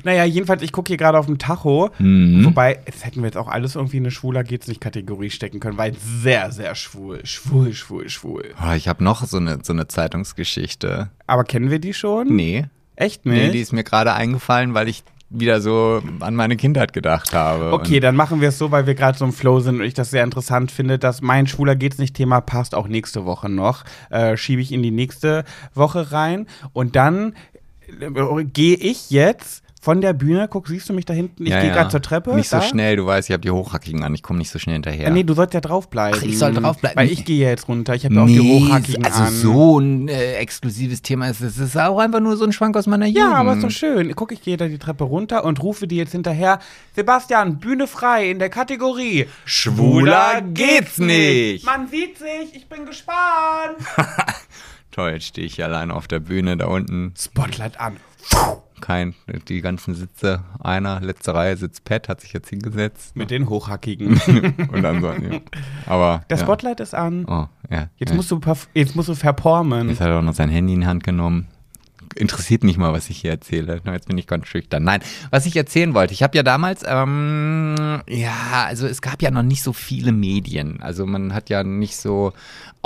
Naja, 0.04 0.24
jedenfalls, 0.24 0.62
ich 0.62 0.72
gucke 0.72 0.88
hier 0.90 0.98
gerade 0.98 1.20
auf 1.20 1.26
dem 1.26 1.38
Tacho. 1.38 1.90
Mhm. 2.00 2.46
Wobei, 2.46 2.80
jetzt 2.86 3.06
hätten 3.06 3.20
wir 3.22 3.26
jetzt 3.26 3.38
auch 3.38 3.48
alles 3.50 3.76
irgendwie 3.76 3.98
in 3.98 4.04
eine 4.04 4.12
schwuler 4.12 4.44
geht's 4.44 4.68
nicht 4.68 4.80
Kategorie 4.80 5.30
stecken 5.30 5.60
können, 5.60 5.78
weil 5.78 5.94
sehr, 5.96 6.52
sehr 6.52 6.74
schwul. 6.76 7.26
Schwul, 7.26 7.74
schwul, 7.74 8.08
schwul. 8.10 8.46
Oh, 8.66 8.74
ich 8.74 8.88
habe 8.88 9.04
noch 9.04 9.26
so 9.26 9.38
eine, 9.38 9.60
so 9.64 9.74
eine 9.74 9.88
Zeitungsgeschichte. 9.88 11.10
Aber 11.26 11.44
kennen 11.44 11.70
wir 11.72 11.80
die 11.80 11.94
schon? 11.94 12.36
Nee. 12.36 12.66
Echt 12.96 13.26
Nee, 13.26 13.44
nicht? 13.44 13.54
die 13.54 13.60
ist 13.62 13.74
mir 13.74 13.84
gerade 13.84 14.14
eingefallen, 14.14 14.74
weil 14.74 14.88
ich 14.88 15.04
wieder 15.30 15.60
so 15.60 16.02
an 16.22 16.36
meine 16.36 16.56
Kindheit 16.56 16.94
gedacht 16.94 17.34
habe. 17.34 17.74
Okay, 17.74 18.00
dann 18.00 18.16
machen 18.16 18.40
wir 18.40 18.50
es 18.50 18.58
so, 18.58 18.72
weil 18.72 18.88
wir 18.88 18.96
gerade 18.96 19.18
so 19.18 19.26
im 19.26 19.34
Flow 19.34 19.60
sind 19.60 19.80
und 19.80 19.86
ich 19.86 19.94
das 19.94 20.10
sehr 20.10 20.24
interessant 20.24 20.72
finde, 20.72 20.98
dass 20.98 21.22
mein 21.22 21.48
schwuler 21.48 21.76
geht's 21.76 21.98
nicht 21.98 22.16
Thema 22.16 22.40
passt 22.40 22.74
auch 22.74 22.88
nächste 22.88 23.26
Woche 23.26 23.50
noch. 23.50 23.84
Äh, 24.10 24.38
Schiebe 24.38 24.62
ich 24.62 24.72
in 24.72 24.84
die 24.84 24.92
nächste 24.92 25.44
Woche 25.74 26.12
rein 26.12 26.48
und 26.74 26.96
dann 26.96 27.34
äh, 28.00 28.44
gehe 28.46 28.76
ich 28.76 29.12
jetzt 29.12 29.64
von 29.82 30.02
der 30.02 30.14
Bühne, 30.14 30.48
guck, 30.50 30.68
siehst 30.68 30.90
du 30.90 30.94
mich 30.94 31.06
da 31.06 31.14
hinten? 31.14 31.44
Ich 31.46 31.52
Ja, 31.52 31.60
gehe 31.62 31.70
ja. 31.70 31.76
gerade 31.76 31.90
zur 31.90 32.02
Treppe. 32.02 32.34
Nicht 32.36 32.50
so 32.50 32.58
da. 32.58 32.64
schnell, 32.64 32.96
du 32.96 33.06
weißt, 33.06 33.30
ich 33.30 33.34
habe 33.34 33.42
die 33.42 33.52
Hochhackigen 33.52 34.04
an, 34.04 34.14
ich 34.16 34.24
komme 34.24 34.40
nicht 34.40 34.50
so 34.50 34.60
schnell 34.60 34.74
hinterher. 34.74 35.08
Äh, 35.08 35.12
nee, 35.12 35.24
du 35.24 35.34
sollst 35.34 35.54
ja 35.54 35.62
draufbleiben. 35.62 36.20
Ach, 36.22 36.26
ich 36.26 36.38
soll 36.38 36.54
draufbleiben. 36.54 36.98
Weil 36.98 37.12
ich 37.12 37.24
gehe 37.26 37.44
ja 37.44 37.50
jetzt 37.50 37.68
runter. 37.68 37.94
Ich 37.96 38.04
habe 38.06 38.16
ja 38.16 38.24
auch 38.24 38.28
die 38.28 38.40
Hochhackigen 38.42 39.06
also 39.06 39.24
an. 39.24 39.34
so 39.34 39.80
ein 39.80 40.08
äh, 40.08 40.34
exklusives 40.36 41.02
Thema 41.04 41.30
ist 41.30 41.42
es. 41.42 41.58
Es 41.58 41.70
ist 41.70 41.78
auch 41.78 42.00
einfach 42.00 42.20
nur 42.20 42.38
so 42.38 42.46
ein 42.46 42.52
Schwank 42.52 42.76
aus 42.76 42.88
meiner 42.88 43.06
Jugend. 43.06 43.32
Ja, 43.32 43.34
aber 43.36 43.54
ist 43.54 43.64
doch 43.64 43.72
schön. 43.72 44.14
Guck, 44.16 44.32
ich 44.32 44.42
gehe 44.42 44.58
da 44.58 44.68
die 44.68 44.80
Treppe 44.80 45.04
runter 45.04 45.46
und 45.46 45.62
rufe 45.62 45.88
dir 45.88 46.00
jetzt 46.00 46.12
hinterher. 46.12 46.60
Sebastian, 46.96 47.60
Bühne 47.60 47.88
frei 47.88 48.30
in 48.32 48.40
der 48.40 48.50
Kategorie 48.50 49.28
Schwuler 49.46 50.42
geht's 50.42 50.98
nicht. 50.98 51.66
Man 51.66 51.88
sieht 51.88 52.18
sich, 52.18 52.54
ich 52.56 52.68
bin 52.68 52.86
gespannt. 52.86 53.78
Toll, 54.92 55.12
jetzt 55.12 55.26
stehe 55.28 55.46
ich 55.46 55.56
hier 55.56 55.66
alleine 55.66 55.94
auf 55.94 56.08
der 56.08 56.20
Bühne, 56.20 56.58
da 56.58 56.66
unten 56.66 57.14
Spotlight 57.18 57.80
an. 57.80 57.98
Kein, 58.82 59.16
die 59.48 59.62
ganzen 59.62 59.96
Sitze, 59.96 60.44
einer, 60.60 61.00
letzte 61.02 61.34
Reihe 61.34 61.58
sitzt 61.58 61.84
Pat, 61.84 62.10
hat 62.10 62.22
sich 62.22 62.34
jetzt 62.34 62.50
hingesetzt. 62.50 63.16
Mit 63.16 63.32
den 63.32 63.50
Hochhackigen. 63.50 64.20
Und 64.72 64.84
dann 64.84 65.02
so, 65.02 65.12
ja. 65.12 65.40
aber 65.86 66.24
Der 66.30 66.38
ja. 66.38 66.44
Spotlight 66.44 66.80
ist 66.80 66.96
an. 66.96 67.26
Oh, 67.26 67.48
ja. 67.70 67.90
Jetzt, 67.98 68.14
musst 68.14 68.32
du 68.32 68.40
jetzt 68.74 68.96
musst 68.96 69.10
du 69.10 69.16
performen. 69.16 69.90
Jetzt 69.90 70.02
hat 70.02 70.10
er 70.10 70.20
auch 70.20 70.24
noch 70.24 70.34
sein 70.34 70.50
Handy 70.50 70.74
in 70.74 70.82
die 70.82 70.88
Hand 70.88 71.04
genommen. 71.04 71.48
Interessiert 72.16 72.64
mich 72.64 72.78
mal, 72.78 72.94
was 72.94 73.10
ich 73.10 73.20
hier 73.22 73.32
erzähle. 73.32 73.82
Jetzt 73.86 74.08
bin 74.08 74.18
ich 74.18 74.28
ganz 74.28 74.48
schüchtern. 74.48 74.84
Nein, 74.84 75.02
was 75.30 75.46
ich 75.46 75.56
erzählen 75.56 75.94
wollte. 75.94 76.14
Ich 76.14 76.24
habe 76.24 76.36
ja 76.38 76.44
damals, 76.44 76.84
ähm, 76.88 77.76
ja, 78.08 78.66
also 78.66 78.88
es 78.88 79.02
gab 79.02 79.22
ja 79.22 79.30
noch 79.30 79.44
nicht 79.44 79.62
so 79.62 79.74
viele 79.74 80.12
Medien. 80.12 80.82
Also 80.82 81.06
man 81.06 81.34
hat 81.34 81.50
ja 81.50 81.64
nicht 81.64 81.98
so 81.98 82.34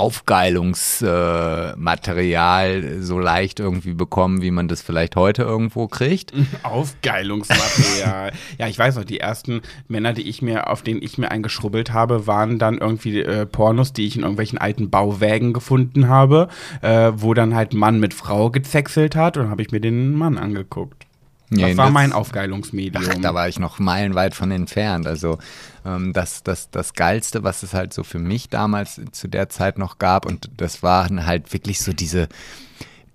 Aufgeilungsmaterial 0.02 2.84
äh, 2.84 3.00
so 3.02 3.18
leicht 3.18 3.60
irgendwie 3.60 3.94
bekommen, 3.94 4.42
wie 4.42 4.50
man 4.50 4.68
das 4.68 4.82
vielleicht 4.82 5.16
heute 5.16 5.42
irgendwo 5.42 5.86
kriegt. 5.88 6.32
Aufgeilungsmaterial. 6.62 8.32
ja, 8.58 8.68
ich 8.68 8.78
weiß 8.78 8.96
noch, 8.96 9.04
die 9.04 9.20
ersten 9.20 9.62
Männer, 9.88 10.12
die 10.12 10.28
ich 10.28 10.42
mir, 10.42 10.68
auf 10.68 10.82
denen 10.82 11.02
ich 11.02 11.18
mir 11.18 11.30
eingeschrubbelt 11.30 11.92
habe, 11.92 12.26
waren 12.26 12.58
dann 12.58 12.78
irgendwie 12.78 13.20
äh, 13.20 13.46
Pornos, 13.46 13.92
die 13.92 14.06
ich 14.06 14.16
in 14.16 14.22
irgendwelchen 14.22 14.58
alten 14.58 14.90
Bauwägen 14.90 15.52
gefunden 15.52 16.08
habe, 16.08 16.48
äh, 16.80 17.12
wo 17.14 17.34
dann 17.34 17.54
halt 17.54 17.74
Mann 17.74 18.00
mit 18.00 18.14
Frau 18.14 18.50
gezexelt 18.50 19.14
hat 19.16 19.36
und 19.36 19.50
habe 19.50 19.62
ich 19.62 19.70
mir 19.70 19.80
den 19.80 20.14
Mann 20.14 20.38
angeguckt. 20.38 21.06
Das 21.50 21.58
Nee, 21.60 21.76
war 21.76 21.86
das- 21.86 21.92
mein 21.94 22.12
Aufgeilungsmedium. 22.14 23.04
Ach, 23.06 23.14
da 23.20 23.34
war 23.34 23.46
ich 23.48 23.58
noch 23.58 23.78
meilenweit 23.78 24.34
von 24.34 24.50
entfernt. 24.50 25.06
Also 25.06 25.36
ähm, 25.84 26.12
das, 26.12 26.42
das, 26.42 26.70
das 26.70 26.94
Geilste, 26.94 27.42
was 27.42 27.62
es 27.62 27.74
halt 27.74 27.92
so 27.92 28.04
für 28.04 28.18
mich 28.18 28.48
damals 28.48 29.00
zu 29.12 29.28
der 29.28 29.48
Zeit 29.48 29.78
noch 29.78 29.98
gab, 29.98 30.26
und 30.26 30.50
das 30.56 30.82
waren 30.82 31.26
halt 31.26 31.52
wirklich 31.52 31.80
so 31.80 31.92
diese 31.92 32.28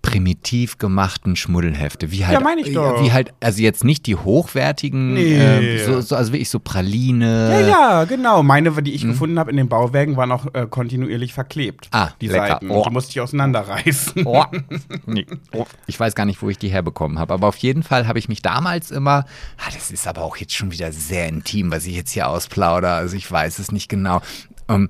primitiv 0.02 0.78
gemachten 0.78 1.36
Schmuddelhefte. 1.36 2.12
Wie 2.12 2.26
halt, 2.26 2.38
Ja, 2.38 2.44
meine 2.44 2.62
ich 2.62 2.74
doch. 2.74 3.04
Wie 3.04 3.12
halt, 3.12 3.34
also 3.42 3.62
jetzt 3.62 3.84
nicht 3.84 4.06
die 4.08 4.16
hochwertigen, 4.16 5.14
Nee. 5.14 5.36
ähm, 5.38 5.86
so, 5.86 6.02
so, 6.02 6.16
also 6.16 6.32
wirklich 6.32 6.50
so 6.50 6.60
Praline. 6.60 7.50
ja, 7.52 7.68
ja, 7.68 8.04
genau. 8.06 8.42
Meine, 8.42 8.72
die 8.82 8.94
ich 8.94 9.02
gefunden 9.02 9.38
habe 9.38 9.52
in 9.52 9.58
den 9.58 9.68
Bauwägen, 9.68 10.16
waren 10.16 10.32
auch 10.32 10.46
äh, 10.54 10.66
kontinuierlich 10.70 11.34
verklebt. 11.34 11.90
Ah, 11.92 12.10
die 12.22 12.28
lecker. 12.28 12.48
Seiten. 12.48 12.72
Oh. 12.72 12.84
Die 12.88 12.92
musste 12.94 13.12
ich 13.12 13.22
auseinanderreißen. 13.22 14.26
Oh. 14.26 14.44
Nee. 15.06 15.26
Oh. 15.54 15.66
Ich 15.88 16.00
weiß 16.00 16.16
gar 16.16 16.26
nicht, 16.26 16.42
wo 16.42 16.50
ich 16.50 16.58
die 16.58 16.70
herbekommen 16.70 17.20
habe. 17.20 17.34
Aber 17.34 17.48
auf 17.48 17.58
jeden 17.58 17.84
Fall 17.84 18.08
habe 18.08 18.20
ich 18.20 18.28
mich 18.30 18.42
damals 18.42 18.92
immer, 18.92 19.26
ah, 19.58 19.70
das 19.74 19.92
ist 19.92 20.08
aber 20.08 20.22
auch 20.24 20.38
jetzt 20.38 20.54
schon 20.54 20.72
wieder 20.72 20.92
sehr 20.92 21.28
intim, 21.28 21.72
was 21.72 21.86
ich 21.86 21.96
jetzt 21.96 22.12
hier 22.12 22.28
ausplaudere. 22.30 22.94
Also 22.94 23.16
ich 23.16 23.30
weiß 23.30 23.60
es 23.60 23.72
nicht 23.72 23.90
genau. 23.90 24.22
Ähm, 24.70 24.90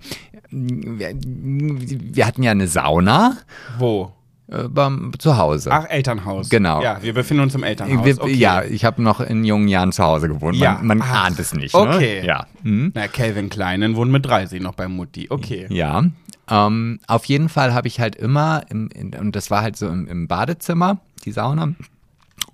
wir, 0.49 1.13
wir 1.21 2.25
hatten 2.25 2.43
ja 2.43 2.51
eine 2.51 2.67
Sauna. 2.67 3.37
Wo? 3.77 4.11
Äh, 4.49 4.69
beim, 4.69 5.11
zu 5.19 5.37
Hause. 5.37 5.71
Ach, 5.71 5.85
Elternhaus. 5.89 6.49
Genau. 6.49 6.81
Ja, 6.81 7.01
wir 7.01 7.13
befinden 7.13 7.43
uns 7.43 7.55
im 7.55 7.63
Elternhaus. 7.63 8.05
Wir, 8.05 8.21
okay. 8.21 8.33
Ja, 8.33 8.63
ich 8.63 8.85
habe 8.85 9.01
noch 9.01 9.19
in 9.19 9.43
jungen 9.43 9.67
Jahren 9.67 9.91
zu 9.91 10.03
Hause 10.03 10.29
gewohnt. 10.29 10.55
Ja. 10.55 10.79
Man, 10.81 10.99
man 10.99 11.01
ahnt 11.01 11.39
es 11.39 11.53
nicht. 11.53 11.75
okay. 11.75 12.21
Ne? 12.21 12.27
Ja. 12.27 12.47
Hm? 12.63 12.91
Na, 12.95 13.07
Calvin 13.07 13.49
Kleinen 13.49 13.95
wohnt 13.95 14.11
mit 14.11 14.25
30 14.25 14.61
noch 14.61 14.73
bei 14.73 14.87
Mutti. 14.87 15.27
Okay. 15.29 15.67
Ja. 15.69 16.05
Ähm, 16.49 16.99
auf 17.07 17.25
jeden 17.25 17.49
Fall 17.49 17.73
habe 17.73 17.89
ich 17.89 17.99
halt 17.99 18.15
immer, 18.15 18.63
im, 18.69 18.89
in, 18.93 19.13
und 19.13 19.35
das 19.35 19.51
war 19.51 19.61
halt 19.61 19.75
so 19.75 19.87
im, 19.87 20.07
im 20.07 20.27
Badezimmer, 20.29 20.99
die 21.25 21.33
Sauna. 21.33 21.73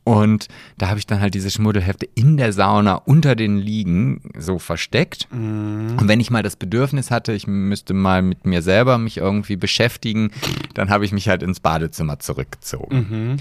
Und 0.05 0.47
da 0.77 0.89
habe 0.89 0.99
ich 0.99 1.07
dann 1.07 1.21
halt 1.21 1.33
diese 1.33 1.49
Schmuddelhefte 1.49 2.07
in 2.15 2.35
der 2.35 2.51
Sauna 2.51 2.95
unter 2.95 3.35
den 3.35 3.57
Liegen 3.57 4.21
so 4.37 4.59
versteckt. 4.59 5.27
Und 5.31 5.97
wenn 6.07 6.19
ich 6.19 6.29
mal 6.29 6.43
das 6.43 6.57
Bedürfnis 6.57 7.09
hatte, 7.09 7.31
ich 7.31 7.47
müsste 7.47 7.93
mal 7.93 8.21
mit 8.21 8.45
mir 8.45 8.61
selber 8.61 8.97
mich 8.97 9.17
irgendwie 9.17 9.55
beschäftigen, 9.55 10.31
dann 10.73 10.89
habe 10.89 11.05
ich 11.05 11.13
mich 11.13 11.29
halt 11.29 11.41
ins 11.41 11.61
Badezimmer 11.61 12.19
zurückgezogen. 12.19 13.37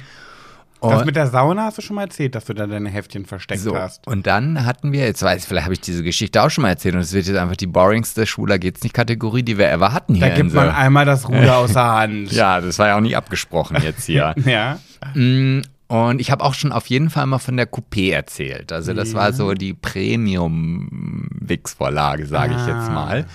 Das 0.81 0.99
Und- 1.01 1.07
mit 1.07 1.15
der 1.15 1.29
Sauna 1.29 1.67
hast 1.67 1.79
du 1.79 1.83
schon 1.83 1.95
mal 1.95 2.03
erzählt, 2.03 2.35
dass 2.35 2.45
du 2.47 2.55
da 2.55 2.67
deine 2.67 2.91
Heftchen 2.91 3.25
versteckt 3.25 3.61
so, 3.61 3.77
hast. 3.77 4.05
und 4.09 4.27
dann 4.27 4.65
hatten 4.67 4.91
wir, 4.91 5.05
jetzt 5.05 5.23
weiß 5.23 5.43
ich, 5.43 5.49
vielleicht 5.49 5.65
habe 5.67 5.75
ich 5.75 5.81
diese 5.81 6.03
Geschichte 6.03 6.43
auch 6.43 6.51
schon 6.51 6.63
mal 6.63 6.71
erzählt 6.71 6.97
und 6.97 7.01
es 7.03 7.13
wird 7.13 7.27
jetzt 7.27 7.37
einfach 7.37 7.55
die 7.55 7.69
boringste 7.69 8.27
Schwuler 8.27 8.59
geht's 8.59 8.83
nicht 8.83 8.93
Kategorie, 8.93 9.45
die 9.45 9.59
wir 9.59 9.71
ever 9.71 9.93
hatten 9.93 10.15
hier 10.17 10.27
Da 10.29 10.35
gibt 10.35 10.53
man 10.53 10.71
einmal 10.71 11.05
das 11.05 11.29
Ruder 11.29 11.57
aus 11.59 11.75
der 11.75 11.85
Hand. 11.87 12.33
Ja, 12.33 12.61
das 12.61 12.81
war 12.81 12.89
ja 12.89 12.97
auch 12.97 13.01
nicht 13.01 13.17
abgesprochen 13.17 13.77
jetzt 13.83 14.07
hier. 14.07 14.35
Ja. 14.45 14.79
Und 15.93 16.21
ich 16.23 16.31
habe 16.31 16.43
auch 16.43 16.55
schon 16.55 16.73
auf 16.73 16.87
jeden 16.87 17.11
Fall 17.11 17.27
mal 17.27 17.39
von 17.39 17.55
der 17.59 17.71
Coupé 17.71 18.13
erzählt. 18.13 18.73
Also 18.73 18.95
das 18.95 19.13
war 19.13 19.35
so 19.35 19.53
die 19.53 19.75
Premium-Wix-Vorlage, 19.75 22.25
sage 22.27 22.55
ich 22.55 22.67
jetzt 22.67 22.89
Ah. 22.89 22.91
mal. 22.91 23.27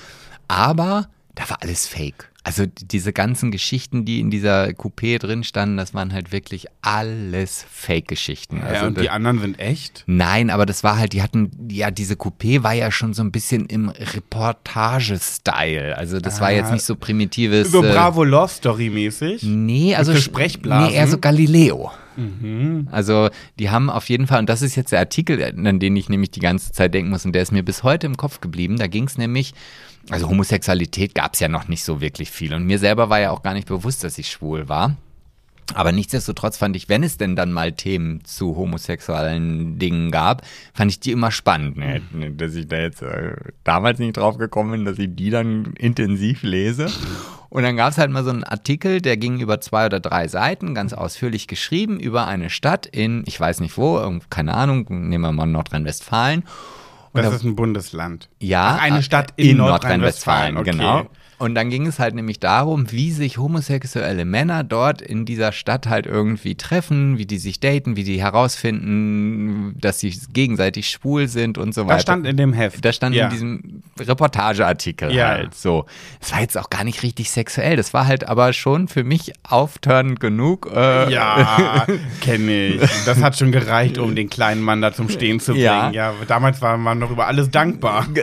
Aber 0.48 1.08
da 1.36 1.48
war 1.50 1.58
alles 1.62 1.86
fake. 1.88 2.30
Also 2.44 2.66
die- 2.66 2.88
diese 2.88 3.12
ganzen 3.14 3.52
Geschichten, 3.52 4.06
die 4.06 4.20
in 4.22 4.32
dieser 4.32 4.70
Coupé 4.70 5.20
drin 5.20 5.44
standen, 5.44 5.76
das 5.78 5.94
waren 5.94 6.14
halt 6.14 6.32
wirklich 6.32 6.66
alles 6.82 7.64
Fake-Geschichten. 7.70 8.62
Also 8.64 8.74
ja 8.74 8.88
und 8.88 8.98
die 9.00 9.10
anderen 9.10 9.40
sind 9.40 9.60
echt? 9.60 10.04
Nein, 10.08 10.50
aber 10.50 10.66
das 10.66 10.82
war 10.84 10.98
halt, 10.98 11.12
die 11.14 11.22
hatten, 11.22 11.52
ja, 11.70 11.92
diese 11.92 12.14
Coupé 12.16 12.64
war 12.64 12.74
ja 12.74 12.90
schon 12.90 13.14
so 13.14 13.22
ein 13.22 13.32
bisschen 13.34 13.66
im 13.68 13.90
Reportage-Style. 13.90 15.96
Also 15.98 16.20
das 16.22 16.40
war 16.40 16.48
Ah. 16.48 16.52
jetzt 16.52 16.72
nicht 16.72 16.86
so 16.86 16.96
primitives. 16.96 17.70
So 17.72 17.84
äh, 17.84 17.92
Bravo 17.92 18.24
Love 18.24 18.52
Story 18.52 18.90
mäßig? 18.90 19.44
Nee, 19.44 19.94
also 19.96 20.14
so 20.14 20.18
sch- 20.18 20.22
Sprechblasen? 20.24 20.88
Nee, 20.88 20.96
eher 20.96 21.08
so 21.08 21.18
Galileo. 21.20 21.92
Mhm. 22.18 22.88
Also 22.92 23.30
die 23.60 23.70
haben 23.70 23.90
auf 23.90 24.10
jeden 24.10 24.28
Fall, 24.28 24.40
und 24.40 24.50
das 24.50 24.62
ist 24.62 24.76
jetzt 24.76 24.92
der 24.92 25.00
Artikel, 25.00 25.42
an 25.44 25.80
den 25.80 25.96
ich 25.96 26.10
nämlich 26.10 26.32
die 26.32 26.40
ganze 26.40 26.72
Zeit 26.72 26.94
denken 26.94 27.12
muss, 27.12 27.26
und 27.26 27.34
der 27.34 27.42
ist 27.42 27.52
mir 27.52 27.64
bis 27.64 27.84
heute 27.84 28.08
im 28.08 28.18
Kopf 28.18 28.42
geblieben. 28.42 28.78
Da 28.78 28.88
ging 28.88 29.06
es 29.06 29.18
nämlich, 29.18 29.54
also 30.10 30.28
Homosexualität 30.30 31.16
gab 31.16 31.36
es 31.36 31.40
ja 31.40 31.48
noch 31.48 31.68
nicht 31.68 31.84
so 31.84 32.02
wirklich 32.02 32.32
viel. 32.32 32.54
Und 32.54 32.66
mir 32.66 32.80
selber 32.80 33.10
war 33.10 33.20
ja 33.20 33.32
auch 33.32 33.44
gar 33.44 33.54
nicht 33.54 33.68
bewusst, 33.68 34.04
dass 34.04 34.18
ich 34.18 34.30
schwul 34.30 34.68
war. 34.68 34.98
Aber 35.74 35.92
nichtsdestotrotz 35.92 36.58
fand 36.58 36.76
ich, 36.76 36.88
wenn 36.90 37.04
es 37.04 37.18
denn 37.18 37.36
dann 37.36 37.52
mal 37.52 37.74
Themen 37.74 38.24
zu 38.24 38.56
homosexuellen 38.56 39.78
Dingen 39.78 40.12
gab, 40.12 40.44
fand 40.74 40.92
ich 40.92 41.00
die 41.00 41.12
immer 41.12 41.30
spannend. 41.32 41.78
Ne? 41.78 42.02
Dass 42.36 42.56
ich 42.56 42.68
da 42.68 42.78
jetzt 42.78 43.02
äh, 43.02 43.36
damals 43.64 44.00
nicht 44.00 44.18
drauf 44.18 44.38
gekommen 44.38 44.72
bin, 44.72 44.86
dass 44.86 44.98
ich 44.98 45.14
die 45.16 45.30
dann 45.30 45.74
intensiv 45.78 46.44
lese. 46.44 46.88
Und 47.50 47.64
dann 47.64 47.76
gab 47.78 47.92
es 47.92 47.98
halt 47.98 48.12
mal 48.12 48.24
so 48.24 48.30
einen 48.30 48.44
Artikel, 48.44 49.02
der 49.02 49.18
ging 49.18 49.40
über 49.40 49.60
zwei 49.62 49.86
oder 49.86 50.00
drei 50.00 50.28
Seiten, 50.28 50.74
ganz 50.74 50.94
ausführlich 50.94 51.48
geschrieben, 51.48 52.00
über 52.00 52.28
eine 52.28 52.50
Stadt 52.50 52.86
in, 52.86 53.24
ich 53.26 53.40
weiß 53.40 53.60
nicht 53.60 53.78
wo, 53.78 54.20
keine 54.30 54.54
Ahnung, 54.54 54.86
nehmen 54.90 55.22
wir 55.24 55.32
mal 55.32 55.46
Nordrhein-Westfalen. 55.46 56.44
Und 57.14 57.22
Das 57.24 57.30
da- 57.32 57.36
ist 57.38 57.44
ein 57.44 57.56
Bundesland. 57.56 58.30
ja, 58.40 58.76
Ach, 58.78 58.84
eine 58.84 59.00
äh, 59.00 59.02
Stadt 59.02 59.34
in, 59.38 59.58
Nordrhein-Westfalen. 59.58 60.56
Nordrhein-Westfalen, 60.56 60.58
okay. 60.58 60.72
genau. 60.72 61.10
Und 61.40 61.54
dann 61.54 61.70
ging 61.70 61.86
es 61.86 62.00
halt 62.00 62.16
nämlich 62.16 62.40
darum, 62.40 62.92
wie 62.92 63.12
sich 63.12 63.38
homosexuelle 63.38 64.26
Männer 64.26 64.64
dort 64.64 65.02
in 65.04 65.26
dieser 65.26 65.52
Stadt 65.52 65.88
halt 65.88 66.08
irgendwie 66.08 66.56
treffen, 66.56 67.18
wie 67.20 67.28
die 67.28 67.38
sich 67.38 67.60
daten, 67.60 67.96
wie 67.96 68.04
die 68.04 68.20
herausfinden, 68.20 69.76
dass 69.80 70.00
sie 70.00 70.18
gegenseitig 70.34 70.90
schwul 70.90 71.28
sind 71.28 71.58
und 71.58 71.74
so 71.76 71.82
weiter. 71.86 71.94
Das 71.96 72.02
stand 72.04 72.26
in 72.28 72.38
dem 72.38 72.54
Heft. 72.54 72.84
Das 72.84 72.96
stand 72.96 73.16
ja. 73.16 73.26
in 73.26 73.32
diesem 73.32 73.84
Reportageartikel 74.00 75.12
Ja. 75.12 75.28
halt 75.30 75.56
so. 75.56 75.86
Es 76.20 76.32
war 76.32 76.42
jetzt 76.42 76.58
auch 76.58 76.70
gar 76.70 76.84
nicht 76.84 77.04
richtig 77.04 77.30
sexuell, 77.30 77.76
das 77.76 77.94
war 77.94 78.08
halt 78.08 78.28
aber 78.28 78.52
schon 78.54 78.88
für 78.88 79.04
mich 79.04 79.34
auftörnend 79.48 80.20
genug. 80.20 80.70
Äh, 80.74 81.12
Ja, 81.12 81.86
kenne 82.22 82.68
ich. 82.68 82.82
Das 83.06 83.22
hat 83.22 83.38
schon 83.38 83.52
gereicht, 83.52 83.98
um 83.98 84.16
den 84.16 84.30
kleinen 84.30 84.62
Mann 84.62 84.82
da 84.82 84.94
zum 84.94 85.10
Stehen 85.10 85.40
zu 85.40 85.52
bringen. 85.52 85.64
Ja. 85.66 85.92
Ja, 85.92 86.14
damals 86.28 86.62
war 86.62 86.78
man 86.78 87.00
noch 87.00 87.12
über 87.12 87.28
alles 87.28 87.50
dankbar. 87.52 88.08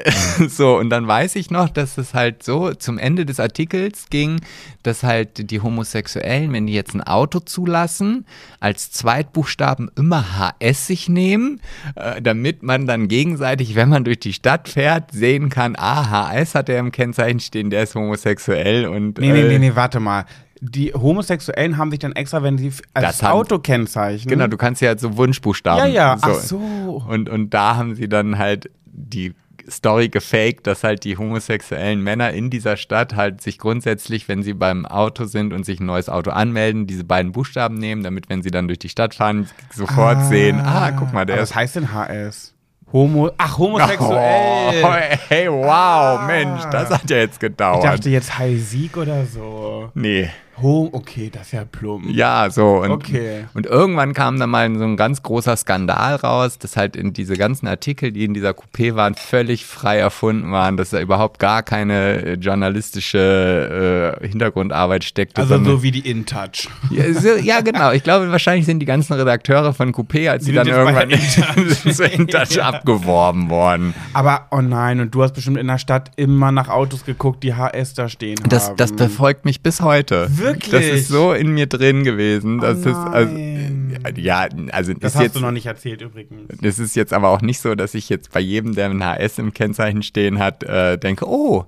So, 0.48 0.76
und 0.78 0.90
dann 0.90 1.06
weiß 1.06 1.36
ich 1.36 1.50
noch, 1.50 1.68
dass 1.68 1.96
es 1.98 2.12
halt 2.14 2.42
so 2.42 2.72
zum 2.74 2.98
Ende 3.04 3.26
des 3.26 3.38
Artikels 3.38 4.06
ging, 4.10 4.40
dass 4.82 5.02
halt 5.02 5.50
die 5.50 5.60
Homosexuellen, 5.60 6.52
wenn 6.52 6.66
die 6.66 6.72
jetzt 6.72 6.94
ein 6.94 7.02
Auto 7.02 7.38
zulassen, 7.40 8.24
als 8.60 8.90
Zweitbuchstaben 8.90 9.90
immer 9.96 10.24
HS 10.38 10.86
sich 10.86 11.08
nehmen, 11.08 11.60
äh, 11.96 12.20
damit 12.22 12.62
man 12.62 12.86
dann 12.86 13.08
gegenseitig, 13.08 13.74
wenn 13.74 13.88
man 13.88 14.04
durch 14.04 14.18
die 14.20 14.32
Stadt 14.32 14.68
fährt, 14.68 15.12
sehen 15.12 15.48
kann, 15.50 15.74
ah, 15.76 16.10
HS 16.32 16.54
hat 16.54 16.68
er 16.68 16.78
im 16.78 16.90
Kennzeichen 16.92 17.40
stehen, 17.40 17.70
der 17.70 17.82
ist 17.84 17.94
homosexuell 17.94 18.86
und 18.86 19.18
Nee, 19.18 19.32
nee, 19.32 19.40
äh, 19.42 19.48
nee, 19.48 19.58
nee, 19.58 19.72
warte 19.74 20.00
mal. 20.00 20.24
Die 20.60 20.94
Homosexuellen 20.94 21.76
haben 21.76 21.90
sich 21.90 21.98
dann 22.00 22.12
extra, 22.12 22.42
wenn 22.42 22.56
sie 22.56 22.72
als 22.94 23.06
Das 23.18 23.22
haben- 23.22 23.32
Auto 23.32 23.58
kennzeichnen. 23.58 24.30
Genau, 24.30 24.46
du 24.46 24.56
kannst 24.56 24.80
ja 24.80 24.88
halt 24.88 25.00
so 25.00 25.16
Wunschbuchstaben. 25.18 25.92
Ja, 25.92 26.16
ja, 26.16 26.18
so. 26.18 26.26
ach 26.30 26.34
so. 26.40 27.04
Und, 27.08 27.28
und 27.28 27.52
da 27.52 27.76
haben 27.76 27.94
sie 27.94 28.08
dann 28.08 28.38
halt 28.38 28.70
die 28.86 29.34
Story 29.70 30.08
gefaked, 30.08 30.66
dass 30.66 30.84
halt 30.84 31.04
die 31.04 31.16
homosexuellen 31.16 32.00
Männer 32.02 32.30
in 32.32 32.50
dieser 32.50 32.76
Stadt 32.76 33.16
halt 33.16 33.40
sich 33.40 33.58
grundsätzlich, 33.58 34.28
wenn 34.28 34.42
sie 34.42 34.52
beim 34.54 34.84
Auto 34.86 35.24
sind 35.24 35.52
und 35.52 35.64
sich 35.64 35.80
ein 35.80 35.86
neues 35.86 36.08
Auto 36.08 36.30
anmelden, 36.30 36.86
diese 36.86 37.04
beiden 37.04 37.32
Buchstaben 37.32 37.76
nehmen, 37.76 38.02
damit, 38.02 38.28
wenn 38.28 38.42
sie 38.42 38.50
dann 38.50 38.66
durch 38.68 38.78
die 38.78 38.88
Stadt 38.88 39.14
fahren, 39.14 39.48
sofort 39.72 40.24
sehen, 40.26 40.60
ah, 40.60 40.90
guck 40.92 41.12
mal, 41.12 41.24
der 41.24 41.36
ist 41.36 41.50
was 41.50 41.54
heißt 41.56 41.76
denn 41.76 41.92
HS? 41.92 42.52
Homo, 42.92 43.30
ach, 43.38 43.58
Oh, 43.58 43.64
homosexuell. 43.64 45.18
hey, 45.28 45.48
wow, 45.50 46.26
Mensch, 46.26 46.62
das 46.70 46.90
hat 46.90 47.10
ja 47.10 47.16
jetzt 47.18 47.34
Ich 47.34 47.40
gedauert. 47.40 47.82
dachte 47.84 48.08
jetzt 48.10 48.38
High 48.38 48.60
Sieg 48.60 48.96
oder 48.96 49.24
so. 49.26 49.90
nee. 49.94 50.30
Hom 50.62 50.88
okay, 50.92 51.30
das 51.32 51.46
ist 51.48 51.52
ja 51.52 51.64
plump. 51.64 52.04
Ja, 52.10 52.48
so. 52.50 52.82
Und, 52.82 52.90
Okay. 52.92 53.44
und 53.54 53.66
irgendwann 53.66 54.14
kam 54.14 54.38
dann 54.38 54.50
mal 54.50 54.72
so 54.78 54.84
ein 54.84 54.96
ganz 54.96 55.22
großer 55.22 55.56
Skandal 55.56 56.14
raus, 56.16 56.58
dass 56.58 56.76
halt 56.76 56.94
in 56.96 57.12
diese 57.12 57.34
ganzen 57.36 57.66
Artikel, 57.66 58.12
die 58.12 58.24
in 58.24 58.34
dieser 58.34 58.50
Coupé 58.50 58.94
waren, 58.94 59.14
völlig 59.14 59.66
frei 59.66 59.98
erfunden 59.98 60.52
waren, 60.52 60.76
dass 60.76 60.90
da 60.90 61.00
überhaupt 61.00 61.40
gar 61.40 61.62
keine 61.64 62.22
äh, 62.22 62.34
journalistische 62.34 64.18
äh, 64.22 64.28
Hintergrundarbeit 64.28 65.04
steckte. 65.04 65.40
Also 65.40 65.62
so 65.64 65.82
wie 65.82 65.90
die 65.90 66.08
InTouch. 66.08 66.68
ja, 66.90 67.12
so, 67.12 67.30
ja, 67.36 67.60
genau. 67.60 67.92
Ich 67.92 68.02
glaube, 68.02 68.30
wahrscheinlich 68.30 68.66
sind 68.66 68.78
die 68.78 68.86
ganzen 68.86 69.14
Redakteure 69.14 69.72
von 69.74 69.92
Coupé, 69.92 70.28
als 70.30 70.44
sie 70.44 70.52
dann 70.52 70.66
irgendwann 70.66 71.10
InTouch 71.10 72.58
abgeworben 72.62 73.50
worden. 73.50 73.94
Aber, 74.12 74.46
oh 74.50 74.60
nein, 74.60 75.00
und 75.00 75.14
du 75.14 75.22
hast 75.22 75.32
bestimmt 75.34 75.58
in 75.58 75.66
der 75.66 75.78
Stadt 75.78 76.10
immer 76.16 76.52
nach 76.52 76.68
Autos 76.68 77.04
geguckt, 77.04 77.42
die 77.42 77.54
HS 77.54 77.94
da 77.94 78.08
stehen 78.08 78.38
Das, 78.48 78.68
haben. 78.68 78.76
das 78.76 78.92
verfolgt 78.92 79.44
mich 79.44 79.62
bis 79.62 79.80
heute. 79.80 80.28
Wirklich? 80.30 80.43
Das 80.52 80.84
ist 80.84 81.08
so 81.08 81.32
in 81.32 81.52
mir 81.52 81.66
drin 81.66 82.04
gewesen. 82.04 82.58
Das 82.60 82.84
Oh 82.84 82.90
ist, 82.90 82.96
also, 82.96 83.36
ja, 84.16 84.48
also 84.72 84.92
Das 84.94 85.12
ist 85.12 85.16
hast 85.16 85.22
jetzt, 85.22 85.36
du 85.36 85.40
noch 85.40 85.50
nicht 85.50 85.66
erzählt 85.66 86.02
übrigens. 86.02 86.48
Das 86.60 86.78
ist 86.78 86.96
jetzt 86.96 87.12
aber 87.12 87.28
auch 87.30 87.40
nicht 87.40 87.60
so, 87.60 87.74
dass 87.74 87.94
ich 87.94 88.08
jetzt 88.08 88.32
bei 88.32 88.40
jedem, 88.40 88.74
der 88.74 88.90
ein 88.90 89.04
HS 89.04 89.38
im 89.38 89.52
Kennzeichen 89.54 90.02
stehen 90.02 90.38
hat, 90.38 90.62
äh, 90.62 90.98
denke, 90.98 91.28
oh, 91.28 91.66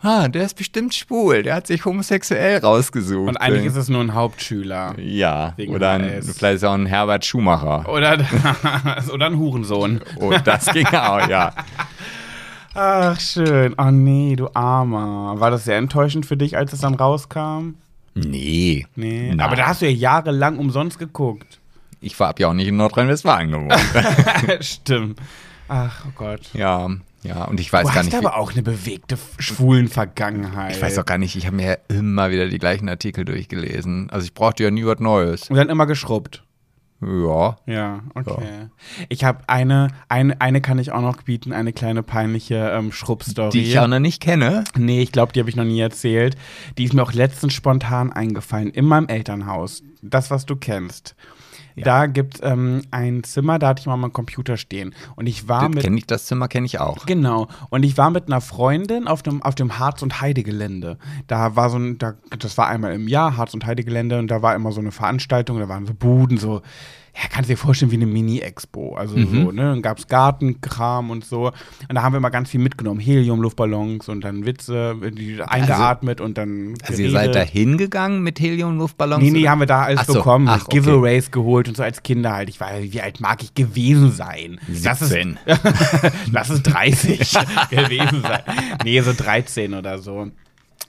ah, 0.00 0.28
der 0.28 0.44
ist 0.44 0.54
bestimmt 0.56 0.94
schwul, 0.94 1.42
der 1.42 1.54
hat 1.56 1.66
sich 1.66 1.84
homosexuell 1.84 2.58
rausgesucht. 2.58 3.28
Und 3.28 3.36
eigentlich 3.38 3.66
ist 3.66 3.76
es 3.76 3.88
nur 3.88 4.00
ein 4.00 4.14
Hauptschüler. 4.14 4.94
ja, 4.98 5.54
oder 5.68 5.90
ein, 5.90 6.22
vielleicht 6.22 6.56
ist 6.56 6.64
auch 6.64 6.74
ein 6.74 6.86
Herbert 6.86 7.24
Schumacher. 7.24 7.88
Oder, 7.88 8.18
oder 9.12 9.26
ein 9.26 9.38
Hurensohn. 9.38 10.00
Oh, 10.20 10.32
das 10.44 10.66
ging 10.66 10.86
auch, 10.86 11.26
ja. 11.28 11.52
Ach, 12.74 13.18
schön. 13.20 13.74
Oh 13.78 13.90
nee, 13.90 14.34
du 14.36 14.48
Armer. 14.52 15.34
War 15.38 15.50
das 15.50 15.64
sehr 15.64 15.76
enttäuschend 15.76 16.26
für 16.26 16.36
dich, 16.36 16.56
als 16.56 16.72
es 16.72 16.80
dann 16.80 16.94
rauskam? 16.94 17.74
Nee. 18.14 18.86
Nee. 18.96 19.28
Nein. 19.28 19.40
Aber 19.40 19.56
da 19.56 19.66
hast 19.66 19.82
du 19.82 19.86
ja 19.86 19.92
jahrelang 19.92 20.58
umsonst 20.58 20.98
geguckt. 20.98 21.60
Ich 22.00 22.18
habe 22.20 22.40
ja 22.42 22.48
auch 22.48 22.54
nicht 22.54 22.68
in 22.68 22.76
Nordrhein-Westfalen 22.76 23.50
gewohnt. 23.50 23.74
Stimmt. 24.60 25.18
Ach 25.68 26.04
oh 26.06 26.12
Gott. 26.14 26.42
ja, 26.52 26.88
ja, 27.22 27.44
und 27.44 27.58
ich 27.58 27.72
weiß 27.72 27.82
Du 27.82 27.88
gar 27.88 27.96
hast 27.96 28.04
nicht. 28.04 28.12
wie- 28.12 28.18
aber 28.26 28.36
auch 28.36 28.52
eine 28.52 28.62
bewegte 28.62 29.16
schwulen 29.38 29.88
Vergangenheit. 29.88 30.76
ich 30.76 30.82
weiß 30.82 30.98
auch 30.98 31.06
gar 31.06 31.16
nicht, 31.16 31.34
ich 31.36 31.46
habe 31.46 31.56
mir 31.56 31.66
ja 31.66 31.76
immer 31.96 32.30
wieder 32.30 32.46
die 32.48 32.58
gleichen 32.58 32.86
Artikel 32.90 33.24
durchgelesen. 33.24 34.10
Also 34.10 34.26
ich 34.26 34.34
brauchte 34.34 34.62
ja 34.62 34.70
nie 34.70 34.84
was 34.84 34.98
Neues. 35.00 35.48
Und 35.48 35.56
dann 35.56 35.70
immer 35.70 35.86
geschrubbt. 35.86 36.43
Ja. 37.00 37.56
Ja, 37.66 38.02
okay. 38.14 38.68
Ich 39.08 39.24
habe 39.24 39.40
eine, 39.46 39.88
eine, 40.08 40.40
eine 40.40 40.60
kann 40.60 40.78
ich 40.78 40.92
auch 40.92 41.02
noch 41.02 41.22
bieten, 41.22 41.52
eine 41.52 41.72
kleine 41.72 42.02
peinliche 42.02 42.70
ähm, 42.70 42.92
Schrubbstory. 42.92 43.50
Die 43.50 43.62
ich 43.62 43.78
auch 43.78 43.86
noch 43.88 43.98
nicht 43.98 44.22
kenne. 44.22 44.64
Nee, 44.76 45.02
ich 45.02 45.12
glaube, 45.12 45.32
die 45.32 45.40
habe 45.40 45.50
ich 45.50 45.56
noch 45.56 45.64
nie 45.64 45.80
erzählt. 45.80 46.36
Die 46.78 46.84
ist 46.84 46.94
mir 46.94 47.02
auch 47.02 47.12
letztens 47.12 47.52
spontan 47.52 48.12
eingefallen, 48.12 48.70
in 48.70 48.86
meinem 48.86 49.08
Elternhaus. 49.08 49.82
Das, 50.02 50.30
was 50.30 50.46
du 50.46 50.56
kennst. 50.56 51.14
Da 51.76 52.06
gibt 52.06 52.36
es 52.36 52.40
ähm, 52.42 52.82
ein 52.90 53.24
Zimmer, 53.24 53.58
da 53.58 53.68
hatte 53.68 53.80
ich 53.80 53.86
mal 53.86 53.96
meinen 53.96 54.12
Computer 54.12 54.56
stehen. 54.56 54.94
Und 55.16 55.26
ich 55.26 55.48
war 55.48 55.68
mit. 55.68 55.82
Kenn 55.82 55.96
ich, 55.96 56.06
das 56.06 56.26
Zimmer 56.26 56.48
kenne 56.48 56.66
ich 56.66 56.78
auch. 56.78 57.06
Genau. 57.06 57.48
Und 57.70 57.82
ich 57.82 57.96
war 57.98 58.10
mit 58.10 58.26
einer 58.28 58.40
Freundin 58.40 59.08
auf 59.08 59.22
dem, 59.22 59.42
auf 59.42 59.54
dem 59.54 59.78
Harz- 59.78 60.02
und 60.02 60.20
Heidegelände. 60.20 60.98
Da 61.26 61.56
war 61.56 61.70
so 61.70 61.78
ein, 61.78 61.98
da, 61.98 62.14
das 62.38 62.56
war 62.58 62.68
einmal 62.68 62.92
im 62.94 63.08
Jahr, 63.08 63.36
Harz- 63.36 63.54
und 63.54 63.66
Heidegelände, 63.66 64.18
und 64.18 64.28
da 64.28 64.42
war 64.42 64.54
immer 64.54 64.72
so 64.72 64.80
eine 64.80 64.92
Veranstaltung, 64.92 65.58
da 65.58 65.68
waren 65.68 65.86
so 65.86 65.94
Buden, 65.94 66.38
so, 66.38 66.62
ja, 67.16 67.28
kannst 67.30 67.48
dir 67.48 67.56
vorstellen, 67.56 67.92
wie 67.92 67.96
eine 67.96 68.06
Mini-Expo. 68.06 68.96
Also 68.96 69.14
so, 69.14 69.52
ne? 69.52 69.62
Dann 69.62 69.82
gab 69.82 69.98
es 69.98 70.08
Gartenkram 70.08 71.10
und 71.10 71.24
so. 71.24 71.46
Und 71.88 71.94
da 71.94 72.02
haben 72.02 72.12
wir 72.12 72.18
mal 72.18 72.30
ganz 72.30 72.50
viel 72.50 72.58
mitgenommen. 72.58 72.98
Helium, 72.98 73.40
Luftballons 73.40 74.08
und 74.08 74.22
dann 74.24 74.46
Witze, 74.46 74.96
die 75.16 75.40
eingeatmet 75.40 76.20
und 76.20 76.36
dann. 76.38 76.74
Also 76.82 77.00
ihr 77.00 77.12
seid 77.12 77.28
da 77.28 77.44
geredet. 77.44 77.52
hingegangen 77.52 78.22
mit 78.24 78.40
Helium-Luftballons? 78.40 79.22
Nee, 79.22 79.30
nee, 79.30 79.40
oder? 79.42 79.50
haben 79.50 79.60
wir 79.60 79.66
da 79.66 79.82
alles 79.82 80.06
so, 80.06 80.14
bekommen. 80.14 80.48
ach, 80.48 80.64
okay. 80.64 80.80
Giveaways 80.80 81.30
geholt 81.30 81.68
und 81.68 81.76
so 81.76 81.84
als 81.84 82.02
Kinder 82.02 82.32
halt. 82.34 82.48
Ich 82.48 82.58
war, 82.58 82.70
wie 82.80 83.00
alt 83.00 83.20
mag 83.20 83.44
ich 83.44 83.54
gewesen 83.54 84.10
sein? 84.10 84.60
Lass 84.82 85.00
es, 85.00 85.10
17. 85.10 85.38
lass 86.32 86.50
es 86.50 86.64
30 86.64 87.32
gewesen 87.70 88.22
sein. 88.22 88.42
Nee, 88.82 89.00
so 89.02 89.12
13 89.12 89.74
oder 89.74 89.98
so. 89.98 90.32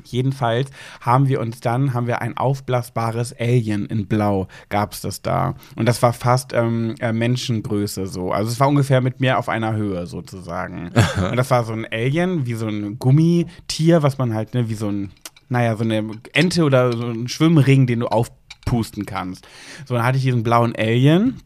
Jedenfalls 0.08 0.70
haben 1.01 1.28
wir 1.28 1.39
uns 1.39 1.60
dann, 1.60 1.93
haben 1.93 2.08
wir 2.08 2.22
ein 2.22 2.38
aufblasbares 2.38 3.36
Alien 3.39 3.86
in 3.86 4.08
Blau, 4.08 4.47
gab 4.70 4.93
es 4.93 5.01
das 5.01 5.22
da. 5.22 5.56
Und 5.76 5.88
das 5.88 6.01
war 6.01 6.14
fast 6.14 6.53
ähm, 6.53 6.95
äh, 6.99 7.14
Menschengröße 7.14 8.08
so. 8.08 8.32
Also 8.32 8.51
es 8.51 8.60
war 8.60 8.68
ungefähr 8.68 9.01
mit 9.01 9.20
mir 9.20 9.38
auf 9.38 9.49
einer 9.49 9.76
Höhe 9.76 10.08
sozusagen. 10.08 10.91
Und 11.30 11.38
das 11.38 11.51
war 11.51 11.64
so 11.64 11.74
ein 11.74 11.86
Alien, 11.91 12.45
wie 12.45 12.53
so 12.53 12.68
ein 12.68 12.99
Gummitier, 12.99 14.03
was 14.03 14.18
man 14.18 14.34
halt, 14.34 14.53
ne, 14.53 14.70
wie 14.70 14.76
so 14.76 14.89
ein, 14.89 15.12
naja, 15.49 15.76
so 15.76 15.84
eine 15.84 16.03
Ente 16.34 16.64
oder 16.64 16.95
so 16.95 17.06
ein 17.06 17.28
Schwimmring, 17.28 17.88
den 17.88 18.01
du 18.01 18.08
aufpusten 18.08 19.06
kannst. 19.06 19.47
So, 19.86 19.95
dann 19.95 20.03
hatte 20.03 20.18
ich 20.18 20.24
diesen 20.24 20.43
blauen 20.43 20.76
Alien, 20.76 21.41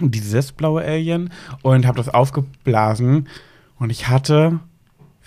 dieses 0.00 0.52
blaue 0.52 0.82
Alien, 0.82 1.32
und 1.62 1.86
habe 1.86 1.96
das 1.96 2.08
aufgeblasen. 2.08 3.28
Und 3.78 3.90
ich 3.90 4.08
hatte 4.08 4.60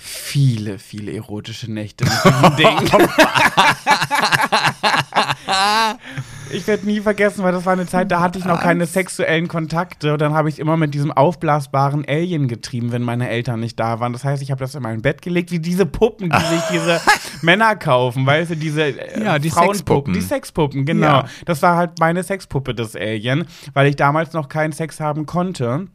viele, 0.03 0.79
viele 0.79 1.13
erotische 1.13 1.71
Nächte 1.71 2.05
mit 2.05 2.13
diesem 2.25 2.55
Ding. 2.57 3.09
ich 6.51 6.65
werde 6.67 6.85
nie 6.85 7.01
vergessen, 7.01 7.43
weil 7.43 7.51
das 7.51 7.65
war 7.65 7.73
eine 7.73 7.85
Zeit, 7.85 8.11
da 8.11 8.19
hatte 8.19 8.39
ich 8.39 8.45
noch 8.45 8.59
keine 8.59 8.85
sexuellen 8.87 9.47
Kontakte. 9.47 10.13
Und 10.13 10.21
dann 10.21 10.33
habe 10.33 10.49
ich 10.49 10.57
immer 10.59 10.75
mit 10.75 10.93
diesem 10.93 11.11
aufblasbaren 11.11 12.03
Alien 12.07 12.47
getrieben, 12.47 12.91
wenn 12.91 13.03
meine 13.03 13.29
Eltern 13.29 13.59
nicht 13.59 13.79
da 13.79 13.99
waren. 13.99 14.11
Das 14.13 14.23
heißt, 14.23 14.41
ich 14.41 14.49
habe 14.51 14.59
das 14.59 14.73
in 14.75 14.81
mein 14.81 15.01
Bett 15.01 15.21
gelegt, 15.21 15.51
wie 15.51 15.59
diese 15.59 15.85
Puppen, 15.85 16.29
die 16.29 16.45
sich 16.45 16.63
diese 16.71 16.99
Männer 17.41 17.75
kaufen, 17.75 18.25
weißt 18.25 18.51
du, 18.51 18.55
diese 18.55 18.83
äh, 18.83 19.23
Ja, 19.23 19.37
die 19.39 19.49
Frauenpuppen. 19.51 19.75
Sexpuppen. 19.75 20.13
Die 20.13 20.21
Sexpuppen, 20.21 20.85
genau. 20.85 21.07
Ja. 21.07 21.25
Das 21.45 21.61
war 21.61 21.77
halt 21.77 21.99
meine 21.99 22.23
Sexpuppe, 22.23 22.73
das 22.73 22.95
Alien, 22.95 23.45
weil 23.73 23.87
ich 23.87 23.95
damals 23.95 24.33
noch 24.33 24.49
keinen 24.49 24.71
Sex 24.71 24.99
haben 24.99 25.25
konnte. 25.25 25.87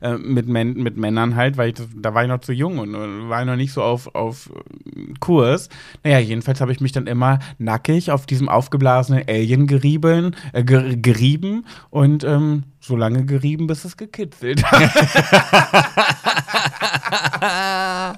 Äh, 0.00 0.16
mit, 0.18 0.48
Män 0.48 0.74
mit 0.74 0.96
Männern 0.96 1.36
halt, 1.36 1.56
weil 1.56 1.70
ich 1.70 1.74
da 1.94 2.14
war 2.14 2.22
ich 2.22 2.28
noch 2.28 2.40
zu 2.40 2.52
jung 2.52 2.78
und 2.78 2.92
war 3.28 3.40
ich 3.40 3.46
noch 3.46 3.56
nicht 3.56 3.72
so 3.72 3.82
auf, 3.82 4.14
auf 4.14 4.50
äh, 4.50 5.14
Kurs. 5.20 5.68
Naja, 6.02 6.18
jedenfalls 6.18 6.60
habe 6.60 6.72
ich 6.72 6.80
mich 6.80 6.92
dann 6.92 7.06
immer 7.06 7.38
nackig 7.58 8.10
auf 8.10 8.26
diesem 8.26 8.48
aufgeblasenen 8.48 9.24
Alien 9.28 9.66
gerieben, 9.66 10.36
äh, 10.52 10.64
ger 10.64 10.96
gerieben 10.96 11.66
und 11.90 12.24
ähm, 12.24 12.64
so 12.80 12.96
lange 12.96 13.24
gerieben, 13.24 13.66
bis 13.66 13.84
es 13.84 13.96
gekitzelt 13.96 14.64
hat. 14.64 14.90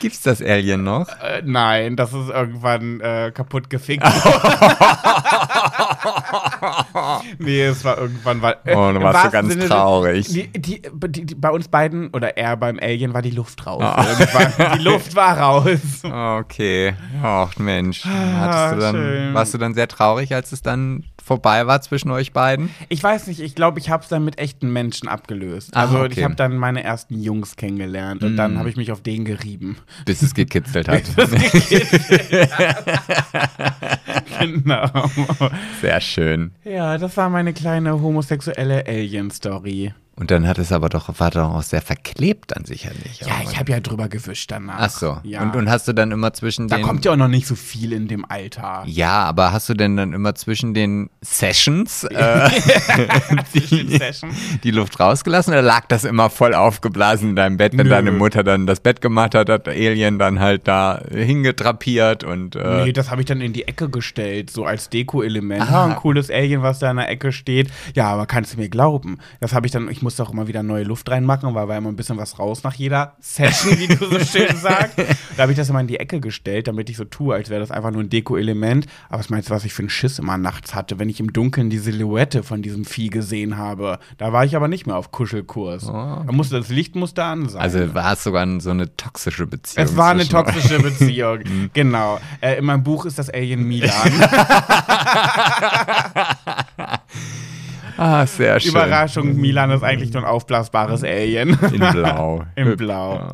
Gibt's 0.00 0.22
das 0.22 0.42
Alien 0.42 0.84
noch? 0.84 1.08
äh, 1.22 1.42
nein, 1.44 1.96
das 1.96 2.12
ist 2.12 2.28
irgendwann 2.28 3.00
äh, 3.00 3.32
kaputt 3.34 3.70
gefickt. 3.70 4.04
nee, 7.38 7.62
es 7.62 7.84
war 7.84 7.98
irgendwann. 7.98 8.42
Weil, 8.42 8.56
Oh, 8.66 8.90
du 8.90 8.96
im 8.96 9.02
warst 9.02 9.18
so 9.18 9.24
wahrsten 9.24 9.32
ganz 9.32 9.52
Sinne 9.52 9.66
traurig. 9.68 10.28
Die, 10.28 10.48
die, 10.48 10.82
die, 11.08 11.34
bei 11.34 11.50
uns 11.50 11.68
beiden, 11.68 12.08
oder 12.10 12.36
er 12.36 12.56
beim 12.56 12.78
Alien, 12.80 13.14
war 13.14 13.22
die 13.22 13.30
Luft 13.30 13.66
raus. 13.66 13.82
Ah. 13.82 14.04
Irgendwann. 14.08 14.78
Die 14.78 14.84
Luft 14.84 15.14
war 15.16 15.38
raus. 15.38 15.78
Okay. 16.02 16.94
Ach 17.22 17.56
Mensch. 17.58 18.04
Ah, 18.06 18.40
Hattest 18.40 18.74
du 18.74 18.80
dann, 18.80 18.94
schön. 18.96 19.34
warst 19.34 19.54
du 19.54 19.58
dann 19.58 19.74
sehr 19.74 19.88
traurig, 19.88 20.34
als 20.34 20.52
es 20.52 20.62
dann 20.62 21.04
vorbei 21.26 21.66
war 21.66 21.82
zwischen 21.82 22.10
euch 22.12 22.32
beiden? 22.32 22.70
Ich 22.88 23.02
weiß 23.02 23.26
nicht, 23.26 23.40
ich 23.40 23.54
glaube, 23.56 23.80
ich 23.80 23.90
habe 23.90 24.04
es 24.04 24.08
dann 24.08 24.24
mit 24.24 24.38
echten 24.38 24.72
Menschen 24.72 25.08
abgelöst. 25.08 25.70
Ah, 25.74 25.80
Also 25.82 25.98
okay. 25.98 26.12
ich 26.12 26.22
habe 26.24 26.36
dann 26.36 26.56
meine 26.56 26.84
ersten 26.84 27.20
Jungs 27.20 27.56
kennengelernt 27.56 28.22
und 28.22 28.36
dann 28.36 28.58
habe 28.58 28.70
ich 28.70 28.76
mich 28.76 28.92
auf 28.92 29.02
den 29.02 29.24
gerieben. 29.24 29.76
Bis 30.04 30.22
es 30.22 30.34
gekitzelt 30.34 30.88
hat. 30.88 31.02
genau. 34.40 34.88
Sehr 35.80 36.00
schön. 36.00 36.52
Ja, 36.64 36.96
das 36.96 37.16
war 37.16 37.28
meine 37.28 37.52
kleine 37.52 38.00
homosexuelle 38.00 38.86
Alien-Story. 38.86 39.92
Und 40.18 40.30
dann 40.30 40.48
hat 40.48 40.58
es 40.58 40.72
aber 40.72 40.88
doch, 40.88 41.10
war 41.20 41.30
doch 41.30 41.54
auch 41.54 41.62
sehr 41.62 41.82
verklebt 41.82 42.52
dann 42.56 42.64
sicherlich. 42.64 43.20
Ja, 43.20 43.34
ich 43.42 43.58
habe 43.58 43.70
ja 43.72 43.80
drüber 43.80 44.08
gewischt 44.08 44.50
danach. 44.50 44.76
Ach 44.78 44.90
so. 44.90 45.18
Ja. 45.24 45.42
Und, 45.42 45.54
und 45.56 45.68
hast 45.68 45.86
du 45.88 45.92
dann 45.92 46.10
immer 46.10 46.32
zwischen 46.32 46.68
da 46.68 46.76
den. 46.76 46.86
kommt 46.86 47.04
ja 47.04 47.12
auch 47.12 47.16
noch 47.16 47.28
nicht 47.28 47.46
so 47.46 47.54
viel 47.54 47.92
in 47.92 48.08
dem 48.08 48.24
Alter. 48.24 48.82
ja, 48.86 49.24
aber 49.24 49.52
hast 49.52 49.68
du 49.68 49.74
denn 49.74 49.96
dann 49.96 50.14
immer 50.14 50.34
zwischen 50.34 50.72
den 50.72 51.10
Sessions 51.20 52.04
äh, 52.10 52.48
die, 53.54 53.98
Session. 53.98 54.30
die 54.64 54.70
Luft 54.70 54.98
rausgelassen 54.98 55.52
oder 55.52 55.60
lag 55.62 55.84
das 55.88 56.04
immer 56.04 56.30
voll 56.30 56.54
aufgeblasen 56.54 57.30
in 57.30 57.36
deinem 57.36 57.56
Bett, 57.58 57.76
wenn 57.76 57.86
Nö. 57.86 57.90
deine 57.90 58.10
Mutter 58.12 58.42
dann 58.42 58.66
das 58.66 58.80
Bett 58.80 59.02
gemacht 59.02 59.34
hat, 59.34 59.50
hat 59.50 59.66
der 59.66 59.74
Alien 59.74 60.18
dann 60.18 60.40
halt 60.40 60.66
da 60.66 61.00
hingetrapiert 61.10 62.24
und 62.24 62.56
äh, 62.56 62.84
Nee, 62.84 62.92
das 62.92 63.10
habe 63.10 63.20
ich 63.20 63.26
dann 63.26 63.40
in 63.40 63.52
die 63.52 63.68
Ecke 63.68 63.88
gestellt, 63.90 64.50
so 64.50 64.64
als 64.64 64.88
Deko-Element. 64.88 65.62
Ah. 65.62 65.76
Ah, 65.76 65.86
ein 65.86 65.96
cooles 65.96 66.30
Alien, 66.30 66.62
was 66.62 66.78
da 66.78 66.90
in 66.90 66.96
der 66.96 67.08
Ecke 67.10 67.32
steht. 67.32 67.68
Ja, 67.94 68.08
aber 68.08 68.24
kannst 68.24 68.54
du 68.54 68.58
mir 68.58 68.70
glauben? 68.70 69.18
Das 69.40 69.52
habe 69.52 69.66
ich 69.66 69.72
dann, 69.72 69.90
ich 69.90 70.00
musste 70.06 70.22
auch 70.22 70.30
immer 70.30 70.46
wieder 70.46 70.62
neue 70.62 70.84
Luft 70.84 71.10
reinmachen, 71.10 71.52
weil 71.56 71.66
war 71.66 71.76
immer 71.76 71.88
ein 71.88 71.96
bisschen 71.96 72.16
was 72.16 72.38
raus 72.38 72.62
nach 72.62 72.74
jeder 72.74 73.16
Session, 73.18 73.76
wie 73.76 73.88
du 73.88 73.96
so 73.96 74.20
schön 74.20 74.56
sagst. 74.62 74.96
Da 75.36 75.42
habe 75.42 75.50
ich 75.50 75.58
das 75.58 75.68
immer 75.68 75.80
in 75.80 75.88
die 75.88 75.98
Ecke 75.98 76.20
gestellt, 76.20 76.68
damit 76.68 76.88
ich 76.88 76.96
so 76.96 77.04
tue, 77.04 77.34
als 77.34 77.50
wäre 77.50 77.58
das 77.58 77.72
einfach 77.72 77.90
nur 77.90 78.04
ein 78.04 78.08
Deko-Element. 78.08 78.86
Aber 79.08 79.18
was 79.18 79.30
meinst 79.30 79.50
du, 79.50 79.54
was 79.54 79.64
ich 79.64 79.72
für 79.72 79.82
einen 79.82 79.88
Schiss 79.88 80.20
immer 80.20 80.38
nachts 80.38 80.76
hatte, 80.76 81.00
wenn 81.00 81.08
ich 81.08 81.18
im 81.18 81.32
Dunkeln 81.32 81.70
die 81.70 81.78
Silhouette 81.78 82.44
von 82.44 82.62
diesem 82.62 82.84
Vieh 82.84 83.10
gesehen 83.10 83.56
habe? 83.56 83.98
Da 84.16 84.32
war 84.32 84.44
ich 84.44 84.54
aber 84.54 84.68
nicht 84.68 84.86
mehr 84.86 84.94
auf 84.94 85.10
Kuschelkurs. 85.10 85.86
Da 85.86 86.24
musste, 86.30 86.56
das 86.60 86.68
Licht 86.68 86.94
musste 86.94 87.24
an 87.24 87.48
sein. 87.48 87.58
Oh. 87.60 87.64
also 87.64 87.92
war 87.92 88.12
es 88.12 88.22
sogar 88.22 88.46
so 88.60 88.70
eine 88.70 88.94
toxische 88.96 89.48
Beziehung. 89.48 89.84
Es 89.86 89.96
war 89.96 90.10
eine 90.12 90.28
toxische 90.28 90.78
Beziehung. 90.82 91.40
genau. 91.72 92.20
Äh, 92.40 92.58
in 92.58 92.64
meinem 92.64 92.84
Buch 92.84 93.06
ist 93.06 93.18
das 93.18 93.28
Alien 93.28 93.64
Milan. 93.66 93.90
Ah, 97.96 98.26
sehr 98.26 98.60
schön. 98.60 98.70
Überraschung, 98.70 99.36
Milan 99.36 99.70
ist 99.70 99.82
eigentlich 99.82 100.12
nur 100.12 100.22
ein 100.22 100.28
aufblasbares 100.28 101.02
Alien. 101.02 101.58
In 101.72 101.78
Blau. 101.78 102.44
In 102.54 102.76
Blau. 102.76 103.14
Ja, 103.14 103.32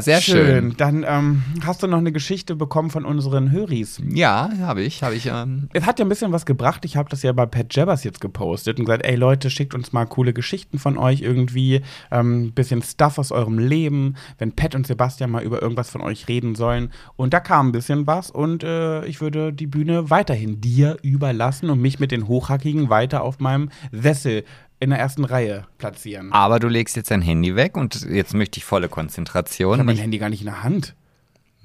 sehr 0.00 0.20
schön. 0.20 0.74
Dann 0.76 1.04
ähm, 1.06 1.42
hast 1.64 1.82
du 1.82 1.86
noch 1.86 1.98
eine 1.98 2.12
Geschichte 2.12 2.56
bekommen 2.56 2.90
von 2.90 3.04
unseren 3.04 3.50
Höris. 3.52 4.00
Ja, 4.08 4.50
habe 4.60 4.82
ich, 4.82 5.02
habe 5.02 5.14
ich. 5.14 5.26
Ähm, 5.26 5.68
Es 5.72 5.86
hat 5.86 5.98
ja 5.98 6.04
ein 6.04 6.08
bisschen 6.08 6.32
was 6.32 6.46
gebracht. 6.46 6.84
Ich 6.84 6.96
habe 6.96 7.08
das 7.08 7.22
ja 7.22 7.32
bei 7.32 7.46
Pat 7.46 7.74
Jabbers 7.74 8.02
jetzt 8.04 8.20
gepostet 8.20 8.78
und 8.78 8.86
gesagt, 8.86 9.06
ey 9.06 9.14
Leute, 9.14 9.50
schickt 9.50 9.74
uns 9.74 9.92
mal 9.92 10.06
coole 10.06 10.32
Geschichten 10.32 10.78
von 10.78 10.98
euch 10.98 11.22
irgendwie, 11.22 11.82
ähm, 12.10 12.52
bisschen 12.52 12.82
Stuff 12.82 13.18
aus 13.18 13.30
eurem 13.30 13.58
Leben, 13.58 14.16
wenn 14.38 14.52
Pat 14.52 14.74
und 14.74 14.86
Sebastian 14.86 15.30
mal 15.30 15.42
über 15.42 15.62
irgendwas 15.62 15.90
von 15.90 16.00
euch 16.00 16.28
reden 16.28 16.54
sollen. 16.54 16.90
Und 17.16 17.32
da 17.32 17.40
kam 17.40 17.68
ein 17.68 17.72
bisschen 17.72 18.06
was 18.06 18.30
und 18.30 18.64
äh, 18.64 19.04
ich 19.06 19.20
würde 19.20 19.52
die 19.52 19.66
Bühne 19.66 20.10
weiterhin 20.10 20.60
dir 20.60 20.96
überlassen 21.02 21.70
und 21.70 21.80
mich 21.80 22.00
mit 22.00 22.10
den 22.10 22.26
Hochhackigen 22.26 22.90
weiter 22.90 23.22
auf 23.22 23.38
meinem 23.38 23.70
Sessel 23.92 24.44
in 24.80 24.90
der 24.90 24.98
ersten 24.98 25.24
Reihe 25.24 25.64
platzieren. 25.78 26.32
aber 26.32 26.58
du 26.60 26.68
legst 26.68 26.96
jetzt 26.96 27.10
dein 27.10 27.22
Handy 27.22 27.56
weg 27.56 27.76
und 27.76 28.02
jetzt 28.08 28.34
möchte 28.34 28.58
ich 28.58 28.64
volle 28.64 28.86
ich 28.86 28.92
Konzentration. 28.92 29.72
habe 29.78 29.84
mein 29.84 29.96
Ich- 29.96 30.02
Handy 30.02 30.18
gar 30.18 30.28
nicht 30.30 30.40
in 30.40 30.46
der 30.46 30.62
Hand. 30.62 30.94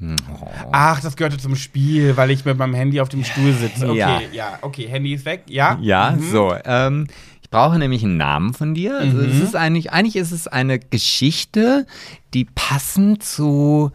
Oh. 0.02 0.46
Ach, 0.72 1.00
das 1.00 1.16
gehörte 1.16 1.38
zum 1.38 1.56
Spiel, 1.56 2.18
weil 2.18 2.30
ich 2.32 2.44
mit 2.44 2.58
meinem 2.58 2.74
Handy 2.74 3.00
auf 3.00 3.08
dem 3.10 3.24
Stuhl 3.24 3.54
sitze. 3.54 3.88
Okay, 3.90 3.98
Ja. 4.00 4.20
ja, 4.34 4.58
okay, 4.62 4.88
Handy 4.88 5.14
ist 5.14 5.24
weg, 5.26 5.44
ja? 5.48 5.78
Ja, 5.82 6.12
Mhm. 6.12 6.30
so. 6.32 6.54
Ähm, 6.66 7.08
ich 7.42 7.50
brauche 7.50 7.78
nämlich 7.80 8.04
einen 8.04 8.18
Namen 8.18 8.54
von 8.54 8.74
dir. 8.74 8.98
Also 8.98 9.20
es 9.20 9.36
Mhm. 9.36 9.44
ist 9.44 9.56
eigentlich, 9.56 9.92
eigentlich 9.94 10.16
ist 10.18 10.32
es 10.32 10.48
eine 10.48 10.80
Geschichte, 10.80 11.86
die 12.34 12.46
passend 12.46 13.24
zu 13.24 13.92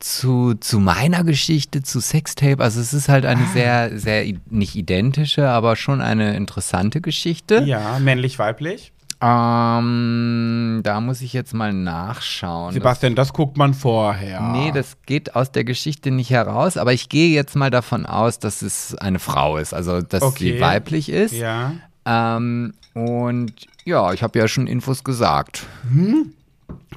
zu, 0.00 0.54
zu 0.54 0.78
meiner 0.80 1.24
Geschichte, 1.24 1.82
zu 1.82 2.00
Sextape. 2.00 2.62
Also 2.62 2.80
es 2.80 2.92
ist 2.92 3.08
halt 3.08 3.26
eine 3.26 3.42
Ah. 3.42 3.52
sehr, 3.52 3.98
sehr, 3.98 4.24
nicht 4.50 4.74
identische, 4.76 5.48
aber 5.48 5.76
schon 5.76 6.00
eine 6.00 6.36
interessante 6.36 7.00
Geschichte. 7.00 7.62
Ja, 7.64 7.98
männlich, 7.98 8.38
weiblich. 8.38 8.92
Ähm, 9.20 10.80
da 10.84 11.00
muss 11.00 11.20
ich 11.20 11.32
jetzt 11.32 11.52
mal 11.54 11.72
nachschauen. 11.72 12.72
Sebastian, 12.72 13.14
das 13.16 13.32
guckt 13.32 13.56
man 13.56 13.74
vorher. 13.74 14.38
Das, 14.40 14.52
nee, 14.52 14.70
das 14.72 14.96
geht 15.06 15.34
aus 15.34 15.50
der 15.50 15.64
Geschichte 15.64 16.10
nicht 16.10 16.30
heraus, 16.30 16.76
aber 16.76 16.92
ich 16.92 17.08
gehe 17.08 17.30
jetzt 17.34 17.56
mal 17.56 17.70
davon 17.70 18.06
aus, 18.06 18.38
dass 18.38 18.62
es 18.62 18.94
eine 18.94 19.18
Frau 19.18 19.56
ist, 19.56 19.74
also 19.74 20.00
dass 20.02 20.22
Okay. 20.22 20.54
sie 20.54 20.60
weiblich 20.60 21.08
ist. 21.08 21.32
Ja. 21.32 21.72
Ähm, 22.04 22.74
und 22.94 23.52
ja, 23.84 24.12
ich 24.12 24.22
habe 24.22 24.38
ja 24.38 24.46
schon 24.48 24.66
Infos 24.68 25.02
gesagt. 25.02 25.66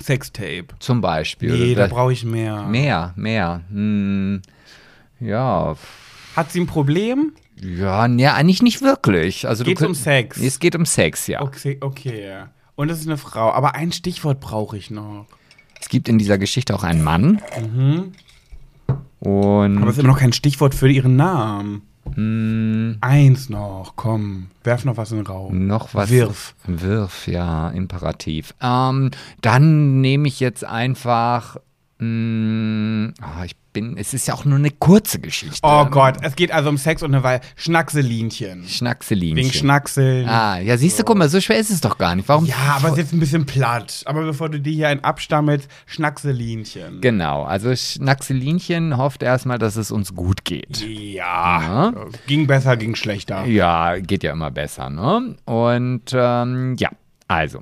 Sextape. 0.01 0.67
Zum 0.79 1.01
Beispiel. 1.01 1.51
Nee, 1.51 1.75
da 1.75 1.87
brauche 1.87 2.13
ich 2.13 2.23
mehr. 2.25 2.63
mehr, 2.63 3.13
mehr. 3.15 3.61
Hm, 3.69 4.41
ja, 5.19 5.75
Hat 6.35 6.51
sie 6.51 6.61
ein 6.61 6.67
Problem? 6.67 7.33
Ja, 7.61 8.07
nee, 8.07 8.27
eigentlich 8.27 8.61
nicht 8.61 8.81
wirklich. 8.81 9.47
Also 9.47 9.63
Geht's 9.63 9.81
du 9.81 9.87
um 9.87 9.93
Sex? 9.95 10.37
Es 10.37 10.59
geht 10.59 10.75
um 10.75 10.85
Sex, 10.85 11.27
ja. 11.27 11.41
Okay, 11.41 11.77
okay. 11.81 12.45
Und 12.75 12.89
es 12.89 12.99
ist 12.99 13.07
eine 13.07 13.17
Frau. 13.17 13.51
Aber 13.51 13.75
ein 13.75 13.91
Stichwort 13.91 14.39
brauche 14.39 14.77
ich 14.77 14.89
noch. 14.89 15.27
Es 15.79 15.89
gibt 15.89 16.09
in 16.09 16.17
dieser 16.17 16.37
Geschichte 16.37 16.73
auch 16.73 16.83
einen 16.83 17.03
Mann. 17.03 17.41
Und 19.19 19.77
Aber 19.77 19.87
es 19.87 19.97
ist 19.97 19.99
immer 19.99 20.13
noch 20.13 20.19
kein 20.19 20.33
Stichwort 20.33 20.73
für 20.73 20.89
ihren 20.89 21.15
Namen. 21.15 21.83
Mh, 22.15 22.95
Eins 23.01 23.49
noch, 23.49 23.93
komm. 23.95 24.47
Werf 24.63 24.85
noch 24.85 24.97
was 24.97 25.11
in 25.11 25.17
den 25.17 25.27
Raum. 25.27 25.67
noch 25.67 25.93
was. 25.93 26.09
Wirf. 26.09 26.55
Wirf, 26.65 27.27
ja, 27.27 27.69
Imperativ. 27.69 28.53
Ähm, 28.61 29.11
dann 29.41 30.01
nehme 30.01 30.27
ich 30.27 30.39
jetzt 30.39 30.63
einfach. 30.63 31.57
Mh, 32.03 33.13
ah, 33.21 33.45
ich 33.45 33.55
bin. 33.73 33.95
Es 33.95 34.15
ist 34.15 34.27
ja 34.27 34.33
auch 34.33 34.43
nur 34.43 34.57
eine 34.57 34.71
kurze 34.71 35.19
Geschichte. 35.19 35.59
Oh 35.61 35.85
Gott, 35.85 36.15
es 36.23 36.35
geht 36.35 36.51
also 36.51 36.69
um 36.69 36.77
Sex 36.77 37.03
und 37.03 37.13
eine 37.13 37.23
Weile. 37.23 37.41
Schnackselinchen. 37.55 38.67
Schnackselinchen. 38.67 39.37
Wegen 39.37 39.53
Schnackseln. 39.53 40.27
Ah, 40.27 40.57
ja, 40.57 40.77
siehst 40.77 40.97
du, 40.97 41.03
guck 41.03 41.15
mal, 41.15 41.29
so 41.29 41.39
schwer 41.39 41.59
ist 41.59 41.69
es 41.69 41.79
doch 41.79 41.99
gar 41.99 42.15
nicht. 42.15 42.27
Warum? 42.27 42.45
Ja, 42.45 42.77
aber 42.77 42.87
es 42.87 42.93
ist 42.93 42.97
jetzt 42.97 43.13
ein 43.13 43.19
bisschen 43.19 43.45
platt. 43.45 44.01
Aber 44.05 44.23
bevor 44.23 44.49
du 44.49 44.59
dir 44.59 44.73
hier 44.73 44.87
einen 44.87 45.03
abstammelst, 45.03 45.69
Schnackselinchen. 45.85 47.01
Genau, 47.01 47.43
also 47.43 47.75
Schnackselinchen 47.75 48.97
hofft 48.97 49.21
erstmal, 49.21 49.59
dass 49.59 49.75
es 49.75 49.91
uns 49.91 50.15
gut 50.15 50.43
geht. 50.43 50.81
Ja. 50.81 51.93
Ging 52.25 52.47
besser, 52.47 52.77
ging 52.77 52.95
schlechter. 52.95 53.45
Ja, 53.45 53.99
geht 53.99 54.23
ja 54.23 54.31
immer 54.31 54.49
besser, 54.49 54.89
ne? 54.89 55.35
Und 55.45 56.05
ähm, 56.13 56.75
ja, 56.79 56.89
also. 57.27 57.61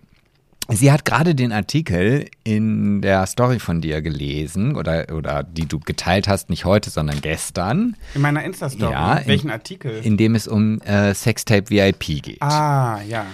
Sie 0.72 0.91
hat 0.91 1.04
gerade 1.06 1.34
den 1.36 1.52
Artikel 1.52 2.26
in 2.44 3.02
der 3.02 3.26
Story 3.26 3.60
von 3.60 3.82
dir 3.82 4.02
gelesen 4.02 4.76
oder, 4.76 5.08
oder 5.16 5.44
die 5.44 5.66
du 5.66 5.80
geteilt 5.80 6.28
hast, 6.28 6.50
nicht 6.50 6.66
heute, 6.66 6.90
sondern 6.90 7.22
gestern, 7.22 7.96
In 8.16 8.22
meiner 8.22 8.44
Insta-Story. 8.44 8.91
Ja, 8.91 9.16
in- 9.18 9.28
Welchen 9.28 9.50
Artikel? 9.50 10.00
in 10.04 10.16
dem 10.18 10.36
es 10.36 10.48
um 10.48 10.80
äh, 10.82 11.14
Sextape 11.14 11.70
VIP 11.70 12.22
geht. 12.22 12.41
ah, 12.41 13.00
ja. 13.08 13.26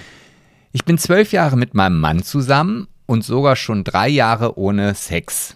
Ich 0.72 0.84
bin 0.86 0.98
zwölf 0.98 1.32
Jahre 1.32 1.56
mit 1.57 1.74
meinem 1.74 1.99
Mann 1.99 2.22
zusammen 2.24 2.88
und 3.06 3.24
sogar 3.24 3.56
schon 3.56 3.84
drei 3.84 4.10
Jahre 4.10 4.57
ohne 4.57 4.94
Sex. 4.95 5.56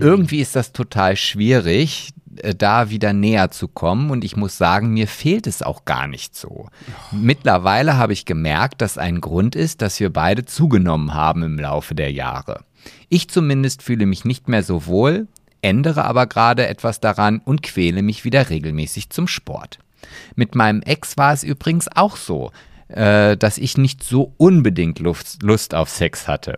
Irgendwie 0.00 0.40
ist 0.40 0.56
das 0.56 0.72
total 0.72 1.14
schwierig, 1.16 2.10
da 2.56 2.90
wieder 2.90 3.12
näher 3.12 3.50
zu 3.50 3.68
kommen 3.68 4.10
und 4.10 4.24
ich 4.24 4.36
muss 4.36 4.58
sagen, 4.58 4.92
mir 4.92 5.06
fehlt 5.06 5.46
es 5.46 5.62
auch 5.62 5.84
gar 5.84 6.06
nicht 6.06 6.36
so. 6.36 6.68
Mittlerweile 7.12 7.96
habe 7.96 8.12
ich 8.12 8.24
gemerkt, 8.24 8.80
dass 8.80 8.98
ein 8.98 9.20
Grund 9.20 9.56
ist, 9.56 9.82
dass 9.82 10.00
wir 10.00 10.12
beide 10.12 10.44
zugenommen 10.44 11.14
haben 11.14 11.42
im 11.42 11.58
Laufe 11.58 11.94
der 11.94 12.12
Jahre. 12.12 12.64
Ich 13.08 13.28
zumindest 13.28 13.82
fühle 13.82 14.06
mich 14.06 14.24
nicht 14.24 14.48
mehr 14.48 14.62
so 14.62 14.86
wohl, 14.86 15.26
ändere 15.62 16.04
aber 16.04 16.26
gerade 16.26 16.66
etwas 16.66 17.00
daran 17.00 17.40
und 17.44 17.62
quäle 17.62 18.02
mich 18.02 18.24
wieder 18.24 18.50
regelmäßig 18.50 19.10
zum 19.10 19.28
Sport. 19.28 19.78
Mit 20.36 20.54
meinem 20.54 20.82
Ex 20.82 21.16
war 21.16 21.32
es 21.32 21.42
übrigens 21.42 21.88
auch 21.94 22.16
so, 22.16 22.52
äh, 22.88 23.36
dass 23.36 23.58
ich 23.58 23.76
nicht 23.76 24.02
so 24.02 24.32
unbedingt 24.36 24.98
Lust, 24.98 25.42
Lust 25.42 25.74
auf 25.74 25.90
Sex 25.90 26.28
hatte. 26.28 26.56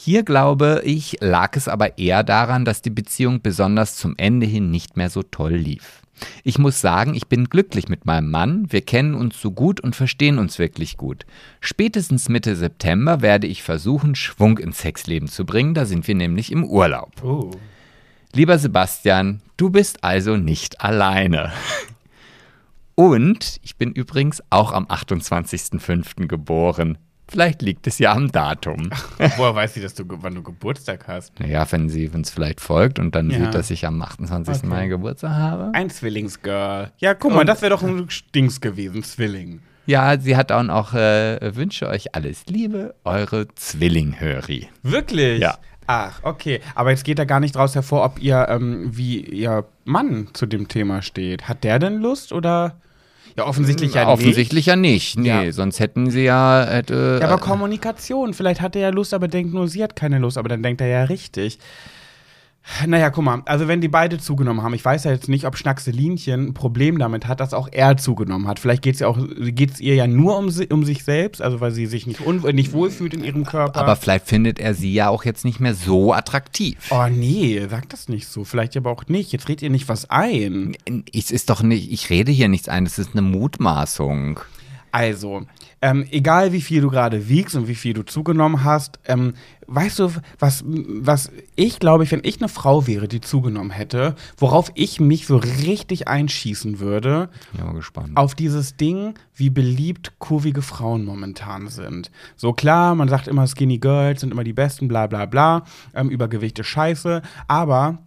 Hier 0.00 0.22
glaube 0.22 0.82
ich, 0.84 1.16
lag 1.20 1.56
es 1.56 1.66
aber 1.66 1.98
eher 1.98 2.22
daran, 2.22 2.64
dass 2.64 2.82
die 2.82 2.88
Beziehung 2.88 3.42
besonders 3.42 3.96
zum 3.96 4.14
Ende 4.16 4.46
hin 4.46 4.70
nicht 4.70 4.96
mehr 4.96 5.10
so 5.10 5.24
toll 5.24 5.54
lief. 5.54 6.02
Ich 6.44 6.56
muss 6.56 6.80
sagen, 6.80 7.14
ich 7.14 7.26
bin 7.26 7.46
glücklich 7.48 7.88
mit 7.88 8.06
meinem 8.06 8.30
Mann, 8.30 8.70
wir 8.70 8.82
kennen 8.82 9.14
uns 9.16 9.40
so 9.40 9.50
gut 9.50 9.80
und 9.80 9.96
verstehen 9.96 10.38
uns 10.38 10.60
wirklich 10.60 10.98
gut. 10.98 11.26
Spätestens 11.60 12.28
Mitte 12.28 12.54
September 12.54 13.22
werde 13.22 13.48
ich 13.48 13.64
versuchen, 13.64 14.14
Schwung 14.14 14.58
ins 14.58 14.78
Sexleben 14.78 15.26
zu 15.26 15.44
bringen, 15.44 15.74
da 15.74 15.84
sind 15.84 16.06
wir 16.06 16.14
nämlich 16.14 16.52
im 16.52 16.62
Urlaub. 16.62 17.10
Oh. 17.24 17.50
Lieber 18.32 18.56
Sebastian, 18.56 19.42
du 19.56 19.68
bist 19.68 20.04
also 20.04 20.36
nicht 20.36 20.80
alleine. 20.80 21.52
Und 22.94 23.58
ich 23.64 23.76
bin 23.76 23.90
übrigens 23.90 24.44
auch 24.48 24.70
am 24.70 24.86
28.05. 24.86 26.28
geboren. 26.28 26.98
Vielleicht 27.30 27.62
liegt 27.62 27.86
es 27.86 27.98
ja 27.98 28.12
am 28.12 28.32
Datum. 28.32 28.90
Woher 29.36 29.54
weiß 29.54 29.74
sie, 29.74 29.80
dass 29.80 29.94
du, 29.94 30.04
wann 30.08 30.34
du 30.34 30.42
Geburtstag 30.42 31.06
hast? 31.08 31.38
Naja, 31.40 31.66
wenn 31.70 31.88
sie 31.88 32.08
uns 32.08 32.30
vielleicht 32.30 32.60
folgt 32.60 32.98
und 32.98 33.14
dann 33.14 33.30
Ja. 33.30 33.38
sieht, 33.38 33.54
dass 33.54 33.70
ich 33.70 33.86
am 33.86 34.00
28. 34.00 34.56
Okay. 34.56 34.66
Mai 34.66 34.86
Geburtstag 34.88 35.32
habe. 35.32 35.70
Ein 35.74 35.90
Zwillingsgirl. 35.90 36.92
Ja, 36.98 37.14
guck 37.14 37.34
mal, 37.34 37.44
das 37.44 37.60
wäre 37.62 37.70
doch 37.70 37.82
ein 37.82 38.08
Dings 38.34 38.60
gewesen, 38.60 39.02
Zwilling. 39.02 39.60
Ja, 39.86 40.18
sie 40.18 40.36
hat 40.36 40.52
auch 40.52 40.62
noch 40.62 40.92
äh, 40.94 41.54
Wünsche 41.56 41.88
euch 41.88 42.14
alles 42.14 42.44
Liebe, 42.46 42.94
eure 43.04 43.48
Zwillinghöri. 43.54 44.68
Wirklich? 44.82 45.40
Ja. 45.40 45.56
Ach, 45.86 46.20
okay. 46.22 46.60
Aber 46.74 46.90
jetzt 46.90 47.04
geht 47.04 47.18
da 47.18 47.24
gar 47.24 47.40
nicht 47.40 47.54
draus 47.56 47.74
hervor, 47.74 48.04
ob 48.04 48.20
ihr, 48.20 48.46
ähm, 48.50 48.90
wie 48.94 49.20
ihr 49.20 49.64
Mann 49.86 50.28
zu 50.34 50.44
dem 50.44 50.68
Thema 50.68 51.00
steht. 51.00 51.48
Hat 51.48 51.64
der 51.64 51.78
denn 51.78 52.00
Lust 52.02 52.32
oder? 52.32 52.76
Ja, 53.38 53.46
offensichtlich 53.46 53.94
ja 53.94 54.08
Offensichtlich 54.08 54.66
ja 54.66 54.74
nicht. 54.74 55.16
Nee, 55.16 55.28
Ja. 55.28 55.52
sonst 55.52 55.78
hätten 55.78 56.10
sie 56.10 56.24
ja. 56.24 56.66
Hätte, 56.68 57.12
nicht. 57.12 57.22
Ja, 57.22 57.28
aber 57.28 57.38
Kommunikation. 57.40 58.34
Vielleicht 58.34 58.60
hat 58.60 58.74
er 58.74 58.82
ja 58.82 58.88
Lust, 58.90 59.14
aber 59.14 59.28
denkt 59.28 59.54
nur, 59.54 59.68
sie 59.68 59.82
hat 59.82 59.94
keine 59.94 60.18
Lust. 60.18 60.36
Aber 60.38 60.48
dann 60.48 60.60
denkt 60.62 60.80
er 60.80 60.88
ja 60.88 61.04
richtig. 61.04 61.58
Naja, 62.86 63.10
guck 63.10 63.24
mal, 63.24 63.42
also 63.46 63.66
wenn 63.66 63.80
die 63.80 63.88
beide 63.88 64.18
zugenommen 64.18 64.62
haben, 64.62 64.74
ich 64.74 64.84
weiß 64.84 65.04
ja 65.04 65.10
jetzt 65.10 65.28
nicht, 65.28 65.46
ob 65.46 65.56
Schnackselinchen 65.56 66.48
ein 66.48 66.54
Problem 66.54 66.98
damit 66.98 67.26
hat, 67.26 67.40
dass 67.40 67.54
auch 67.54 67.68
er 67.72 67.96
zugenommen 67.96 68.46
hat. 68.46 68.58
Vielleicht 68.58 68.82
geht 68.82 68.94
es 68.94 69.00
ja 69.00 69.08
auch, 69.08 69.18
geht's 69.38 69.80
ihr 69.80 69.94
ja 69.94 70.06
nur 70.06 70.36
um, 70.36 70.50
si 70.50 70.66
um 70.66 70.84
sich 70.84 71.02
selbst, 71.02 71.40
also 71.42 71.60
weil 71.60 71.72
sie 71.72 71.86
sich 71.86 72.06
nicht, 72.06 72.20
un 72.24 72.42
nicht 72.54 72.72
wohlfühlt 72.72 73.14
in 73.14 73.24
ihrem 73.24 73.44
Körper. 73.44 73.80
aber 73.80 73.96
vielleicht 73.96 74.26
findet 74.26 74.58
er 74.58 74.74
sie 74.74 74.92
ja 74.92 75.08
auch 75.08 75.24
jetzt 75.24 75.44
nicht 75.44 75.60
mehr 75.60 75.74
so 75.74 76.12
attraktiv. 76.12 76.78
Oh 76.90 77.06
nee, 77.10 77.60
sag 77.68 77.88
das 77.88 78.08
nicht 78.08 78.28
so. 78.28 78.44
Vielleicht 78.44 78.76
aber 78.76 78.90
auch 78.90 79.06
nicht. 79.08 79.32
Jetzt 79.32 79.48
redet 79.48 79.62
ihr 79.62 79.70
nicht 79.70 79.88
was 79.88 80.10
ein. 80.10 80.76
Es 81.12 81.30
ist 81.30 81.50
doch 81.50 81.62
nicht, 81.62 81.90
ich 81.90 82.10
rede 82.10 82.30
hier 82.32 82.48
nichts 82.48 82.68
ein, 82.68 82.86
es 82.86 82.98
ist 82.98 83.10
eine 83.12 83.22
Mutmaßung. 83.22 84.40
Also, 84.92 85.42
ähm, 85.80 86.04
egal 86.10 86.52
wie 86.52 86.60
viel 86.60 86.80
du 86.80 86.90
gerade 86.90 87.28
wiegst 87.28 87.54
und 87.54 87.68
wie 87.68 87.74
viel 87.74 87.94
du 87.94 88.02
zugenommen 88.02 88.64
hast, 88.64 88.98
ähm, 89.06 89.34
weißt 89.68 89.98
du, 90.00 90.10
was, 90.38 90.64
was 90.66 91.30
ich 91.54 91.78
glaube, 91.78 92.04
ich, 92.04 92.10
wenn 92.10 92.22
ich 92.24 92.40
eine 92.40 92.48
Frau 92.48 92.86
wäre, 92.86 93.06
die 93.06 93.20
zugenommen 93.20 93.70
hätte, 93.70 94.16
worauf 94.38 94.72
ich 94.74 94.98
mich 94.98 95.26
so 95.26 95.36
richtig 95.36 96.08
einschießen 96.08 96.80
würde, 96.80 97.28
Ich 97.52 97.58
bin 97.58 97.66
mal 97.66 97.74
gespannt. 97.74 98.16
auf 98.16 98.34
dieses 98.34 98.76
Ding, 98.76 99.14
wie 99.34 99.50
beliebt 99.50 100.14
kurvige 100.18 100.62
Frauen 100.62 101.04
momentan 101.04 101.68
sind. 101.68 102.10
So 102.34 102.52
klar, 102.52 102.94
man 102.94 103.08
sagt 103.08 103.28
immer, 103.28 103.46
Skinny 103.46 103.78
Girls 103.78 104.20
sind 104.20 104.32
immer 104.32 104.44
die 104.44 104.52
Besten, 104.52 104.88
bla 104.88 105.06
bla 105.06 105.26
bla, 105.26 105.64
ähm, 105.94 106.10
Übergewicht 106.10 106.58
ist 106.58 106.66
scheiße, 106.66 107.22
aber 107.46 107.98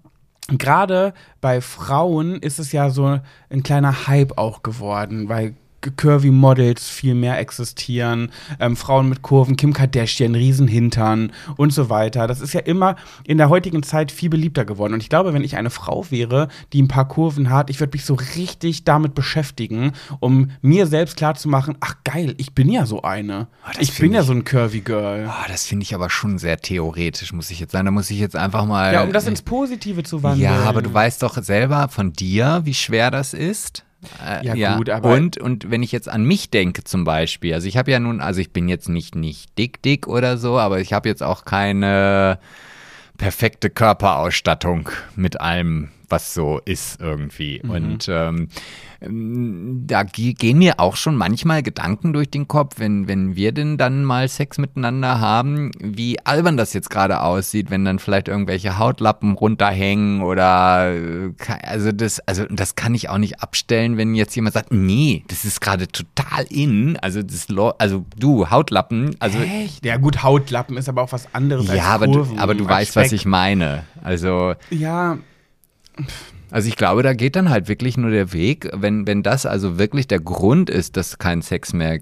gerade 0.58 1.14
bei 1.40 1.62
Frauen 1.62 2.36
ist 2.36 2.60
es 2.60 2.72
ja 2.72 2.90
so 2.90 3.20
ein 3.50 3.64
kleiner 3.64 4.08
Hype 4.08 4.38
auch 4.38 4.64
geworden, 4.64 5.30
weil 5.30 5.56
Curvy 5.82 6.30
Models 6.32 6.88
viel 6.90 7.16
mehr 7.16 7.40
existieren, 7.40 8.32
ähm, 8.60 8.76
Frauen 8.76 9.10
mit 9.10 9.22
Kurven, 9.22 9.58
Kim 9.58 9.74
Kardashian, 9.74 10.36
Riesenhintern 10.36 11.32
und 11.58 11.74
so 11.74 11.90
weiter. 11.90 12.28
Das 12.28 12.40
ist 12.42 12.54
ja 12.54 12.60
immer 12.62 12.96
in 13.26 13.38
der 13.38 13.50
heutigen 13.50 13.82
Zeit 13.84 14.12
viel 14.12 14.30
beliebter 14.30 14.64
geworden. 14.66 14.94
Und 14.94 15.02
ich 15.02 15.10
glaube, 15.10 15.34
wenn 15.34 15.44
ich 15.44 15.56
eine 15.58 15.70
Frau 15.70 16.06
wäre, 16.10 16.48
die 16.74 16.82
ein 16.82 16.88
paar 16.88 17.08
Kurven 17.08 17.50
hat, 17.50 17.70
ich 17.70 17.80
würde 17.80 17.96
mich 17.96 18.06
so 18.06 18.14
richtig 18.36 18.84
damit 18.84 19.16
beschäftigen, 19.16 19.94
um 20.20 20.52
mir 20.62 20.86
selbst 20.88 21.18
klarzumachen, 21.18 21.78
ach 21.80 21.96
geil, 22.04 22.36
ich 22.38 22.54
bin 22.54 22.70
ja 22.70 22.86
so 22.86 23.02
eine. 23.02 23.48
Das 23.68 23.78
ich 23.82 23.90
bin 23.90 23.96
find 23.96 24.14
ja 24.16 24.22
ich- 24.22 24.28
so 24.28 24.34
ein 24.34 24.44
Curvy 24.46 24.82
Girl. 24.82 25.26
Ah, 25.28 25.46
das 25.48 25.66
finde 25.66 25.84
ich 25.84 25.96
aber 25.96 26.10
schon 26.10 26.38
sehr 26.38 26.58
theoretisch, 26.58 27.34
muss 27.34 27.50
ich 27.50 27.60
jetzt 27.60 27.72
sagen. 27.72 27.86
Da 27.86 27.92
muss 27.92 28.10
ich 28.12 28.20
jetzt 28.20 28.36
einfach 28.36 28.66
mal. 28.66 28.94
Ja, 28.94 29.04
um 29.04 29.14
das 29.14 29.26
ins 29.28 29.42
Positive 29.42 30.04
zu 30.04 30.22
wandeln. 30.24 30.42
Ja, 30.44 30.64
aber 30.64 30.82
du 30.82 30.94
weißt 30.94 31.24
doch 31.24 31.42
selber 31.42 31.88
von 31.90 32.14
dir, 32.14 32.62
wie 32.66 32.74
schwer 32.74 33.10
das 33.12 33.34
ist. 33.34 33.84
Äh, 34.26 34.46
Ja, 34.58 34.78
gut, 34.78 34.90
aber- 34.90 35.10
Und, 35.14 35.38
und 35.38 35.70
wenn 35.70 35.84
ich 35.84 35.92
jetzt 35.92 36.10
an 36.10 36.24
mich 36.24 36.50
denke 36.50 36.84
zum 36.84 37.04
Beispiel, 37.04 37.54
also 37.54 37.68
ich 37.68 37.78
habe 37.78 37.92
ja 37.92 38.00
nun, 38.00 38.20
also 38.22 38.42
ich 38.42 38.52
bin 38.52 38.68
jetzt 38.68 38.90
nicht, 38.90 39.16
nicht 39.16 39.58
dick, 39.58 39.82
dick 39.84 40.08
oder 40.08 40.38
so, 40.38 40.58
aber 40.58 40.80
ich 40.80 40.94
habe 40.94 41.08
jetzt 41.08 41.22
auch 41.22 41.46
keine 41.46 42.40
perfekte 43.18 43.70
Körperausstattung 43.70 44.90
mit 45.16 45.40
allem, 45.40 45.90
was 46.12 46.34
so 46.34 46.60
ist 46.66 47.00
irgendwie. 47.02 47.62
Mhm. 47.64 47.70
Und 47.70 48.10
ähm, 48.10 48.48
ähm, 49.02 49.84
da 49.88 50.04
ge- 50.04 50.34
gehen 50.34 50.60
mir 50.60 50.80
auch 50.80 50.96
schon 50.96 51.16
manchmal 51.16 51.64
Gedanken 51.64 52.14
durch 52.14 52.30
den 52.30 52.48
Kopf, 52.48 52.76
wenn, 52.78 53.08
wenn 53.08 53.36
wir 53.36 53.52
denn 53.52 53.78
dann 53.78 54.04
mal 54.06 54.28
Sex 54.28 54.58
miteinander 54.58 55.20
haben, 55.20 55.72
wie 55.80 56.20
albern 56.26 56.58
das 56.58 56.74
jetzt 56.74 56.90
gerade 56.90 57.22
aussieht, 57.22 57.72
wenn 57.72 57.84
dann 57.86 58.00
vielleicht 58.00 58.28
irgendwelche 58.28 58.78
Hautlappen 58.78 59.34
runterhängen 59.34 60.22
oder 60.22 60.94
äh, 60.94 61.32
also 61.64 61.92
das, 61.92 62.20
also 62.28 62.46
das 62.50 62.76
kann 62.76 62.94
ich 62.94 63.10
auch 63.10 63.18
nicht 63.18 63.42
abstellen, 63.42 63.98
wenn 63.98 64.14
jetzt 64.16 64.36
jemand 64.36 64.54
sagt, 64.54 64.72
nee, 64.72 65.24
das 65.28 65.46
ist 65.46 65.62
gerade 65.62 65.88
total 65.88 66.46
in, 66.50 66.98
also 66.98 67.22
das 67.24 67.48
also 67.80 68.06
du, 68.18 68.50
Hautlappen, 68.50 69.16
also 69.20 69.40
Echt? 69.40 69.86
Ja, 69.86 69.98
gut, 69.98 70.24
Hautlappen 70.24 70.78
ist 70.78 70.88
aber 70.90 71.02
auch 71.02 71.12
was 71.12 71.34
anderes 71.34 71.70
als 71.70 71.78
ja, 71.78 71.86
aber 71.86 72.06
du, 72.06 72.14
Kurven. 72.14 72.40
aber 72.40 72.54
du 72.54 72.68
weißt, 72.68 72.96
was 72.96 73.08
Speck. 73.08 73.20
ich 73.20 73.26
meine. 73.26 73.84
Also 74.04 74.54
Ja, 74.70 75.18
also 76.50 76.68
ich 76.68 76.76
glaube, 76.76 77.04
da 77.04 77.14
geht 77.14 77.36
dann 77.36 77.50
halt 77.50 77.68
wirklich 77.68 77.98
nur 77.98 78.10
der 78.12 78.34
Weg, 78.34 78.70
wenn, 78.74 79.08
wenn 79.08 79.24
das 79.24 79.46
also 79.46 79.78
wirklich 79.80 80.08
der 80.08 80.20
Grund 80.20 80.70
ist, 80.70 80.98
dass 80.98 81.18
kein 81.18 81.42
Sex 81.42 81.74
mehr 81.74 82.00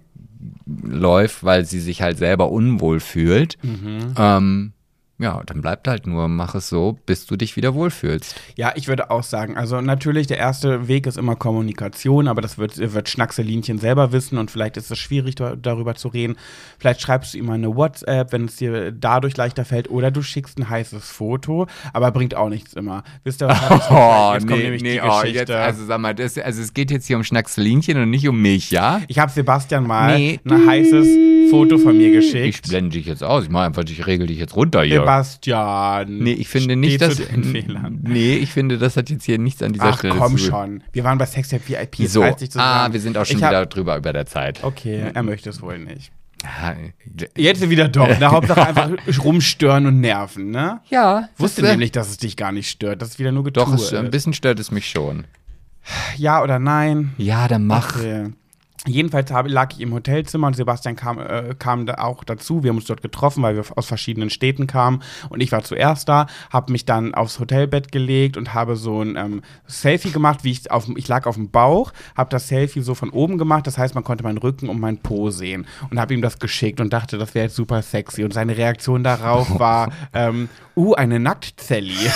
läuft, 0.65 1.43
weil 1.43 1.65
sie 1.65 1.79
sich 1.79 2.01
halt 2.01 2.17
selber 2.17 2.51
unwohl 2.51 2.99
fühlt, 2.99 3.57
Mhm. 3.63 4.13
ähm, 4.17 4.73
Ja, 5.21 5.41
dann 5.45 5.61
bleibt 5.61 5.89
halt 5.89 6.07
nur, 6.07 6.29
mach 6.29 6.55
es 6.55 6.69
so, 6.69 6.97
bis 7.05 7.25
du 7.25 7.35
dich 7.35 7.57
wieder 7.57 7.73
wohlfühlst. 7.73 8.39
Ja, 8.55 8.71
ich 8.75 8.87
würde 8.87 9.11
auch 9.11 9.23
sagen, 9.23 9.57
also 9.57 9.81
natürlich, 9.81 10.27
der 10.27 10.37
erste 10.37 10.87
Weg 10.87 11.05
ist 11.07 11.17
immer 11.17 11.35
Kommunikation, 11.35 12.29
aber 12.29 12.41
das 12.41 12.57
wird, 12.57 12.77
wird 12.77 13.09
Schnackselinchen 13.09 13.79
selber 13.79 14.13
wissen 14.13 14.37
und 14.37 14.49
vielleicht 14.49 14.77
ist 14.77 14.89
es 14.89 14.97
schwierig, 14.97 15.35
darüber 15.35 15.95
zu 15.95 16.07
reden. 16.07 16.37
Vielleicht 16.77 17.01
schreibst 17.01 17.33
du 17.33 17.37
ihm 17.37 17.49
eine 17.49 17.75
WhatsApp, 17.75 18.31
wenn 18.31 18.45
es 18.45 18.55
dir 18.55 18.93
dadurch 18.93 19.35
leichter 19.35 19.65
fällt, 19.65 19.89
oder 19.89 20.09
du 20.09 20.21
schickst 20.21 20.57
ein 20.57 20.69
heißes 20.69 21.11
Foto, 21.11 21.67
aber 21.91 22.11
bringt 22.11 22.33
auch 22.35 22.47
nichts 22.47 22.71
immer. 22.73 23.03
Wisst 23.25 23.41
ihr, 23.41 23.49
was 23.49 23.59
ich 23.59 23.67
oh, 23.91 24.31
jetzt 24.35 24.47
kommt 24.47 24.63
nämlich 24.63 24.81
nee, 24.81 24.93
die 24.93 25.01
oh, 25.01 25.19
Geschichte. 25.19 25.39
Jetzt, 25.39 25.51
also 25.51 25.83
sag 25.83 25.99
mal, 25.99 26.15
das, 26.15 26.37
also 26.37 26.61
es 26.61 26.73
geht 26.73 26.91
jetzt 26.91 27.07
hier 27.07 27.17
um 27.17 27.25
Schnackselinchen 27.25 28.01
und 28.01 28.09
nicht 28.09 28.25
um 28.29 28.41
mich, 28.41 28.71
ja? 28.71 29.01
Ich 29.09 29.19
habe 29.19 29.29
Sebastian 29.29 29.85
mal 29.85 30.17
nee. 30.17 30.39
ein 30.45 30.65
heißes 30.65 31.49
Foto 31.49 31.77
von 31.77 31.97
mir 31.97 32.11
geschickt. 32.11 32.61
Ich 32.63 32.69
blende 32.69 32.91
dich 32.91 33.05
jetzt 33.05 33.23
aus, 33.23 33.43
ich 33.43 33.49
mache 33.49 33.65
einfach, 33.65 33.83
ich 33.83 34.07
regel 34.07 34.27
dich 34.27 34.39
jetzt 34.39 34.55
runter 34.55 34.83
hier. 34.83 35.08
Sebastian. 35.09 36.17
Nee, 36.19 36.33
ich 36.33 36.47
finde 36.47 36.75
nicht, 36.75 37.01
dass. 37.01 37.19
Nee, 37.31 38.35
ich 38.35 38.51
finde, 38.51 38.77
das 38.77 38.95
hat 38.95 39.09
jetzt 39.09 39.25
hier 39.25 39.39
nichts 39.39 39.61
an 39.63 39.73
dieser 39.73 39.85
Ach, 39.85 39.97
Stelle 39.97 40.15
komm 40.15 40.37
zu 40.37 40.45
schon. 40.45 40.83
Wir 40.91 41.03
waren 41.03 41.17
bei 41.17 41.25
Sextape 41.25 41.67
VIP. 41.67 42.07
So. 42.07 42.23
Ah, 42.55 42.91
wir 42.91 42.99
sind 42.99 43.17
auch 43.17 43.25
schon 43.25 43.37
ich 43.37 43.43
wieder 43.43 43.65
drüber 43.65 43.97
über 43.97 44.13
der 44.13 44.25
Zeit. 44.25 44.63
Okay, 44.63 45.11
er 45.13 45.23
möchte 45.23 45.49
es 45.49 45.61
wohl 45.61 45.79
nicht. 45.79 46.11
Jetzt 47.35 47.69
wieder 47.69 47.89
doch. 47.89 48.07
Na, 48.19 48.31
Hauptsache 48.31 48.65
einfach 48.65 48.89
rumstören 49.23 49.87
und 49.87 49.99
nerven, 49.99 50.51
ne? 50.51 50.79
Ja. 50.89 51.27
Wusste 51.37 51.63
nämlich, 51.63 51.91
dass 51.91 52.09
es 52.09 52.17
dich 52.17 52.37
gar 52.37 52.51
nicht 52.51 52.69
stört. 52.69 53.01
Das 53.01 53.09
ist 53.09 53.19
wieder 53.19 53.31
nur 53.31 53.43
Getue. 53.43 53.65
Doch, 53.65 53.73
es, 53.73 53.93
ein 53.93 54.09
bisschen 54.09 54.33
stört 54.33 54.59
es 54.59 54.71
mich 54.71 54.89
schon. 54.89 55.25
Ja 56.17 56.41
oder 56.41 56.59
nein? 56.59 57.13
Ja, 57.17 57.47
dann 57.47 57.65
mach. 57.65 57.97
Okay. 57.97 58.29
Jedenfalls 58.87 59.29
hab, 59.31 59.49
lag 59.49 59.73
ich 59.73 59.81
im 59.81 59.93
Hotelzimmer 59.93 60.47
und 60.47 60.55
Sebastian 60.55 60.95
kam, 60.95 61.19
äh, 61.19 61.53
kam 61.59 61.85
da 61.85 61.95
auch 61.95 62.23
dazu. 62.23 62.63
Wir 62.63 62.69
haben 62.69 62.77
uns 62.77 62.85
dort 62.85 63.01
getroffen, 63.01 63.43
weil 63.43 63.57
wir 63.57 63.65
aus 63.75 63.87
verschiedenen 63.87 64.29
Städten 64.29 64.67
kamen. 64.67 65.03
Und 65.27 65.41
ich 65.41 65.51
war 65.51 65.63
zuerst 65.63 66.07
da, 66.07 66.27
habe 66.49 66.71
mich 66.71 66.85
dann 66.85 67.13
aufs 67.13 67.39
Hotelbett 67.39 67.91
gelegt 67.91 68.37
und 68.37 68.53
habe 68.53 68.77
so 68.77 69.01
ein 69.01 69.17
ähm, 69.17 69.41
Selfie 69.67 70.11
gemacht, 70.11 70.45
wie 70.45 70.51
ich 70.51 70.71
auf 70.71 70.87
ich 70.95 71.09
lag 71.09 71.25
auf 71.25 71.35
dem 71.35 71.51
Bauch, 71.51 71.91
habe 72.15 72.29
das 72.29 72.47
Selfie 72.47 72.79
so 72.79 72.95
von 72.95 73.09
oben 73.09 73.37
gemacht. 73.37 73.67
Das 73.67 73.77
heißt, 73.77 73.95
man 73.95 74.05
konnte 74.05 74.23
meinen 74.23 74.37
Rücken 74.37 74.69
und 74.69 74.79
meinen 74.79 74.99
Po 74.99 75.29
sehen. 75.29 75.67
Und 75.89 75.99
habe 75.99 76.13
ihm 76.13 76.21
das 76.21 76.39
geschickt 76.39 76.79
und 76.79 76.93
dachte, 76.93 77.17
das 77.17 77.35
wäre 77.35 77.47
jetzt 77.47 77.57
super 77.57 77.81
sexy. 77.81 78.23
Und 78.23 78.33
seine 78.33 78.55
Reaktion 78.55 79.03
darauf 79.03 79.59
war, 79.59 79.91
ähm, 80.13 80.47
uh, 80.77 80.93
eine 80.93 81.19
Nacktzelli. 81.19 81.93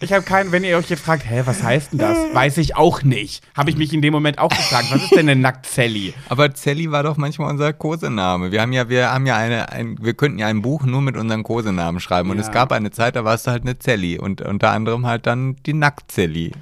Ich 0.00 0.12
habe 0.12 0.22
keinen, 0.22 0.52
wenn 0.52 0.64
ihr 0.64 0.76
euch 0.76 0.90
jetzt 0.90 1.04
fragt, 1.04 1.28
hä, 1.28 1.42
was 1.44 1.62
heißt 1.62 1.92
denn 1.92 1.98
das? 1.98 2.18
Weiß 2.32 2.58
ich 2.58 2.76
auch 2.76 3.02
nicht. 3.02 3.42
Habe 3.56 3.70
ich 3.70 3.76
mich 3.76 3.92
in 3.92 4.02
dem 4.02 4.12
Moment 4.12 4.38
auch 4.38 4.50
gefragt, 4.50 4.88
was 4.90 5.02
ist 5.02 5.12
denn 5.12 5.28
eine 5.28 5.40
Nackt-Zelli? 5.40 6.14
Aber 6.28 6.54
Zelli 6.54 6.90
war 6.90 7.02
doch 7.02 7.16
manchmal 7.16 7.50
unser 7.50 7.72
Kosename. 7.72 8.52
Wir 8.52 8.60
haben 8.62 8.72
ja, 8.72 8.88
wir 8.88 9.12
haben 9.12 9.26
ja 9.26 9.36
eine, 9.36 9.72
ein, 9.72 9.96
wir 10.00 10.14
könnten 10.14 10.38
ja 10.38 10.46
ein 10.46 10.62
Buch 10.62 10.84
nur 10.84 11.00
mit 11.00 11.16
unseren 11.16 11.42
Kosenamen 11.42 12.00
schreiben. 12.00 12.30
Und 12.30 12.38
ja. 12.38 12.42
es 12.42 12.52
gab 12.52 12.72
eine 12.72 12.90
Zeit, 12.90 13.16
da 13.16 13.24
warst 13.24 13.46
du 13.46 13.50
halt 13.50 13.62
eine 13.62 13.78
Zelli. 13.78 14.18
Und 14.18 14.42
unter 14.42 14.70
anderem 14.70 15.06
halt 15.06 15.26
dann 15.26 15.56
die 15.64 15.72
Nackt-Zelli. 15.72 16.52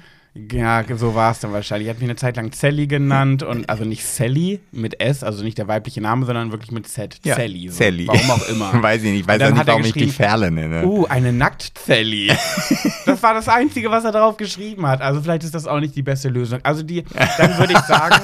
Ja, 0.51 0.83
so 0.97 1.15
war 1.15 1.31
es 1.31 1.39
dann 1.39 1.53
wahrscheinlich. 1.53 1.87
Ich 1.87 1.93
hat 1.93 2.01
mich 2.01 2.09
eine 2.09 2.17
Zeit 2.17 2.35
lang 2.35 2.51
Sally 2.51 2.87
genannt 2.87 3.41
und 3.41 3.69
also 3.69 3.85
nicht 3.85 4.05
Sally 4.05 4.59
mit 4.73 4.99
S, 4.99 5.23
also 5.23 5.45
nicht 5.45 5.57
der 5.57 5.69
weibliche 5.69 6.01
Name, 6.01 6.25
sondern 6.25 6.51
wirklich 6.51 6.71
mit 6.71 6.87
Z. 6.87 7.19
Ja, 7.23 7.35
Sally. 7.35 7.69
So. 7.69 7.77
Sally. 7.77 8.05
Warum 8.05 8.31
auch 8.31 8.49
immer. 8.49 8.71
weiß 8.83 9.03
ich 9.03 9.11
nicht, 9.11 9.21
ich 9.21 9.27
weiß 9.27 9.41
auch 9.43 9.51
nicht, 9.51 9.65
warum 9.65 9.85
ich 9.85 9.93
die 9.93 10.07
Ferle 10.07 10.51
nenne. 10.51 10.85
Uh, 10.85 11.05
eine 11.05 11.31
Nackt-Sally. 11.31 12.27
das 13.05 13.23
war 13.23 13.33
das 13.33 13.47
Einzige, 13.47 13.89
was 13.91 14.03
er 14.03 14.11
darauf 14.11 14.35
geschrieben 14.35 14.85
hat. 14.85 15.01
Also 15.01 15.21
vielleicht 15.21 15.45
ist 15.45 15.55
das 15.55 15.67
auch 15.67 15.79
nicht 15.79 15.95
die 15.95 16.03
beste 16.03 16.27
Lösung. 16.27 16.59
Also 16.63 16.83
die, 16.83 17.05
dann 17.37 17.57
würde 17.57 17.71
ich 17.71 17.79
sagen. 17.79 18.21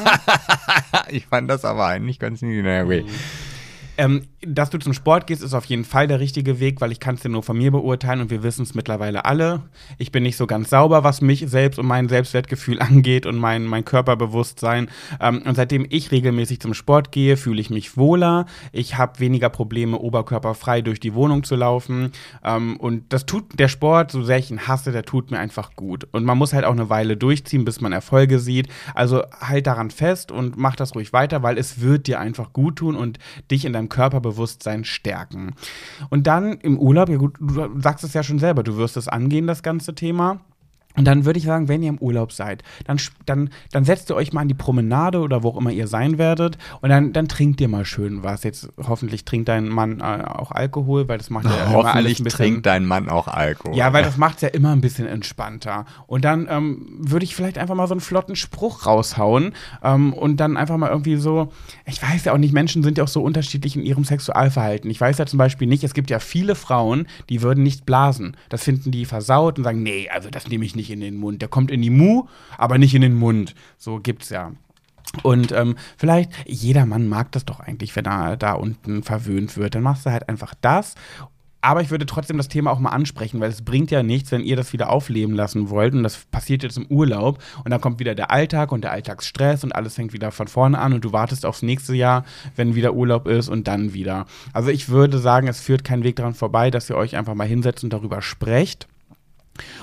ich 1.09 1.25
fand 1.27 1.49
das 1.49 1.63
aber 1.63 1.85
eigentlich 1.85 2.19
ganz 2.19 2.41
nie. 2.41 2.61
Naja, 2.61 2.83
okay. 2.83 3.05
Ähm, 3.97 4.23
dass 4.43 4.71
du 4.71 4.79
zum 4.79 4.93
Sport 4.93 5.27
gehst, 5.27 5.43
ist 5.43 5.53
auf 5.53 5.65
jeden 5.65 5.85
Fall 5.85 6.07
der 6.07 6.19
richtige 6.19 6.59
Weg, 6.59 6.81
weil 6.81 6.91
ich 6.91 6.99
kann 6.99 7.15
es 7.15 7.21
dir 7.21 7.29
nur 7.29 7.43
von 7.43 7.57
mir 7.57 7.71
beurteilen 7.71 8.21
und 8.21 8.31
wir 8.31 8.41
wissen 8.41 8.63
es 8.63 8.73
mittlerweile 8.73 9.25
alle. 9.25 9.61
Ich 9.99 10.11
bin 10.11 10.23
nicht 10.23 10.37
so 10.37 10.47
ganz 10.47 10.71
sauber, 10.71 11.03
was 11.03 11.21
mich 11.21 11.45
selbst 11.47 11.77
und 11.77 11.85
mein 11.85 12.09
Selbstwertgefühl 12.09 12.79
angeht 12.81 13.25
und 13.25 13.37
mein, 13.37 13.65
mein 13.65 13.85
Körperbewusstsein. 13.85 14.89
Ähm, 15.19 15.43
und 15.45 15.55
seitdem 15.55 15.85
ich 15.89 16.11
regelmäßig 16.11 16.59
zum 16.59 16.73
Sport 16.73 17.11
gehe, 17.11 17.37
fühle 17.37 17.61
ich 17.61 17.69
mich 17.69 17.97
wohler. 17.97 18.47
Ich 18.71 18.97
habe 18.97 19.19
weniger 19.19 19.49
Probleme, 19.49 19.99
oberkörperfrei 19.99 20.81
durch 20.81 20.99
die 20.99 21.13
Wohnung 21.13 21.43
zu 21.43 21.55
laufen. 21.55 22.11
Ähm, 22.43 22.77
und 22.77 23.13
das 23.13 23.25
tut 23.25 23.59
der 23.59 23.67
Sport, 23.67 24.11
so 24.11 24.23
sehr 24.23 24.39
ich 24.39 24.49
ihn 24.49 24.67
hasse, 24.67 24.91
der 24.91 25.03
tut 25.03 25.29
mir 25.29 25.37
einfach 25.37 25.75
gut. 25.75 26.07
Und 26.11 26.23
man 26.23 26.37
muss 26.37 26.53
halt 26.53 26.65
auch 26.65 26.71
eine 26.71 26.89
Weile 26.89 27.15
durchziehen, 27.17 27.65
bis 27.65 27.81
man 27.81 27.91
Erfolge 27.91 28.39
sieht. 28.39 28.69
Also 28.95 29.23
halt 29.39 29.67
daran 29.67 29.91
fest 29.91 30.31
und 30.31 30.57
mach 30.57 30.75
das 30.75 30.95
ruhig 30.95 31.13
weiter, 31.13 31.43
weil 31.43 31.59
es 31.59 31.81
wird 31.81 32.07
dir 32.07 32.19
einfach 32.19 32.53
gut 32.53 32.77
tun 32.77 32.95
und 32.95 33.19
dich 33.51 33.65
in 33.65 33.73
deinem 33.73 33.80
Körper 33.89 34.21
Selbstbewusstsein 34.21 34.83
stärken. 34.83 35.55
Und 36.09 36.27
dann 36.27 36.53
im 36.53 36.77
Urlaub, 36.77 37.09
ja 37.09 37.17
gut, 37.17 37.35
du 37.39 37.79
sagst 37.79 38.03
es 38.03 38.13
ja 38.13 38.23
schon 38.23 38.39
selber, 38.39 38.63
du 38.63 38.77
wirst 38.77 38.97
es 38.97 39.07
angehen, 39.07 39.47
das 39.47 39.63
ganze 39.63 39.95
Thema. 39.95 40.41
Und 40.95 41.05
dann 41.05 41.25
würde 41.25 41.39
ich 41.39 41.45
sagen, 41.45 41.67
wenn 41.67 41.83
ihr 41.83 41.89
im 41.89 41.97
Urlaub 41.97 42.31
seid, 42.31 42.63
dann, 42.85 42.99
dann, 43.25 43.49
dann 43.71 43.85
setzt 43.85 44.09
ihr 44.09 44.15
euch 44.15 44.33
mal 44.33 44.41
an 44.41 44.47
die 44.47 44.53
Promenade 44.53 45.19
oder 45.19 45.43
wo 45.43 45.49
auch 45.49 45.57
immer 45.57 45.71
ihr 45.71 45.87
sein 45.87 46.17
werdet 46.17 46.57
und 46.81 46.89
dann, 46.89 47.13
dann 47.13 47.27
trinkt 47.27 47.61
ihr 47.61 47.67
mal 47.67 47.85
schön 47.85 48.23
was. 48.23 48.43
Jetzt 48.43 48.69
hoffentlich 48.77 49.25
trinkt 49.25 49.49
dein 49.49 49.69
Mann 49.69 49.99
äh, 49.99 50.23
auch 50.23 50.51
Alkohol, 50.51 51.07
weil 51.07 51.17
das 51.17 51.29
macht 51.29 51.45
ja 51.45 51.51
hoffentlich 51.51 51.73
immer 51.73 51.95
alles 51.95 52.19
ein 52.19 52.23
bisschen, 52.23 52.37
trinkt 52.37 52.65
dein 52.65 52.85
Mann 52.85 53.09
auch 53.09 53.27
Alkohol. 53.27 53.75
Ja, 53.75 53.93
weil 53.93 54.03
das 54.03 54.17
macht 54.17 54.35
es 54.35 54.41
ja 54.41 54.49
immer 54.49 54.71
ein 54.71 54.81
bisschen 54.81 55.07
entspannter. 55.07 55.85
Und 56.07 56.25
dann 56.25 56.47
ähm, 56.49 56.85
würde 56.99 57.23
ich 57.23 57.35
vielleicht 57.35 57.57
einfach 57.57 57.75
mal 57.75 57.87
so 57.87 57.93
einen 57.93 58.01
flotten 58.01 58.35
Spruch 58.35 58.85
raushauen 58.85 59.53
ähm, 59.83 60.13
und 60.13 60.37
dann 60.37 60.57
einfach 60.57 60.77
mal 60.77 60.89
irgendwie 60.89 61.15
so, 61.15 61.51
ich 61.85 62.01
weiß 62.01 62.25
ja 62.25 62.33
auch 62.33 62.37
nicht, 62.37 62.53
Menschen 62.53 62.83
sind 62.83 62.97
ja 62.97 63.03
auch 63.03 63.09
so 63.09 63.21
unterschiedlich 63.21 63.75
in 63.75 63.83
ihrem 63.83 64.03
Sexualverhalten. 64.03 64.89
Ich 64.89 64.99
weiß 64.99 65.17
ja 65.17 65.25
zum 65.25 65.37
Beispiel 65.37 65.67
nicht, 65.67 65.83
es 65.83 65.93
gibt 65.93 66.09
ja 66.09 66.19
viele 66.19 66.55
Frauen, 66.55 67.07
die 67.29 67.41
würden 67.41 67.63
nicht 67.63 67.85
blasen. 67.85 68.35
Das 68.49 68.63
finden 68.63 68.91
die 68.91 69.05
versaut 69.05 69.57
und 69.57 69.63
sagen, 69.63 69.83
nee, 69.83 70.09
also 70.09 70.29
das 70.29 70.47
nehme 70.47 70.65
ich 70.65 70.75
nicht 70.75 70.80
nicht 70.81 70.91
in 70.91 70.99
den 70.99 71.15
Mund. 71.15 71.41
Der 71.41 71.49
kommt 71.49 71.69
in 71.69 71.81
die 71.81 71.89
Mu, 71.89 72.25
aber 72.57 72.77
nicht 72.77 72.95
in 72.95 73.01
den 73.01 73.15
Mund. 73.15 73.53
So 73.77 73.99
gibt's 73.99 74.29
ja. 74.29 74.51
Und 75.23 75.51
ähm, 75.51 75.75
vielleicht, 75.97 76.31
jeder 76.47 76.85
Mann 76.85 77.07
mag 77.07 77.31
das 77.33 77.45
doch 77.45 77.59
eigentlich, 77.59 77.95
wenn 77.95 78.05
er 78.05 78.37
da 78.37 78.53
unten 78.53 79.03
verwöhnt 79.03 79.57
wird. 79.57 79.75
Dann 79.75 79.83
machst 79.83 80.05
du 80.05 80.11
halt 80.11 80.27
einfach 80.29 80.53
das 80.61 80.95
aber 81.61 81.81
ich 81.81 81.91
würde 81.91 82.07
trotzdem 82.07 82.37
das 82.37 82.47
Thema 82.47 82.71
auch 82.71 82.79
mal 82.79 82.89
ansprechen, 82.89 83.39
weil 83.39 83.49
es 83.49 83.61
bringt 83.61 83.91
ja 83.91 84.01
nichts, 84.01 84.31
wenn 84.31 84.43
ihr 84.43 84.55
das 84.55 84.73
wieder 84.73 84.89
aufleben 84.89 85.35
lassen 85.35 85.69
wollt. 85.69 85.93
Und 85.93 86.03
das 86.03 86.25
passiert 86.31 86.63
jetzt 86.63 86.77
im 86.77 86.87
Urlaub. 86.87 87.41
Und 87.63 87.69
dann 87.71 87.79
kommt 87.79 87.99
wieder 87.99 88.15
der 88.15 88.31
Alltag 88.31 88.71
und 88.71 88.83
der 88.83 88.91
Alltagsstress 88.91 89.63
und 89.63 89.73
alles 89.73 89.95
fängt 89.95 90.11
wieder 90.11 90.31
von 90.31 90.47
vorne 90.47 90.79
an. 90.79 90.93
Und 90.93 91.05
du 91.05 91.13
wartest 91.13 91.45
aufs 91.45 91.61
nächste 91.61 91.93
Jahr, 91.93 92.25
wenn 92.55 92.75
wieder 92.75 92.93
Urlaub 92.93 93.27
ist 93.27 93.47
und 93.47 93.67
dann 93.67 93.93
wieder. 93.93 94.25
Also 94.53 94.69
ich 94.69 94.89
würde 94.89 95.19
sagen, 95.19 95.47
es 95.47 95.61
führt 95.61 95.83
kein 95.83 96.03
Weg 96.03 96.15
daran 96.15 96.33
vorbei, 96.33 96.71
dass 96.71 96.89
ihr 96.89 96.97
euch 96.97 97.15
einfach 97.15 97.35
mal 97.35 97.47
hinsetzt 97.47 97.83
und 97.83 97.93
darüber 97.93 98.21
sprecht. 98.23 98.87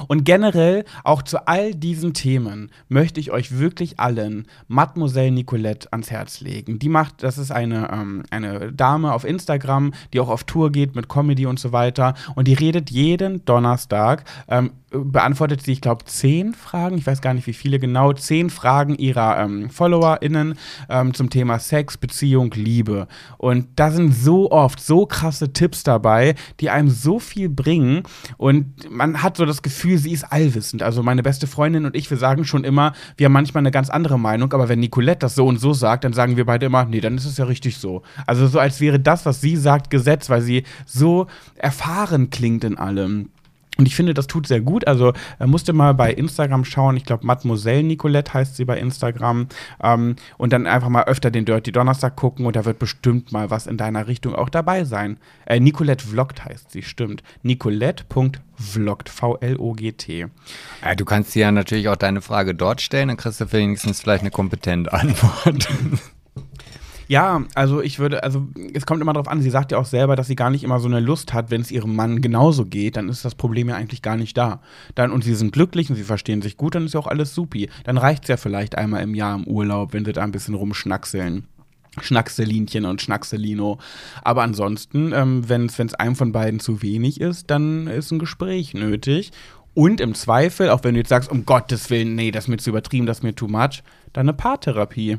Und 0.07 0.25
generell 0.25 0.85
auch 1.05 1.23
zu 1.23 1.47
all 1.47 1.75
diesen 1.75 2.15
Themen 2.15 2.71
möchte 2.89 3.21
ich 3.21 3.31
euch 3.31 3.59
wirklich 3.59 4.01
allen 4.01 4.47
Mademoiselle 4.67 5.31
Nicolette 5.31 5.89
ans 5.93 6.11
Herz 6.11 6.41
legen. 6.41 6.79
Die 6.79 6.89
macht, 6.89 7.23
das 7.23 7.39
ist 7.39 7.51
eine, 7.51 7.91
ähm, 7.93 8.23
eine 8.31 8.73
Dame 8.73 9.13
auf 9.13 9.25
Instagram, 9.25 9.93
die 10.13 10.21
auch 10.21 10.29
auf 10.29 10.45
Tour 10.45 10.73
geht 10.73 10.95
mit 10.95 11.09
Comedy 11.09 11.47
und 11.47 11.59
so 11.59 11.73
weiter. 11.73 12.15
Und 12.35 12.49
die 12.49 12.55
redet 12.55 12.91
jeden 12.91 13.45
Donnerstag 13.45 14.25
ähm, 14.49 14.73
beantwortet 14.91 15.63
sie, 15.63 15.73
ich 15.73 15.81
glaube, 15.81 16.05
zehn 16.07 16.55
Fragen, 16.55 16.97
ich 16.97 17.07
weiß 17.07 17.21
gar 17.21 17.35
nicht 17.35 17.47
wie 17.47 17.53
viele 17.53 17.79
genau, 17.79 18.13
zehn 18.13 18.49
Fragen 18.49 18.95
ihrer 18.95 19.39
ähm, 19.39 19.71
FollowerInnen 19.71 20.55
ähm, 20.89 21.15
zum 21.15 21.31
Thema 21.31 21.59
Sex, 21.59 21.99
Beziehung, 21.99 22.53
Liebe. 22.55 23.07
Und 23.37 23.69
da 23.77 23.91
sind 23.91 24.15
so 24.15 24.51
oft 24.51 24.81
so 24.81 25.07
krasse 25.07 25.53
Tipps 25.53 25.83
dabei, 25.83 26.35
die 26.61 26.71
einem 26.71 26.89
so 26.89 27.19
viel 27.19 27.49
bringen. 27.49 28.03
Und 28.39 28.91
man 28.91 29.23
hat 29.23 29.37
so 29.37 29.45
das 29.45 29.63
Gefühl, 29.63 29.68
sie 29.69 30.13
ist 30.13 30.25
allwissend. 30.25 30.83
Also 30.83 31.03
meine 31.03 31.23
beste 31.23 31.47
Freundin 31.47 31.85
und 31.85 31.97
ich, 31.97 32.11
wir 32.11 32.17
sagen 32.17 32.45
schon 32.45 32.65
immer, 32.65 32.93
wir 33.17 33.27
haben 33.27 33.33
manchmal 33.33 33.63
eine 33.63 33.71
ganz 33.71 33.91
andere 33.91 34.19
Meinung, 34.19 34.53
aber 34.53 34.69
wenn 34.69 34.81
Nicolette 34.81 35.21
das 35.21 35.35
so 35.35 35.47
und 35.47 35.59
so 35.59 35.73
sagt, 35.73 36.05
dann 36.05 36.13
sagen 36.13 36.37
wir 36.37 36.47
beide 36.47 36.67
immer, 36.67 36.85
nee, 36.85 37.01
dann 37.01 37.17
ist 37.17 37.25
es 37.25 37.39
ja 37.39 37.45
richtig 37.45 37.79
so. 37.79 38.03
Also 38.27 38.47
so 38.47 38.59
als 38.59 38.81
wäre 38.81 39.01
das, 39.01 39.27
was 39.27 39.41
sie 39.41 39.57
sagt, 39.57 39.91
Gesetz, 39.91 40.31
weil 40.31 40.43
sie 40.43 40.65
so 40.87 41.27
erfahren 41.57 42.31
klingt 42.31 42.65
in 42.65 42.77
allem. 42.77 43.31
Und 43.79 43.87
ich 43.87 43.95
finde, 43.95 44.13
das 44.13 44.27
tut 44.27 44.49
sehr 44.49 44.61
gut. 44.61 44.87
Also 44.89 45.13
äh, 45.39 45.47
musst 45.47 45.69
du 45.69 45.73
mal 45.73 45.95
bei 45.95 46.13
Instagram 46.13 46.65
schauen. 46.65 46.97
Ich 46.97 47.05
glaube, 47.05 47.25
Mademoiselle 47.25 47.85
Nicolette 47.85 48.35
heißt 48.35 48.57
sie 48.57 48.65
bei 48.65 48.77
Instagram. 48.79 49.47
Ähm, 49.81 50.17
und 50.37 50.53
dann 50.53 50.67
einfach 50.67 50.89
mal 50.89 51.05
öfter 51.05 51.31
den 51.31 51.45
Dirty 51.45 51.71
Donnerstag 51.71 52.17
gucken 52.17 52.45
und 52.45 52.57
da 52.57 52.65
wird 52.65 52.81
bestimmt 52.81 53.31
mal 53.31 53.51
was 53.51 53.69
in 53.69 53.77
deiner 53.77 54.09
Richtung 54.09 54.35
auch 54.35 54.49
dabei 54.49 54.83
sein. 54.83 55.19
Äh, 55.47 55.61
Nicolette 55.61 56.05
Vlogt 56.05 56.45
heißt 56.45 56.73
sie, 56.73 56.83
stimmt. 56.83 57.23
Nicolette.vlogt, 57.43 58.41
V-L-O-G-T. 58.59 60.27
Ja, 60.85 60.95
du 60.95 61.05
kannst 61.05 61.35
dir 61.35 61.41
ja 61.41 61.53
natürlich 61.53 61.89
auch 61.89 61.97
deine 61.97 62.21
Frage 62.21 62.55
dort 62.55 62.81
stellen, 62.81 63.09
dann 63.09 63.17
kriegst 63.17 63.41
du 63.41 63.53
wenigstens 63.53 64.01
vielleicht 64.01 64.23
eine 64.23 64.31
kompetente 64.31 64.93
Antwort. 64.93 65.69
Ja, 67.09 67.43
also 67.55 67.81
ich 67.81 67.99
würde, 67.99 68.23
also 68.23 68.47
es 68.75 68.85
kommt 68.85 69.01
immer 69.01 69.15
darauf 69.15 69.29
an, 69.29 69.41
sie 69.41 69.49
sagt 69.49 69.73
ja 69.73 69.79
auch 69.79 69.87
selber, 69.87 70.15
dass 70.15 70.27
sie 70.27 70.37
gar 70.37 70.51
nicht 70.51 70.63
immer 70.63 70.79
so 70.79 70.89
eine 70.89 71.01
Lust 71.01 71.33
hat, 71.33 71.51
wenn 71.51 71.63
es 71.63 71.71
ihrem 71.71 71.97
Mann 71.97 72.21
genauso 72.21 72.67
geht, 72.67 72.97
dann 72.97 73.09
ist 73.09 73.25
das 73.25 73.35
Problem 73.35 73.71
ja 73.71 73.77
eigentlich 73.77 74.03
gar 74.03 74.19
nicht 74.19 74.37
da. 74.37 74.61
Dann, 74.95 75.11
und 75.11 75.25
sie 75.25 75.35
sind 75.35 75.55
glücklich 75.55 75.89
und 75.89 75.97
sie 75.97 76.03
verstehen 76.03 76.43
sich 76.43 76.59
gut, 76.59 76.75
dann 76.75 76.85
ist 76.85 76.93
ja 76.93 77.01
auch 77.01 77.07
alles 77.07 77.35
supi. 77.35 77.71
Dann 77.85 77.97
reicht 77.97 78.25
es 78.25 78.29
ja 78.29 78.37
vielleicht 78.37 78.77
einmal 78.77 79.03
im 79.03 79.15
Jahr 79.15 79.35
im 79.37 79.47
Urlaub, 79.47 79.95
wenn 79.95 80.05
sie 80.05 80.13
da 80.13 80.23
ein 80.23 80.33
bisschen 80.33 80.55
rumschnackseln. 80.55 81.47
Schnackselinchen 82.03 82.85
und 82.85 83.03
Schnackselino. 83.03 83.79
Aber 84.23 84.43
ansonsten, 84.43 85.13
ähm, 85.13 85.49
wenn 85.49 85.67
es 85.67 85.95
einem 85.95 86.17
von 86.17 86.33
beiden 86.33 86.61
zu 86.61 86.83
wenig 86.83 87.21
ist, 87.21 87.51
dann 87.51 87.87
ist 87.87 88.11
ein 88.11 88.19
Gespräch 88.19 88.75
nötig. 88.75 89.33
Und 89.75 90.01
im 90.01 90.15
Zweifel, 90.15 90.71
auch 90.71 90.83
wenn 90.83 90.95
du 90.95 91.01
jetzt 91.01 91.11
sagst, 91.11 91.31
um 91.31 91.47
Gottes 91.47 91.89
Willen, 91.91 92.15
nee, 92.15 92.31
das 92.31 92.45
ist 92.45 92.49
mir 92.49 92.57
zu 92.57 92.71
übertrieben, 92.71 93.07
das 93.07 93.19
ist 93.19 93.23
mir 93.23 93.35
too 93.35 93.47
much, 93.47 93.83
dann 94.13 94.29
eine 94.29 94.33
Paartherapie. 94.33 95.19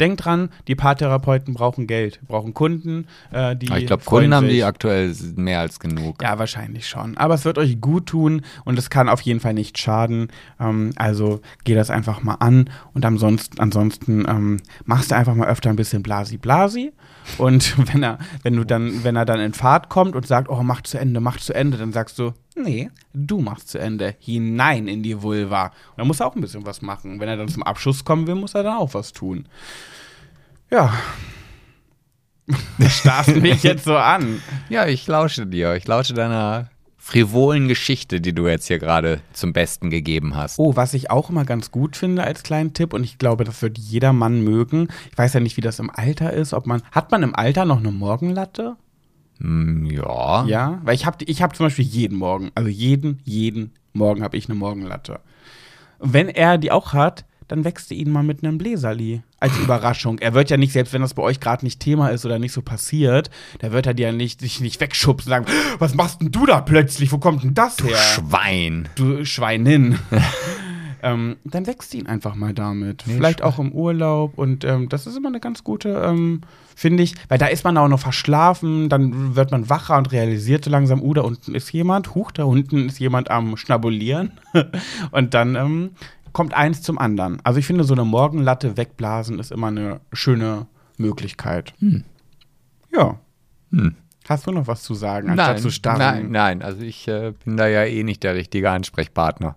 Denkt 0.00 0.24
dran, 0.24 0.48
die 0.66 0.74
Paartherapeuten 0.74 1.52
brauchen 1.52 1.86
Geld, 1.86 2.20
brauchen 2.26 2.54
Kunden. 2.54 3.06
Äh, 3.32 3.54
die 3.54 3.66
ich 3.66 3.86
glaube, 3.86 4.02
Kunden 4.04 4.34
haben 4.34 4.46
sich. 4.46 4.56
die 4.56 4.64
aktuell 4.64 5.14
mehr 5.36 5.60
als 5.60 5.78
genug. 5.78 6.22
Ja, 6.22 6.38
wahrscheinlich 6.38 6.88
schon. 6.88 7.18
Aber 7.18 7.34
es 7.34 7.44
wird 7.44 7.58
euch 7.58 7.80
gut 7.80 8.06
tun 8.06 8.42
und 8.64 8.78
es 8.78 8.88
kann 8.88 9.10
auf 9.10 9.20
jeden 9.20 9.40
Fall 9.40 9.52
nicht 9.52 9.78
schaden. 9.78 10.28
Ähm, 10.58 10.92
also 10.96 11.40
geh 11.64 11.74
das 11.74 11.90
einfach 11.90 12.22
mal 12.22 12.36
an 12.36 12.70
und 12.94 13.04
ansonsten, 13.04 13.60
ansonsten 13.60 14.24
ähm, 14.26 14.56
machst 14.84 15.10
du 15.10 15.16
einfach 15.16 15.34
mal 15.34 15.48
öfter 15.48 15.68
ein 15.70 15.76
bisschen 15.76 16.02
Blasi-Blasi. 16.02 16.92
Und 17.38 17.74
wenn 17.92 18.02
er, 18.02 18.18
wenn 18.42 18.56
du 18.56 18.64
dann, 18.64 19.04
wenn 19.04 19.16
er 19.16 19.26
dann 19.26 19.40
in 19.40 19.52
Fahrt 19.52 19.90
kommt 19.90 20.16
und 20.16 20.26
sagt, 20.26 20.48
oh, 20.48 20.62
mach 20.62 20.80
zu 20.80 20.98
Ende, 20.98 21.20
mach 21.20 21.36
zu 21.38 21.52
Ende, 21.52 21.76
dann 21.76 21.92
sagst 21.92 22.18
du, 22.18 22.32
nee, 22.56 22.90
du 23.12 23.40
machst 23.40 23.68
zu 23.68 23.78
Ende, 23.78 24.14
hinein 24.18 24.88
in 24.88 25.02
die 25.02 25.20
Vulva. 25.22 25.66
Und 25.66 25.98
dann 25.98 26.06
muss 26.06 26.20
er 26.20 26.26
auch 26.26 26.34
ein 26.34 26.40
bisschen 26.40 26.66
was 26.66 26.82
machen. 26.82 27.20
Wenn 27.20 27.28
er 27.28 27.36
dann 27.36 27.48
zum 27.48 27.62
Abschluss 27.62 28.04
kommen 28.04 28.26
will, 28.26 28.34
muss 28.34 28.54
er 28.54 28.62
dann 28.62 28.78
auch 28.78 28.94
was 28.94 29.12
tun. 29.12 29.46
Ja. 30.70 30.92
Starrst 32.88 33.36
mich 33.36 33.62
jetzt 33.62 33.84
so 33.84 33.96
an. 33.96 34.42
Ja, 34.68 34.86
ich 34.86 35.06
lausche 35.06 35.46
dir. 35.46 35.74
Ich 35.74 35.86
lausche 35.86 36.14
deiner 36.14 36.70
frivolen 37.00 37.66
Geschichte, 37.66 38.20
die 38.20 38.34
du 38.34 38.46
jetzt 38.46 38.66
hier 38.66 38.78
gerade 38.78 39.20
zum 39.32 39.52
Besten 39.52 39.90
gegeben 39.90 40.36
hast. 40.36 40.58
Oh, 40.58 40.76
was 40.76 40.94
ich 40.94 41.10
auch 41.10 41.30
immer 41.30 41.44
ganz 41.44 41.70
gut 41.70 41.96
finde 41.96 42.22
als 42.22 42.42
kleinen 42.42 42.74
Tipp 42.74 42.92
und 42.92 43.02
ich 43.02 43.18
glaube, 43.18 43.44
das 43.44 43.62
wird 43.62 43.78
jeder 43.78 44.12
Mann 44.12 44.42
mögen. 44.42 44.88
Ich 45.10 45.18
weiß 45.18 45.32
ja 45.32 45.40
nicht, 45.40 45.56
wie 45.56 45.62
das 45.62 45.78
im 45.78 45.90
Alter 45.90 46.32
ist, 46.32 46.52
ob 46.52 46.66
man 46.66 46.82
hat 46.92 47.10
man 47.10 47.22
im 47.22 47.34
Alter 47.34 47.64
noch 47.64 47.78
eine 47.78 47.90
Morgenlatte? 47.90 48.76
Hm, 49.40 49.86
ja. 49.86 50.44
Ja, 50.46 50.80
weil 50.84 50.94
ich 50.94 51.06
habe 51.06 51.24
ich 51.24 51.42
habe 51.42 51.54
zum 51.54 51.66
Beispiel 51.66 51.84
jeden 51.84 52.18
Morgen, 52.18 52.50
also 52.54 52.68
jeden 52.68 53.20
jeden 53.24 53.72
Morgen 53.92 54.22
habe 54.22 54.36
ich 54.36 54.48
eine 54.48 54.58
Morgenlatte. 54.58 55.20
Wenn 55.98 56.28
er 56.28 56.58
die 56.58 56.70
auch 56.70 56.92
hat, 56.92 57.24
dann 57.48 57.64
wächst 57.64 57.90
du 57.90 57.94
ihn 57.94 58.12
mal 58.12 58.22
mit 58.22 58.44
einem 58.44 58.58
Bläserli 58.58 59.22
als 59.40 59.58
Überraschung. 59.62 60.18
Er 60.20 60.34
wird 60.34 60.50
ja 60.50 60.56
nicht, 60.56 60.72
selbst 60.72 60.92
wenn 60.92 61.02
das 61.02 61.14
bei 61.14 61.22
euch 61.22 61.40
gerade 61.40 61.64
nicht 61.64 61.80
Thema 61.80 62.08
ist 62.08 62.24
oder 62.24 62.38
nicht 62.38 62.52
so 62.52 62.62
passiert, 62.62 63.30
da 63.58 63.72
wird 63.72 63.86
er 63.86 63.94
dir 63.94 64.08
ja 64.08 64.12
nicht, 64.12 64.40
sich 64.40 64.60
nicht 64.60 64.80
wegschubsen 64.80 65.32
und 65.32 65.46
sagen, 65.46 65.58
was 65.78 65.94
machst 65.94 66.20
denn 66.20 66.30
du 66.30 66.46
da 66.46 66.60
plötzlich? 66.60 67.10
Wo 67.10 67.18
kommt 67.18 67.42
denn 67.42 67.54
das 67.54 67.78
her? 67.82 67.96
Schwein. 67.96 68.88
du 68.94 69.24
Schweinin. 69.24 69.98
ähm, 71.02 71.36
dann 71.44 71.66
wächst 71.66 71.94
ihn 71.94 72.06
einfach 72.06 72.34
mal 72.34 72.54
damit. 72.54 73.02
Vielleicht 73.02 73.42
auch 73.42 73.58
im 73.58 73.72
Urlaub. 73.72 74.38
Und 74.38 74.64
ähm, 74.64 74.88
das 74.88 75.06
ist 75.06 75.16
immer 75.16 75.28
eine 75.28 75.40
ganz 75.40 75.64
gute, 75.64 75.90
ähm, 75.90 76.42
finde 76.74 77.02
ich, 77.02 77.14
weil 77.28 77.38
da 77.38 77.46
ist 77.46 77.64
man 77.64 77.76
auch 77.76 77.88
noch 77.88 78.00
verschlafen, 78.00 78.88
dann 78.88 79.36
wird 79.36 79.50
man 79.50 79.68
wacher 79.68 79.96
und 79.96 80.12
realisiert 80.12 80.64
so 80.64 80.70
langsam, 80.70 81.02
uh, 81.02 81.14
da 81.14 81.22
unten 81.22 81.54
ist 81.54 81.72
jemand, 81.72 82.14
huch, 82.14 82.32
da 82.32 82.44
unten 82.44 82.86
ist 82.88 82.98
jemand 82.98 83.30
am 83.30 83.56
Schnabulieren. 83.56 84.32
und 85.10 85.34
dann 85.34 85.56
ähm, 85.56 85.90
kommt 86.32 86.54
eins 86.54 86.82
zum 86.82 86.98
anderen. 86.98 87.38
Also 87.44 87.58
ich 87.58 87.66
finde, 87.66 87.84
so 87.84 87.94
eine 87.94 88.04
Morgenlatte 88.04 88.76
wegblasen 88.76 89.38
ist 89.38 89.52
immer 89.52 89.68
eine 89.68 90.00
schöne 90.12 90.66
Möglichkeit. 90.96 91.74
Ja. 92.92 93.18
Hm. 93.72 93.96
Hast 94.28 94.46
du 94.46 94.52
noch 94.52 94.66
was 94.68 94.82
zu 94.82 94.94
sagen, 94.94 95.30
anstatt 95.30 95.58
zu 95.58 95.70
starren? 95.70 95.98
nein, 95.98 96.30
nein, 96.30 96.62
also 96.62 96.82
ich 96.82 97.08
äh, 97.08 97.32
bin 97.44 97.56
da 97.56 97.66
ja 97.66 97.84
eh 97.84 98.04
nicht 98.04 98.22
der 98.22 98.34
richtige 98.36 98.70
Ansprechpartner. 98.70 99.56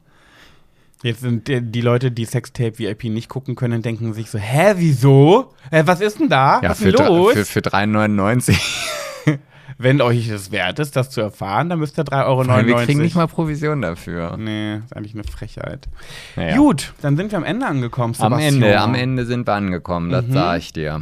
Jetzt 1.03 1.19
sind 1.21 1.47
die, 1.47 1.81
Leute, 1.81 2.11
die 2.11 2.25
Sextape 2.25 2.79
VIP 2.79 3.03
nicht 3.05 3.29
gucken 3.29 3.55
können, 3.55 3.81
denken 3.81 4.13
sich 4.13 4.29
so, 4.31 4.39
hä, 4.39 4.73
wieso? 4.77 5.53
Äh, 5.69 5.83
was 5.85 5.99
ist 6.01 6.19
denn 6.19 6.29
da? 6.29 6.61
Ja, 6.63 6.69
was 6.69 6.79
für, 6.79 6.89
ist 6.89 6.99
denn 6.99 7.07
los? 7.07 7.33
für, 7.33 7.45
für 7.45 7.59
3,99 7.59 8.57
Wenn 9.77 10.01
euch 10.01 10.29
das 10.29 10.51
wert 10.51 10.79
ist, 10.79 10.95
das 10.95 11.09
zu 11.09 11.19
erfahren, 11.19 11.67
dann 11.69 11.79
müsst 11.79 11.97
ihr 11.97 12.03
3,99 12.05 12.25
Euro. 12.25 12.67
Wir 12.67 12.75
kriegen 12.85 13.01
nicht 13.01 13.15
mal 13.15 13.27
Provision 13.27 13.81
dafür. 13.81 14.37
Nee, 14.37 14.77
ist 14.77 14.95
eigentlich 14.95 15.13
eine 15.15 15.23
Frechheit. 15.23 15.89
Naja. 16.35 16.55
Gut, 16.57 16.93
dann 17.01 17.17
sind 17.17 17.31
wir 17.31 17.37
am 17.37 17.43
Ende 17.43 17.65
angekommen, 17.65 18.13
Am 18.19 18.31
Sebastian. 18.31 18.53
Ende, 18.63 18.79
am 18.79 18.95
Ende 18.95 19.25
sind 19.25 19.47
wir 19.47 19.53
angekommen, 19.53 20.09
das 20.11 20.25
Mhm. 20.27 20.33
sag 20.33 20.57
ich 20.59 20.73
dir. 20.73 21.01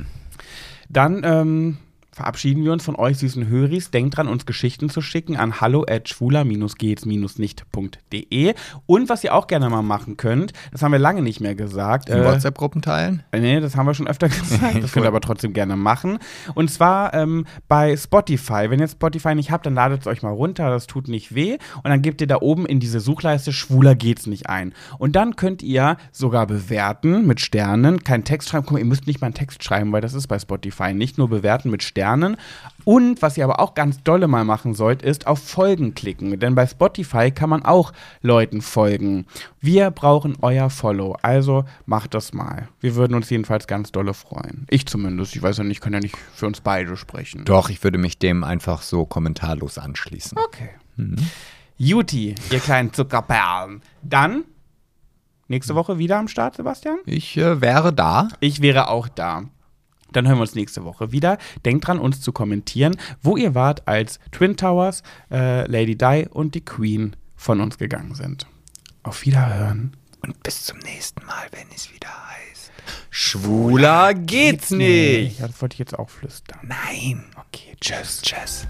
Dann 0.90 1.22
ähm, 1.23 1.78
verabschieden 2.13 2.65
wir 2.65 2.73
uns 2.73 2.83
von 2.83 2.95
euch 2.95 3.19
süßen 3.19 3.47
Höris. 3.47 3.89
Denkt 3.89 4.17
dran, 4.17 4.27
uns 4.27 4.45
Geschichten 4.45 4.89
zu 4.89 4.99
schicken 5.01 5.38
an 5.38 5.61
hallo 5.61 5.85
at 5.89 6.09
schwuler-gehts-nicht.de. 6.09 8.53
Und 8.85 9.09
was 9.09 9.23
ihr 9.23 9.33
auch 9.33 9.47
gerne 9.47 9.69
mal 9.69 9.81
machen 9.81 10.17
könnt, 10.17 10.51
das 10.73 10.81
haben 10.81 10.91
wir 10.91 10.99
lange 10.99 11.21
nicht 11.21 11.39
mehr 11.39 11.55
gesagt. 11.55 12.09
In 12.09 12.17
äh, 12.17 12.25
WhatsApp-Gruppen 12.25 12.81
teilen? 12.81 13.23
Nee, 13.33 13.61
das 13.61 13.77
haben 13.77 13.85
wir 13.85 13.93
schon 13.93 14.07
öfter 14.07 14.27
gesagt. 14.29 14.75
Das 14.81 14.93
könnt 14.93 15.05
ihr 15.05 15.09
aber 15.09 15.21
trotzdem 15.21 15.53
gerne 15.53 15.77
machen. 15.77 16.19
Und 16.53 16.69
zwar 16.69 17.13
ähm, 17.13 17.45
bei 17.67 17.95
Spotify. 17.95 18.69
Wenn 18.69 18.79
ihr 18.79 18.88
Spotify 18.88 19.35
nicht 19.35 19.51
habt, 19.51 19.65
dann 19.65 19.75
ladet 19.75 20.01
es 20.01 20.07
euch 20.07 20.23
mal 20.23 20.33
runter. 20.33 20.69
Das 20.69 20.88
tut 20.88 21.07
nicht 21.07 21.35
weh. 21.35 21.57
Und 21.77 21.89
dann 21.89 22.01
gebt 22.01 22.19
ihr 22.21 22.27
da 22.27 22.38
oben 22.41 22.65
in 22.65 22.79
diese 22.79 22.99
Suchleiste 22.99 23.53
Schwuler 23.53 23.93
geht's 23.95 24.25
nicht 24.27 24.49
ein. 24.49 24.73
Und 24.97 25.15
dann 25.15 25.35
könnt 25.35 25.61
ihr 25.63 25.97
sogar 26.11 26.47
bewerten 26.47 27.27
mit 27.27 27.39
Sternen. 27.39 28.03
Kein 28.03 28.25
Text 28.25 28.49
schreiben. 28.49 28.65
Guck 28.65 28.73
mal, 28.73 28.79
ihr 28.79 28.85
müsst 28.85 29.07
nicht 29.07 29.21
mal 29.21 29.27
einen 29.27 29.35
Text 29.35 29.63
schreiben, 29.63 29.91
weil 29.91 30.01
das 30.01 30.13
ist 30.13 30.27
bei 30.27 30.39
Spotify. 30.39 30.93
Nicht 30.93 31.17
nur 31.17 31.29
bewerten 31.29 31.69
mit 31.69 31.83
Sternen. 31.83 32.01
Und 32.84 33.22
was 33.22 33.38
ihr 33.38 33.44
aber 33.44 33.60
auch 33.60 33.76
ganz 33.76 34.02
dolle 34.03 34.28
mal 34.28 34.44
machen 34.44 34.73
sollt, 34.73 35.03
ist 35.03 35.28
auf 35.28 35.40
Folgen 35.40 35.94
klicken. 35.94 36.40
Denn 36.40 36.56
bei 36.56 36.65
Spotify 36.65 37.32
kann 37.32 37.49
man 37.49 37.64
auch 37.64 37.94
Leuten 38.22 38.61
folgen. 38.61 39.26
Wir 39.60 39.91
brauchen 39.91 40.38
euer 40.41 40.69
Follow. 40.69 41.15
Also 41.22 41.65
macht 41.86 42.14
das 42.14 42.34
mal. 42.34 42.68
Wir 42.80 42.95
würden 42.95 43.14
uns 43.14 43.30
jedenfalls 43.30 43.68
ganz 43.68 43.91
dolle 43.91 44.14
freuen. 44.14 44.65
Ich 44.69 44.86
zumindest. 44.88 45.36
Ich 45.36 45.44
weiß 45.44 45.57
ja 45.57 45.64
nicht, 45.64 45.78
ich 45.78 45.82
kann 45.82 45.94
ja 45.94 45.99
nicht 45.99 46.15
für 46.34 46.48
uns 46.48 46.61
beide 46.61 46.98
sprechen. 46.98 47.45
Doch, 47.45 47.69
ich 47.69 47.84
würde 47.84 47.98
mich 47.98 48.18
dem 48.18 48.44
einfach 48.44 48.82
so 48.82 49.06
kommentarlos 49.06 49.78
anschließen. 49.78 50.38
Okay. 50.38 50.69
Juti, 51.78 52.36
ihr 52.52 52.60
kleinen 52.60 52.94
Zuckerperlen. 52.94 53.82
Dann 54.03 54.44
nächste 55.48 55.76
Woche 55.76 55.98
wieder 55.98 56.18
am 56.18 56.28
Start, 56.28 56.56
Sebastian? 56.56 56.98
Ich 57.06 57.38
äh, 57.38 57.61
wäre 57.61 57.94
da. 57.94 58.30
Ich 58.40 58.61
wäre 58.61 58.88
auch 58.90 59.07
da. 59.07 59.44
Dann 60.11 60.27
hören 60.27 60.38
wir 60.38 60.41
uns 60.41 60.55
nächste 60.55 60.83
Woche 60.83 61.11
wieder. 61.11 61.38
Denkt 61.65 61.88
dran, 61.88 61.99
uns 61.99 62.21
zu 62.21 62.31
kommentieren, 62.31 62.97
wo 63.21 63.38
ihr 63.38 63.55
wart, 63.55 63.88
als 63.88 64.19
Twin 64.31 64.57
Towers, 64.57 65.03
äh, 65.31 65.65
Lady 65.69 65.97
Di 65.97 66.27
und 66.29 66.55
die 66.55 66.65
Queen 66.65 67.15
von 67.35 67.59
uns 67.61 67.77
gegangen 67.77 68.15
sind. 68.15 68.47
Auf 69.03 69.25
Wiederhören. 69.25 69.95
Und 70.21 70.43
bis 70.43 70.65
zum 70.65 70.77
nächsten 70.79 71.25
Mal, 71.25 71.47
wenn 71.51 71.67
es 71.75 71.91
wieder 71.93 72.09
heißt. 72.09 72.71
Schwuler 73.09 74.13
geht's 74.13 74.69
nicht. 74.69 75.39
Ja, 75.39 75.47
das 75.47 75.61
wollte 75.61 75.73
ich 75.73 75.79
jetzt 75.79 75.97
auch 75.97 76.09
flüstern. 76.09 76.59
Nein. 76.63 77.25
Okay, 77.35 77.75
tschüss. 77.79 78.21
Tschüss. 78.21 78.67